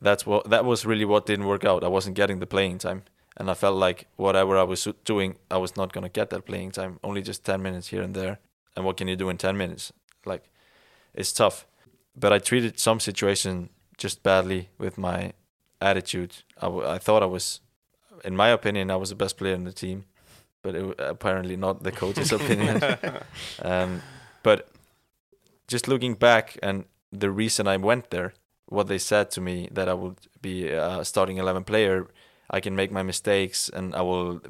that's 0.00 0.26
what 0.26 0.50
that 0.50 0.64
was 0.64 0.86
really 0.86 1.04
what 1.04 1.26
didn't 1.26 1.46
work 1.46 1.64
out. 1.64 1.84
I 1.84 1.88
wasn't 1.88 2.16
getting 2.16 2.38
the 2.38 2.46
playing 2.46 2.78
time, 2.78 3.02
and 3.36 3.50
I 3.50 3.54
felt 3.54 3.76
like 3.76 4.06
whatever 4.16 4.56
I 4.56 4.62
was 4.62 4.86
doing, 5.04 5.36
I 5.50 5.58
was 5.58 5.76
not 5.76 5.92
gonna 5.92 6.08
get 6.08 6.30
that 6.30 6.46
playing 6.46 6.72
time. 6.72 7.00
Only 7.02 7.22
just 7.22 7.44
10 7.44 7.62
minutes 7.62 7.88
here 7.88 8.02
and 8.02 8.14
there. 8.14 8.38
And 8.76 8.84
what 8.84 8.96
can 8.96 9.08
you 9.08 9.16
do 9.16 9.28
in 9.28 9.36
10 9.36 9.56
minutes? 9.56 9.92
Like, 10.24 10.44
it's 11.14 11.32
tough. 11.32 11.66
But 12.16 12.32
I 12.32 12.38
treated 12.38 12.78
some 12.78 13.00
situation 13.00 13.68
just 14.02 14.22
badly 14.22 14.68
with 14.78 14.98
my 14.98 15.32
attitude. 15.80 16.32
I, 16.58 16.66
w- 16.66 16.86
I 16.96 16.98
thought 16.98 17.22
I 17.22 17.26
was, 17.26 17.60
in 18.24 18.34
my 18.36 18.48
opinion, 18.48 18.90
I 18.90 18.96
was 18.96 19.10
the 19.10 19.14
best 19.24 19.36
player 19.36 19.54
in 19.54 19.64
the 19.64 19.72
team, 19.72 20.04
but 20.62 20.74
it, 20.74 20.84
apparently 20.98 21.56
not 21.56 21.82
the 21.82 21.92
coach's 21.92 22.32
opinion. 22.40 22.80
um, 23.62 24.02
but 24.42 24.68
just 25.68 25.86
looking 25.88 26.14
back 26.14 26.58
and 26.62 26.84
the 27.12 27.30
reason 27.30 27.66
I 27.68 27.76
went 27.76 28.10
there, 28.10 28.32
what 28.66 28.86
they 28.88 28.98
said 28.98 29.30
to 29.30 29.40
me 29.40 29.68
that 29.72 29.88
I 29.88 29.94
would 29.94 30.18
be 30.40 30.68
a 30.68 31.04
starting 31.04 31.36
11 31.38 31.64
player, 31.64 32.08
I 32.50 32.60
can 32.60 32.74
make 32.74 32.90
my 32.90 33.02
mistakes 33.02 33.70
and 33.76 33.94
I 33.94 34.02
will 34.02 34.40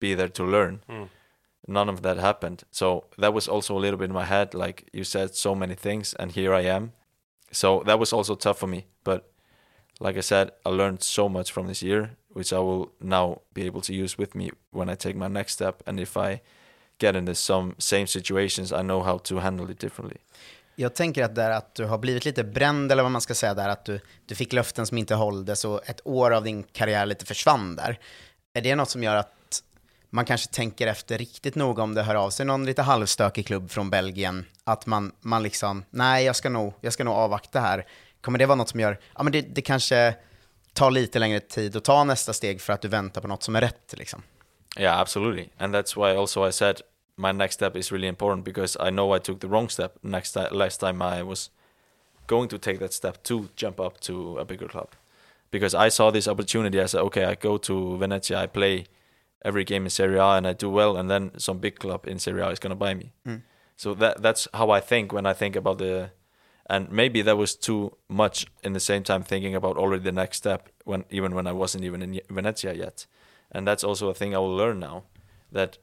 be 0.00 0.14
there 0.14 0.28
to 0.28 0.44
learn. 0.44 0.80
Mm. 0.88 1.08
None 1.66 1.88
of 1.88 2.02
that 2.02 2.18
happened. 2.18 2.64
So 2.70 3.04
that 3.18 3.32
was 3.34 3.48
also 3.48 3.76
a 3.76 3.80
little 3.80 3.98
bit 3.98 4.10
in 4.10 4.14
my 4.14 4.24
head. 4.24 4.54
Like 4.54 4.88
you 4.92 5.04
said, 5.04 5.34
so 5.34 5.54
many 5.54 5.74
things, 5.74 6.14
and 6.14 6.32
here 6.32 6.52
I 6.54 6.62
am. 6.76 6.92
So 7.50 7.82
that 7.86 7.98
was 7.98 8.12
also 8.12 8.34
tough 8.34 8.58
for 8.58 8.66
me. 8.66 8.86
But 9.04 9.30
like 10.00 10.16
I 10.16 10.22
said, 10.22 10.50
I 10.66 10.70
learned 10.70 11.02
so 11.02 11.28
much 11.28 11.52
from 11.52 11.66
this 11.66 11.82
year, 11.82 12.10
which 12.28 12.52
I 12.52 12.58
will 12.58 12.86
now 13.00 13.40
be 13.54 13.66
able 13.66 13.80
to 13.80 13.92
use 13.92 14.18
with 14.18 14.34
me 14.34 14.50
when 14.70 14.88
I 14.88 14.96
take 14.96 15.16
my 15.16 15.28
next 15.28 15.52
step. 15.52 15.82
And 15.86 16.00
if 16.00 16.16
I 16.16 16.40
get 16.98 17.16
into 17.16 17.34
some 17.34 17.74
same 17.78 18.06
situations, 18.06 18.72
I 18.72 18.82
know 18.82 19.02
how 19.02 19.18
to 19.18 19.38
handle 19.38 19.70
it 19.70 19.80
differently. 19.80 20.18
Jag 20.80 20.94
tänker 20.94 21.24
att, 21.24 21.34
där 21.34 21.50
att 21.50 21.74
du 21.74 21.84
har 21.84 21.98
blivit 21.98 22.24
lite 22.24 22.44
bränd, 22.44 22.92
eller 22.92 23.02
vad 23.02 23.12
man 23.12 23.20
ska 23.20 23.34
säga 23.34 23.54
där, 23.54 23.68
att 23.68 23.84
du, 23.84 24.00
du 24.26 24.34
fick 24.34 24.52
löften 24.52 24.86
som 24.86 24.98
inte 24.98 25.14
hålldes 25.14 25.64
och 25.64 25.88
ett 25.88 26.00
år 26.04 26.30
av 26.30 26.44
din 26.44 26.62
karriär 26.62 27.06
lite 27.06 27.26
försvann 27.26 27.76
där. 27.76 27.98
Är 28.54 28.60
det 28.60 28.74
något 28.74 28.90
som 28.90 29.02
gör 29.02 29.16
att 29.16 29.32
man 30.10 30.24
kanske 30.24 30.52
tänker 30.52 30.86
efter 30.86 31.18
riktigt 31.18 31.54
noga 31.54 31.82
om 31.82 31.94
det 31.94 32.02
hör 32.02 32.14
av 32.14 32.30
sig 32.30 32.46
någon 32.46 32.64
lite 32.64 32.82
halvstökig 32.82 33.46
klubb 33.46 33.70
från 33.70 33.90
Belgien, 33.90 34.46
att 34.64 34.86
man, 34.86 35.12
man 35.20 35.42
liksom, 35.42 35.84
nej 35.90 36.24
jag 36.24 36.36
ska, 36.36 36.48
nog, 36.48 36.74
jag 36.80 36.92
ska 36.92 37.04
nog 37.04 37.14
avvakta 37.14 37.60
här. 37.60 37.86
Kommer 38.20 38.38
det 38.38 38.46
vara 38.46 38.56
något 38.56 38.68
som 38.68 38.80
gör, 38.80 38.98
ja 39.16 39.22
men 39.22 39.32
det, 39.32 39.40
det 39.40 39.62
kanske 39.62 40.14
tar 40.72 40.90
lite 40.90 41.18
längre 41.18 41.40
tid 41.40 41.76
att 41.76 41.84
ta 41.84 42.04
nästa 42.04 42.32
steg 42.32 42.60
för 42.60 42.72
att 42.72 42.82
du 42.82 42.88
väntar 42.88 43.20
på 43.20 43.28
något 43.28 43.42
som 43.42 43.56
är 43.56 43.60
rätt 43.60 43.94
liksom? 43.96 44.22
Yeah, 44.78 45.00
absolutely. 45.00 45.48
And 45.58 45.74
that's 45.74 45.96
why 45.96 46.18
also 46.18 46.48
I 46.48 46.52
said 46.52 46.80
my 47.16 47.32
next 47.32 47.54
step 47.54 47.76
is 47.76 47.92
really 47.92 48.08
important 48.08 48.44
because 48.44 48.88
I 48.88 48.90
know 48.90 49.16
I 49.16 49.18
took 49.18 49.40
the 49.40 49.46
wrong 49.46 49.68
step 49.68 49.92
next 50.00 50.36
last 50.50 50.80
time 50.80 51.18
I 51.18 51.22
was 51.22 51.50
going 52.26 52.48
to 52.48 52.58
take 52.58 52.78
that 52.78 52.92
step 52.92 53.22
to 53.22 53.48
jump 53.56 53.80
up 53.80 54.00
to 54.00 54.38
a 54.38 54.44
bigger 54.44 54.68
club. 54.68 54.88
Because 55.50 55.74
I 55.74 55.90
saw 55.90 56.10
this 56.10 56.28
opportunity, 56.28 56.80
I 56.80 56.86
said, 56.86 57.00
okay, 57.00 57.24
I 57.24 57.34
go 57.34 57.58
to 57.58 57.96
Venezia, 57.96 58.44
I 58.44 58.46
play 58.46 58.86
every 59.44 59.64
game 59.64 59.84
in 59.84 59.90
Serie 59.90 60.18
A 60.18 60.36
and 60.36 60.46
I 60.46 60.52
do 60.52 60.70
well, 60.70 60.96
and 60.96 61.10
then 61.10 61.38
some 61.38 61.58
big 61.58 61.78
club 61.78 62.06
in 62.06 62.18
Serie 62.18 62.42
A 62.42 62.48
is 62.48 62.58
going 62.58 62.70
to 62.70 62.76
buy 62.76 62.94
me. 62.94 63.12
Mm. 63.26 63.42
So 63.76 63.94
that 63.94 64.22
that's 64.22 64.48
how 64.52 64.70
I 64.70 64.80
think 64.80 65.12
when 65.12 65.26
I 65.26 65.32
think 65.32 65.56
about 65.56 65.78
the, 65.78 66.10
and 66.68 66.90
maybe 66.90 67.22
that 67.22 67.36
was 67.36 67.54
too 67.54 67.96
much 68.08 68.46
in 68.62 68.72
the 68.72 68.80
same 68.80 69.02
time 69.04 69.22
thinking 69.22 69.54
about 69.54 69.76
already 69.76 70.02
the 70.02 70.12
next 70.12 70.38
step 70.38 70.68
when 70.84 71.04
even 71.10 71.34
when 71.34 71.46
I 71.46 71.52
wasn't 71.52 71.84
even 71.84 72.02
in 72.02 72.20
Venezia 72.28 72.74
yet, 72.74 73.06
and 73.52 73.66
that's 73.66 73.84
also 73.84 74.08
a 74.08 74.14
thing 74.14 74.34
I 74.34 74.38
will 74.38 74.56
learn 74.56 74.80
now, 74.80 75.04
that 75.52 75.78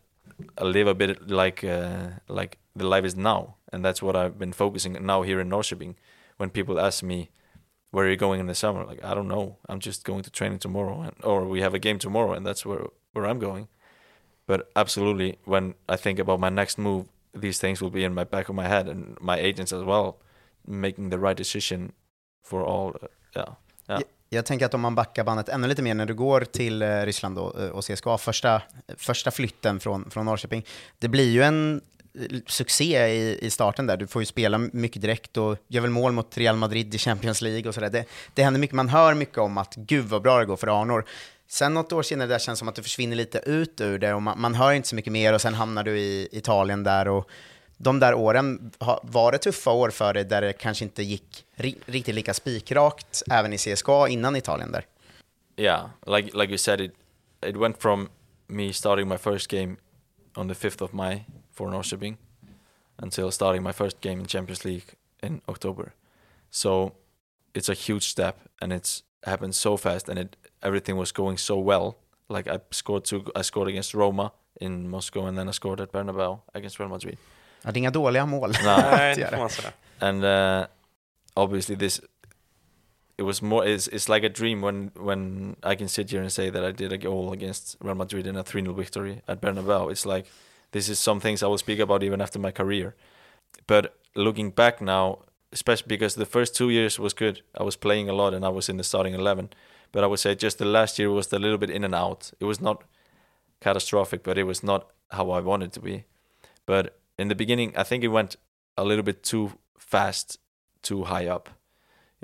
I 0.58 0.64
live 0.66 0.88
a 0.88 0.94
bit 0.94 1.30
like 1.30 1.64
uh, 1.64 2.08
like 2.28 2.58
the 2.76 2.88
life 2.88 3.06
is 3.06 3.16
now, 3.16 3.56
and 3.72 3.84
that's 3.86 4.02
what 4.02 4.16
I've 4.16 4.38
been 4.38 4.54
focusing 4.54 4.98
on 4.98 5.06
now 5.06 5.22
here 5.22 5.40
in 5.40 5.50
Norrköping. 5.50 5.96
When 6.38 6.50
people 6.50 6.80
ask 6.80 7.02
me, 7.02 7.30
"Where 7.92 8.06
are 8.06 8.10
you 8.10 8.18
going 8.18 8.42
in 8.42 8.48
the 8.48 8.56
summer?" 8.56 8.84
Like 8.84 9.04
I 9.04 9.14
don't 9.14 9.30
know. 9.30 9.58
I'm 9.70 9.80
just 9.80 10.04
going 10.04 10.24
to 10.24 10.30
training 10.30 10.60
tomorrow, 10.60 11.02
and, 11.02 11.14
or 11.24 11.46
we 11.46 11.62
have 11.62 11.74
a 11.74 11.80
game 11.80 12.00
tomorrow, 12.00 12.34
and 12.34 12.46
that's 12.46 12.66
where 12.66 12.88
where 13.16 13.26
I'm 13.26 13.40
going. 13.40 13.68
But 14.48 14.72
absolutely, 14.76 15.38
when 15.46 15.74
I 15.90 15.98
think 15.98 16.20
about 16.20 16.40
my 16.40 16.50
next 16.50 16.78
move, 16.78 17.06
these 17.34 17.60
things 17.60 17.82
will 17.82 17.90
be 17.92 18.04
in 18.04 18.14
my 18.14 18.26
back 18.26 18.50
of 18.50 18.56
my 18.56 18.68
head, 18.68 18.88
and 18.88 19.18
my 19.22 19.38
agents 19.40 19.74
as 19.74 19.84
well, 19.84 20.18
making 20.68 21.10
the 21.10 21.18
right 21.18 21.38
decision 21.38 21.92
for 22.44 22.64
all. 22.64 22.96
Uh, 23.02 23.08
yeah, 23.36 23.56
yeah. 23.90 24.00
Jag, 24.30 24.46
tänker 24.46 24.66
att 24.66 24.74
om 24.74 24.82
man 24.82 24.96
backar 24.96 25.24
bandet 25.24 25.50
ännu 25.50 25.68
lite 25.68 25.82
mer 25.82 25.94
när 25.94 26.06
du 26.06 26.14
går 26.14 26.42
till 26.42 26.82
eh, 26.82 26.88
Ryssland 26.88 27.38
eh, 27.38 27.44
och, 27.44 27.56
och 27.56 27.86
CSKA, 27.86 28.18
första, 28.18 28.62
första 28.98 29.32
flytten 29.32 29.80
från, 29.80 30.10
från 30.10 30.26
Norrköping, 30.26 30.66
det 31.00 31.08
blir 31.08 31.30
ju 31.30 31.44
en 31.44 31.82
eh, 32.14 32.38
succé 32.48 33.08
i, 33.08 33.40
i 33.42 33.50
starten 33.50 33.88
där. 33.88 33.98
Du 33.98 34.08
får 34.08 34.22
ju 34.22 34.26
spela 34.26 34.58
mycket 34.58 35.02
direkt 35.02 35.38
och 35.38 35.58
gör 35.68 35.82
väl 35.82 35.92
mål 35.92 36.12
mot 36.12 36.38
Real 36.38 36.56
Madrid 36.56 36.96
i 36.96 36.98
Champions 36.98 37.42
League 37.42 37.68
och 37.68 37.74
sådär. 37.76 37.90
Det, 37.90 38.06
det 38.34 38.44
händer 38.44 38.60
mycket, 38.60 38.76
man 38.76 38.90
hör 38.90 39.14
mycket 39.14 39.38
om 39.38 39.58
att 39.58 39.76
gud 39.76 40.06
vad 40.06 40.22
bra 40.22 40.40
det 40.40 40.46
går 40.46 40.58
för 40.58 40.82
Arnor. 40.82 41.06
Sen 41.48 41.74
något 41.74 41.94
år 41.94 42.04
senare 42.04 42.28
där 42.28 42.40
känns 42.40 42.58
det 42.58 42.60
som 42.60 42.68
att 42.68 42.76
du 42.76 42.84
försvinner 42.84 43.16
lite 43.16 43.40
ut 43.46 43.82
ur 43.82 44.00
det 44.00 44.14
och 44.14 44.22
man, 44.22 44.42
man 44.42 44.56
hör 44.56 44.72
inte 44.72 44.88
så 44.88 44.96
mycket 44.96 45.14
mer 45.14 45.34
och 45.34 45.42
sen 45.42 45.54
hamnar 45.54 45.84
du 45.84 46.00
i 46.00 46.30
Italien 46.32 46.84
där 46.84 47.08
och 47.08 47.30
de 47.78 48.00
där 48.00 48.14
åren, 48.14 48.72
var 49.02 49.32
det 49.32 49.38
tuffa 49.38 49.72
år 49.72 49.90
för 49.90 50.14
dig 50.14 50.24
där 50.26 50.42
det 50.42 50.54
kanske 50.54 50.86
inte 50.86 51.04
gick 51.04 51.46
ri, 51.56 51.78
riktigt 51.86 52.16
lika 52.16 52.34
spikrakt 52.34 53.24
även 53.32 53.54
i 53.54 53.58
CSKA 53.58 54.08
innan 54.08 54.36
Italien 54.36 54.72
där? 54.72 54.86
yeah, 55.58 55.90
like 56.06 56.34
like 56.34 56.50
you 56.50 56.58
said, 56.58 56.82
it 56.82 56.96
it 57.42 57.58
went 57.58 57.78
from 57.78 58.10
me 58.48 58.72
starting 58.72 59.08
my 59.08 59.18
first 59.18 59.50
game 59.50 59.78
on 60.36 60.48
the 60.48 60.56
fifth 60.56 60.82
of 60.82 60.94
May 60.94 61.26
for 61.52 61.70
Norrköping 61.70 62.18
until 62.98 63.32
starting 63.32 63.64
my 63.64 63.72
first 63.72 64.02
game 64.02 64.20
in 64.20 64.26
Champions 64.26 64.66
League 64.66 64.96
in 65.24 65.42
October. 65.48 65.94
So 66.50 66.94
it's 67.54 67.70
a 67.70 67.74
huge 67.74 68.08
step, 68.08 68.40
and 68.62 68.74
it's 68.74 69.04
happened 69.24 69.56
so 69.56 69.78
fast, 69.78 70.10
and 70.10 70.20
it 70.20 70.36
everything 70.62 70.98
was 70.98 71.12
going 71.12 71.38
so 71.38 71.58
well. 71.58 71.96
Like 72.30 72.48
I 72.48 72.60
scored 72.72 73.06
two, 73.06 73.24
I 73.36 73.44
scored 73.44 73.68
against 73.70 73.94
Roma 73.94 74.32
in 74.62 74.90
Moscow, 74.90 75.26
and 75.28 75.38
then 75.38 75.48
I 75.48 75.52
scored 75.52 75.82
at 75.82 75.92
Bernabeu 75.92 76.40
against 76.54 76.80
Real 76.80 76.90
Madrid. 76.90 77.18
Ja, 77.64 77.72
det 77.72 77.78
är 77.78 77.82
inga 77.82 77.92
dåliga 77.92 78.26
mål. 78.26 78.54
Nej, 78.64 79.16
det 79.18 79.30
får 79.30 79.38
man 79.38 79.50
säga. 79.50 79.72
and 80.00 80.24
uh, 80.24 80.66
obviously 81.36 81.76
this 81.76 82.02
it 83.18 83.24
was 83.24 83.42
more 83.42 83.66
it's, 83.66 83.88
it's 83.88 84.10
like 84.10 84.24
a 84.26 84.30
dream 84.30 84.62
when 84.62 84.92
when 84.96 85.56
I 85.64 85.76
can 85.76 85.88
sit 85.88 86.12
here 86.12 86.22
and 86.22 86.32
say 86.32 86.50
that 86.52 86.64
I 86.64 86.72
did 86.72 86.92
a 86.92 86.98
goal 86.98 87.32
against 87.34 87.78
Real 87.82 87.96
Madrid 87.96 88.28
in 88.28 88.36
a 88.36 88.44
3-0 88.44 88.76
victory 88.76 89.22
at 89.28 89.42
Bernabeu 89.42 89.90
it's 89.92 90.06
like 90.06 90.26
this 90.72 90.90
is 90.90 91.00
some 91.00 91.20
things 91.20 91.42
I 91.42 91.48
will 91.48 91.58
speak 91.58 91.80
about 91.80 92.04
even 92.04 92.22
after 92.22 92.40
my 92.40 92.52
career 92.52 92.94
but 93.68 93.96
looking 94.16 94.52
back 94.52 94.82
now 94.82 95.20
especially 95.54 95.88
because 95.88 96.16
the 96.16 96.26
first 96.26 96.56
two 96.56 96.70
years 96.70 97.00
was 97.00 97.14
good 97.14 97.42
I 97.58 97.64
was 97.64 97.78
playing 97.78 98.10
a 98.10 98.14
lot 98.14 98.34
and 98.34 98.44
I 98.46 98.50
was 98.50 98.70
in 98.70 98.78
the 98.78 98.84
starting 98.84 99.14
11 99.14 99.50
but 99.96 100.04
I 100.04 100.08
would 100.08 100.20
say 100.20 100.36
just 100.36 100.58
the 100.58 100.66
last 100.66 101.00
year 101.00 101.10
was 101.10 101.32
a 101.32 101.40
little 101.40 101.58
bit 101.58 101.70
in 101.70 101.86
and 101.86 101.96
out. 101.96 102.34
It 102.42 102.44
was 102.44 102.60
not 102.60 102.84
catastrophic 103.62 104.24
but 104.24 104.38
it 104.38 104.44
was 104.44 104.62
not 104.62 104.92
how 105.12 105.32
I 105.32 105.40
wanted 105.40 105.72
to 105.72 105.80
be. 105.80 106.04
But 106.66 107.00
in 107.18 107.30
the 107.30 107.36
beginning 107.36 107.72
I 107.78 107.84
think 107.84 108.04
it 108.04 108.10
went 108.10 108.36
a 108.78 108.84
little 108.84 109.04
bit 109.04 109.24
too 109.24 109.54
fast 109.78 110.38
too 110.82 111.06
high 111.06 111.28
up. 111.28 111.50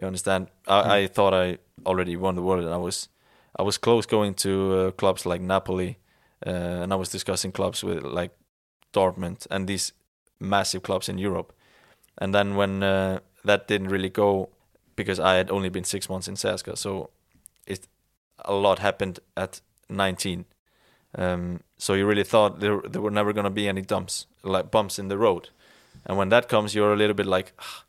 You 0.02 0.06
understand? 0.06 0.48
I, 0.68 0.98
I 0.98 1.08
thought 1.08 1.34
I 1.34 1.60
already 1.86 2.18
won 2.18 2.36
the 2.36 2.42
world 2.42 2.66
and 2.66 2.74
I 2.74 2.78
was 2.78 3.08
I 3.58 3.64
was 3.64 3.78
close 3.78 4.06
going 4.06 4.34
to 4.34 4.52
uh, 4.76 4.92
clubs 4.92 5.26
like 5.26 5.42
Napoli 5.42 5.98
uh, 6.46 6.84
and 6.84 6.92
I 6.92 6.98
was 6.98 7.08
discussing 7.08 7.54
clubs 7.54 7.86
with 7.86 8.04
like 8.04 8.32
Dortmund 8.92 9.48
and 9.50 9.66
these 9.66 9.94
massive 10.42 10.84
clubs 10.84 11.08
in 11.08 11.18
Europe. 11.18 11.54
And 12.18 12.36
then 12.36 12.58
when 12.58 12.84
uh, 12.84 13.20
that 13.46 13.70
didn't 13.70 13.88
really 13.88 14.10
go 14.10 14.50
because 14.98 15.22
I 15.22 15.36
had 15.36 15.50
only 15.50 15.70
been 15.70 15.86
six 15.86 16.10
months 16.10 16.28
in 16.28 16.36
Saska 16.36 16.78
so 16.78 17.12
it 17.68 17.88
a 18.46 18.54
lot 18.54 18.80
happened 18.80 19.20
at 19.36 19.62
19 19.90 20.46
um, 21.18 21.60
so 21.78 21.94
you 21.94 22.06
really 22.06 22.24
thought 22.24 22.60
there, 22.60 22.82
there 22.90 23.02
were 23.02 23.12
never 23.12 23.34
going 23.34 23.44
to 23.44 23.50
be 23.50 23.68
any 23.68 23.82
dumps 23.82 24.28
like 24.44 24.72
bumps 24.72 24.98
in 24.98 25.08
the 25.08 25.18
road 25.18 25.50
and 26.06 26.18
when 26.18 26.30
that 26.30 26.48
comes 26.48 26.74
you're 26.74 26.94
a 26.94 26.98
little 26.98 27.14
bit 27.14 27.26
like 27.26 27.54
"Ah, 27.60 27.84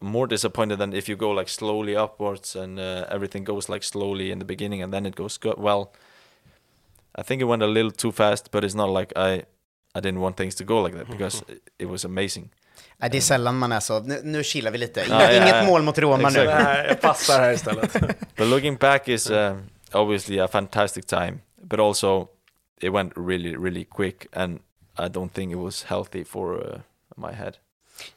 more 0.00 0.26
disappointed 0.26 0.78
than 0.78 0.92
if 0.92 1.08
you 1.08 1.16
go 1.16 1.30
like 1.30 1.48
slowly 1.48 1.96
upwards 1.96 2.56
and 2.56 2.78
uh, 2.78 3.06
everything 3.10 3.44
goes 3.44 3.68
like 3.68 3.82
slowly 3.82 4.30
in 4.30 4.38
the 4.38 4.44
beginning 4.44 4.82
and 4.82 4.92
then 4.92 5.06
it 5.06 5.14
goes 5.14 5.38
good. 5.38 5.58
well 5.58 5.92
i 7.14 7.22
think 7.22 7.40
it 7.40 7.44
went 7.44 7.62
a 7.62 7.66
little 7.66 7.90
too 7.90 8.12
fast 8.12 8.50
but 8.50 8.64
it's 8.64 8.74
not 8.74 8.88
like 8.88 9.12
i 9.16 9.42
I 9.96 10.00
didn't 10.00 10.20
want 10.20 10.36
things 10.36 10.54
to 10.54 10.64
go 10.64 10.86
like 10.86 10.98
that 10.98 11.08
because 11.08 11.44
it 11.78 11.88
was 11.88 12.04
amazing. 12.04 12.50
Nej, 12.98 13.10
det 13.10 13.16
är 13.16 13.20
sällan 13.20 13.58
man 13.58 13.72
är 13.72 13.80
så, 13.80 14.00
nu, 14.00 14.20
nu 14.24 14.42
chillar 14.42 14.70
vi 14.70 14.78
lite. 14.78 15.00
Ja, 15.08 15.22
ja, 15.22 15.32
Inget 15.32 15.56
ja. 15.56 15.64
mål 15.66 15.82
mot 15.82 15.98
Roma 15.98 16.30
nu. 16.30 16.40
Exactly. 16.40 16.64
Nej, 16.64 16.86
jag 16.88 17.00
passar 17.00 17.40
här 17.40 17.52
istället. 17.52 17.92
But 18.36 18.46
looking 18.46 18.76
back 18.76 19.08
is 19.08 19.30
uh, 19.30 19.56
obviously 19.92 20.38
a 20.40 20.48
fantastic 20.48 21.06
time, 21.06 21.38
but 21.62 21.80
also 21.80 22.28
it 22.80 22.92
went 22.92 23.12
really, 23.16 23.56
really 23.56 23.84
quick, 23.84 24.26
and 24.32 24.58
I 24.98 25.08
don't 25.08 25.32
think 25.32 25.52
it 25.52 25.58
was 25.58 25.84
healthy 25.84 26.24
for 26.24 26.54
uh, 26.54 26.80
my 27.16 27.32
head. 27.32 27.54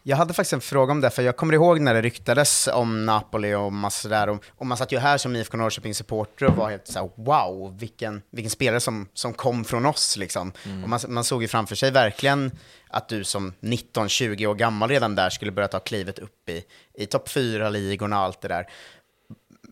Jag 0.03 0.17
hade 0.17 0.33
faktiskt 0.33 0.53
en 0.53 0.61
fråga 0.61 0.91
om 0.91 1.01
det, 1.01 1.09
för 1.09 1.21
jag 1.21 1.37
kommer 1.37 1.53
ihåg 1.53 1.81
när 1.81 1.93
det 1.93 2.01
ryktades 2.01 2.69
om 2.73 3.05
Napoli 3.05 3.53
och 3.53 3.73
massa 3.73 4.09
där, 4.09 4.29
och, 4.29 4.43
och 4.57 4.65
man 4.65 4.77
satt 4.77 4.91
ju 4.91 4.97
här 4.97 5.17
som 5.17 5.35
IFK 5.35 5.57
Norrköping-supporter 5.57 6.45
och 6.45 6.55
var 6.55 6.69
helt 6.69 6.87
såhär 6.87 7.09
wow, 7.15 7.77
vilken, 7.79 8.21
vilken 8.29 8.49
spelare 8.49 8.79
som, 8.79 9.07
som 9.13 9.33
kom 9.33 9.65
från 9.65 9.85
oss 9.85 10.17
liksom. 10.17 10.51
Och 10.83 10.89
man, 10.89 10.99
man 11.07 11.23
såg 11.23 11.41
ju 11.41 11.47
framför 11.47 11.75
sig 11.75 11.91
verkligen 11.91 12.51
att 12.89 13.09
du 13.09 13.23
som 13.23 13.53
19-20 13.61 14.45
år 14.45 14.55
gammal 14.55 14.89
redan 14.89 15.15
där 15.15 15.29
skulle 15.29 15.51
börja 15.51 15.67
ta 15.67 15.79
klivet 15.79 16.19
upp 16.19 16.49
i, 16.49 16.63
i 16.93 17.05
topp 17.05 17.27
4-ligorna 17.27 18.17
och 18.17 18.23
allt 18.23 18.41
det 18.41 18.47
där. 18.47 18.67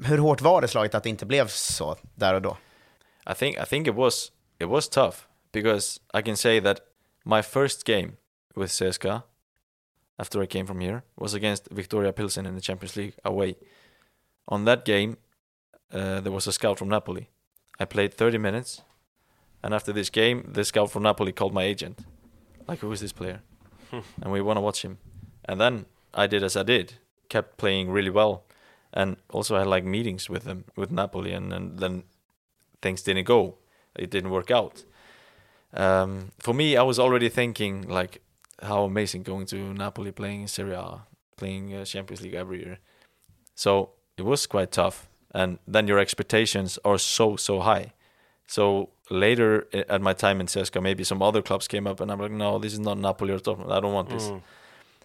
Hur 0.04 0.18
hårt 0.18 0.42
var 0.42 0.62
det 0.62 0.68
slaget 0.68 0.96
att 0.96 1.04
det 1.04 1.10
inte 1.10 1.26
blev 1.26 1.48
så 1.48 1.98
där 2.16 2.34
och 2.34 2.42
då? 2.42 2.58
I 3.32 3.34
think 3.34 3.58
I 3.58 3.66
think 3.70 3.88
it 3.88 3.96
was 3.96 4.32
it 4.60 4.68
was 4.68 4.90
tough 4.90 5.18
because 5.54 6.00
I 6.20 6.22
can 6.22 6.38
say 6.38 6.62
that 6.62 6.78
my 7.26 7.42
first 7.42 7.84
game 7.84 8.12
with 8.56 8.72
CSKA 8.74 9.22
after 10.20 10.42
I 10.42 10.46
came 10.46 10.66
from 10.66 10.80
here 10.80 11.04
was 11.16 11.34
against 11.34 11.70
Victoria 11.70 12.12
Pilsen 12.14 12.46
in 12.46 12.56
the 12.56 12.62
Champions 12.62 12.96
League 12.96 13.14
away. 13.24 13.56
On 14.48 14.66
that 14.66 14.86
game, 14.86 15.18
uh, 15.92 16.20
there 16.22 16.32
was 16.32 16.48
a 16.48 16.52
scout 16.52 16.80
from 16.80 16.90
Napoli. 16.90 17.30
I 17.80 17.86
played 17.86 18.14
30 18.14 18.38
minutes, 18.38 18.82
and 19.64 19.74
after 19.74 19.94
this 19.94 20.10
game, 20.10 20.50
the 20.52 20.64
scout 20.64 20.92
from 20.92 21.04
Napoli 21.04 21.32
called 21.32 21.54
my 21.54 21.64
agent, 21.64 22.00
like, 22.68 22.80
"Who 22.80 22.92
is 22.92 23.02
this 23.02 23.14
player?" 23.14 23.42
and 23.92 24.32
we 24.32 24.42
want 24.42 24.58
to 24.58 24.62
watch 24.62 24.82
him. 24.84 24.98
And 25.46 25.62
then 25.62 25.86
I 26.14 26.28
did 26.28 26.44
as 26.44 26.58
I 26.58 26.64
did, 26.64 26.94
kept 27.30 27.58
playing 27.58 27.92
really 27.92 28.10
well, 28.10 28.44
and 28.94 29.18
also 29.30 29.56
I 29.56 29.60
had 29.60 29.68
like 29.68 29.84
meetings 29.84 30.30
with 30.30 30.44
them 30.44 30.66
with 30.76 30.92
Napoli, 30.92 31.34
and, 31.34 31.54
and 31.54 31.80
then 31.80 32.04
things 32.82 33.02
didn't 33.02 33.26
go. 33.26 33.58
It 33.96 34.10
didn't 34.10 34.32
work 34.32 34.52
out. 34.52 34.84
Um, 35.74 36.32
for 36.40 36.54
me, 36.54 36.78
I 36.78 36.84
was 36.84 37.00
already 37.00 37.30
thinking 37.30 37.88
like 37.88 38.22
how 38.62 38.84
amazing 38.84 39.24
going 39.24 39.46
to 39.48 39.74
Napoli, 39.74 40.12
playing 40.12 40.48
Serie 40.48 40.74
A, 40.74 41.02
playing 41.38 41.74
uh, 41.74 41.86
Champions 41.86 42.22
League 42.22 42.34
every 42.34 42.60
year. 42.60 42.80
So 43.56 43.92
it 44.18 44.24
was 44.24 44.46
quite 44.48 44.72
tough, 44.72 45.10
and 45.34 45.60
then 45.68 45.88
your 45.88 46.00
expectations 46.00 46.80
are 46.84 46.98
so 46.98 47.36
so 47.36 47.62
high. 47.62 47.94
So 48.48 48.90
later 49.10 49.68
at 49.74 50.02
my 50.02 50.14
time 50.14 50.40
in 50.40 50.48
CSKA, 50.48 50.82
maybe 50.82 51.04
some 51.04 51.22
other 51.22 51.42
clubs 51.42 51.68
came 51.68 51.88
up, 51.88 52.00
and 52.00 52.12
I'm 52.12 52.20
like, 52.20 52.32
no, 52.32 52.60
this 52.60 52.74
is 52.74 52.80
not 52.80 52.98
Napoli 52.98 53.34
or 53.34 53.40
Dortmund. 53.40 53.72
I 53.72 53.80
don't 53.80 53.94
want 53.94 54.10
this. 54.10 54.30
Mm. 54.30 54.42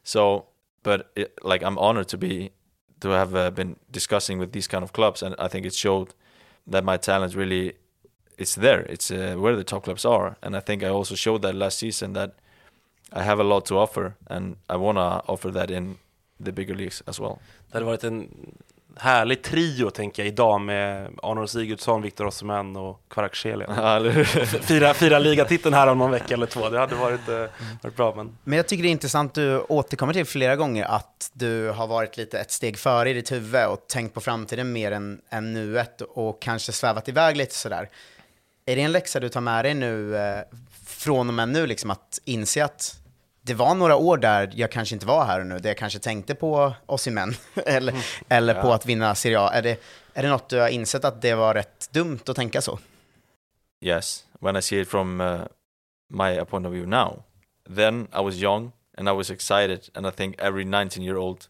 So, 0.05 0.47
but 0.83 1.11
it, 1.17 1.39
like 1.43 1.63
I'm 1.63 1.79
honored 1.79 2.09
to 2.09 2.19
be 2.19 2.53
to 3.01 3.09
have 3.11 3.35
uh, 3.35 3.51
been 3.51 3.77
discussing 3.91 4.39
with 4.39 4.53
these 4.53 4.69
kind 4.69 4.85
of 4.85 4.93
clubs, 4.93 5.23
and 5.23 5.35
I 5.39 5.49
think 5.49 5.67
it 5.67 5.75
showed 5.75 6.15
that 6.67 6.85
my 6.85 6.97
talent 6.97 7.35
really 7.35 7.75
it's 8.39 8.55
there. 8.55 8.81
It's 8.83 9.11
uh, 9.11 9.37
where 9.39 9.57
the 9.57 9.65
top 9.65 9.85
clubs 9.85 10.05
are, 10.05 10.37
and 10.43 10.57
I 10.57 10.61
think 10.61 10.83
I 10.83 10.89
also 10.89 11.15
showed 11.15 11.43
that 11.43 11.55
last 11.55 11.79
season 11.79 12.13
that 12.15 12.35
I 13.17 13.19
have 13.19 13.43
a 13.43 13.45
lot 13.45 13.65
to 13.65 13.75
offer, 13.79 14.13
and 14.27 14.57
I 14.69 14.77
wanna 14.77 15.23
offer 15.27 15.53
that 15.53 15.71
in 15.71 15.97
the 16.45 16.53
bigger 16.53 16.75
leagues 16.75 17.03
as 17.07 17.21
well. 17.21 17.39
Det 17.69 17.75
hade 17.77 17.87
varit 17.87 18.05
en 18.05 18.29
härlig 18.97 19.43
trio, 19.43 19.91
tänker 19.91 20.23
jag, 20.23 20.29
idag 20.29 20.61
med 20.61 21.11
Arnold 21.23 21.51
Sigurdsson, 21.51 22.03
Viktor 22.03 22.27
Osimhen 22.27 22.77
och 22.77 23.01
hur? 23.15 24.25
fira, 24.45 24.95
fira 24.95 25.19
ligatiteln 25.19 25.75
här 25.75 25.87
om 25.87 25.99
någon 25.99 26.11
vecka 26.11 26.35
eller 26.35 26.47
två, 26.47 26.69
det 26.69 26.79
hade 26.79 26.95
varit, 26.95 27.29
eh, 27.29 27.45
varit 27.83 27.97
bra. 27.97 28.15
Men 28.15 28.37
Men 28.45 28.57
jag 28.57 28.69
tycker 28.69 28.83
det 28.83 28.89
är 28.89 28.91
intressant, 28.93 29.35
du 29.35 29.61
återkommer 29.61 30.13
till 30.13 30.25
flera 30.27 30.57
gånger 30.57 30.85
att 30.85 31.31
du 31.33 31.71
har 31.71 31.87
varit 31.87 32.17
lite 32.17 32.39
ett 32.39 32.51
steg 32.51 32.79
före 32.79 33.11
i 33.11 33.13
ditt 33.13 33.33
huvud 33.33 33.67
och 33.67 33.87
tänkt 33.89 34.15
på 34.15 34.21
framtiden 34.21 34.73
mer 34.73 34.93
än, 34.93 35.21
än 35.31 35.53
nuet 35.53 36.01
och 36.01 36.43
kanske 36.43 36.73
svävat 36.73 37.09
iväg 37.09 37.37
lite 37.37 37.55
sådär. 37.55 37.89
Är 38.67 38.77
det 38.77 38.83
en 38.83 38.93
läxa 38.93 39.21
du 39.21 39.29
tar 39.29 39.41
med 39.41 39.65
dig 39.65 39.75
nu, 39.75 40.17
eh, 40.17 40.41
från 40.87 41.29
och 41.29 41.35
med 41.35 41.49
nu, 41.49 41.67
liksom 41.67 41.91
att 41.91 42.21
inse 42.25 42.65
att 42.65 43.02
det 43.43 43.55
var 43.55 43.75
några 43.75 43.97
år 43.97 44.17
där 44.17 44.51
jag 44.55 44.71
kanske 44.71 44.95
inte 44.95 45.07
var 45.07 45.25
här 45.25 45.41
och 45.41 45.47
nu, 45.47 45.59
där 45.59 45.71
jag 45.71 45.77
kanske 45.77 45.99
tänkte 45.99 46.35
på 46.35 46.73
Osimhen 46.87 47.35
eller, 47.67 47.95
eller 48.29 48.55
på 48.55 48.69
Ja. 48.69 48.75
att 48.75 48.87
vinna 48.87 49.15
Serie 49.15 49.41
A. 49.41 49.51
Är 49.53 49.63
det, 49.63 49.81
är 50.15 50.23
det 50.23 50.29
något 50.29 50.49
du 50.49 50.61
har 50.61 50.69
insett 50.69 51.05
att 51.05 51.23
det 51.23 51.35
var 51.35 51.55
rätt 51.55 51.89
dumt 51.93 52.21
att 52.27 52.37
tänka 52.37 52.61
så? 52.61 52.79
Yes, 53.81 54.25
when 54.41 54.57
I 54.57 54.63
see 54.63 54.81
it 54.81 54.89
from 54.89 55.21
uh, 55.21 55.41
my 56.09 56.45
point 56.45 56.67
of 56.67 56.73
view 56.73 56.87
now, 56.87 57.23
then 57.77 58.09
I 58.13 58.23
was 58.23 58.35
young 58.37 58.73
and 58.99 59.09
I 59.09 59.13
was 59.13 59.31
excited, 59.31 59.89
and 59.95 60.07
I 60.07 60.11
think 60.11 60.37
every 60.39 60.65
19 60.65 61.03
year 61.05 61.17
old 61.17 61.49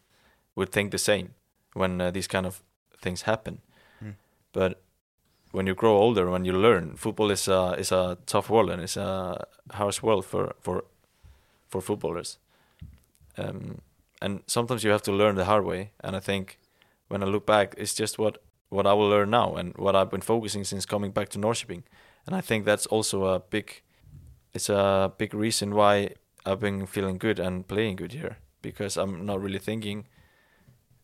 would 0.55 0.71
think 0.71 0.91
the 0.91 0.97
same 0.97 1.29
when 1.75 2.01
uh, 2.01 2.11
these 2.11 2.27
kind 2.27 2.45
of 2.47 2.61
things 3.03 3.21
happen. 3.23 3.61
Mm. 4.01 4.15
But 4.53 4.81
when 5.51 5.67
you 5.67 5.75
grow 5.75 5.97
older, 5.97 6.29
when 6.29 6.45
you 6.45 6.53
learn, 6.61 6.95
football 6.97 7.31
is 7.31 7.47
a 7.47 7.75
is 7.79 7.91
a 7.91 8.17
tough 8.25 8.49
world 8.49 8.69
and 8.71 8.81
it's 8.81 8.97
a 8.97 9.45
harsh 9.71 10.01
world 10.03 10.25
for 10.25 10.55
for 10.61 10.83
for 11.73 11.81
footballers. 11.81 12.37
Um, 13.37 13.81
and 14.21 14.41
sometimes 14.47 14.83
you 14.83 14.91
have 14.91 15.01
to 15.03 15.11
learn 15.11 15.35
the 15.35 15.45
hard 15.45 15.65
way. 15.65 15.91
And 16.03 16.15
I 16.15 16.19
think 16.19 16.59
when 17.07 17.23
I 17.23 17.25
look 17.25 17.45
back, 17.45 17.75
it's 17.77 17.95
just 18.01 18.17
what 18.17 18.37
what 18.69 18.87
I 18.87 18.93
will 18.93 19.09
learn 19.09 19.29
now 19.29 19.55
and 19.59 19.77
what 19.77 19.95
I've 19.95 20.09
been 20.09 20.25
focusing 20.33 20.63
since 20.63 20.85
coming 20.85 21.11
back 21.11 21.29
to 21.29 21.39
Norrköping. 21.39 21.83
And 22.25 22.35
I 22.35 22.41
think 22.41 22.65
that's 22.65 22.87
also 22.87 23.25
a 23.25 23.39
big, 23.39 23.83
it's 24.53 24.69
a 24.69 25.11
big 25.15 25.33
reason 25.35 25.75
why 25.75 25.93
I've 26.43 26.59
been 26.59 26.87
feeling 26.87 27.19
good 27.19 27.39
and 27.39 27.67
playing 27.67 27.97
good 27.97 28.13
here 28.13 28.37
because 28.63 28.97
I'm 28.97 29.25
not 29.25 29.41
really 29.43 29.59
thinking 29.59 30.07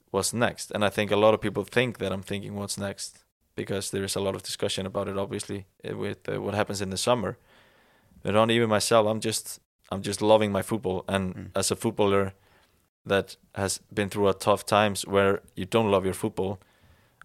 what's 0.09 0.33
next. 0.33 0.71
And 0.71 0.83
I 0.83 0.89
think 0.89 1.11
a 1.11 1.15
lot 1.15 1.35
of 1.35 1.41
people 1.41 1.63
think 1.63 1.99
that 1.99 2.11
I'm 2.11 2.23
thinking 2.23 2.55
what's 2.55 2.77
next 2.77 3.23
because 3.55 3.91
there 3.91 4.03
is 4.03 4.15
a 4.15 4.21
lot 4.21 4.35
of 4.35 4.41
discussion 4.41 4.85
about 4.87 5.07
it, 5.07 5.17
obviously, 5.17 5.67
eh, 5.83 5.93
with 5.93 6.27
uh, 6.27 6.41
what 6.41 6.55
happens 6.55 6.81
in 6.81 6.89
the 6.89 6.97
summer. 6.97 7.37
But 8.23 8.33
not 8.33 8.49
even 8.49 8.69
myself, 8.69 9.05
I'm 9.07 9.19
just 9.19 9.59
I'm 9.91 10.01
just 10.01 10.21
loving 10.21 10.51
my 10.51 10.61
football. 10.61 11.03
And 11.07 11.51
as 11.55 11.71
a 11.71 11.75
footballer 11.75 12.33
that 13.05 13.37
has 13.55 13.81
been 13.93 14.09
through 14.09 14.29
a 14.29 14.33
tough 14.33 14.65
times 14.65 15.07
where 15.07 15.41
you 15.55 15.65
don't 15.65 15.91
love 15.91 16.05
your 16.05 16.13
football, 16.13 16.59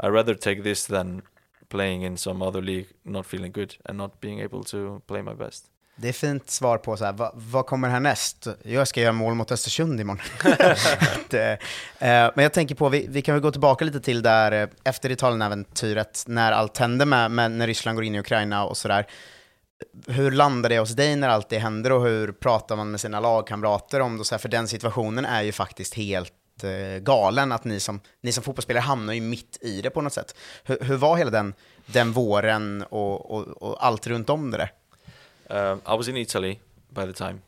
I 0.00 0.08
rather 0.08 0.34
take 0.34 0.62
this 0.62 0.86
than 0.86 1.22
playing 1.68 2.02
in 2.02 2.16
some 2.16 2.42
other 2.42 2.62
league, 2.62 2.86
not 3.04 3.26
feeling 3.26 3.52
good 3.52 3.76
and 3.86 3.98
not 3.98 4.20
being 4.20 4.40
able 4.40 4.64
to 4.64 5.02
play 5.06 5.22
my 5.22 5.34
best. 5.34 5.70
Det 5.96 6.08
är 6.08 6.12
fint 6.12 6.50
svar 6.50 6.78
på 6.78 6.96
så 6.96 7.04
här, 7.04 7.12
vad, 7.12 7.30
vad 7.34 7.66
kommer 7.66 7.88
härnäst? 7.88 8.46
Jag 8.62 8.88
ska 8.88 9.00
göra 9.00 9.12
mål 9.12 9.34
mot 9.34 9.52
Östersund 9.52 10.00
imorgon. 10.00 10.22
det, 11.28 11.52
eh, 11.98 12.30
men 12.34 12.42
jag 12.42 12.52
tänker 12.52 12.74
på, 12.74 12.88
vi, 12.88 13.06
vi 13.08 13.22
kan 13.22 13.34
väl 13.34 13.42
gå 13.42 13.50
tillbaka 13.50 13.84
lite 13.84 14.00
till 14.00 14.22
där 14.22 14.52
eh, 14.62 14.68
efter 14.84 15.10
Italien-äventyret, 15.10 16.24
när 16.26 16.52
allt 16.52 16.78
hände 16.78 17.06
med, 17.06 17.30
med, 17.30 17.50
när 17.50 17.66
Ryssland 17.66 17.96
går 17.96 18.04
in 18.04 18.14
i 18.14 18.18
Ukraina 18.18 18.64
och 18.64 18.76
sådär. 18.76 19.06
Hur 20.06 20.30
landar 20.30 20.68
det 20.68 20.78
hos 20.78 20.90
dig 20.90 21.16
när 21.16 21.28
allt 21.28 21.48
det 21.48 21.58
händer 21.58 21.92
och 21.92 22.04
hur 22.06 22.32
pratar 22.32 22.76
man 22.76 22.90
med 22.90 23.00
sina 23.00 23.20
lagkamrater 23.20 24.00
om 24.00 24.18
det? 24.18 24.24
Så 24.24 24.34
här, 24.34 24.38
för 24.38 24.48
den 24.48 24.68
situationen 24.68 25.24
är 25.24 25.42
ju 25.42 25.52
faktiskt 25.52 25.94
helt 25.94 26.32
eh, 26.62 27.02
galen, 27.02 27.52
att 27.52 27.64
ni 27.64 27.80
som, 27.80 28.00
ni 28.20 28.32
som 28.32 28.44
fotbollsspelare 28.44 28.82
hamnar 28.82 29.12
ju 29.12 29.20
mitt 29.20 29.58
i 29.60 29.82
det 29.82 29.90
på 29.90 30.00
något 30.00 30.12
sätt. 30.12 30.34
Hur, 30.64 30.78
hur 30.80 30.96
var 30.96 31.16
hela 31.16 31.30
den, 31.30 31.54
den 31.86 32.12
våren 32.12 32.84
och, 32.90 33.30
och, 33.30 33.62
och 33.62 33.86
allt 33.86 34.06
runt 34.06 34.30
om 34.30 34.50
det 34.50 34.56
där? 34.56 34.72
Um, 35.46 35.78
I 35.78 35.96
was 35.96 36.08
in 36.08 36.16
Italy 36.16 36.58
by 36.88 37.06
the 37.06 37.12
time, 37.12 37.38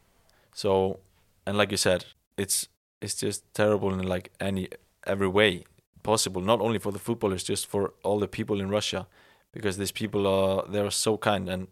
so 0.55 0.99
and 1.47 1.57
like 1.57 1.73
you 1.73 1.79
said, 1.79 2.05
it's 2.37 2.69
it's 3.01 3.25
just 3.27 3.53
terrible 3.53 3.93
in 3.93 4.09
like 4.09 4.31
any 4.39 4.69
every 5.07 5.29
way 5.29 5.65
possible. 6.03 6.43
Not 6.43 6.61
only 6.61 6.79
for 6.79 6.93
the 6.93 6.99
footballers, 6.99 7.49
just 7.49 7.71
for 7.71 7.93
all 8.03 8.21
the 8.21 8.27
people 8.27 8.65
in 8.65 8.71
Russia, 8.71 9.07
because 9.53 9.79
these 9.79 9.93
people 9.93 10.27
are 10.27 10.65
they 10.73 10.81
are 10.81 10.91
so 10.91 11.17
kind. 11.17 11.49
And 11.49 11.69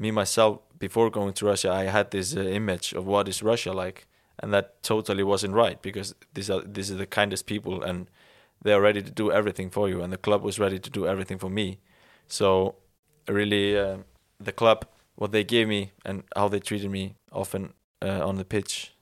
me 0.00 0.10
myself, 0.10 0.58
before 0.78 1.10
going 1.10 1.34
to 1.34 1.46
Russia, 1.46 1.70
I 1.70 1.84
had 1.84 2.10
this 2.10 2.34
uh, 2.36 2.40
image 2.40 2.94
of 2.94 3.06
what 3.06 3.28
is 3.28 3.42
Russia 3.42 3.72
like, 3.72 4.06
and 4.38 4.52
that 4.52 4.82
totally 4.82 5.22
wasn't 5.22 5.54
right 5.54 5.80
because 5.82 6.14
these 6.34 6.50
are 6.50 6.62
these 6.62 6.90
are 6.90 6.96
the 6.96 7.06
kindest 7.06 7.44
people 7.46 7.82
and 7.82 8.08
they 8.62 8.72
are 8.72 8.80
ready 8.80 9.02
to 9.02 9.10
do 9.10 9.30
everything 9.30 9.70
for 9.70 9.88
you, 9.88 10.02
and 10.02 10.12
the 10.12 10.18
club 10.18 10.42
was 10.42 10.58
ready 10.58 10.78
to 10.78 10.90
do 10.90 11.06
everything 11.06 11.38
for 11.38 11.50
me. 11.50 11.78
So 12.26 12.76
really, 13.28 13.78
uh, 13.78 13.98
the 14.38 14.52
club 14.52 14.86
what 15.20 15.32
they 15.32 15.44
gave 15.44 15.68
me 15.68 15.92
and 16.04 16.24
how 16.34 16.48
they 16.48 16.58
treated 16.58 16.90
me 16.90 17.14
often 17.30 17.74
uh, 18.00 18.26
on 18.26 18.36
the 18.36 18.44
pitch, 18.44 18.94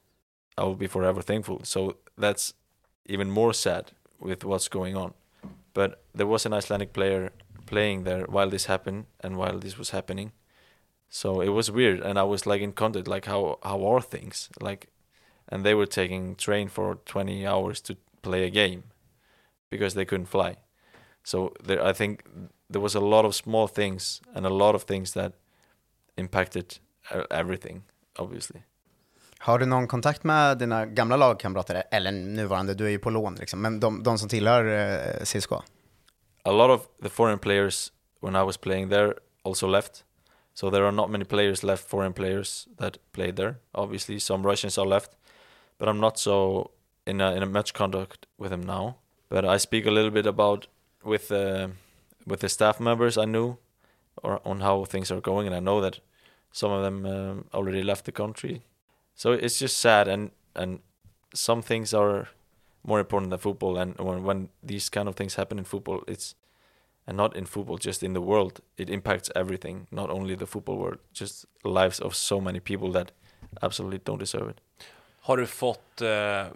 I 0.57 0.65
will 0.65 0.75
be 0.75 0.89
forever 0.89 1.23
thankful. 1.23 1.61
So 1.63 1.97
that's 2.17 2.55
even 3.07 3.31
more 3.31 3.55
sad 3.55 3.93
with 4.19 4.43
what's 4.45 4.67
going 4.69 4.97
on. 4.97 5.15
But 5.75 6.03
there 6.13 6.27
was 6.27 6.45
an 6.45 6.53
Icelandic 6.53 6.93
player 6.93 7.31
playing 7.67 8.03
there 8.03 8.25
while 8.25 8.51
this 8.51 8.65
happened 8.65 9.07
and 9.21 9.37
while 9.37 9.59
this 9.61 9.79
was 9.79 9.91
happening. 9.91 10.33
So 11.09 11.41
it 11.41 11.49
was 11.49 11.71
weird, 11.71 12.01
and 12.01 12.19
I 12.19 12.23
was 12.23 12.47
like 12.47 12.63
in 12.63 12.73
contact, 12.73 13.09
like 13.09 13.27
how 13.27 13.59
how 13.63 13.85
are 13.87 14.03
things 14.03 14.51
like, 14.61 14.89
and 15.49 15.65
they 15.65 15.75
were 15.75 15.87
taking 15.87 16.37
train 16.37 16.69
for 16.69 16.99
20 17.07 17.47
hours 17.47 17.81
to 17.83 17.97
play 18.23 18.45
a 18.45 18.51
game 18.51 18.83
because 19.71 19.95
they 19.95 20.05
couldn't 20.05 20.29
fly. 20.29 20.57
So 21.23 21.53
there, 21.65 21.83
I 21.85 21.93
think 21.93 22.25
there 22.71 22.83
was 22.83 22.95
a 22.95 23.01
lot 23.01 23.25
of 23.25 23.35
small 23.35 23.69
things 23.69 24.23
and 24.35 24.47
a 24.47 24.51
lot 24.51 24.75
of 24.75 24.83
things 24.83 25.13
that 25.13 25.33
impacted 26.17 26.79
uh, 27.11 27.25
everything 27.31 27.83
obviously. 28.19 28.63
Har 29.39 29.59
du 29.59 29.67
någon 29.67 29.87
kontakt 29.89 30.25
med 30.25 30.59
dina 30.59 30.87
gamla 30.87 31.17
lagkamrater, 31.17 31.83
eller 31.91 32.13
nuvarande, 32.13 32.75
du 32.75 32.87
är 32.87 32.91
ju 32.91 32.99
på 32.99 33.11
lån 33.11 33.35
liksom, 33.35 33.63
men 33.63 33.81
de, 33.81 34.03
de 34.03 34.19
som 34.19 34.29
tillhör 34.29 34.65
eh, 34.65 35.25
CSKA? 35.25 35.63
A 36.43 36.51
lot 36.51 36.71
of 36.71 36.87
the 37.03 37.09
foreign 37.09 37.39
players 37.39 37.93
when 38.21 38.37
I 38.37 38.45
was 38.45 38.57
playing 38.57 38.89
there 38.89 39.15
also 39.43 39.67
left. 39.67 40.05
So 40.59 40.71
there 40.71 40.85
are 40.85 40.91
not 40.91 41.09
many 41.09 41.23
players 41.23 41.63
left, 41.63 41.89
foreign 41.89 42.13
players 42.13 42.67
that 42.79 42.99
played 43.13 43.37
there. 43.37 43.61
Obviously, 43.77 44.19
some 44.19 44.43
Russians 44.43 44.77
are 44.77 44.85
left, 44.85 45.15
but 45.79 45.89
I'm 45.89 46.01
not 46.01 46.19
so 46.19 46.73
in 47.07 47.21
a, 47.21 47.33
in 47.37 47.45
a 47.45 47.63
contact 47.63 48.27
with 48.39 48.51
them 48.51 48.65
now. 48.65 48.97
But 49.29 49.45
I 49.45 49.59
speak 49.59 49.87
a 49.87 49.93
little 49.93 50.11
bit 50.11 50.27
about 50.27 50.67
with 51.05 51.31
uh, 51.31 51.69
with 52.27 52.41
the 52.41 52.49
staff 52.49 52.81
members 52.81 53.17
I 53.17 53.25
knew, 53.25 53.59
or 54.25 54.41
on 54.45 54.59
how 54.61 54.85
things 54.85 55.13
are 55.13 55.21
going, 55.21 55.47
and 55.47 55.55
I 55.55 55.61
know 55.61 55.81
that 55.81 56.01
some 56.51 56.73
of 56.73 56.83
them 56.83 57.07
um, 57.07 57.45
already 57.55 57.85
left 57.85 58.05
the 58.05 58.13
country. 58.13 58.63
So 59.15 59.31
it's 59.31 59.61
just 59.61 59.79
sad, 59.79 60.09
and 60.09 60.33
and 60.57 60.81
some 61.35 61.63
things 61.63 61.95
are 61.95 62.31
more 62.83 62.99
important 62.99 63.31
than 63.31 63.39
football. 63.39 63.79
And 63.79 63.97
when 63.97 64.25
when 64.25 64.49
these 64.61 64.89
kind 64.89 65.09
of 65.09 65.15
things 65.15 65.37
happen 65.37 65.59
in 65.59 65.65
football, 65.65 66.03
it's 66.09 66.35
and 67.09 67.17
not 67.17 67.37
in 67.37 67.47
football, 67.47 67.79
just 67.81 68.03
in 68.03 68.15
the 68.15 68.21
world, 68.21 68.61
it 68.77 68.91
impacts 68.91 69.31
everything, 69.35 69.87
not 69.91 70.11
only 70.11 70.37
the 70.37 70.47
football 70.47 70.77
world, 70.77 70.99
just 71.13 71.47
lives 71.65 72.01
of 72.01 72.15
so 72.15 72.41
many 72.41 72.61
people 72.61 72.93
that 72.93 73.11
absolutely 73.63 73.99
don't 74.05 74.19
deserve 74.19 74.51
it. 74.51 74.57
Har 75.21 75.37
du 75.37 75.47
fått, 75.47 76.01
eh, 76.01 76.47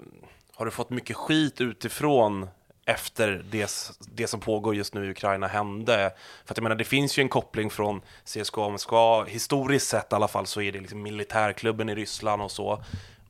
har 0.55 0.65
du 0.65 0.71
fått 0.71 0.91
mycket 0.91 1.17
skit 1.17 1.61
utifrån 1.61 2.49
efter 2.85 3.45
det, 3.51 3.71
det 4.15 4.27
som 4.27 4.41
pågår 4.41 4.75
just 4.75 4.95
nu 4.95 5.07
i 5.07 5.11
Ukraina 5.11 5.47
hände? 5.47 6.13
För 6.45 6.53
att 6.53 6.57
jag 6.57 6.63
menar, 6.63 6.77
det 6.77 6.85
finns 6.85 7.19
ju 7.19 7.21
en 7.21 7.29
koppling 7.29 7.71
från 7.71 8.01
CSKA 8.25 8.69
Moskva, 8.69 9.25
historiskt 9.25 9.89
sett 9.89 10.13
i 10.13 10.15
alla 10.15 10.29
fall 10.29 10.47
så 10.47 10.61
är 10.63 10.73
det 10.73 10.81
liksom 10.81 11.03
militärklubben 11.03 11.89
i 11.89 11.95
Ryssland 11.95 12.43
och 12.43 12.51
så. 12.51 12.85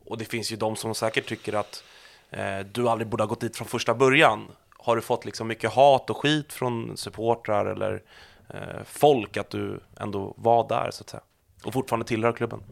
Och 0.05 0.19
det 0.19 0.25
finns 0.25 0.53
ju 0.53 0.57
de 0.57 0.77
som 0.77 0.95
säkert 0.95 1.27
tycker 1.29 1.53
att 1.53 1.85
eh, 2.31 2.59
du 2.73 2.89
aldrig 2.89 3.09
borde 3.09 3.23
ha 3.23 3.29
gått 3.29 3.41
dit 3.41 3.57
från 3.57 3.69
första 3.69 3.95
början. 3.95 4.49
Har 4.85 4.97
du 4.97 5.03
fått 5.03 5.25
liksom 5.25 5.49
mycket 5.49 5.73
hat 5.73 6.11
och 6.11 6.17
skit 6.17 6.53
från 6.53 6.97
supportrar 6.97 7.67
eller 7.67 8.03
eh, 8.49 8.83
folk 8.85 9.37
att 9.37 9.51
du 9.51 9.81
ändå 10.01 10.35
var 10.37 10.69
där 10.69 10.91
så 10.91 11.03
att 11.03 11.11
säga? 11.11 11.23
Och 11.65 11.73
fortfarande 11.73 12.07
tillhör 12.07 12.33
klubben? 12.33 12.63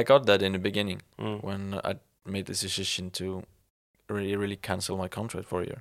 I 0.00 0.02
got 0.02 0.26
that 0.26 0.42
in 0.42 0.52
the 0.52 0.58
beginning 0.58 1.00
Mm. 1.18 1.40
when 1.40 1.74
I 1.74 1.94
made 2.24 2.44
this 2.44 2.60
decision 2.60 3.10
to 3.10 3.42
really, 4.08 4.36
really 4.36 4.56
cancel 4.56 4.96
my 4.96 5.08
contract 5.08 5.48
for 5.48 5.60
a 5.62 5.64
year. 5.64 5.80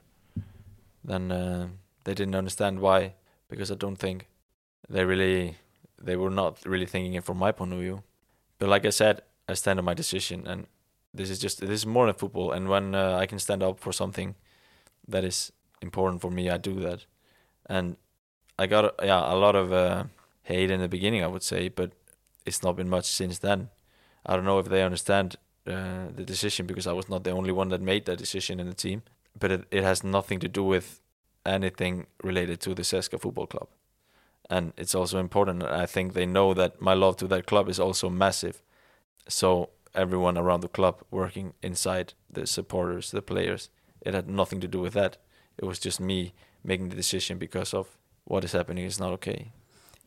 Then 1.07 1.31
uh, 1.31 1.69
they 2.03 2.13
didn't 2.13 2.35
understand 2.37 2.79
why, 2.79 3.13
because 3.49 3.73
I 3.73 3.77
don't 3.77 3.99
think 3.99 4.27
they 4.89 5.05
really, 5.05 5.55
they 6.05 6.15
were 6.15 6.29
not 6.29 6.65
really 6.65 6.85
thinking 6.85 7.15
it 7.15 7.23
from 7.25 7.37
my 7.37 7.51
point 7.51 7.73
of 7.73 7.79
view. 7.79 8.01
But 8.59 8.69
like 8.69 8.87
I 8.87 8.91
said, 8.91 9.21
I 9.49 9.55
stand 9.55 9.79
on 9.79 9.85
my 9.85 9.95
decision, 9.95 10.47
and 10.47 10.67
this 11.17 11.29
is 11.29 11.39
just 11.43 11.59
this 11.59 11.69
is 11.69 11.85
more 11.85 12.05
than 12.05 12.15
football. 12.15 12.51
And 12.51 12.67
when 12.69 12.95
uh, 12.95 13.23
I 13.23 13.27
can 13.27 13.39
stand 13.39 13.63
up 13.63 13.79
for 13.79 13.93
something 13.93 14.35
that 15.07 15.23
is 15.23 15.51
important 15.81 16.21
for 16.21 16.31
me, 16.31 16.49
I 16.49 16.57
do 16.57 16.79
that. 16.81 17.05
And 17.65 17.97
I 18.57 18.67
got 18.67 18.95
yeah 19.03 19.33
a 19.33 19.35
lot 19.35 19.55
of 19.55 19.71
uh, 19.71 20.05
hate 20.43 20.71
in 20.71 20.81
the 20.81 20.89
beginning, 20.89 21.23
I 21.23 21.27
would 21.27 21.43
say, 21.43 21.69
but 21.69 21.91
it's 22.45 22.63
not 22.63 22.75
been 22.75 22.89
much 22.89 23.05
since 23.05 23.39
then. 23.39 23.69
I 24.25 24.35
don't 24.35 24.45
know 24.45 24.59
if 24.59 24.69
they 24.69 24.83
understand 24.83 25.35
uh, 25.67 26.07
the 26.15 26.23
decision 26.23 26.65
because 26.65 26.87
I 26.87 26.93
was 26.93 27.09
not 27.09 27.23
the 27.23 27.31
only 27.31 27.51
one 27.51 27.69
that 27.69 27.81
made 27.81 28.05
that 28.05 28.17
decision 28.17 28.59
in 28.59 28.67
the 28.67 28.73
team. 28.73 29.03
But 29.39 29.51
it, 29.51 29.65
it 29.71 29.83
has 29.83 30.03
nothing 30.03 30.39
to 30.39 30.47
do 30.47 30.63
with 30.63 31.01
anything 31.45 32.07
related 32.23 32.59
to 32.61 32.75
the 32.75 32.81
Seska 32.83 33.19
football 33.19 33.47
club. 33.47 33.69
And 34.49 34.73
it's 34.77 34.93
also 34.93 35.19
important. 35.19 35.63
I 35.63 35.85
think 35.85 36.13
they 36.13 36.25
know 36.25 36.53
that 36.53 36.81
my 36.81 36.93
love 36.93 37.15
to 37.17 37.27
that 37.27 37.45
club 37.45 37.69
is 37.69 37.79
also 37.79 38.09
massive. 38.09 38.61
So 39.27 39.69
everyone 39.95 40.37
around 40.37 40.61
the 40.61 40.67
club 40.67 41.01
working 41.09 41.53
inside, 41.63 42.13
the 42.29 42.45
supporters, 42.45 43.11
the 43.11 43.21
players, 43.21 43.69
it 44.01 44.13
had 44.13 44.29
nothing 44.29 44.59
to 44.61 44.67
do 44.67 44.79
with 44.79 44.93
that. 44.93 45.17
It 45.61 45.67
was 45.67 45.85
just 45.85 45.99
me 45.99 46.31
making 46.61 46.89
the 46.89 46.95
decision 46.95 47.39
because 47.39 47.77
of 47.77 47.87
what 48.23 48.43
is 48.43 48.53
happening 48.53 48.85
is 48.85 48.99
not 48.99 49.13
okay. 49.13 49.45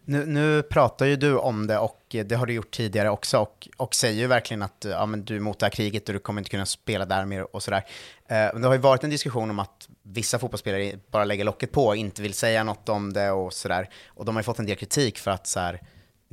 Nu, 0.06 0.26
nu 0.26 0.62
pratar 0.62 1.06
ju 1.06 1.16
du 1.16 1.36
om 1.36 1.66
det 1.66 1.78
och 1.78 2.00
det 2.08 2.34
har 2.34 2.46
du 2.46 2.52
gjort 2.52 2.70
tidigare 2.70 3.10
också 3.10 3.38
och, 3.38 3.68
och 3.76 3.94
säger 3.94 4.20
ju 4.20 4.26
verkligen 4.26 4.62
att 4.62 4.86
ja, 4.88 5.06
men 5.06 5.24
du 5.24 5.34
är 5.34 5.38
emot 5.38 5.58
det 5.58 5.66
här 5.66 5.70
kriget 5.70 6.08
och 6.08 6.12
du 6.12 6.18
kommer 6.18 6.40
inte 6.40 6.50
kunna 6.50 6.66
spela 6.66 7.04
där 7.04 7.24
mer 7.24 7.56
och 7.56 7.62
sådär. 7.62 7.84
Eh, 8.28 8.54
det 8.54 8.66
har 8.66 8.72
ju 8.72 8.80
varit 8.80 9.04
en 9.04 9.10
diskussion 9.10 9.50
om 9.50 9.58
att 9.58 9.88
vissa 10.02 10.38
fotbollsspelare 10.38 10.98
bara 11.10 11.24
lägger 11.24 11.44
locket 11.44 11.72
på 11.72 11.86
och 11.86 11.96
inte 11.96 12.22
vill 12.22 12.34
säga 12.34 12.64
något 12.64 12.88
om 12.88 13.12
det 13.12 13.30
och 13.30 13.52
sådär. 13.52 13.88
Och 14.06 14.24
de 14.24 14.34
har 14.34 14.40
ju 14.42 14.44
fått 14.44 14.58
en 14.58 14.66
del 14.66 14.76
kritik 14.76 15.18
för 15.18 15.30
att 15.30 15.46
så 15.46 15.60
här, 15.60 15.80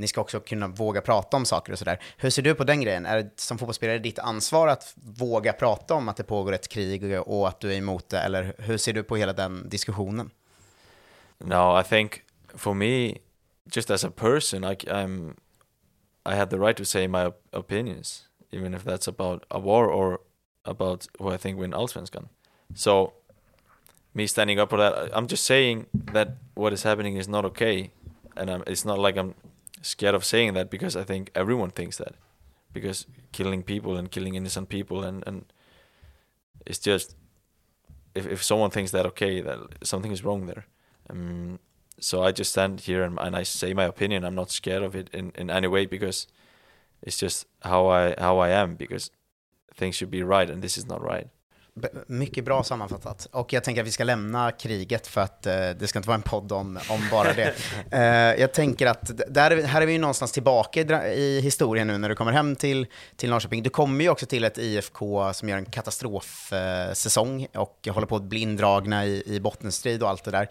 ni 0.02 0.08
ska 0.08 0.22
också 0.22 0.39
kunna 0.39 0.68
våga 0.68 1.02
prata 1.02 1.38
om 1.38 1.45
saker 1.45 1.74
och 1.74 1.80
sådär. 1.80 1.99
Hur 2.18 2.30
ser 2.30 2.41
du 2.41 2.56
på 2.56 2.64
den 2.64 2.82
grejen? 2.82 3.06
Är 3.06 3.18
det 3.18 3.39
som 3.39 3.58
fotbollsspelare 3.58 3.99
ditt 3.99 4.20
ansvar 4.20 4.68
att 4.68 4.93
våga 4.95 5.54
prata 5.54 5.93
om 5.93 6.10
att 6.10 6.18
det 6.18 6.24
pågår 6.24 6.54
ett 6.54 6.68
krig 6.68 7.20
och 7.20 7.47
att 7.47 7.60
du 7.60 7.74
är 7.74 7.78
emot 7.78 8.10
det? 8.10 8.20
Eller 8.20 8.56
hur 8.58 8.78
ser 8.78 8.93
du 8.93 9.04
på 9.04 9.18
hela 9.18 9.34
den 9.34 9.70
diskussionen? 9.70 10.32
No, 11.38 11.80
I 11.80 11.84
think 11.84 12.22
for 12.56 12.74
me, 12.74 13.18
just 13.76 13.89
as 13.89 14.04
a 14.04 14.12
person, 14.12 14.64
I, 14.64 14.76
I'm, 14.76 15.36
I 16.26 16.36
have 16.36 16.49
the 16.49 16.60
right 16.60 16.78
to 16.78 16.86
say 16.86 17.08
my 17.08 17.32
opinions, 17.52 18.28
even 18.52 18.74
if 18.74 18.84
that's 18.84 19.08
about 19.08 19.45
a 19.49 19.60
war 19.60 19.88
or 19.88 20.20
about 20.66 21.08
who 21.20 21.34
I 21.34 21.38
think 21.38 21.60
win 21.60 21.74
Allsvenskan. 21.74 22.30
So, 22.76 23.14
me 24.14 24.28
standing 24.28 24.60
up 24.60 24.70
for 24.70 24.78
that, 24.78 25.10
I'm 25.14 25.28
just 25.28 25.45
saying 25.45 25.88
that 26.14 26.28
what 26.54 26.74
is 26.74 26.84
happening 26.84 27.18
is 27.18 27.28
not 27.28 27.45
okay, 27.45 27.91
and 28.38 28.49
I'm, 28.49 28.64
it's 28.68 28.86
not 28.86 28.99
like 28.99 29.18
I'm 29.18 29.34
scared 29.82 30.16
of 30.16 30.26
saying 30.26 30.54
that 30.54 30.70
because 30.70 30.96
I 30.96 31.04
think 31.04 31.32
everyone 31.36 31.72
thinks 31.72 31.98
that, 31.98 32.16
because 32.74 33.06
killing 33.32 33.64
people 33.64 33.98
and 33.98 34.12
killing 34.12 34.36
innocent 34.36 34.70
people 34.70 35.04
and 35.04 35.24
and 35.28 35.46
it's 36.66 36.80
just 36.80 37.16
if 38.16 38.26
if 38.28 38.44
someone 38.44 38.72
thinks 38.72 38.92
that 38.92 39.06
okay, 39.06 39.42
that 39.42 39.60
something 39.84 40.12
is 40.12 40.24
wrong 40.24 40.46
there. 40.46 40.66
Um, 41.10 41.60
so 42.00 42.24
I 42.24 42.32
just 42.32 42.52
stand 42.52 42.82
here 42.82 43.04
and, 43.04 43.20
and 43.20 43.36
I 43.36 43.44
say 43.44 43.74
my 43.74 43.86
opinion. 43.86 44.24
I'm 44.24 44.36
not 44.36 44.52
scared 44.52 44.84
of 44.84 44.96
it 44.96 45.10
in, 45.14 45.32
in 45.36 45.50
any 45.50 45.68
way 45.68 45.86
because 45.86 46.28
it's 47.02 47.18
just 47.18 47.46
how 47.62 47.88
I 47.88 48.16
how 48.18 48.40
I 48.40 48.50
am 48.50 48.76
because 48.76 49.12
things 49.74 49.96
should 49.96 50.12
be 50.12 50.24
right 50.24 50.50
and 50.50 50.62
this 50.62 50.78
is 50.78 50.88
not 50.88 51.02
right. 51.04 51.28
Mycket 52.08 52.46
bra 52.46 52.64
sammanfattat. 52.64 53.28
Och 53.32 53.54
jag 53.54 53.64
tänker 53.64 53.82
att 53.82 53.88
vi 53.88 53.92
ska 53.92 54.04
lämna 54.04 54.52
kriget 54.52 55.08
för 55.08 55.22
att 55.22 55.46
eh, 55.46 55.70
det 55.70 55.88
ska 55.88 56.00
inte 56.00 56.08
vara 56.08 56.16
en 56.16 56.22
podd 56.22 56.52
om, 56.52 56.80
om 56.90 57.08
bara 57.12 57.34
det. 57.34 57.54
Eh, 57.92 58.42
jag 58.42 58.54
tänker 58.54 58.88
att 58.88 59.12
där, 59.28 59.64
här 59.64 59.82
är 59.82 59.86
vi 59.86 59.94
ju 59.94 60.00
någonstans 60.00 60.32
tillbaka 60.32 61.08
i, 61.14 61.42
historien 61.42 61.88
nu 61.88 61.98
när 61.98 62.10
du 62.10 62.16
kommer 62.16 62.32
hem 62.32 62.56
till, 62.56 62.88
till 63.16 63.30
Norrköping. 63.30 63.64
Du 63.64 63.70
kommer 63.70 64.04
ju 64.04 64.10
också 64.10 64.26
till 64.26 64.44
ett 64.44 64.58
IFK 64.58 65.34
som 65.34 65.50
gör 65.50 65.58
en 65.58 65.66
katastrofsäsong 65.66 67.48
eh, 67.54 67.62
och 67.62 67.88
håller 67.92 68.08
på 68.08 68.16
att 68.16 68.24
bli 68.24 68.40
indragna 68.40 69.06
i, 69.06 69.24
i 69.26 69.40
bottenstrid 69.40 70.04
och 70.04 70.10
allt 70.10 70.24
det 70.24 70.32
där. 70.32 70.48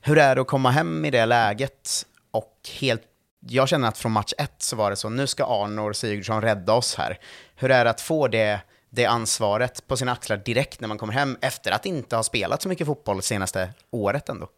Hur 0.00 0.18
är 0.18 0.34
det 0.34 0.40
att 0.40 0.46
komma 0.46 0.70
hem 0.70 1.04
i 1.04 1.10
det 1.10 1.26
läget 1.26 2.06
och 2.30 2.54
helt 2.80 3.02
jag 3.48 3.68
känner 3.68 3.88
att 3.88 3.98
från 3.98 4.12
match 4.12 4.32
ett 4.38 4.62
så 4.62 4.76
var 4.76 4.90
det 4.90 4.96
så, 4.96 5.08
nu 5.08 5.26
ska 5.26 5.44
Arnor 5.44 5.92
Sigurdsson 5.92 6.42
rädda 6.42 6.72
oss 6.72 6.94
här. 6.94 7.18
Hur 7.56 7.70
är 7.70 7.84
det 7.84 7.90
att 7.90 8.00
få 8.00 8.28
det, 8.28 8.60
det 8.96 9.04
ansvaret 9.04 9.86
på 9.86 9.96
sina 9.96 10.12
axlar 10.12 10.36
direkt 10.36 10.80
när 10.80 10.88
man 10.88 10.98
kommer 10.98 11.12
hem 11.12 11.36
efter 11.40 11.72
att 11.72 11.86
inte 11.86 12.16
ha 12.16 12.22
spelat 12.22 12.62
så 12.62 12.68
mycket 12.68 12.86
fotboll 12.86 13.22
senaste 13.22 13.72
året 13.90 14.28
ändå? 14.28 14.48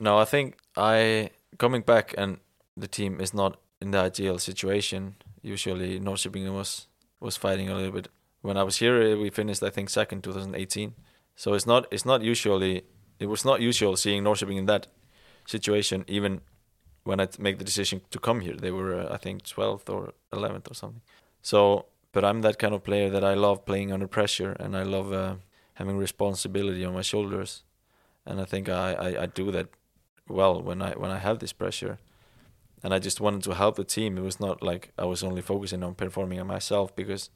No, 0.00 0.22
I 0.22 0.26
think 0.26 0.54
I 0.76 1.28
coming 1.56 1.82
back 1.82 2.14
and 2.18 2.38
the 2.80 2.86
team 2.86 3.20
is 3.20 3.32
not 3.32 3.54
in 3.80 3.92
the 3.92 3.98
ideal 3.98 4.38
situation. 4.38 5.14
Usually, 5.42 6.00
Norrköping 6.00 6.56
was 6.56 6.88
was 7.20 7.38
fighting 7.38 7.68
a 7.68 7.74
little 7.74 7.92
bit. 7.92 8.08
When 8.42 8.56
I 8.56 8.64
was 8.64 8.82
here, 8.82 9.16
we 9.16 9.30
finished 9.30 9.68
I 9.68 9.70
think 9.70 9.90
second 9.90 10.22
2018. 10.22 10.94
So 11.36 11.54
it's 11.54 11.66
not 11.66 11.86
it's 11.90 12.04
not 12.04 12.22
usually 12.22 12.82
it 13.18 13.28
was 13.28 13.44
not 13.44 13.60
usual 13.60 13.96
seeing 13.96 14.24
Norrköping 14.24 14.58
in 14.58 14.66
that 14.66 14.88
situation. 15.46 16.04
Even 16.08 16.40
when 17.04 17.20
I 17.20 17.28
make 17.38 17.58
the 17.58 17.64
decision 17.64 18.00
to 18.10 18.18
come 18.18 18.40
here, 18.40 18.56
they 18.60 18.70
were 18.70 19.00
uh, 19.00 19.14
I 19.14 19.18
think 19.18 19.42
12th 19.44 19.88
or 19.88 20.12
11th 20.32 20.70
or 20.70 20.74
something. 20.74 21.02
So, 21.42 21.86
but 22.16 22.24
I'm 22.24 22.40
that 22.40 22.58
kind 22.58 22.72
of 22.72 22.82
player 22.82 23.10
that 23.10 23.22
I 23.22 23.34
love 23.34 23.66
playing 23.66 23.92
under 23.92 24.08
pressure 24.08 24.52
and 24.58 24.74
I 24.74 24.84
love 24.84 25.12
uh, 25.12 25.34
having 25.74 25.98
responsibility 25.98 26.82
on 26.82 26.94
my 26.94 27.02
shoulders, 27.02 27.62
and 28.24 28.40
I 28.40 28.46
think 28.46 28.70
I, 28.70 28.94
I, 28.94 29.22
I 29.24 29.26
do 29.26 29.50
that 29.50 29.68
well 30.26 30.62
when 30.62 30.80
I 30.80 30.92
when 30.92 31.10
I 31.10 31.18
have 31.18 31.40
this 31.40 31.52
pressure. 31.52 31.98
And 32.82 32.94
I 32.94 32.98
just 33.00 33.20
wanted 33.20 33.42
to 33.42 33.52
help 33.52 33.76
the 33.76 33.84
team. 33.84 34.16
It 34.16 34.22
was 34.22 34.40
not 34.40 34.62
like 34.62 34.92
I 34.98 35.04
was 35.04 35.22
only 35.22 35.42
focusing 35.42 35.82
on 35.82 35.94
performing 35.94 36.40
on 36.40 36.46
myself 36.46 36.96
because 36.96 37.28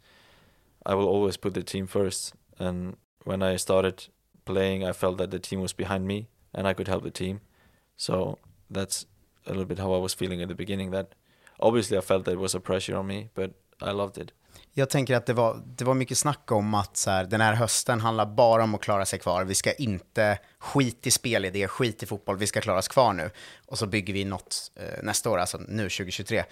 I 0.87 0.95
will 0.95 1.09
always 1.09 1.37
put 1.37 1.53
the 1.53 1.63
team 1.63 1.87
first. 1.87 2.33
And 2.59 2.97
when 3.25 3.43
I 3.43 3.57
started 3.57 4.07
playing, 4.47 4.83
I 4.83 4.93
felt 4.93 5.19
that 5.19 5.31
the 5.31 5.39
team 5.39 5.61
was 5.61 5.75
behind 5.75 6.07
me 6.07 6.29
and 6.55 6.67
I 6.67 6.73
could 6.73 6.89
help 6.89 7.03
the 7.03 7.11
team. 7.11 7.41
So 7.99 8.39
that's 8.71 9.05
a 9.45 9.51
little 9.51 9.67
bit 9.67 9.79
how 9.79 9.93
I 9.93 9.99
was 9.99 10.15
feeling 10.15 10.41
at 10.41 10.49
the 10.49 10.55
beginning. 10.55 10.91
That 10.91 11.15
obviously 11.59 11.99
I 11.99 12.01
felt 12.01 12.25
that 12.25 12.33
it 12.33 12.45
was 12.47 12.55
a 12.55 12.61
pressure 12.61 12.97
on 12.97 13.07
me, 13.07 13.29
but 13.35 13.53
I 13.83 13.91
loved 13.91 14.17
it. 14.17 14.33
Jag 14.73 14.91
tänker 14.91 15.17
att 15.17 15.27
det 15.27 15.33
var, 15.33 15.63
det 15.67 15.85
var 15.85 15.95
mycket 15.95 16.19
snack 16.19 16.53
om 16.53 16.75
att 16.75 16.97
så 16.97 17.11
här, 17.11 17.25
den 17.25 17.41
här 17.41 17.55
hösten 17.55 18.01
handlar 18.01 18.27
bara 18.27 18.65
om 18.65 18.75
att 18.75 18.81
klara 18.81 19.07
sig 19.07 19.19
kvar. 19.19 19.45
Vi 19.45 19.55
ska 19.55 19.73
inte 19.73 20.39
skit 20.59 21.07
i 21.07 21.11
spelidé, 21.11 21.69
skit 21.69 22.03
i 22.03 22.07
fotboll, 22.07 22.37
vi 22.37 22.47
ska 22.47 22.61
klara 22.61 22.79
oss 22.79 22.89
kvar 22.89 23.13
nu. 23.13 23.31
Och 23.67 23.79
så 23.79 23.87
bygger 23.87 24.15
vi 24.15 24.25
något 24.25 24.73
eh, 24.77 25.03
nästa 25.03 25.31
år, 25.31 25.39
alltså 25.39 25.59
nu 25.69 25.83
2023. 25.83 26.39
Eh, 26.39 26.45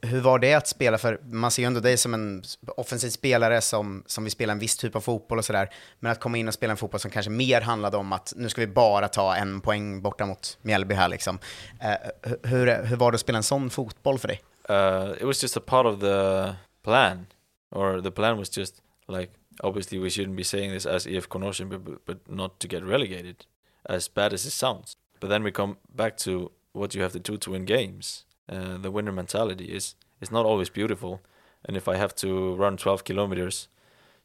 hur 0.00 0.20
var 0.20 0.38
det 0.38 0.54
att 0.54 0.68
spela? 0.68 0.98
För 0.98 1.20
man 1.22 1.50
ser 1.50 1.62
ju 1.62 1.66
ändå 1.66 1.80
dig 1.80 1.96
som 1.96 2.14
en 2.14 2.42
offensiv 2.76 3.10
spelare 3.10 3.60
som, 3.60 4.02
som 4.06 4.24
vill 4.24 4.30
spela 4.30 4.52
en 4.52 4.58
viss 4.58 4.76
typ 4.76 4.96
av 4.96 5.00
fotboll 5.00 5.38
och 5.38 5.44
sådär. 5.44 5.70
Men 6.00 6.12
att 6.12 6.20
komma 6.20 6.38
in 6.38 6.48
och 6.48 6.54
spela 6.54 6.70
en 6.70 6.76
fotboll 6.76 7.00
som 7.00 7.10
kanske 7.10 7.30
mer 7.30 7.60
handlade 7.60 7.96
om 7.96 8.12
att 8.12 8.32
nu 8.36 8.48
ska 8.48 8.60
vi 8.60 8.66
bara 8.66 9.08
ta 9.08 9.36
en 9.36 9.60
poäng 9.60 10.02
borta 10.02 10.26
mot 10.26 10.58
Mjällby 10.62 10.94
här 10.94 11.08
liksom. 11.08 11.38
Eh, 11.80 12.28
hur, 12.42 12.84
hur 12.84 12.96
var 12.96 13.12
det 13.12 13.14
att 13.14 13.20
spela 13.20 13.38
en 13.38 13.42
sån 13.42 13.70
fotboll 13.70 14.18
för 14.18 14.28
dig? 14.28 14.42
Uh, 14.70 15.12
it 15.18 15.24
was 15.24 15.42
just 15.42 15.56
a 15.56 15.60
part 15.66 15.86
of 15.86 16.00
the 16.00 16.54
plan, 16.84 17.26
or 17.70 18.00
the 18.00 18.10
plan 18.10 18.38
was 18.38 18.48
just 18.48 18.80
like 19.06 19.32
obviously 19.62 19.98
we 19.98 20.10
shouldn't 20.10 20.36
be 20.36 20.42
saying 20.42 20.70
this 20.70 20.86
as 20.86 21.06
IFK 21.06 21.28
Konoshin, 21.28 21.68
but, 21.70 22.04
but 22.04 22.30
not 22.30 22.60
to 22.60 22.68
get 22.68 22.84
relegated, 22.84 23.46
as 23.86 24.08
bad 24.08 24.32
as 24.32 24.44
it 24.44 24.50
sounds. 24.50 24.96
But 25.20 25.28
then 25.28 25.42
we 25.42 25.50
come 25.50 25.78
back 25.94 26.16
to 26.18 26.52
what 26.72 26.94
you 26.94 27.02
have 27.02 27.12
to 27.12 27.18
do 27.18 27.36
to 27.38 27.50
win 27.50 27.64
games. 27.64 28.24
Uh, 28.48 28.78
the 28.78 28.90
winner 28.90 29.12
mentality 29.12 29.66
is 29.66 29.94
is 30.20 30.30
not 30.30 30.46
always 30.46 30.70
beautiful, 30.70 31.20
and 31.64 31.76
if 31.76 31.88
I 31.88 31.96
have 31.96 32.14
to 32.16 32.54
run 32.56 32.76
12 32.76 33.04
kilometers, 33.04 33.68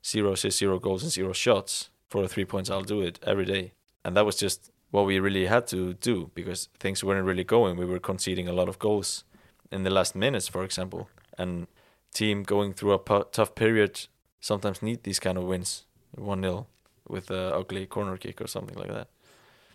zero 0.05 0.33
assists, 0.33 0.59
zero 0.59 0.79
goals, 0.79 1.03
and 1.03 1.11
zero 1.11 1.33
shots 1.33 1.89
for 2.09 2.27
three 2.27 2.45
points, 2.45 2.69
I'll 2.69 2.81
do 2.81 3.01
it 3.01 3.19
every 3.23 3.45
day. 3.45 3.73
And 4.03 4.15
that 4.17 4.25
was 4.25 4.35
just 4.35 4.71
what 4.91 5.05
we 5.05 5.19
really 5.19 5.47
had 5.47 5.65
to 5.67 5.93
do 5.95 6.29
because 6.35 6.69
things 6.79 7.03
weren't 7.03 7.25
really 7.25 7.43
going. 7.43 7.77
We 7.77 7.85
were 7.85 7.99
conceding 7.99 8.47
a 8.47 8.53
lot 8.53 8.69
of 8.69 8.79
goals 8.79 9.23
in 9.71 9.83
the 9.83 9.89
last 9.89 10.15
minutes, 10.15 10.47
for 10.47 10.63
example, 10.63 11.09
and 11.37 11.67
team 12.13 12.43
going 12.43 12.73
through 12.73 13.11
a 13.11 13.23
tough 13.31 13.51
period 13.55 13.91
sometimes 14.41 14.81
need 14.81 15.03
these 15.03 15.21
kind 15.23 15.37
of 15.37 15.43
wins, 15.49 15.83
one 16.17 16.41
0 16.41 16.65
with 17.09 17.31
a 17.31 17.59
ugly 17.59 17.85
corner 17.85 18.17
kick 18.17 18.41
or 18.41 18.47
something 18.47 18.77
like 18.77 18.93
that. 18.93 19.07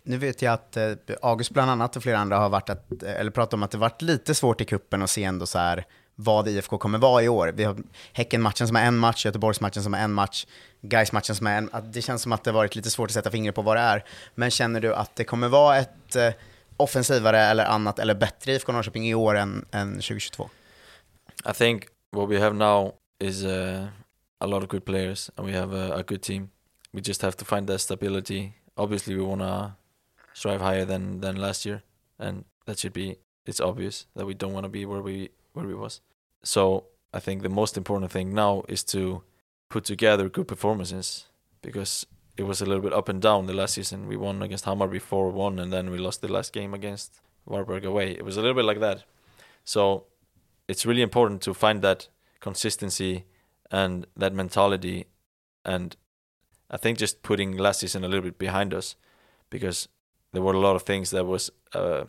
Nu 0.03 0.17
vet 0.17 0.41
jag 0.41 0.53
att 0.53 0.77
eh, 0.77 0.93
August 1.21 1.51
bland 1.51 1.71
annat 1.71 1.95
och 1.95 2.03
flera 2.03 2.17
andra 2.17 2.37
har 2.37 2.49
varit 2.49 2.69
att, 2.69 3.03
eh, 3.03 3.19
eller 3.19 3.31
pratat 3.31 3.53
om 3.53 3.63
att 3.63 3.71
det 3.71 3.77
varit 3.77 4.01
lite 4.01 4.35
svårt 4.35 4.61
i 4.61 4.65
kuppen 4.65 5.01
att 5.01 5.09
se 5.09 5.23
ändå 5.23 5.45
så 5.45 5.59
här 5.59 5.85
vad 6.15 6.47
IFK 6.47 6.77
kommer 6.77 6.97
vara 6.97 7.23
i 7.23 7.29
år. 7.29 7.47
Vi 7.55 7.63
har 7.63 7.77
Häcken-matchen 8.13 8.67
som 8.67 8.75
är 8.75 8.85
en 8.85 8.97
match, 8.97 9.25
Göteborgs-matchen 9.25 9.83
som 9.83 9.93
är 9.93 10.03
en 10.03 10.13
match, 10.13 10.45
Gais-matchen 10.81 11.35
som 11.35 11.47
är 11.47 11.57
en. 11.57 11.69
Det 11.83 12.01
känns 12.01 12.21
som 12.21 12.31
att 12.31 12.43
det 12.43 12.51
varit 12.51 12.75
lite 12.75 12.89
svårt 12.89 13.09
att 13.09 13.13
sätta 13.13 13.31
fingret 13.31 13.55
på 13.55 13.61
vad 13.61 13.77
det 13.77 13.81
är. 13.81 14.05
Men 14.35 14.51
känner 14.51 14.81
du 14.81 14.95
att 14.95 15.15
det 15.15 15.23
kommer 15.23 15.47
vara 15.47 15.77
ett 15.77 16.15
eh, 16.15 16.29
offensivare 16.77 17.39
eller 17.39 17.65
annat 17.65 17.99
eller 17.99 18.15
bättre 18.15 18.51
IFK 18.51 18.71
Norrköping 18.71 19.09
i 19.09 19.15
år 19.15 19.37
än, 19.37 19.65
än 19.71 19.93
2022? 19.93 20.49
I 21.49 21.53
think 21.53 21.83
what 22.11 22.27
we 22.27 22.39
have 22.39 22.55
now 22.55 22.95
is 23.19 23.45
uh, 23.45 23.89
a 24.41 24.47
lot 24.47 24.63
of 24.63 24.69
good 24.69 24.85
players 24.85 25.29
and 25.37 25.45
we 25.45 25.53
have 25.53 25.73
a, 25.73 25.93
a 25.93 26.03
good 26.03 26.21
team. 26.21 26.51
We 26.93 27.01
just 27.01 27.21
have 27.21 27.37
to 27.37 27.45
find 27.45 27.67
that 27.67 27.79
stability. 27.79 28.55
Obviously, 28.77 29.15
we 29.15 29.21
want 29.21 29.41
to 29.41 29.75
strive 30.33 30.61
higher 30.61 30.85
than 30.85 31.21
than 31.21 31.35
last 31.35 31.65
year, 31.65 31.83
and 32.17 32.45
that 32.65 32.79
should 32.79 32.93
be 32.93 33.17
it's 33.45 33.59
obvious 33.59 34.07
that 34.15 34.25
we 34.25 34.33
don't 34.33 34.53
want 34.53 34.63
to 34.63 34.69
be 34.69 34.85
where 34.85 35.01
we 35.01 35.29
where 35.53 35.67
we 35.67 35.75
was. 35.75 36.01
So 36.43 36.85
I 37.13 37.19
think 37.19 37.41
the 37.41 37.49
most 37.49 37.77
important 37.77 38.11
thing 38.11 38.33
now 38.33 38.63
is 38.67 38.83
to 38.85 39.23
put 39.69 39.83
together 39.85 40.29
good 40.29 40.47
performances 40.47 41.25
because 41.61 42.05
it 42.37 42.43
was 42.43 42.61
a 42.61 42.65
little 42.65 42.81
bit 42.81 42.93
up 42.93 43.09
and 43.09 43.21
down 43.21 43.45
the 43.45 43.53
last 43.53 43.73
season. 43.73 44.07
We 44.07 44.15
won 44.15 44.41
against 44.41 44.65
Hammarby 44.65 45.01
4-1 45.01 45.61
and 45.61 45.73
then 45.73 45.89
we 45.91 45.97
lost 45.97 46.21
the 46.21 46.31
last 46.31 46.53
game 46.53 46.73
against 46.73 47.19
Warburg 47.45 47.83
away. 47.83 48.11
It 48.11 48.23
was 48.23 48.37
a 48.37 48.41
little 48.41 48.55
bit 48.55 48.65
like 48.65 48.79
that. 48.79 49.03
So 49.65 50.05
it's 50.69 50.85
really 50.85 51.01
important 51.01 51.41
to 51.41 51.53
find 51.53 51.81
that 51.81 52.07
consistency 52.39 53.25
and 53.71 54.05
that 54.15 54.33
mentality. 54.33 55.07
And 55.65 55.95
I 56.69 56.77
think 56.77 56.99
just 56.99 57.23
putting 57.23 57.57
last 57.57 57.79
season 57.79 58.03
a 58.03 58.07
little 58.07 58.23
bit 58.23 58.37
behind 58.37 58.73
us 58.73 58.95
because 59.49 59.89
there 60.31 60.43
were 60.43 60.53
a 60.53 60.59
lot 60.59 60.75
of 60.75 60.83
things 60.83 61.09
that 61.09 61.25
was 61.25 61.49
uh, 61.73 62.03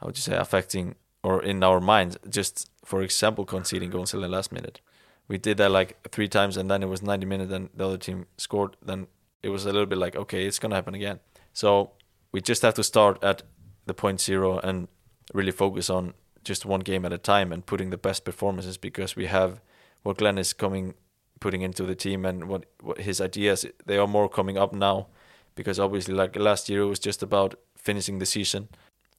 how 0.00 0.06
would 0.06 0.16
you 0.16 0.22
say 0.22 0.34
affecting 0.34 0.94
or 1.22 1.42
in 1.42 1.62
our 1.62 1.78
minds. 1.78 2.16
Just 2.26 2.70
for 2.86 3.02
example 3.02 3.44
conceding 3.44 3.90
goals 3.90 4.14
in 4.14 4.22
the 4.22 4.28
last 4.28 4.50
minute. 4.50 4.80
We 5.28 5.36
did 5.36 5.58
that 5.58 5.70
like 5.70 6.08
three 6.10 6.28
times 6.28 6.56
and 6.56 6.70
then 6.70 6.82
it 6.82 6.88
was 6.88 7.02
90 7.02 7.26
minutes 7.26 7.52
and 7.52 7.68
the 7.74 7.86
other 7.86 7.98
team 7.98 8.26
scored. 8.38 8.76
Then 8.82 9.08
it 9.42 9.50
was 9.50 9.66
a 9.66 9.72
little 9.72 9.86
bit 9.86 9.98
like 9.98 10.16
okay 10.16 10.46
it's 10.46 10.58
gonna 10.58 10.74
happen 10.74 10.94
again. 10.94 11.20
So 11.52 11.90
we 12.32 12.40
just 12.40 12.62
have 12.62 12.74
to 12.74 12.82
start 12.82 13.22
at 13.22 13.42
the 13.84 13.92
point 13.92 14.22
zero 14.22 14.58
and 14.58 14.88
really 15.34 15.52
focus 15.52 15.90
on 15.90 16.14
just 16.44 16.66
one 16.66 16.82
game 16.84 17.04
at 17.04 17.12
a 17.12 17.18
time 17.18 17.52
and 17.52 17.66
putting 17.66 17.90
the 17.90 17.96
best 17.96 18.24
performances 18.24 18.78
because 18.78 19.16
we 19.16 19.26
have 19.26 19.60
what 20.02 20.18
Glenn 20.18 20.38
is 20.38 20.52
coming 20.52 20.94
putting 21.40 21.62
into 21.62 21.84
the 21.84 21.94
team 21.94 22.24
and 22.24 22.44
what, 22.44 22.64
what 22.82 22.98
his 22.98 23.20
ideas 23.20 23.66
they 23.86 23.96
are 23.96 24.06
more 24.06 24.28
coming 24.28 24.58
up 24.58 24.72
now 24.72 25.06
because 25.54 25.82
obviously 25.82 26.14
like 26.14 26.38
last 26.38 26.68
year 26.68 26.82
it 26.82 26.88
was 26.88 26.98
just 26.98 27.22
about 27.22 27.54
finishing 27.76 28.18
the 28.18 28.26
season 28.26 28.68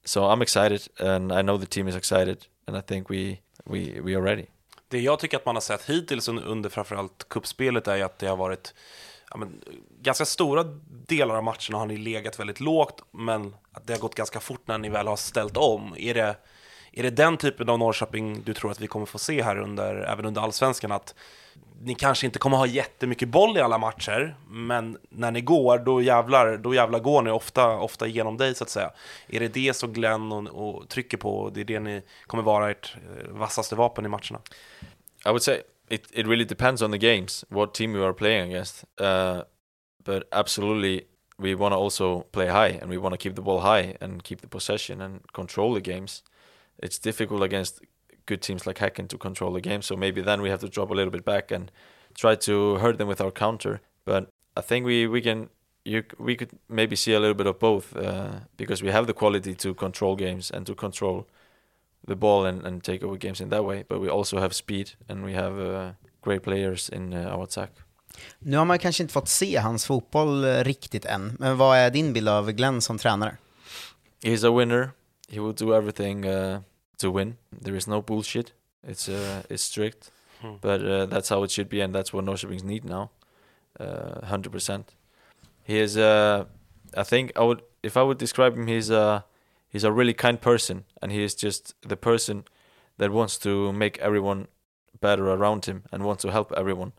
so 0.04 0.24
I'm 0.24 0.42
excited 0.42 0.88
and 0.98 1.32
I 1.32 1.42
know 1.42 1.56
the 1.56 1.66
team 1.66 1.88
is 1.88 1.96
excited 1.96 2.46
and 2.66 2.76
I 2.76 2.80
think 2.80 3.08
we 3.08 3.40
we 3.66 4.00
we 4.00 4.14
are 4.14 4.22
ready 4.22 4.46
Det 4.88 5.00
jag 5.00 5.18
tycker 5.18 5.36
att 5.36 5.46
man 5.46 5.56
har 5.56 5.60
sett 5.60 5.90
hittills 5.90 6.28
under 6.28 6.70
framförallt 6.70 7.28
kuppspelet 7.28 7.88
är 7.88 8.04
att 8.04 8.18
det 8.18 8.26
har 8.26 8.36
varit 8.36 8.74
ja, 9.30 9.36
men, 9.36 9.60
ganska 10.00 10.24
stora 10.24 10.64
delar 11.06 11.34
av 11.34 11.44
matcherna 11.44 11.78
har 11.78 11.86
ni 11.86 11.96
legat 11.96 12.40
väldigt 12.40 12.60
lågt, 12.60 13.02
men 13.10 13.54
att 13.72 13.86
det 13.86 13.92
har 13.92 14.00
gått 14.00 14.14
ganska 14.14 14.40
fort 14.40 14.68
när 14.68 14.78
ni 14.78 14.88
väl 14.88 15.06
har 15.06 15.16
ställt 15.16 15.56
om. 15.56 15.94
Är 15.98 16.14
det, 16.14 16.36
är 16.92 17.02
det 17.02 17.10
den 17.10 17.36
typen 17.36 17.68
av 17.68 17.78
Norrköping 17.78 18.42
du 18.42 18.54
tror 18.54 18.70
att 18.70 18.80
vi 18.80 18.86
kommer 18.86 19.06
få 19.06 19.18
se 19.18 19.42
här 19.42 19.58
under, 19.58 19.94
även 19.94 20.24
under 20.24 20.40
allsvenskan? 20.40 20.92
Att 20.92 21.14
ni 21.82 21.94
kanske 21.94 22.26
inte 22.26 22.38
kommer 22.38 22.56
ha 22.56 22.66
jättemycket 22.66 23.28
boll 23.28 23.56
i 23.56 23.60
alla 23.60 23.78
matcher, 23.78 24.36
men 24.48 24.98
när 25.08 25.30
ni 25.30 25.40
går, 25.40 25.78
då 25.78 26.02
jävlar, 26.02 26.56
då 26.56 26.74
jävlar 26.74 26.98
går 26.98 27.22
ni 27.22 27.30
ofta, 27.30 27.76
ofta 27.76 28.06
genom 28.06 28.36
dig 28.36 28.54
så 28.54 28.64
att 28.64 28.70
säga. 28.70 28.90
Är 29.28 29.40
det 29.40 29.48
det 29.48 29.76
som 29.76 29.92
Glenn 29.92 30.32
och, 30.32 30.46
och 30.46 30.88
trycker 30.88 31.16
på? 31.16 31.38
och 31.38 31.52
Det 31.52 31.60
är 31.60 31.64
det 31.64 31.80
ni 31.80 32.02
kommer 32.26 32.42
vara 32.42 32.70
ert 32.70 32.96
eh, 32.96 33.30
vassaste 33.30 33.74
vapen 33.74 34.04
i 34.04 34.08
matcherna? 34.08 34.40
I 35.26 35.28
would 35.28 35.42
say 35.42 35.62
it, 35.88 36.06
it 36.12 36.26
really 36.26 36.44
depends 36.44 36.82
on 36.82 36.92
the 36.92 36.98
games, 36.98 37.44
what 37.48 37.74
team 37.74 37.96
you 37.96 38.04
are 38.04 38.12
playing 38.12 38.52
against. 38.52 38.84
Uh, 39.00 39.42
but 40.04 40.22
absolutely, 40.32 41.02
we 41.38 41.54
want 41.54 41.72
to 41.72 41.78
also 41.78 42.20
play 42.20 42.48
high 42.48 42.78
and 42.82 42.90
we 42.90 42.98
want 42.98 43.12
to 43.14 43.18
keep 43.18 43.34
the 43.34 43.42
ball 43.42 43.60
high 43.60 43.96
and 44.00 44.22
keep 44.22 44.40
the 44.40 44.48
possession 44.48 45.00
and 45.00 45.20
control 45.32 45.74
the 45.74 45.80
games. 45.80 46.22
It's 46.82 46.98
difficult 46.98 47.42
against 47.42 47.80
good 48.26 48.42
teams 48.42 48.66
like 48.66 48.78
Häcken 48.78 49.08
to 49.08 49.18
control 49.18 49.52
the 49.52 49.60
game, 49.60 49.82
so 49.82 49.96
maybe 49.96 50.22
then 50.22 50.42
we 50.42 50.50
have 50.50 50.60
to 50.60 50.68
drop 50.68 50.90
a 50.90 50.94
little 50.94 51.10
bit 51.10 51.24
back 51.24 51.50
and 51.50 51.70
try 52.14 52.36
to 52.36 52.76
hurt 52.76 52.98
them 52.98 53.08
with 53.08 53.20
our 53.20 53.32
counter. 53.32 53.80
But 54.04 54.28
I 54.56 54.62
think 54.62 54.86
we, 54.86 55.06
we 55.06 55.20
can 55.20 55.48
you 55.84 56.02
we 56.18 56.36
could 56.36 56.50
maybe 56.68 56.96
see 56.96 57.14
a 57.14 57.20
little 57.20 57.34
bit 57.34 57.46
of 57.46 57.58
both 57.58 57.96
uh, 57.96 58.40
because 58.56 58.82
we 58.82 58.92
have 58.92 59.06
the 59.06 59.14
quality 59.14 59.54
to 59.54 59.74
control 59.74 60.16
games 60.16 60.50
and 60.50 60.66
to 60.66 60.74
control 60.74 61.26
the 62.06 62.16
ball 62.16 62.46
and, 62.46 62.66
and 62.66 62.82
take 62.82 63.02
over 63.02 63.16
games 63.16 63.40
in 63.40 63.48
that 63.50 63.64
way. 63.64 63.84
But 63.88 64.00
we 64.00 64.08
also 64.08 64.38
have 64.38 64.54
speed 64.54 64.90
and 65.08 65.24
we 65.24 65.34
have 65.34 65.58
uh, 65.58 65.92
great 66.22 66.42
players 66.42 66.88
in 66.88 67.14
uh, 67.14 67.34
our 67.34 67.44
attack. 67.44 67.70
Nu 68.38 68.56
har 68.56 68.64
man 68.64 68.78
kanske 68.78 69.02
inte 69.02 69.12
fått 69.12 69.28
se 69.28 69.56
hans 69.56 69.86
fotboll 69.86 70.44
eh, 70.44 70.64
riktigt 70.64 71.04
än, 71.04 71.36
men 71.38 71.56
vad 71.56 71.78
är 71.78 71.90
din 71.90 72.12
bild 72.12 72.28
av 72.28 72.52
Glenn 72.52 72.80
som 72.80 72.98
tränare? 72.98 73.36
He's 74.22 74.48
a 74.48 74.58
winner. 74.58 74.90
He 75.28 75.40
will 75.40 75.54
do 75.54 75.74
everything 75.74 76.24
uh, 76.24 76.60
to 77.00 77.10
win. 77.10 77.36
There 77.62 77.76
is 77.76 77.86
no 77.86 78.00
bullshit. 78.02 78.52
It's 78.82 79.08
uh, 79.08 79.42
it's 79.50 79.62
strict, 79.62 80.10
Hmm. 80.40 80.54
but 80.62 80.80
uh, 80.82 81.06
that's 81.06 81.28
how 81.28 81.42
it 81.44 81.50
should 81.50 81.68
be, 81.68 81.80
and 81.82 81.94
that's 81.94 82.12
what 82.14 82.24
Norrköpings 82.24 82.64
need 82.64 82.84
now. 82.84 83.10
Uh, 83.78 84.24
Hundred 84.26 84.52
percent. 84.52 84.94
He 85.64 85.78
is. 85.78 85.96
Uh, 85.96 86.44
I 86.96 87.02
think 87.04 87.32
I 87.36 87.42
would, 87.44 87.62
if 87.82 87.96
I 87.96 88.02
would 88.02 88.18
describe 88.18 88.56
him, 88.56 88.66
he's 88.66 88.90
a 88.90 89.24
he's 89.68 89.84
a 89.84 89.92
really 89.92 90.14
kind 90.14 90.40
person, 90.40 90.84
and 91.02 91.12
he 91.12 91.22
is 91.22 91.34
just 91.34 91.74
the 91.88 91.96
person 91.96 92.44
that 92.96 93.10
wants 93.10 93.38
to 93.38 93.72
make 93.72 93.98
everyone 93.98 94.46
better 95.00 95.28
around 95.28 95.64
him 95.66 95.82
and 95.92 96.02
wants 96.04 96.22
to 96.22 96.30
help 96.30 96.52
everyone. 96.56 96.92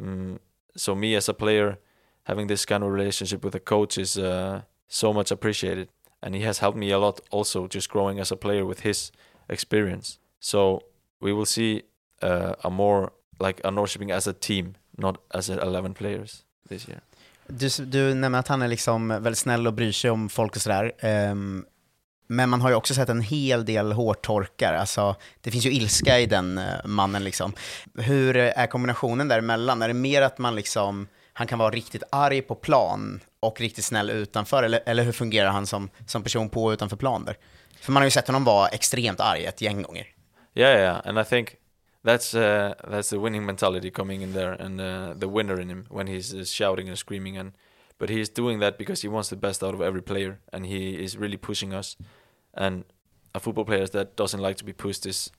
Um, 0.00 0.38
so 0.76 0.94
me 0.94 1.16
as 1.16 1.28
a 1.28 1.34
player, 1.34 1.78
having 2.24 2.46
this 2.48 2.64
kind 2.66 2.82
of 2.84 2.90
relationship 2.92 3.44
with 3.44 3.54
a 3.54 3.60
coach 3.60 3.98
is 3.98 4.16
uh, 4.16 4.62
so 4.88 5.12
much 5.12 5.30
appreciated, 5.32 5.88
and 6.22 6.34
he 6.34 6.42
has 6.42 6.58
helped 6.60 6.78
me 6.78 6.90
a 6.92 6.98
lot 6.98 7.20
also 7.30 7.66
just 7.66 7.88
growing 7.90 8.18
as 8.20 8.30
a 8.32 8.36
player 8.36 8.64
with 8.64 8.80
his 8.80 9.12
experience. 9.48 10.18
So 10.40 10.80
we 11.20 11.32
will 11.32 11.46
see 11.46 11.82
uh, 12.22 12.52
a 12.60 12.70
more 12.70 13.10
like 13.40 13.60
a 13.64 13.70
Norrköping 13.70 14.12
as 14.12 14.28
a 14.28 14.32
team, 14.32 14.74
not 14.98 15.16
as 15.34 15.50
11 15.50 15.94
players 15.94 16.44
this 16.68 16.88
year. 16.88 17.00
Du, 17.46 17.68
du 17.84 18.14
nämner 18.14 18.38
att 18.38 18.48
han 18.48 18.62
är 18.62 18.68
liksom 18.68 19.08
väldigt 19.08 19.38
snäll 19.38 19.66
och 19.66 19.72
bryr 19.72 19.92
sig 19.92 20.10
om 20.10 20.28
folk 20.28 20.56
och 20.56 20.62
sådär. 20.62 20.92
Um, 21.30 21.64
men 22.28 22.50
man 22.50 22.60
har 22.60 22.68
ju 22.68 22.74
också 22.74 22.94
sett 22.94 23.08
en 23.08 23.20
hel 23.20 23.64
del 23.64 23.92
hårtorkar. 23.92 24.74
Alltså, 24.74 25.16
det 25.40 25.50
finns 25.50 25.66
ju 25.66 25.72
ilska 25.72 26.18
i 26.18 26.26
den 26.26 26.58
eh, 26.58 26.64
mannen. 26.84 27.24
Liksom. 27.24 27.52
Hur 27.94 28.36
är 28.36 28.66
kombinationen 28.66 29.28
däremellan? 29.28 29.82
Är 29.82 29.88
det 29.88 29.94
mer 29.94 30.22
att 30.22 30.38
man 30.38 30.54
liksom, 30.54 31.08
han 31.32 31.46
kan 31.46 31.58
vara 31.58 31.70
riktigt 31.70 32.02
arg 32.10 32.42
på 32.42 32.54
plan 32.54 33.20
och 33.40 33.60
riktigt 33.60 33.84
snäll 33.84 34.10
utanför? 34.10 34.62
Eller, 34.62 34.80
eller 34.86 35.02
hur 35.02 35.12
fungerar 35.12 35.50
han 35.50 35.66
som, 35.66 35.90
som 36.06 36.22
person 36.22 36.48
på 36.48 36.64
och 36.64 36.70
utanför 36.70 36.96
plan 36.96 37.24
där? 37.24 37.36
För 37.80 37.92
man 37.92 38.00
har 38.00 38.04
ju 38.06 38.10
sett 38.10 38.26
honom 38.26 38.44
vara 38.44 38.68
extremt 38.68 39.20
arg 39.20 39.44
ett 39.44 39.60
gäng 39.60 39.82
gånger. 39.82 40.06
Yeah, 40.54 40.78
yeah, 40.78 41.00
and 41.04 41.18
I 41.18 41.24
think 41.24 41.56
that's 42.04 42.34
uh, 42.34 42.74
that's 42.90 43.10
the 43.10 43.18
winning 43.18 43.46
mentality 43.46 43.90
coming 43.90 44.22
in 44.22 44.32
there, 44.32 44.52
and 44.62 44.80
uh, 44.80 45.14
the 45.14 45.26
winner 45.26 45.60
in 45.60 45.68
him 45.68 45.86
when 45.90 46.06
he's 46.06 46.34
uh, 46.34 46.44
shouting 46.44 46.88
and 46.88 46.98
screaming, 46.98 47.38
and 47.38 47.52
but 47.98 48.10
he's 48.10 48.28
doing 48.28 48.60
that 48.60 48.78
because 48.78 49.02
he 49.02 49.08
wants 49.08 49.28
the 49.28 49.36
best 49.36 49.62
out 49.62 49.74
of 49.74 49.80
every 49.80 50.02
player, 50.02 50.38
and 50.52 50.66
he 50.66 51.04
is 51.04 51.16
really 51.16 51.36
pushing 51.36 51.74
us. 51.74 51.96
And 52.54 52.84
a 53.34 53.40
football 53.40 53.64
player 53.64 53.86
that 53.86 54.16
doesn't 54.16 54.40
like 54.40 54.56
to 54.56 54.64
be 54.64 54.72
pushed 54.72 55.06
is 55.06 55.30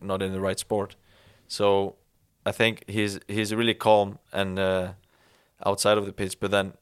not 0.00 0.22
in 0.22 0.32
the 0.32 0.40
right 0.40 0.58
sport. 0.58 0.96
So 1.48 1.96
I 2.46 2.52
think 2.52 2.84
he's 2.88 3.20
he's 3.28 3.54
really 3.54 3.74
calm 3.74 4.18
and 4.32 4.58
uh, 4.58 4.92
outside 5.64 5.98
of 5.98 6.06
the 6.06 6.12
pitch, 6.12 6.40
but 6.40 6.50
then 6.50 6.72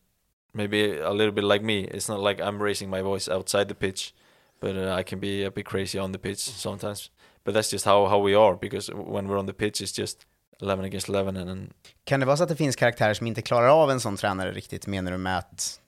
maybe 0.54 0.98
a 0.98 1.12
little 1.12 1.32
bit 1.32 1.44
like 1.44 1.62
me. 1.62 1.84
It's 1.84 2.08
not 2.08 2.20
like 2.20 2.40
I'm 2.40 2.62
raising 2.62 2.90
my 2.90 3.02
voice 3.02 3.28
outside 3.28 3.68
the 3.68 3.74
pitch, 3.74 4.14
but 4.62 4.76
uh, 4.76 5.00
I 5.00 5.02
can 5.02 5.20
be 5.20 5.46
a 5.46 5.50
bit 5.50 5.66
crazy 5.66 5.98
on 5.98 6.12
the 6.12 6.18
pitch 6.18 6.38
sometimes. 6.38 7.10
But 7.44 7.54
that's 7.54 7.72
just 7.72 7.84
how, 7.84 8.06
how 8.06 8.18
we 8.26 8.34
are 8.34 8.56
because 8.56 8.92
when 8.94 9.28
we're 9.28 9.38
on 9.38 9.46
the 9.46 9.52
pitch, 9.52 9.80
it's 9.80 10.00
just 10.00 10.26
11 10.60 10.84
against 10.84 11.08
11 11.08 11.36
and, 11.36 11.50
and 11.50 11.72
Kan 12.04 12.20
det 12.20 12.26
vara 12.26 12.36
så 12.36 12.42
att 12.42 12.48
det 12.48 12.56
finns 12.56 12.76
karaktärer 12.76 13.14
som 13.14 13.26
inte 13.26 13.42
klarar 13.42 13.68
av 13.68 13.90
en 13.90 14.00
sån 14.00 14.16
tränare 14.16 14.52
riktigt, 14.52 14.86
menar 14.86 15.12
du 15.12 15.18
med 15.18 15.38
att 15.38 15.80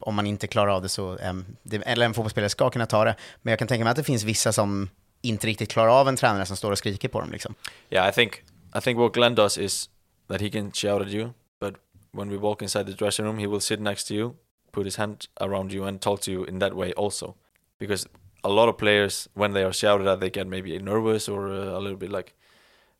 om 0.00 0.14
man 0.14 0.26
inte 0.26 0.46
klarar 0.46 0.70
av 0.70 0.82
det 0.82 0.88
så, 0.88 1.16
um, 1.16 1.44
det, 1.62 1.76
eller 1.76 2.06
en 2.06 2.14
fotbollsspelare 2.14 2.48
ska 2.48 2.70
kunna 2.70 2.86
ta 2.86 3.04
det, 3.04 3.16
men 3.42 3.52
jag 3.52 3.58
kan 3.58 3.68
tänka 3.68 3.84
mig 3.84 3.90
att 3.90 3.96
det 3.96 4.04
finns 4.04 4.24
vissa 4.24 4.52
som 4.52 4.88
inte 5.22 5.46
riktigt 5.46 5.70
klarar 5.70 6.00
av 6.00 6.08
en 6.08 6.16
tränare 6.16 6.46
som 6.46 6.56
står 6.56 6.72
och 6.72 6.78
skriker 6.78 7.08
på 7.08 7.20
dem 7.20 7.30
liksom. 7.30 7.54
Yeah, 7.90 8.08
I 8.08 8.12
think 8.12 8.42
I 8.74 8.80
think 8.80 8.98
what 8.98 9.12
Glenn 9.12 9.34
does 9.34 9.58
is 9.58 9.90
that 10.28 10.40
he 10.40 10.50
can 10.50 10.72
shout 10.72 11.02
at 11.02 11.08
you, 11.08 11.32
but 11.60 11.74
when 12.12 12.30
we 12.30 12.36
walk 12.36 12.62
inside 12.62 12.86
the 12.86 12.92
dressing 12.92 13.26
room, 13.26 13.38
he 13.38 13.46
will 13.46 13.60
sit 13.60 13.80
next 13.80 14.08
to 14.08 14.14
you, 14.14 14.34
put 14.72 14.84
his 14.84 14.96
hand 14.96 15.26
around 15.40 15.72
you, 15.72 15.84
and 15.84 16.00
talk 16.00 16.20
to 16.20 16.30
you 16.30 16.44
in 16.44 16.58
that 16.58 16.74
way 16.74 16.92
also. 16.92 17.34
Because 17.82 18.08
a 18.44 18.48
lot 18.48 18.68
of 18.68 18.78
players, 18.78 19.28
when 19.34 19.54
they 19.54 19.64
are 19.64 19.72
shouted 19.72 20.06
at, 20.06 20.20
they 20.20 20.30
get 20.30 20.46
maybe 20.46 20.78
nervous 20.78 21.28
or 21.28 21.48
uh, 21.48 21.78
a 21.78 21.80
little 21.80 21.96
bit 21.96 22.10
like 22.10 22.32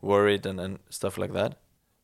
worried 0.01 0.45
and, 0.47 0.61
and 0.61 0.79
stuff 0.91 1.17
like 1.17 1.33
that. 1.35 1.53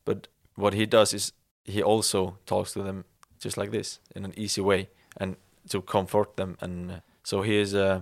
But 0.05 0.27
what 0.55 0.73
he 0.73 0.85
does 0.85 1.13
is 1.13 1.33
he 1.65 1.83
also 1.83 2.37
talks 2.45 2.73
to 2.73 2.83
them 2.83 3.03
just 3.43 3.57
like 3.57 3.71
this 3.71 3.99
in 4.15 4.23
an 4.25 4.33
easy 4.37 4.61
way 4.61 4.87
and 5.17 5.35
to 5.69 5.81
comfort 5.81 6.37
them. 6.37 6.55
And 6.61 6.91
uh, 6.91 6.95
so 7.23 7.41
he 7.41 7.61
is 7.61 7.73
uh, 7.73 7.99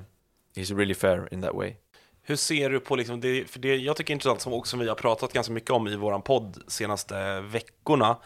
he's 0.55 0.71
really 0.71 0.93
fair 0.93 1.27
in 1.31 1.41
that 1.41 1.55
way. 1.55 1.77
Hur 2.21 2.35
ser 2.35 2.69
du 2.69 2.79
på, 2.79 2.95
liksom 2.95 3.21
det, 3.21 3.49
för 3.49 3.59
det 3.59 3.75
jag 3.75 3.95
tycker 3.95 4.11
är 4.11 4.15
intressant, 4.15 4.41
som 4.41 4.53
också 4.53 4.77
vi 4.77 4.87
har 4.87 4.95
pratat 4.95 5.33
ganska 5.33 5.53
mycket 5.53 5.71
om 5.71 5.87
i 5.87 5.95
våran 5.95 6.21
podd 6.21 6.63
senaste 6.67 7.41
veckorna, 7.41 8.17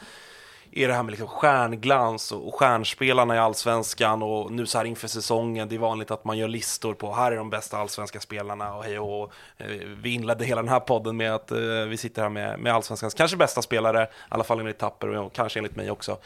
är 0.72 0.88
det 0.88 0.94
här 0.94 1.04
med 1.04 1.12
liksom 1.12 1.28
stjärnglans 1.28 2.32
och 2.32 2.56
stjärnspelarna 2.56 3.36
i 3.36 3.40
allsvenskan 3.40 4.24
och 4.24 4.52
nu 4.52 4.66
så 4.66 4.78
här 4.78 4.86
inför 4.86 5.08
säsongen, 5.08 5.70
det 5.70 5.76
är 5.76 5.80
vanligt 5.80 6.12
att 6.12 6.26
man 6.26 6.38
gör 6.38 6.48
listor 6.48 6.94
på 6.94 7.14
här 7.14 7.32
är 7.32 7.38
de 7.38 7.50
bästa 7.50 7.78
allsvenska 7.78 8.20
spelarna 8.20 8.74
och 8.74 8.84
hej 8.84 9.00
och 9.00 9.34
eh, 9.58 9.68
Vi 10.02 10.10
inledde 10.10 10.46
hela 10.46 10.62
den 10.62 10.70
här 10.70 10.80
podden 10.80 11.18
med 11.18 11.36
att 11.36 11.52
eh, 11.52 11.58
vi 11.90 11.98
sitter 11.98 12.22
här 12.22 12.30
med, 12.30 12.60
med 12.60 12.74
allsvenskans 12.74 13.14
kanske 13.14 13.38
bästa 13.38 13.62
spelare, 13.62 14.04
i 14.04 14.08
alla 14.30 14.44
fall 14.44 14.60
enligt 14.60 14.78
Tapper 14.78 15.08
och 15.08 15.34
kanske 15.34 15.60
enligt 15.60 15.76
mig 15.76 15.92
också. 15.92 16.18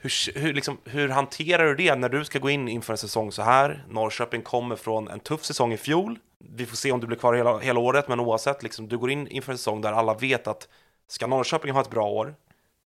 Hur, 0.00 0.38
hur, 0.40 0.54
liksom, 0.54 0.78
hur 0.84 1.08
hanterar 1.08 1.64
du 1.64 1.74
det 1.74 1.94
när 1.94 2.08
du 2.08 2.24
ska 2.24 2.38
gå 2.38 2.50
in 2.50 2.68
inför 2.68 2.92
en 2.92 2.98
säsong 2.98 3.32
så 3.32 3.42
här? 3.42 3.84
Norrköping 3.88 4.42
kommer 4.42 4.76
från 4.76 5.08
en 5.08 5.20
tuff 5.20 5.44
säsong 5.44 5.72
i 5.72 5.76
fjol. 5.76 6.18
Vi 6.38 6.66
får 6.66 6.76
se 6.76 6.92
om 6.92 7.00
du 7.00 7.06
blir 7.06 7.18
kvar 7.18 7.34
hela, 7.34 7.58
hela 7.58 7.80
året, 7.80 8.08
men 8.08 8.20
oavsett, 8.20 8.62
liksom, 8.62 8.88
du 8.88 8.98
går 8.98 9.10
in 9.10 9.28
inför 9.28 9.52
en 9.52 9.58
säsong 9.58 9.80
där 9.80 9.92
alla 9.92 10.14
vet 10.14 10.46
att 10.46 10.68
ska 11.08 11.26
Norrköping 11.26 11.72
ha 11.72 11.80
ett 11.80 11.90
bra 11.90 12.06
år, 12.08 12.34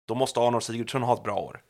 då 0.09 0.15
måste 0.15 0.39
Arnold 0.39 0.63
Sigurdsson 0.63 1.03
ha 1.03 1.13
ett 1.13 1.23
bra 1.23 1.35
år. 1.35 1.61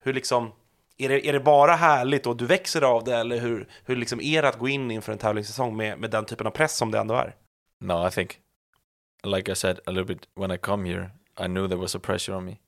Hur 0.00 0.12
liksom, 0.12 0.52
är 0.98 1.08
det, 1.08 1.28
är 1.28 1.32
det 1.32 1.40
bara 1.40 1.74
härligt 1.74 2.26
och 2.26 2.36
du 2.36 2.46
växer 2.46 2.82
av 2.82 3.04
det, 3.04 3.16
eller 3.16 3.40
hur, 3.40 3.68
hur 3.84 3.96
liksom 3.96 4.20
är 4.20 4.42
det 4.42 4.48
att 4.48 4.58
gå 4.58 4.68
in 4.68 4.90
inför 4.90 5.12
en 5.12 5.18
tävlingssäsong 5.18 5.76
med, 5.76 5.98
med 5.98 6.10
den 6.10 6.24
typen 6.24 6.46
av 6.46 6.50
press 6.50 6.76
som 6.76 6.90
det 6.90 6.98
ändå 6.98 7.14
är? 7.14 7.34
No, 7.80 8.08
I 8.08 8.10
think, 8.10 8.40
like 9.24 9.52
I 9.52 9.54
said 9.54 9.80
a 9.86 9.90
little 9.90 10.14
bit 10.14 10.28
when 10.34 10.50
I 10.50 10.58
come 10.58 10.88
here, 10.88 11.10
I 11.40 11.46
knew 11.46 11.68
there 11.68 11.80
was 11.80 11.94
a 11.94 11.98
pressure 11.98 12.36
on 12.36 12.44
me. 12.44 12.58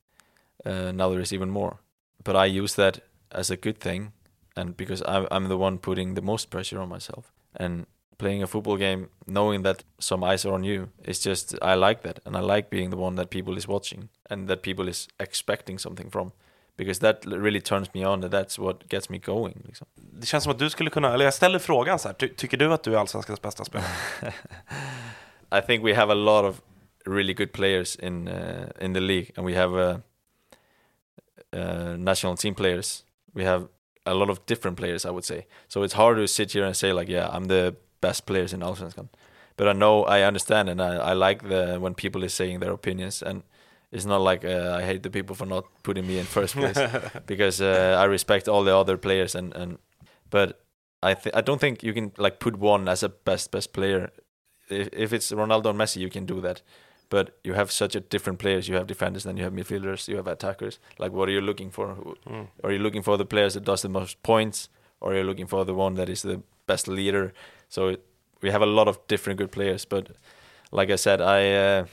Uh, 0.67 0.93
now 0.93 1.11
there 1.11 1.23
is 1.23 1.33
even 1.33 1.51
more. 1.51 1.77
But 2.25 2.37
I 2.37 2.61
use 2.61 2.77
that 2.77 3.01
as 3.31 3.51
a 3.51 3.57
good 3.57 3.81
thing, 3.81 4.13
and 4.57 4.77
because 4.77 5.03
I'm, 5.07 5.27
I'm 5.31 5.49
the 5.49 5.57
one 5.57 5.79
putting 5.79 6.15
the 6.15 6.23
most 6.23 6.51
pressure 6.51 6.83
on 6.83 6.89
myself. 6.89 7.33
And 7.55 7.87
playing 8.21 8.43
a 8.43 8.47
football 8.47 8.77
game, 8.77 9.09
knowing 9.27 9.63
that 9.63 9.85
some 9.99 10.23
eyes 10.33 10.45
are 10.47 10.55
on 10.55 10.65
you, 10.65 10.89
it's 11.05 11.29
just 11.29 11.55
I 11.63 11.75
like 11.75 12.03
that, 12.03 12.21
and 12.25 12.37
I 12.37 12.41
like 12.41 12.71
being 12.71 12.91
the 12.91 12.97
one 12.97 13.17
that 13.17 13.31
people 13.31 13.59
is 13.59 13.69
watching 13.69 14.09
and 14.31 14.49
that 14.49 14.63
people 14.63 14.89
is 14.89 15.09
expecting 15.19 15.79
something 15.79 16.11
from. 16.11 16.33
Because 16.77 17.01
that 17.01 17.27
really 17.27 17.61
turns 17.61 17.89
me 17.95 18.05
on, 18.05 18.25
and 18.25 18.33
that's 18.33 18.59
what 18.59 18.89
gets 18.89 19.11
me 19.11 19.19
going. 19.19 19.63
Liksom. 19.67 19.87
Det 19.97 20.27
känns 20.27 20.45
som 20.45 20.53
att 20.53 20.59
du 20.59 20.71
skulle 20.71 20.91
kunna, 20.91 21.15
eller 21.15 21.25
jag 21.25 21.35
ställer 21.35 21.59
frågan 21.59 21.99
så 21.99 22.09
här, 22.09 22.15
ty, 22.15 22.29
tycker 22.29 22.57
du 22.57 22.73
att 22.73 22.83
du 22.83 22.95
är 22.95 22.99
allsvenskans 22.99 23.43
bästa 23.43 23.65
spelare? 23.65 23.89
I 25.53 25.61
think 25.67 25.85
we 25.85 25.95
have 25.95 26.13
a 26.13 26.15
lot 26.15 26.45
of 26.45 26.61
really 27.07 27.35
good 27.35 27.53
players 27.53 27.97
in 27.97 28.29
uh, 28.29 28.69
in 28.81 28.95
the 28.95 29.01
league, 29.01 29.33
and 29.37 29.47
we 29.47 29.57
have 29.57 29.75
uh, 29.75 29.99
uh, 31.53 31.97
national 31.97 32.37
team 32.37 32.55
players. 32.55 33.05
We 33.35 33.45
have 33.45 33.69
a 34.07 34.15
lot 34.15 34.31
of 34.31 34.47
different 34.47 34.77
players, 34.77 35.05
I 35.05 35.11
would 35.11 35.25
say. 35.25 35.47
So 35.69 35.83
it's 35.83 35.95
hard 35.95 36.17
to 36.17 36.27
sit 36.27 36.53
here 36.53 36.65
and 36.65 36.77
say 36.77 36.93
like, 36.93 37.09
yeah, 37.09 37.29
I'm 37.29 37.47
the 37.47 37.77
best 38.01 38.27
players 38.27 38.53
in 38.53 38.61
Allsvenskan. 38.61 39.09
But 39.57 39.69
I 39.69 39.73
know, 39.73 40.05
I 40.05 40.23
understand, 40.23 40.69
and 40.69 40.81
I, 40.81 40.97
I 40.97 41.13
like 41.13 41.49
the 41.49 41.79
when 41.79 41.95
people 41.95 42.25
is 42.25 42.33
saying 42.33 42.61
their 42.61 42.73
opinions, 42.73 43.23
and 43.23 43.43
it's 43.93 44.07
not 44.07 44.21
like 44.21 44.45
uh, 44.45 44.79
I 44.79 44.83
hate 44.83 45.03
the 45.03 45.11
people 45.11 45.37
for 45.37 45.47
not 45.47 45.65
putting 45.83 46.07
me 46.07 46.19
in 46.19 46.25
first 46.25 46.55
place 46.55 46.79
because 47.27 47.61
uh, 47.61 47.97
I 47.99 48.05
respect 48.05 48.49
all 48.49 48.65
the 48.65 48.77
other 48.77 48.97
players, 48.97 49.35
and 49.35 49.55
and 49.55 49.79
but 50.31 50.61
I 51.03 51.15
th- 51.15 51.35
I 51.35 51.41
don't 51.41 51.61
think 51.61 51.83
you 51.83 51.93
can 51.93 52.13
like 52.17 52.39
put 52.39 52.57
one 52.57 52.89
as 52.89 53.03
a 53.03 53.09
best 53.09 53.51
best 53.51 53.73
player. 53.73 54.11
If 54.69 54.89
if 54.93 55.13
it's 55.13 55.33
Ronaldo 55.33 55.71
and 55.71 55.79
Messi, 55.79 55.97
you 55.97 56.11
can 56.11 56.27
do 56.27 56.41
that. 56.41 56.63
But 57.09 57.37
you 57.43 57.55
have 57.55 57.73
such 57.73 57.97
a 57.97 58.01
different 58.01 58.39
players. 58.39 58.69
You 58.69 58.77
have 58.77 58.87
defenders, 58.87 59.25
then 59.25 59.37
you 59.37 59.43
have 59.43 59.53
midfielders, 59.53 60.07
you 60.07 60.17
have 60.17 60.29
attackers. 60.29 60.79
Like, 60.97 61.13
what 61.13 61.29
are 61.29 61.33
you 61.33 61.41
looking 61.41 61.71
for? 61.73 61.97
Mm. 62.25 62.47
Are 62.63 62.71
you 62.71 62.79
looking 62.79 63.03
for 63.03 63.19
the 63.19 63.27
players 63.27 63.55
that 63.55 63.65
does 63.65 63.83
the 63.83 63.89
most 63.89 64.23
points, 64.23 64.69
or 65.01 65.13
are 65.13 65.17
you 65.17 65.25
looking 65.25 65.49
for 65.49 65.65
the 65.65 65.75
one 65.75 65.95
that 65.95 66.09
is 66.09 66.23
the 66.23 66.41
best 66.67 66.87
leader? 66.87 67.33
So 67.71 67.97
we 68.43 68.51
have 68.51 68.63
a 68.63 68.67
lot 68.67 68.89
of 68.89 68.99
different 69.07 69.39
good 69.39 69.51
players. 69.51 69.89
But 69.89 70.05
like 70.73 70.93
I 70.95 70.97
said, 70.97 71.21
I 71.21 71.79
uh, 71.81 71.87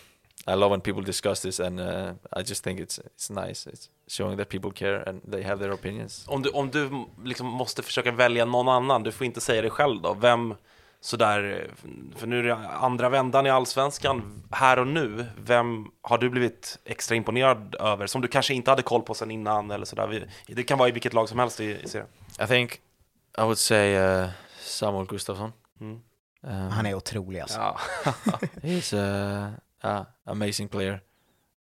I 0.48 0.56
love 0.56 0.72
when 0.72 0.82
people 0.82 1.04
discuss 1.04 1.42
this, 1.42 1.60
and 1.60 1.80
uh, 1.80 2.14
I 2.40 2.44
just 2.44 2.64
think 2.64 2.80
it's 2.80 3.00
it's 3.00 3.30
nice. 3.30 3.70
It's 3.70 3.90
showing 4.08 4.38
that 4.38 4.50
people 4.50 4.72
care 4.72 5.10
and 5.10 5.22
they 5.32 5.44
have 5.44 5.60
their 5.60 5.74
opinions. 5.74 6.26
Om 6.28 6.42
du, 6.42 6.50
om 6.50 6.72
du 6.72 7.06
liksom 7.26 7.48
måste 7.48 7.84
försöka 7.84 8.12
välja 8.12 8.46
någon 8.46 8.68
annan, 8.68 9.04
du 9.04 9.12
får 9.12 9.26
inte 9.26 9.42
säga 9.42 9.62
det 9.62 9.70
själv 9.70 10.02
då, 10.02 10.14
vem 10.14 10.56
sådär, 11.02 11.72
för 12.16 12.28
nu 12.28 12.40
är 12.40 12.44
det 12.44 12.56
andra 12.56 13.10
vändan 13.10 13.46
i 13.46 13.50
allsvenskan, 13.50 14.44
här 14.52 14.80
och 14.80 14.88
nu, 14.88 15.26
vem 15.38 15.92
har 16.02 16.18
du 16.18 16.30
blivit 16.30 16.80
extra 16.86 17.16
imponerad 17.16 17.76
över, 17.80 18.08
som 18.08 18.22
du 18.22 18.28
kanske 18.28 18.54
inte 18.54 18.72
hade 18.72 18.82
koll 18.84 19.02
på 19.02 19.14
sen 19.14 19.32
innan 19.32 19.72
eller 19.72 19.86
sådär? 19.86 20.30
Det 20.48 20.64
kan 20.64 20.78
vara 20.78 20.90
i 20.90 20.92
vilket 20.92 21.14
lag 21.14 21.30
som 21.30 21.40
helst 21.40 21.60
i, 21.60 21.80
i 21.84 21.88
serien. 21.88 22.08
I 22.44 22.48
think 22.48 22.82
I 23.38 23.42
would 23.42 23.58
say 23.58 23.98
uh, 23.98 24.30
Samuel 24.60 25.06
Gustafsson. 25.06 25.52
Mm. 25.80 26.00
Um, 26.42 26.70
Han 26.70 26.86
är 26.86 26.94
otrolig 26.94 27.40
alltså. 27.40 27.60
Ja. 27.60 27.80
he's 28.62 28.96
a, 28.96 29.52
a 29.82 30.06
amazing 30.26 30.70
player, 30.70 31.02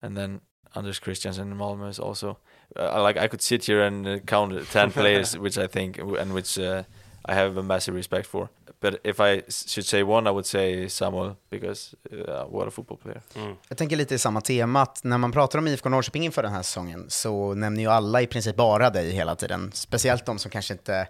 and 0.02 0.18
then 0.18 0.42
Anders 0.72 1.00
Christiansen 1.00 1.52
in 1.52 1.58
Malmö 1.58 1.90
is 1.90 2.00
also 2.00 2.38
uh, 2.76 3.08
like 3.08 3.26
I 3.26 3.28
could 3.28 3.42
sit 3.42 3.66
here 3.66 3.88
and 3.88 4.08
uh, 4.08 4.20
count 4.20 4.72
ten 4.72 4.92
players 5.02 5.36
which 5.38 5.58
I 5.58 5.68
think 5.68 6.00
and 6.00 6.34
which 6.34 6.60
uh, 6.60 6.84
I 7.28 7.34
have 7.34 7.60
a 7.60 7.64
massive 7.64 7.98
respect 7.98 8.28
for. 8.28 8.50
But 8.80 9.00
if 9.04 9.20
I 9.20 9.42
should 9.50 9.86
say 9.86 10.04
one, 10.04 10.30
I 10.30 10.32
would 10.32 10.46
say 10.46 10.90
Samuel 10.90 11.36
because 11.50 11.96
uh, 12.12 12.44
what 12.50 12.68
a 12.68 12.72
football 12.72 12.98
player. 12.98 13.22
Mm. 13.36 13.56
Jag 13.68 13.78
tänker 13.78 13.96
lite 13.96 14.16
i 14.16 14.18
samma 14.20 14.42
tema, 14.42 14.82
att 14.82 15.04
när 15.04 15.18
man 15.18 15.32
pratar 15.32 15.60
om 15.60 15.68
IFK 15.68 15.90
Norrköping 15.90 16.26
inför 16.26 16.44
den 16.44 16.52
här 16.52 16.62
säsongen 16.62 17.06
så 17.10 17.54
nämner 17.54 17.82
ju 17.82 17.90
alla 17.90 18.22
i 18.22 18.28
princip 18.28 18.56
bara 18.56 18.90
dig 18.90 19.12
hela 19.12 19.36
tiden. 19.36 19.72
Speciellt 19.74 20.26
de 20.26 20.40
som 20.40 20.52
kanske 20.52 20.74
inte 20.74 21.08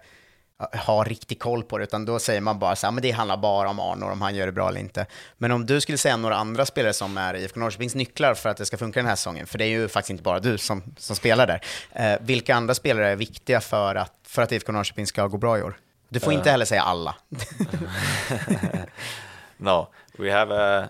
har 0.72 1.04
riktig 1.04 1.40
koll 1.40 1.62
på 1.62 1.78
det, 1.78 1.84
utan 1.84 2.04
då 2.04 2.18
säger 2.18 2.40
man 2.40 2.58
bara 2.58 2.76
så 2.76 2.86
här, 2.86 2.92
men 2.92 3.02
det 3.02 3.10
handlar 3.10 3.36
bara 3.36 3.68
om 3.68 3.80
Arnor, 3.80 4.10
om 4.10 4.22
han 4.22 4.34
gör 4.34 4.46
det 4.46 4.52
bra 4.52 4.68
eller 4.68 4.80
inte. 4.80 5.06
Men 5.38 5.52
om 5.52 5.66
du 5.66 5.80
skulle 5.80 5.98
säga 5.98 6.16
några 6.16 6.36
andra 6.36 6.66
spelare 6.66 6.92
som 6.92 7.18
är 7.18 7.34
IFK 7.34 7.60
Norrköpings 7.60 7.94
nycklar 7.94 8.34
för 8.34 8.48
att 8.48 8.56
det 8.56 8.66
ska 8.66 8.76
funka 8.76 9.00
den 9.00 9.08
här 9.08 9.16
säsongen, 9.16 9.46
för 9.46 9.58
det 9.58 9.64
är 9.64 9.68
ju 9.68 9.88
faktiskt 9.88 10.10
inte 10.10 10.22
bara 10.22 10.40
du 10.40 10.58
som, 10.58 10.82
som 10.98 11.16
spelar 11.16 11.46
där. 11.46 11.60
Eh, 11.92 12.18
vilka 12.20 12.54
andra 12.54 12.74
spelare 12.74 13.08
är 13.08 13.16
viktiga 13.16 13.60
för 13.60 13.94
att, 13.94 14.12
för 14.22 14.42
att 14.42 14.52
IFK 14.52 14.72
Norrköping 14.72 15.06
ska 15.06 15.26
gå 15.26 15.38
bra 15.38 15.58
i 15.58 15.62
år? 15.62 15.78
Du 16.08 16.20
får 16.20 16.30
Eh. 16.32 16.38
inte 16.38 16.50
heller 16.50 16.64
säga 16.64 16.82
alla. 16.82 17.14
no, 19.58 19.86
we 20.18 20.32
have 20.32 20.54
a, 20.54 20.88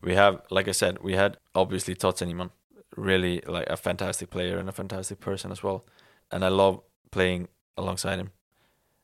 we 0.00 0.16
have 0.16 0.38
like 0.50 0.70
I 0.70 0.74
said, 0.74 0.96
we 1.04 1.16
had 1.16 1.36
obviously 1.54 1.94
Tottenham, 1.94 2.50
really 2.96 3.40
like 3.46 3.72
a 3.72 3.76
fantastic 3.76 4.30
player 4.30 4.58
and 4.58 4.68
a 4.68 4.72
fantastic 4.72 5.20
person 5.20 5.52
as 5.52 5.62
well, 5.64 5.80
and 6.32 6.44
I 6.44 6.48
love 6.48 6.78
playing 7.10 7.48
alongside 7.76 8.18
him, 8.18 8.30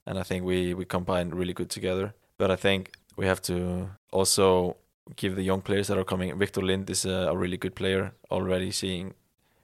and 0.07 0.19
I 0.19 0.23
think 0.23 0.45
we 0.45 0.75
we 0.75 0.85
combine 0.85 1.31
really 1.31 1.53
good 1.53 1.71
together. 1.71 2.15
But 2.39 2.51
I 2.51 2.57
think 2.57 2.93
we 3.17 3.27
have 3.27 3.41
to 3.43 3.91
also 4.11 4.77
give 5.17 5.37
the 5.37 5.43
young 5.43 5.63
players 5.63 5.87
that 5.89 5.99
are 5.99 6.05
coming. 6.05 6.39
Victor 6.39 6.63
Lind 6.63 6.91
is 6.91 7.05
a, 7.05 7.29
a 7.31 7.37
really 7.37 7.57
good 7.57 7.75
player 7.75 8.13
already, 8.31 8.71
seeing 8.71 9.15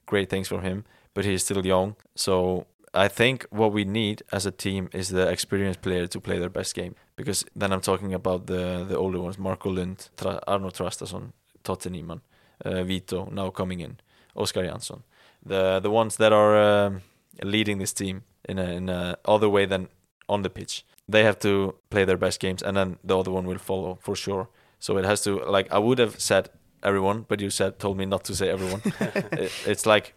great 0.07 0.29
things 0.29 0.49
from 0.49 0.63
him, 0.63 0.85
but 1.15 1.25
he's 1.25 1.45
still 1.45 1.65
young, 1.67 1.97
so. 2.15 2.67
I 2.93 3.07
think 3.07 3.47
what 3.51 3.73
we 3.73 3.85
need 3.85 4.25
as 4.33 4.47
a 4.47 4.51
team 4.51 4.89
is 4.93 5.11
the 5.11 5.29
experienced 5.29 5.81
player 5.81 6.09
to 6.09 6.21
play 6.21 6.41
their 6.41 6.51
best 6.51 6.75
game. 6.75 6.97
Because 7.15 7.45
then 7.55 7.73
I'm 7.73 7.81
talking 7.81 8.13
about 8.15 8.47
the 8.47 8.85
the 8.89 8.97
older 8.97 9.21
ones, 9.21 9.39
Marco 9.39 9.71
Lund, 9.71 10.09
Tra- 10.17 10.43
Arno 10.49 10.71
Trastason, 10.71 11.33
Totte 11.63 11.91
Niemann, 11.91 12.21
uh, 12.65 12.83
Vito 12.83 13.29
now 13.31 13.51
coming 13.51 13.81
in, 13.81 14.01
Oscar 14.35 14.65
Jansson. 14.65 15.03
The 15.47 15.81
the 15.81 15.91
ones 15.91 16.17
that 16.17 16.33
are 16.33 16.57
um, 16.57 17.03
leading 17.43 17.79
this 17.79 17.93
team 17.93 18.23
in 18.49 18.59
a 18.59 18.65
in 18.65 18.89
a 18.89 19.17
other 19.25 19.49
way 19.49 19.67
than 19.67 19.89
on 20.31 20.43
the 20.43 20.49
pitch. 20.51 20.85
They 21.13 21.25
have 21.25 21.39
to 21.39 21.75
play 21.89 22.05
their 22.07 22.17
best 22.19 22.41
games, 22.41 22.63
and 22.63 22.77
then 22.77 22.97
the 23.09 23.19
other 23.19 23.33
one 23.33 23.49
will 23.49 23.59
follow 23.59 23.99
for 24.01 24.17
sure. 24.17 24.47
So 24.79 24.99
it 24.99 25.05
has 25.05 25.23
to 25.23 25.31
like 25.57 25.69
I 25.75 25.79
would 25.79 25.99
have 26.01 26.15
said 26.19 26.49
everyone, 26.83 27.25
but 27.29 27.41
you 27.41 27.51
said 27.51 27.79
told 27.79 27.97
me 27.97 28.07
not 28.07 28.25
to 28.25 28.35
say 28.35 28.49
everyone. 28.51 28.81
It- 29.33 29.53
it's 29.67 29.87
like 29.87 30.15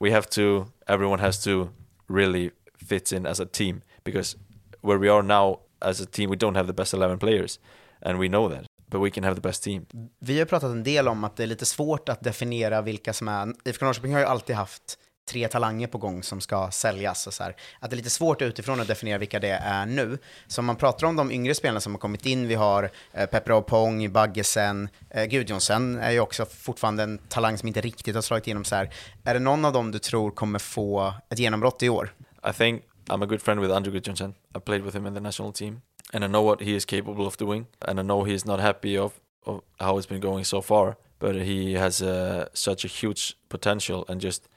we 0.00 0.10
have 0.12 0.26
to. 0.30 0.66
Everyone 0.86 1.22
has 1.22 1.42
to 1.44 1.68
really 2.08 2.50
fit 2.88 3.12
in 3.12 3.26
as 3.26 3.40
a 3.40 3.46
team 3.46 3.80
because 4.04 4.36
where 4.82 4.98
we 4.98 5.08
are 5.10 5.22
now 5.22 5.58
as 5.82 6.00
a 6.00 6.06
team, 6.06 6.30
we 6.30 6.36
don't 6.36 6.56
have 6.56 6.66
the 6.66 6.72
best 6.72 6.94
eleven 6.94 7.18
players, 7.18 7.58
and 8.02 8.18
we 8.18 8.28
know 8.28 8.48
that. 8.48 8.64
But 8.90 9.00
we 9.00 9.10
can 9.10 9.24
have 9.24 9.34
the 9.34 9.40
best 9.48 9.62
team. 9.64 9.86
Vi 10.20 10.38
har 10.38 10.46
pratat 10.46 10.70
en 10.70 10.82
del 10.84 11.08
om 11.08 11.24
att 11.24 11.36
det 11.36 11.42
är 11.42 11.46
lite 11.46 11.66
svårt 11.66 12.08
att 12.08 12.20
definiera 12.20 12.82
vilka 12.82 13.12
som 13.12 13.28
är... 13.28 13.54
IFK 13.64 13.84
Norrköping 13.84 14.12
har 14.12 14.20
ju 14.20 14.26
alltid 14.26 14.56
haft 14.56 14.98
tre 15.26 15.48
talanger 15.48 15.86
på 15.86 15.98
gång 15.98 16.22
som 16.22 16.40
ska 16.40 16.70
säljas 16.70 17.26
och 17.26 17.34
så 17.34 17.42
här. 17.42 17.56
Att 17.80 17.90
det 17.90 17.94
är 17.94 17.96
lite 17.96 18.10
svårt 18.10 18.42
utifrån 18.42 18.80
att 18.80 18.88
definiera 18.88 19.18
vilka 19.18 19.40
det 19.40 19.50
är 19.50 19.86
nu. 19.86 20.18
Så 20.46 20.60
om 20.60 20.66
man 20.66 20.76
pratar 20.76 21.06
om 21.06 21.16
de 21.16 21.30
yngre 21.30 21.54
spelarna 21.54 21.80
som 21.80 21.94
har 21.94 21.98
kommit 21.98 22.26
in, 22.26 22.48
vi 22.48 22.54
har 22.54 22.90
eh, 23.12 23.56
och 23.56 23.66
Pong, 23.66 24.12
Baggesen, 24.12 24.88
eh, 25.10 25.24
Gudjonsen 25.24 25.98
är 25.98 26.10
ju 26.10 26.20
också 26.20 26.44
fortfarande 26.44 27.02
en 27.02 27.18
talang 27.18 27.58
som 27.58 27.68
inte 27.68 27.80
riktigt 27.80 28.14
har 28.14 28.22
slagit 28.22 28.46
igenom 28.46 28.64
så 28.64 28.74
här. 28.74 28.90
Är 29.24 29.34
det 29.34 29.40
någon 29.40 29.64
av 29.64 29.72
dem 29.72 29.90
du 29.92 29.98
tror 29.98 30.30
kommer 30.30 30.58
få 30.58 31.14
ett 31.30 31.38
genombrott 31.38 31.82
i 31.82 31.88
år? 31.88 32.14
I 32.50 32.52
think 32.52 32.82
I'm 33.08 33.22
a 33.22 33.26
good 33.26 33.42
friend 33.42 33.60
with 33.60 33.74
Andrew 33.74 33.92
Gudjonsen. 33.92 34.34
I 34.56 34.60
played 34.60 34.82
with 34.82 34.96
him 34.96 35.06
in 35.06 35.14
the 35.14 35.20
national 35.20 35.52
team, 35.52 35.80
and 36.12 36.24
I 36.24 36.28
know 36.28 36.44
what 36.44 36.60
he 36.60 36.76
is 36.76 36.84
capable 36.84 37.26
of 37.26 37.36
doing, 37.36 37.66
and 37.80 38.00
I 38.00 38.02
know 38.02 38.24
he 38.24 38.34
is 38.34 38.44
not 38.44 38.60
happy 38.60 38.98
of, 38.98 39.12
of 39.44 39.60
how 39.78 39.98
it's 39.98 40.08
been 40.08 40.20
going 40.20 40.44
so 40.44 40.62
far. 40.62 40.96
But 41.18 41.34
he 41.34 41.78
has 41.78 42.02
uh, 42.02 42.44
such 42.52 42.84
a 42.84 42.88
huge 42.88 43.36
potential, 43.48 44.04
and 44.08 44.20
just 44.20 44.48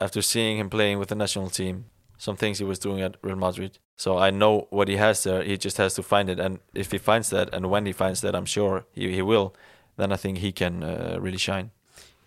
after 0.00 0.22
seeing 0.22 0.58
him 0.58 0.68
playing 0.70 0.98
with 0.98 1.08
the 1.08 1.14
national 1.14 1.50
team, 1.50 1.84
some 2.18 2.36
things 2.36 2.58
he 2.58 2.64
was 2.66 2.78
doing 2.78 3.02
at 3.02 3.14
Real 3.22 3.36
Madrid. 3.36 3.78
So 3.96 4.18
I 4.18 4.30
know 4.30 4.66
what 4.70 4.88
he 4.88 4.96
has 4.96 5.22
there. 5.22 5.42
He 5.42 5.56
just 5.56 5.78
has 5.78 5.94
to 5.94 6.02
find 6.02 6.28
it, 6.30 6.40
and 6.40 6.58
if 6.74 6.92
he 6.92 6.98
finds 6.98 7.30
that, 7.30 7.54
and 7.54 7.66
when 7.66 7.86
he 7.86 7.92
finds 7.92 8.20
that, 8.20 8.34
I'm 8.34 8.46
sure 8.46 8.84
he, 8.94 9.10
he 9.12 9.22
will. 9.22 9.54
Then 9.96 10.12
I 10.12 10.16
think 10.16 10.38
he 10.38 10.52
can 10.52 10.82
uh, 10.82 11.18
really 11.22 11.38
shine. 11.38 11.70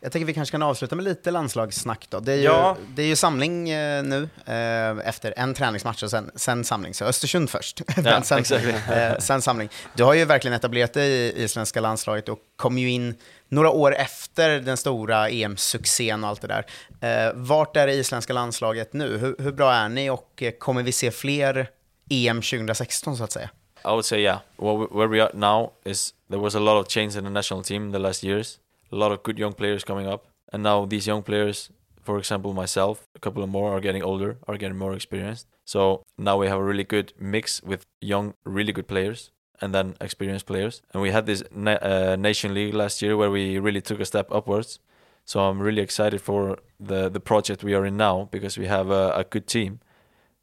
Jag 0.01 0.11
tänker 0.11 0.25
vi 0.25 0.33
kanske 0.33 0.51
kan 0.51 0.61
avsluta 0.63 0.95
med 0.95 1.05
lite 1.05 1.31
landslagssnack 1.31 2.05
då. 2.09 2.19
Det 2.19 2.33
är 2.33 2.37
ju, 2.37 2.43
Ja. 2.43 2.77
det 2.95 3.01
är 3.03 3.07
ju 3.07 3.15
samling 3.15 3.69
eh, 3.69 4.03
nu 4.03 4.29
eh, 4.45 5.07
efter 5.07 5.33
en 5.37 5.53
träningsmatch 5.53 6.03
och 6.03 6.09
sen, 6.09 6.31
sen 6.35 6.63
samling. 6.63 6.93
Så 6.93 7.05
Östersund 7.05 7.49
först, 7.49 7.81
men 8.03 8.23
sen, 8.23 8.39
exactly. 8.39 8.71
eh, 8.95 9.17
sen 9.17 9.41
samling. 9.41 9.69
Du 9.93 10.03
har 10.03 10.13
ju 10.13 10.25
verkligen 10.25 10.55
etablerat 10.55 10.93
dig 10.93 11.09
i 11.11 11.43
isländska 11.43 11.81
landslaget 11.81 12.29
och 12.29 12.39
kom 12.55 12.77
ju 12.77 12.89
in 12.89 13.15
några 13.49 13.69
år 13.69 13.95
efter 13.95 14.59
den 14.59 14.77
stora 14.77 15.29
EM-succén 15.29 16.23
och 16.23 16.29
allt 16.29 16.41
det 16.41 16.47
där. 16.47 16.65
Eh, 17.01 17.33
vart 17.35 17.77
är 17.77 17.87
det 17.87 17.93
isländska 17.93 18.33
landslaget 18.33 18.93
nu? 18.93 19.17
Hur, 19.17 19.35
hur 19.39 19.51
bra 19.51 19.73
är 19.73 19.89
ni 19.89 20.09
och 20.09 20.43
eh, 20.43 20.51
kommer 20.51 20.83
vi 20.83 20.91
se 20.91 21.11
fler 21.11 21.69
EM 22.09 22.41
2016 22.41 23.17
så 23.17 23.23
att 23.23 23.31
säga? 23.31 23.49
I 23.85 23.87
would 23.87 24.05
say 24.05 24.19
yeah. 24.19 24.39
Where 24.57 24.87
where 24.91 25.07
we 25.07 25.21
are 25.21 25.31
now 25.33 25.71
is 25.85 26.13
there 26.29 26.41
was 26.41 26.55
a 26.55 26.59
lot 26.59 26.81
of 26.81 26.87
change 26.87 27.17
in 27.17 27.23
the 27.23 27.29
national 27.29 27.63
team 27.63 27.91
the 27.91 27.99
last 27.99 28.23
years. 28.23 28.59
A 28.91 28.95
lot 28.95 29.11
of 29.11 29.23
good 29.23 29.39
young 29.39 29.53
players 29.53 29.83
coming 29.83 30.07
up, 30.07 30.27
and 30.51 30.63
now 30.63 30.85
these 30.85 31.07
young 31.07 31.23
players, 31.23 31.71
for 32.03 32.17
example 32.17 32.53
myself, 32.53 33.03
a 33.15 33.19
couple 33.19 33.43
of 33.43 33.49
more 33.49 33.71
are 33.71 33.79
getting 33.79 34.03
older, 34.03 34.37
are 34.47 34.57
getting 34.57 34.77
more 34.77 34.95
experienced. 34.95 35.47
So 35.65 36.03
now 36.17 36.37
we 36.37 36.47
have 36.47 36.59
a 36.59 36.63
really 36.63 36.83
good 36.83 37.13
mix 37.19 37.61
with 37.63 37.85
young, 38.01 38.33
really 38.43 38.73
good 38.73 38.87
players, 38.87 39.31
and 39.61 39.73
then 39.73 39.95
experienced 40.01 40.45
players. 40.45 40.81
And 40.93 41.01
we 41.01 41.11
had 41.11 41.25
this 41.25 41.43
na- 41.51 41.81
uh, 41.81 42.15
nation 42.17 42.53
league 42.53 42.73
last 42.73 43.01
year 43.01 43.17
where 43.17 43.31
we 43.31 43.59
really 43.59 43.81
took 43.81 43.99
a 43.99 44.05
step 44.05 44.31
upwards. 44.31 44.79
So 45.25 45.41
I'm 45.41 45.61
really 45.61 45.81
excited 45.81 46.21
for 46.21 46.57
the 46.79 47.09
the 47.09 47.19
project 47.19 47.63
we 47.63 47.75
are 47.75 47.85
in 47.85 47.97
now 47.97 48.29
because 48.31 48.57
we 48.57 48.67
have 48.67 48.89
a, 48.89 49.11
a 49.15 49.23
good 49.23 49.45
team. 49.47 49.79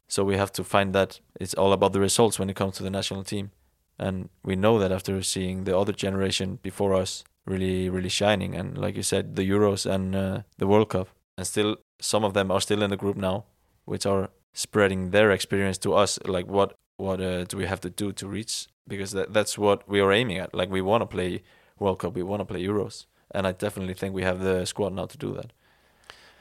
So 0.07 0.23
we 0.23 0.37
have 0.37 0.51
to 0.53 0.63
find 0.63 0.93
that 0.93 1.19
it's 1.39 1.53
all 1.53 1.73
about 1.73 1.91
the 1.93 1.99
results 1.99 2.39
when 2.39 2.49
it 2.49 2.55
comes 2.55 2.77
to 2.77 2.83
the 2.83 2.89
national 2.89 3.23
team. 3.23 3.51
And 3.99 4.29
we 4.43 4.55
know 4.55 4.79
that 4.79 4.91
after 4.91 5.21
seeing 5.23 5.65
the 5.65 5.77
other 5.77 5.91
generation 5.91 6.59
before 6.61 6.93
us 6.93 7.23
really, 7.45 7.89
really 7.89 8.09
shining, 8.09 8.55
and 8.55 8.77
like 8.77 8.95
you 8.95 9.03
said, 9.03 9.35
the 9.35 9.49
Euros 9.49 9.85
and 9.85 10.15
uh, 10.15 10.41
the 10.57 10.67
World 10.67 10.89
Cup, 10.89 11.07
and 11.37 11.47
still 11.47 11.77
some 11.99 12.23
of 12.23 12.33
them 12.33 12.51
are 12.51 12.61
still 12.61 12.83
in 12.83 12.89
the 12.89 12.97
group 12.97 13.17
now, 13.17 13.45
which 13.85 14.05
are 14.05 14.29
spreading 14.53 15.11
their 15.11 15.31
experience 15.31 15.77
to 15.79 15.93
us. 15.93 16.19
Like 16.25 16.47
what 16.47 16.75
what 16.97 17.19
uh, 17.21 17.43
do 17.45 17.57
we 17.57 17.65
have 17.65 17.81
to 17.81 17.89
do 17.89 18.11
to 18.13 18.27
reach? 18.27 18.67
Because 18.87 19.17
that, 19.17 19.33
that's 19.33 19.57
what 19.57 19.79
we 19.87 20.01
are 20.01 20.13
aiming 20.13 20.39
at. 20.39 20.53
Like 20.53 20.71
we 20.71 20.81
want 20.81 21.01
to 21.01 21.07
play 21.07 21.41
World 21.79 21.99
Cup, 21.99 22.15
we 22.15 22.23
want 22.23 22.41
to 22.41 22.45
play 22.45 22.61
Euros, 22.61 23.05
and 23.35 23.47
I 23.47 23.51
definitely 23.51 23.95
think 23.95 24.15
we 24.15 24.23
have 24.23 24.39
the 24.43 24.65
squad 24.65 24.93
now 24.93 25.05
to 25.05 25.17
do 25.17 25.35
that. 25.35 25.51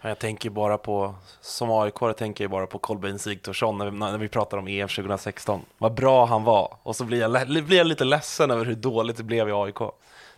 Ja, 0.01 0.09
Jag 0.09 0.19
tänker 0.19 0.51
bara 0.51 0.79
på, 0.79 1.15
som 1.41 1.71
aik 1.71 1.95
tänker 2.17 2.45
jag 2.45 2.51
bara 2.51 2.67
på 2.67 2.79
Kolbeinn 2.79 3.19
Sigthorsson 3.19 3.79
när 3.79 3.91
vi, 3.91 3.99
när 3.99 4.19
vi 4.19 4.29
pratar 4.29 4.59
om 4.59 4.69
EM 4.69 4.89
2016. 4.89 5.61
Vad 5.79 5.95
bra 5.95 6.27
han 6.27 6.45
var. 6.45 6.77
Och 6.83 6.97
så 6.97 7.05
blir 7.05 7.21
jag, 7.21 7.49
blir 7.65 7.79
jag 7.79 7.87
lite 7.87 8.05
ledsen 8.05 8.51
över 8.51 8.65
hur 8.65 8.75
dåligt 8.75 9.17
det 9.17 9.23
blev 9.23 9.49
i 9.49 9.53
AIK. 9.53 9.79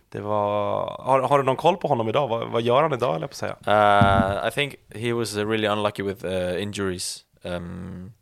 Det 0.09 0.19
var, 0.19 0.85
har, 1.03 1.19
har 1.19 1.37
du 1.37 1.43
någon 1.43 1.55
koll 1.55 1.77
på 1.77 1.87
honom 1.87 2.09
idag? 2.09 2.27
Vad, 2.27 2.47
vad 2.47 2.61
gör 2.61 2.81
han 2.81 2.93
idag, 2.93 3.15
eller 3.15 3.27
på 3.27 3.35
säga? 3.35 3.55
Uh, 3.67 4.47
I 4.47 4.51
think 4.51 4.75
he 4.95 5.13
was 5.13 5.37
uh, 5.37 5.49
really 5.49 5.67
unlucky 5.67 6.03
with 6.03 6.25
uh, 6.25 6.63
injuries 6.63 7.25
um, 7.43 8.13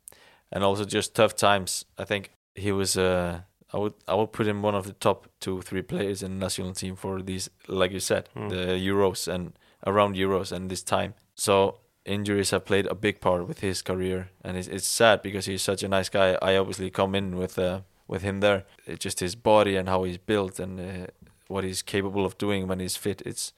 and 0.52 0.64
also 0.64 0.84
just 0.84 1.16
tough 1.16 1.36
times. 1.36 1.86
I 2.02 2.06
think 2.06 2.30
he 2.56 2.72
was. 2.72 2.98
Uh, 2.98 3.36
I 3.74 3.78
would 3.78 3.94
I 4.08 4.16
would 4.16 4.32
put 4.32 4.48
him 4.48 4.62
one 4.62 4.76
of 4.76 4.86
the 4.86 4.94
top 4.94 5.28
two 5.40 5.62
three 5.62 5.82
players 5.82 6.24
in 6.24 6.40
the 6.40 6.46
national 6.46 6.74
team 6.74 6.96
for 6.96 7.22
these, 7.22 7.50
like 7.68 7.92
you 7.92 8.00
said, 8.00 8.30
Mm. 8.36 8.50
the 8.50 8.90
Euros 8.90 9.28
and 9.28 9.54
around 9.86 10.16
Euros 10.16 10.52
and 10.52 10.70
this 10.70 10.84
time. 10.84 11.14
So 11.36 11.80
injuries 12.06 12.52
have 12.52 12.64
played 12.66 12.86
a 12.88 12.96
big 12.96 13.20
part 13.20 13.48
with 13.48 13.60
his 13.60 13.82
career, 13.82 14.30
and 14.44 14.56
it's, 14.58 14.68
it's 14.70 14.88
sad 14.88 15.22
because 15.22 15.46
he's 15.46 15.62
such 15.62 15.84
a 15.84 15.88
nice 15.90 16.10
guy. 16.10 16.38
I 16.42 16.56
obviously 16.58 16.90
come 16.90 17.14
in 17.18 17.36
with 17.38 17.60
uh, 17.60 17.82
with 18.08 18.22
him 18.22 18.40
there. 18.40 18.64
It's 18.86 19.04
just 19.04 19.20
his 19.20 19.36
body 19.36 19.76
and 19.78 19.90
how 19.90 20.04
he's 20.06 20.18
built 20.18 20.60
and 20.60 20.80
uh, 20.80 21.08
what 21.48 21.64
he's 21.64 21.82
capable 21.82 22.26
of 22.26 22.38
doing 22.38 22.68
when 22.68 22.80
he's 22.80 22.96
fit. 22.98 23.22
It's 23.26 23.54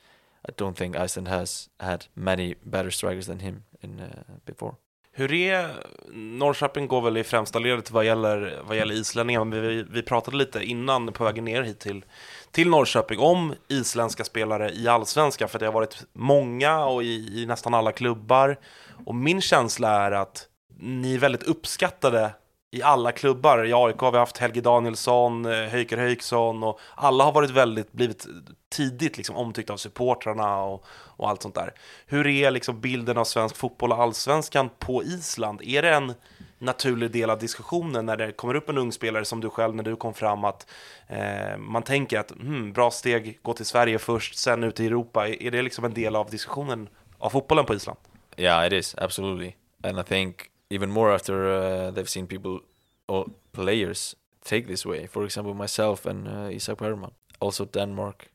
I 0.50 0.54
don't 0.58 0.76
think 0.78 0.96
Iceland 0.96 1.28
has 1.28 1.70
had 1.80 2.08
many 2.16 2.56
better 2.66 2.92
strikers 2.92 3.26
than 3.28 3.40
him 3.40 3.64
in 3.82 4.00
uh, 4.00 4.24
before. 4.46 4.78
Hur 5.20 5.34
är, 5.34 5.70
Norrköping 6.14 6.88
går 6.88 7.02
väl 7.02 7.18
i 7.18 7.24
främsta 7.24 7.60
ledet 7.60 7.92
vad 7.92 8.06
gäller, 8.06 8.62
vad 8.68 8.78
gäller 8.78 8.94
islänningar, 8.94 9.46
men 9.46 9.62
vi, 9.62 9.86
vi 9.90 10.02
pratade 10.02 10.38
lite 10.38 10.64
innan 10.64 11.14
på 11.14 11.24
vägen 11.24 11.46
ner 11.46 11.62
hit 11.62 11.80
till, 11.80 12.06
till 12.52 12.70
Norrköping 12.70 13.20
om 13.20 13.54
isländska 13.68 14.24
spelare 14.24 14.72
i 14.72 14.88
allsvenskan, 14.88 15.50
för 15.50 15.60
det 15.60 15.66
har 15.66 15.74
varit 15.74 16.04
många 16.14 16.86
och 16.86 17.04
i, 17.04 17.42
i 17.42 17.46
nästan 17.46 17.74
alla 17.74 17.92
klubbar. 17.92 18.60
Och 19.06 19.16
min 19.16 19.42
känsla 19.42 20.06
är 20.06 20.12
att 20.12 20.48
ni 20.80 21.14
är 21.14 21.20
väldigt 21.20 21.44
uppskattade 21.44 22.32
i 22.72 22.82
alla 22.82 23.12
klubbar. 23.12 23.66
I 23.66 23.74
AIK 23.74 24.00
har 24.00 24.12
vi 24.12 24.18
haft 24.18 24.38
Helge 24.38 24.62
Danielsson, 24.62 25.46
eh, 25.46 25.70
Höjker 25.70 25.98
Höjksson 25.98 26.64
och 26.64 26.80
alla 26.96 27.24
har 27.24 27.32
varit 27.32 27.50
väldigt, 27.50 27.92
blivit 27.92 28.28
tidigt 28.70 29.18
liksom 29.18 29.36
omtyckta 29.36 29.74
av 29.74 29.78
supportrarna 29.78 30.64
och, 30.64 30.86
och 30.92 31.30
allt 31.30 31.42
sånt 31.42 31.56
där. 31.56 31.74
Hur 32.06 32.28
är 32.28 32.52
liksom 32.52 32.82
bilden 32.82 33.18
av 33.18 33.24
svensk 33.24 33.56
fotboll 33.58 33.92
och 33.92 34.02
allsvenskan 34.02 34.70
på 34.80 35.04
Island? 35.04 35.62
Är 35.62 35.82
det 35.82 35.90
en 35.90 36.14
naturlig 36.60 37.12
del 37.12 37.30
av 37.30 37.40
diskussionen 37.40 38.06
när 38.06 38.18
det 38.18 38.32
kommer 38.32 38.56
upp 38.56 38.70
en 38.70 38.78
ung 38.78 38.92
spelare 38.92 39.26
som 39.26 39.42
du 39.42 39.50
själv 39.50 39.76
när 39.76 39.84
du 39.84 39.96
kom 39.96 40.14
fram 40.14 40.44
att 40.44 40.68
eh, 41.08 41.58
man 41.58 41.84
tänker 41.84 42.20
att 42.20 42.32
hmm, 42.32 42.74
bra 42.74 42.92
steg, 42.92 43.40
gå 43.42 43.54
till 43.54 43.66
Sverige 43.66 44.00
först, 44.00 44.38
sen 44.38 44.64
ut 44.64 44.80
i 44.80 44.86
Europa. 44.86 45.28
Är 45.28 45.44
är 45.44 45.52
det 45.52 45.62
liksom 45.62 45.86
en 45.86 45.94
del 45.94 46.16
av 46.16 46.30
diskussionen 46.30 46.90
av 47.18 47.30
fotbollen 47.30 47.66
på 47.66 47.76
Island? 47.76 48.00
Yeah, 48.38 48.68
it 48.68 48.74
is 48.74 48.96
absolutely, 48.98 49.54
and 49.84 50.00
I 50.00 50.04
think 50.04 50.49
even 50.70 50.90
more 50.90 51.12
after 51.12 51.50
uh, 51.50 51.92
they've 51.92 52.10
seen 52.10 52.28
people 52.28 52.62
or 53.08 53.26
players 53.54 54.16
take 54.44 54.68
this 54.68 54.86
way. 54.86 55.08
For 55.08 55.24
example, 55.24 55.54
myself 55.54 56.06
and 56.06 56.28
uh, 56.28 56.50
Isak 56.52 56.78
Bergman, 56.78 57.12
also 57.40 57.66
Denmark. 57.66 58.32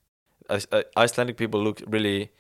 Icelandic 0.96 1.36
people 1.36 1.62
look 1.62 1.82
really 1.86 2.30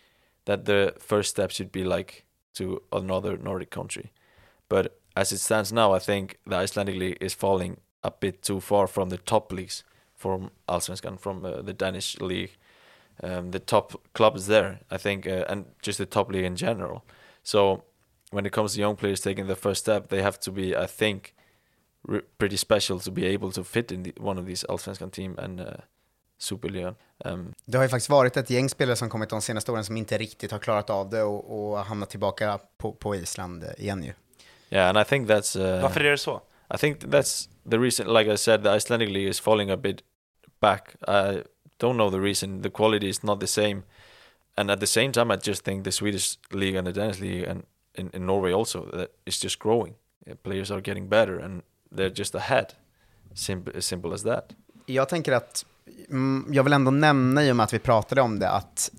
that 0.44 0.64
the 0.64 0.94
first 0.98 1.30
step 1.30 1.50
should 1.50 1.72
be 1.72 1.84
like 1.84 2.24
to 2.54 2.82
another 2.92 3.38
Nordic 3.38 3.70
country, 3.70 4.12
but 4.68 4.98
as 5.16 5.32
it 5.32 5.38
stands 5.38 5.72
now, 5.72 5.92
I 5.92 5.98
think 5.98 6.38
the 6.46 6.56
Icelandic 6.56 6.96
league 6.96 7.18
is 7.20 7.34
falling 7.34 7.78
a 8.02 8.10
bit 8.10 8.42
too 8.42 8.60
far 8.60 8.86
from 8.86 9.08
the 9.08 9.18
top 9.18 9.52
leagues, 9.52 9.84
from 10.14 10.50
Allsvenskan, 10.68 11.18
from 11.18 11.44
uh, 11.44 11.62
the 11.62 11.72
Danish 11.72 12.18
league, 12.20 12.56
um, 13.22 13.52
the 13.52 13.60
top 13.60 14.00
clubs 14.12 14.46
there. 14.46 14.80
I 14.90 14.98
think, 14.98 15.26
uh, 15.26 15.44
and 15.48 15.66
just 15.82 15.98
the 15.98 16.06
top 16.06 16.30
league 16.30 16.44
in 16.44 16.56
general. 16.56 17.04
So 17.42 17.84
when 18.34 18.46
it 18.46 18.52
comes 18.52 18.74
to 18.74 18.80
young 18.80 18.96
players 18.96 19.20
taking 19.20 19.46
the 19.46 19.54
first 19.54 19.80
step, 19.80 20.08
they 20.08 20.22
have 20.22 20.38
to 20.38 20.52
be, 20.52 20.84
I 20.84 20.86
think, 20.86 21.34
re- 22.08 22.22
pretty 22.38 22.56
special 22.56 23.00
to 23.00 23.10
be 23.10 23.26
able 23.34 23.52
to 23.52 23.64
fit 23.64 23.92
in 23.92 24.02
the, 24.04 24.12
one 24.20 24.40
of 24.40 24.46
these 24.46 24.66
Allsvenskan 24.68 25.10
team 25.10 25.38
and 25.38 25.60
uh, 25.60 25.66
Superligan. 26.38 26.94
Um, 27.24 27.54
Det 27.64 27.76
har 27.78 27.84
ju 27.84 27.88
faktiskt 27.88 28.10
varit 28.10 28.36
ett 28.36 28.50
gäng 28.50 28.68
spelare 28.68 28.96
som 28.96 29.08
kommit 29.08 29.30
de 29.30 29.42
senaste 29.42 29.72
åren 29.72 29.84
som 29.84 29.96
inte 29.96 30.18
riktigt 30.18 30.50
har 30.52 30.58
klarat 30.58 30.90
av 30.90 31.10
det 31.10 31.22
och, 31.22 31.70
och 31.72 31.78
hamnat 31.78 32.10
tillbaka 32.10 32.58
på, 32.78 32.92
på 32.92 33.14
Island 33.14 33.64
igen 33.78 34.04
ju. 34.04 34.12
yeah, 34.70 34.88
and 34.88 34.98
I 34.98 35.04
think 35.04 35.28
that's. 35.28 35.56
Uh, 35.76 35.82
Varför 35.82 36.00
är 36.00 36.10
det 36.10 36.18
så? 36.18 36.40
I 36.74 36.78
think 36.78 36.98
that's 37.04 37.48
the 37.70 37.78
reason. 37.78 38.06
Like 38.14 38.32
I 38.32 38.36
said, 38.36 38.62
the 38.62 38.76
Icelandic 38.76 39.08
league 39.10 39.28
is 39.28 39.40
falling 39.40 39.70
a 39.70 39.76
bit 39.76 40.02
back. 40.60 40.94
I 41.08 41.42
don't 41.78 41.94
know 41.96 42.10
the 42.10 42.18
reason. 42.18 42.62
The 42.62 42.70
quality 42.70 43.08
is 43.08 43.22
not 43.22 43.40
the 43.40 43.46
same, 43.46 43.82
and 44.56 44.70
at 44.70 44.80
the 44.80 44.86
same 44.86 45.12
time, 45.12 45.34
I 45.34 45.36
just 45.36 45.64
think 45.64 45.84
the 45.84 45.92
Swedish 45.92 46.38
league 46.50 46.78
and 46.78 46.86
the 46.86 46.92
Danish 46.92 47.20
league 47.20 47.50
and 47.50 47.62
in, 47.94 48.10
in 48.14 48.26
Norway 48.26 48.52
also 48.52 48.86
that 48.90 49.08
it's 49.24 49.44
just 49.44 49.58
growing. 49.58 49.94
Uh, 50.30 50.34
players 50.42 50.70
are 50.70 50.80
getting 50.84 51.08
better, 51.08 51.38
and 51.38 51.62
they're 51.96 52.18
just 52.18 52.34
ahead. 52.34 52.66
Simple, 53.34 53.72
as 53.76 53.84
simple 53.84 54.14
as 54.14 54.22
that. 54.22 54.52
Jag 54.86 55.08
tänker 55.08 55.32
att 55.32 55.64
mm, 56.10 56.46
jag 56.52 56.62
vill 56.64 56.72
ändå 56.72 56.90
nämna 56.90 57.44
i 57.44 57.52
och 57.52 57.56
med 57.56 57.64
att 57.64 57.72
vi 57.72 57.78
pratade 57.78 58.20
om 58.20 58.38
det 58.38 58.50
att 58.50 58.90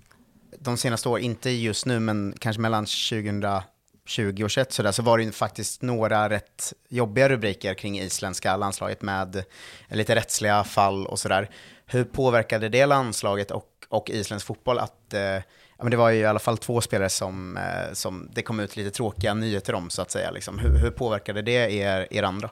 de 0.60 0.78
senaste 0.78 1.10
åren, 1.10 1.24
inte 1.24 1.50
just 1.50 1.86
nu, 1.86 2.00
men 2.00 2.34
kanske 2.40 2.62
mellan 2.62 2.86
2020 2.86 4.44
och 4.44 4.50
21 4.50 4.72
sådär, 4.72 4.92
så 4.92 5.04
var 5.04 5.18
det 5.18 5.24
ju 5.24 5.32
faktiskt 5.32 5.82
några 5.82 6.30
rätt 6.30 6.74
jobbiga 6.90 7.30
rubriker 7.30 7.74
kring 7.74 8.00
isländska 8.00 8.58
landslaget 8.58 9.02
med 9.02 9.36
eh, 9.36 9.44
lite 9.90 10.16
rättsliga 10.16 10.64
fall 10.64 11.08
och 11.08 11.20
sådär. 11.20 11.50
Hur 11.86 12.04
påverkade 12.04 12.70
det 12.70 12.86
landslaget 12.86 13.52
och, 13.52 13.70
och 13.90 14.10
isländsk 14.10 14.48
fotboll 14.48 14.80
att 14.80 15.14
eh, 15.14 15.38
ja, 15.78 15.84
men 15.84 15.92
det 15.92 15.98
var 15.98 16.10
ju 16.10 16.20
i 16.20 16.26
alla 16.26 16.40
fall 16.40 16.58
två 16.58 16.82
spelare 16.82 17.10
som, 17.10 17.58
eh, 17.58 17.94
som 17.94 18.30
det 18.34 18.42
kom 18.42 18.60
ut 18.60 18.78
lite 18.78 18.92
tråkiga 18.92 19.34
nyheter 19.34 19.74
om 19.74 19.90
så 19.90 20.02
att 20.02 20.12
säga. 20.12 20.32
Liksom. 20.32 20.60
Hur, 20.60 20.78
hur 20.78 20.92
påverkade 20.92 21.42
det 21.42 21.74
er, 21.82 22.08
er 22.12 22.24
andra? 22.24 22.50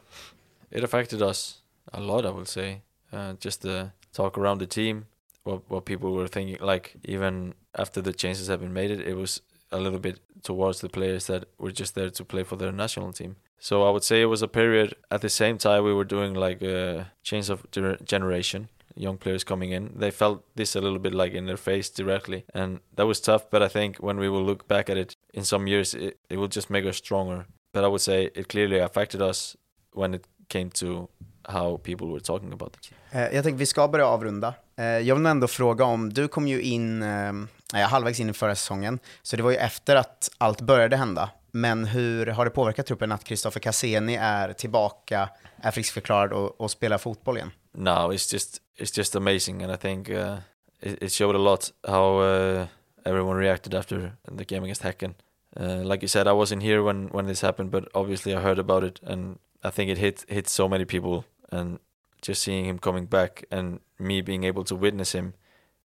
It 0.72 0.84
affected 0.84 1.22
us 1.22 1.62
a 1.92 2.00
lot, 2.00 2.26
I 2.26 2.30
would 2.30 2.48
say. 2.48 2.82
Uh, 3.14 3.34
just 3.40 3.62
the 3.62 3.90
talk 4.12 4.38
around 4.38 4.60
the 4.60 4.68
team, 4.68 5.06
what 5.44 5.62
what 5.68 5.86
people 5.86 6.10
were 6.10 6.28
thinking. 6.28 6.58
Like 6.68 6.96
even 7.04 7.54
after 7.74 8.02
the 8.02 8.14
changes 8.14 8.48
have 8.48 8.58
been 8.58 8.74
made, 8.74 8.92
it, 8.92 9.08
it 9.08 9.16
was 9.16 9.42
a 9.72 9.78
little 9.78 10.00
bit 10.00 10.20
towards 10.44 10.80
the 10.80 10.90
players 10.90 11.26
that 11.26 11.44
were 11.58 11.72
just 11.72 11.94
there 11.96 12.10
to 12.10 12.26
play 12.26 12.44
for 12.44 12.58
their 12.58 12.72
national 12.72 13.14
team. 13.14 13.36
So 13.60 13.88
I 13.88 13.92
would 13.92 14.04
say 14.04 14.22
it 14.22 14.30
was 14.30 14.42
a 14.42 14.48
period. 14.48 14.96
At 15.10 15.22
the 15.22 15.30
same 15.30 15.58
time, 15.58 15.84
we 15.84 15.94
were 15.94 16.04
doing 16.06 16.34
like 16.34 16.62
a 16.62 17.12
change 17.24 17.50
of 17.50 17.62
generation. 18.06 18.68
Young 18.96 19.18
players 19.18 19.44
coming 19.44 19.72
in, 19.74 20.00
they 20.00 20.12
felt 20.12 20.40
this 20.56 20.76
a 20.76 20.80
little 20.82 21.00
bit 21.00 21.14
like 21.14 21.38
in 21.38 21.46
their 21.46 21.58
face 21.58 21.90
directly, 21.90 22.44
and 22.54 22.80
that 22.96 23.08
was 23.08 23.22
tough. 23.22 23.42
But 23.52 23.62
I 23.62 23.68
think 23.70 23.98
when 23.98 24.20
we 24.20 24.30
will 24.30 24.46
look 24.46 24.68
back 24.68 24.90
at 24.90 24.98
it 24.98 25.14
in 25.34 25.46
some 25.46 25.68
years, 25.72 25.96
it, 25.96 26.14
it 26.30 26.38
will 26.38 26.50
just 26.52 26.70
make 26.70 26.90
us 26.90 26.98
stronger. 26.98 27.46
But 27.74 27.84
I 27.84 27.88
would 27.88 28.02
say 28.02 28.30
it 28.36 28.48
clearly 28.48 28.80
affected 28.80 29.22
us 29.22 29.58
when 29.96 30.14
it 30.14 30.24
came 30.48 30.70
to 30.70 31.08
how 31.48 31.78
people 31.78 32.08
were 32.08 32.20
talking 32.20 32.54
about 32.54 32.76
it. 32.76 32.92
Uh, 33.16 33.36
Jag 33.36 33.44
tänker 33.44 33.58
vi 33.60 33.66
ska 33.66 33.88
börja 33.88 34.08
avrunda. 34.08 34.54
Uh, 34.80 34.86
Jag 34.86 35.16
vill 35.16 35.26
ändå 35.26 35.48
fråga 35.48 35.86
om, 35.86 36.14
du 36.14 36.28
kom 36.28 36.48
ju 36.48 36.62
in 36.62 37.04
uh, 37.04 37.46
halvvägs 37.74 38.20
in 38.20 38.30
i 38.30 38.34
förra 38.34 38.56
säsongen, 38.56 39.00
så 39.22 39.36
det 39.38 39.44
var 39.44 39.52
ju 39.52 39.58
efter 39.58 39.96
att 39.96 40.32
allt 40.38 40.62
började 40.62 40.96
hända. 40.98 41.30
Men 41.52 41.86
hur 41.86 42.26
har 42.26 42.46
det 42.46 42.52
påverkat 42.52 42.86
truppen 42.86 43.12
att 43.12 43.24
Kristoffer 43.24 43.60
Cassini 43.60 44.16
är 44.16 44.54
tillbaka, 44.54 45.30
är 45.58 45.72
friskförklarad 45.72 46.34
och, 46.34 46.62
och 46.62 46.72
spelar 46.72 46.98
fotboll 46.98 47.38
igen? 47.38 47.52
No, 47.76 48.12
it's 48.12 48.28
just 48.34 48.62
it's 48.78 48.92
just 48.98 49.16
amazing, 49.16 49.62
and 49.64 49.72
I 49.72 49.76
think 49.78 50.10
uh, 50.10 50.38
it, 50.82 50.98
it 51.04 51.12
showed 51.12 51.36
a 51.36 51.40
lot 51.40 51.72
how 51.88 52.18
uh, 52.20 52.68
everyone 53.06 53.38
reacted 53.38 53.74
after 53.74 54.12
the 54.38 54.46
game 54.46 54.64
against 54.64 54.82
Häcken. 54.84 55.14
Uh, 55.60 55.84
like 55.90 56.02
you 56.02 56.08
said, 56.08 56.28
I 56.28 56.32
wasn't 56.34 56.64
here 56.64 56.82
when 56.84 57.10
when 57.12 57.26
this 57.28 57.42
happened, 57.42 57.72
but 57.72 57.84
obviously 57.94 58.34
I 58.36 58.40
heard 58.42 58.60
about 58.60 58.84
it, 58.84 59.00
and 59.04 59.38
I 59.64 59.70
think 59.72 59.90
it 59.92 59.98
hit 59.98 60.26
hit 60.28 60.50
so 60.50 60.68
many 60.68 60.86
people. 60.86 61.24
And 61.52 61.80
just 62.28 62.42
seeing 62.42 62.66
him 62.66 62.80
coming 62.80 63.06
back, 63.10 63.44
and 63.52 63.80
me 64.00 64.22
being 64.22 64.44
able 64.46 64.64
to 64.64 64.76
witness 64.76 65.12
him 65.16 65.34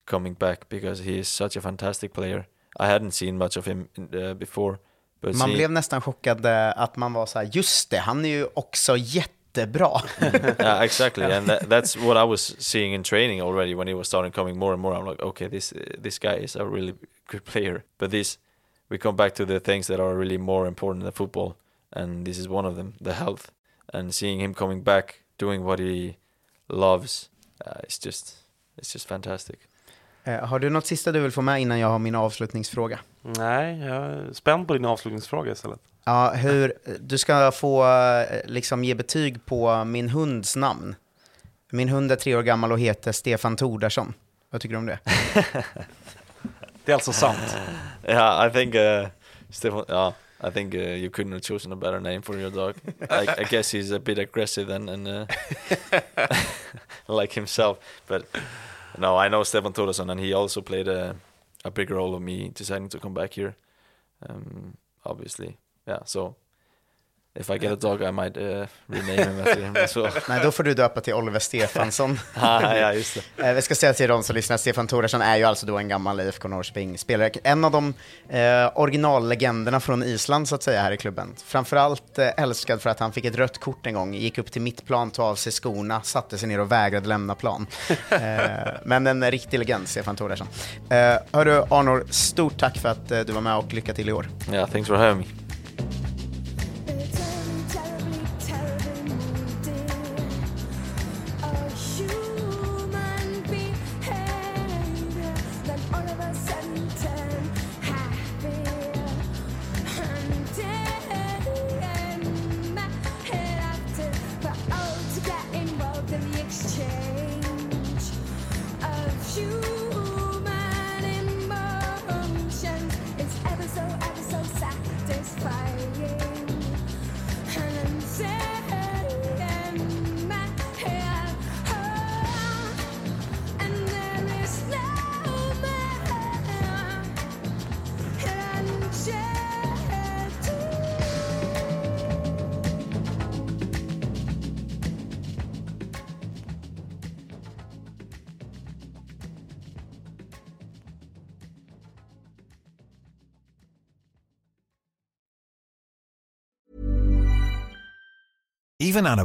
coming 0.06 0.34
back 0.38 0.68
because 0.68 1.04
he 1.04 1.18
is 1.18 1.28
such 1.28 1.56
a 1.56 1.60
fantastic 1.60 2.12
player. 2.12 2.46
I 2.80 2.86
hadn't 2.88 3.12
seen 3.12 3.38
much 3.38 3.56
of 3.56 3.66
him 3.66 3.88
uh, 3.98 4.34
before, 4.34 4.78
but 5.20 5.34
Man 5.34 5.48
seeing- 5.48 5.56
blev 5.56 5.70
nästan 5.70 6.00
chockad 6.00 6.46
eh, 6.46 6.72
att 6.76 6.96
man 6.96 7.12
var 7.12 7.26
så 7.26 7.38
här, 7.38 7.50
just 7.52 7.90
det, 7.90 7.98
han 7.98 8.24
är 8.24 8.28
ju 8.28 8.46
också 8.54 8.96
jättebra. 9.56 10.00
yeah, 10.58 10.82
exactly, 10.82 11.24
and 11.24 11.46
that, 11.46 11.68
that's 11.68 11.96
what 11.96 12.16
I 12.16 12.24
was 12.24 12.56
seeing 12.58 12.94
in 12.94 13.02
training 13.02 13.42
already 13.42 13.74
when 13.74 13.88
he 13.88 13.94
was 13.94 14.06
starting 14.08 14.32
coming 14.32 14.58
more 14.58 14.72
and 14.72 14.82
more. 14.82 14.94
I'm 14.98 15.06
like, 15.10 15.22
okay, 15.22 15.48
this 15.48 15.74
this 16.02 16.18
guy 16.18 16.44
is 16.44 16.56
a 16.56 16.64
really 16.64 16.94
good 17.30 17.44
player. 17.44 17.82
But 17.98 18.10
this, 18.10 18.38
we 18.90 18.98
come 18.98 19.16
back 19.16 19.34
to 19.34 19.44
the 19.46 19.60
things 19.60 19.86
that 19.86 20.00
are 20.00 20.14
really 20.18 20.38
more 20.38 20.68
important 20.68 21.04
than 21.04 21.12
football, 21.12 21.54
and 21.92 22.24
this 22.26 22.38
is 22.38 22.48
one 22.48 22.68
of 22.68 22.76
them: 22.76 22.92
the 23.04 23.12
health. 23.12 23.50
And 23.92 24.14
seeing 24.14 24.40
him 24.40 24.54
coming 24.54 24.82
back, 24.82 25.22
doing 25.38 25.64
what 25.64 25.78
he 25.78 26.16
loves, 26.68 27.30
uh, 27.66 27.80
it's 27.82 27.98
just, 27.98 28.34
it's 28.76 28.92
just 28.92 29.08
fantastic. 29.08 29.58
Eh, 30.24 30.44
Har 30.44 30.58
du 30.58 30.70
något 30.70 30.86
sista 30.86 31.12
du 31.12 31.20
vill 31.20 31.30
få 31.30 31.42
med 31.42 31.60
innan 31.62 31.78
jag 31.78 31.88
har 31.88 31.98
min 31.98 32.14
avslutningsfråga? 32.14 32.98
Nej, 33.22 33.78
jag 33.78 33.96
är 33.96 34.32
spänd 34.32 34.66
på 34.68 34.74
din 34.74 34.84
avslutningsfråga 34.84 35.52
istället. 35.52 35.80
Ja, 36.04 36.30
hur, 36.30 36.72
du 37.00 37.18
ska 37.18 37.52
få 37.52 37.86
eh, 37.86 38.40
liksom 38.44 38.84
ge 38.84 38.94
betyg 38.94 39.46
på 39.46 39.84
min 39.84 40.08
hunds 40.08 40.56
namn. 40.56 40.96
Min 41.70 41.88
hund 41.88 42.12
är 42.12 42.16
tre 42.16 42.36
år 42.36 42.42
gammal 42.42 42.72
och 42.72 42.78
heter 42.80 43.12
Stefan 43.12 43.56
Tordarsson. 43.56 44.14
Vad 44.50 44.60
tycker 44.60 44.72
du 44.74 44.78
om 44.78 44.86
det? 44.86 44.98
Det 46.84 46.92
är 46.92 46.94
alltså 46.94 47.12
sant. 47.12 47.56
Yeah, 48.08 48.46
I 48.48 48.50
think 48.50 48.74
uh, 48.74 49.08
Stefan. 49.50 49.84
Yeah, 49.88 50.12
I 50.42 50.50
think 50.50 50.74
uh, 50.74 50.80
you 50.80 51.10
couldn't 51.10 51.32
have 51.32 51.42
chosen 51.42 51.72
a 51.72 51.76
better 51.76 52.00
name 52.00 52.22
for 52.22 52.38
your 52.38 52.50
dog. 52.50 52.74
I, 53.10 53.40
I 53.40 53.44
guess 53.44 53.74
he's 53.74 53.96
a 53.96 53.98
bit 53.98 54.18
aggressive 54.18 54.74
and 54.74 54.90
and 54.90 55.08
uh, 55.08 55.26
like 57.08 57.32
himself. 57.32 57.78
But 58.06 58.26
no, 58.98 59.16
I 59.16 59.28
know 59.28 59.44
Stefan 59.44 59.72
Toresson, 59.72 60.10
and 60.10 60.20
he 60.20 60.34
also 60.34 60.60
played 60.60 60.88
a 60.88 61.16
a 61.64 61.70
big 61.70 61.90
role 61.90 62.14
of 62.14 62.22
me 62.22 62.50
deciding 62.54 62.90
to 62.90 62.98
come 62.98 63.14
back 63.14 63.32
here. 63.32 63.54
Um, 64.28 64.76
obviously, 65.04 65.56
yeah. 65.88 66.02
So 66.04 66.34
if 67.36 67.50
I 67.50 67.58
get 67.58 67.72
a 67.72 67.76
dog, 67.76 68.02
I 68.02 68.10
might 68.12 68.36
uh, 68.36 68.66
rename 68.86 69.16
him 69.30 69.40
after 69.40 69.62
him 69.62 69.76
as 69.76 69.96
well. 69.96 70.10
Nej, 70.28 70.40
då 70.44 70.52
får 70.52 70.62
du 70.62 70.74
döpa 70.74 71.00
till 71.00 71.14
Oliver 71.14 71.38
Stefansson. 71.38 72.18
Ah, 72.34 72.76
ja, 72.76 72.92
just 72.92 73.18
det. 73.36 73.48
Eh, 73.48 73.54
Vi 73.54 73.62
ska 73.62 73.74
säga 73.74 73.92
till 73.92 74.08
de 74.08 74.22
som 74.22 74.36
lyssnar, 74.36 74.56
Stefan 74.56 74.86
Toresson 74.86 75.22
är 75.22 75.36
ju 75.36 75.44
alltså 75.44 75.66
då 75.66 75.78
en 75.78 75.88
gammal 75.88 76.20
IFK 76.20 76.48
Norrköping-spelare. 76.48 77.30
En 77.44 77.64
av 77.64 77.70
de 77.70 77.94
eh, 78.28 78.70
originallegenderna 78.74 79.80
från 79.80 80.02
Island 80.02 80.48
så 80.48 80.54
att 80.54 80.62
säga 80.62 80.82
här 80.82 80.92
i 80.92 80.96
klubben. 80.96 81.34
Framförallt 81.44 82.18
eh, 82.18 82.28
älskad 82.36 82.82
för 82.82 82.90
att 82.90 83.00
han 83.00 83.12
fick 83.12 83.24
ett 83.24 83.36
rött 83.36 83.58
kort 83.60 83.86
en 83.86 83.94
gång, 83.94 84.14
gick 84.14 84.38
upp 84.38 84.52
till 84.52 84.62
mittplan, 84.62 85.10
tog 85.10 85.24
av 85.24 85.34
sig 85.34 85.52
skorna, 85.52 86.02
satte 86.02 86.38
sig 86.38 86.48
ner 86.48 86.60
och 86.60 86.72
vägrade 86.72 87.08
lämna 87.08 87.34
plan. 87.34 87.66
Eh, 88.10 88.72
men 88.84 89.06
en 89.06 89.30
riktig 89.30 89.58
legend, 89.58 89.88
Stefan 89.88 90.16
Toresson. 90.16 90.46
Eh, 90.90 91.16
hörru 91.32 91.62
Arnor, 91.70 92.04
stort 92.10 92.58
tack 92.58 92.78
för 92.78 92.88
att 92.88 93.10
eh, 93.10 93.20
du 93.20 93.32
var 93.32 93.40
med 93.40 93.56
och 93.56 93.72
lycka 93.72 93.94
till 93.94 94.08
i 94.08 94.12
år. 94.12 94.28
Yeah, 94.52 94.70
thanks 94.70 94.88
for 94.88 94.96
having 94.96 95.18
me. 95.18 95.43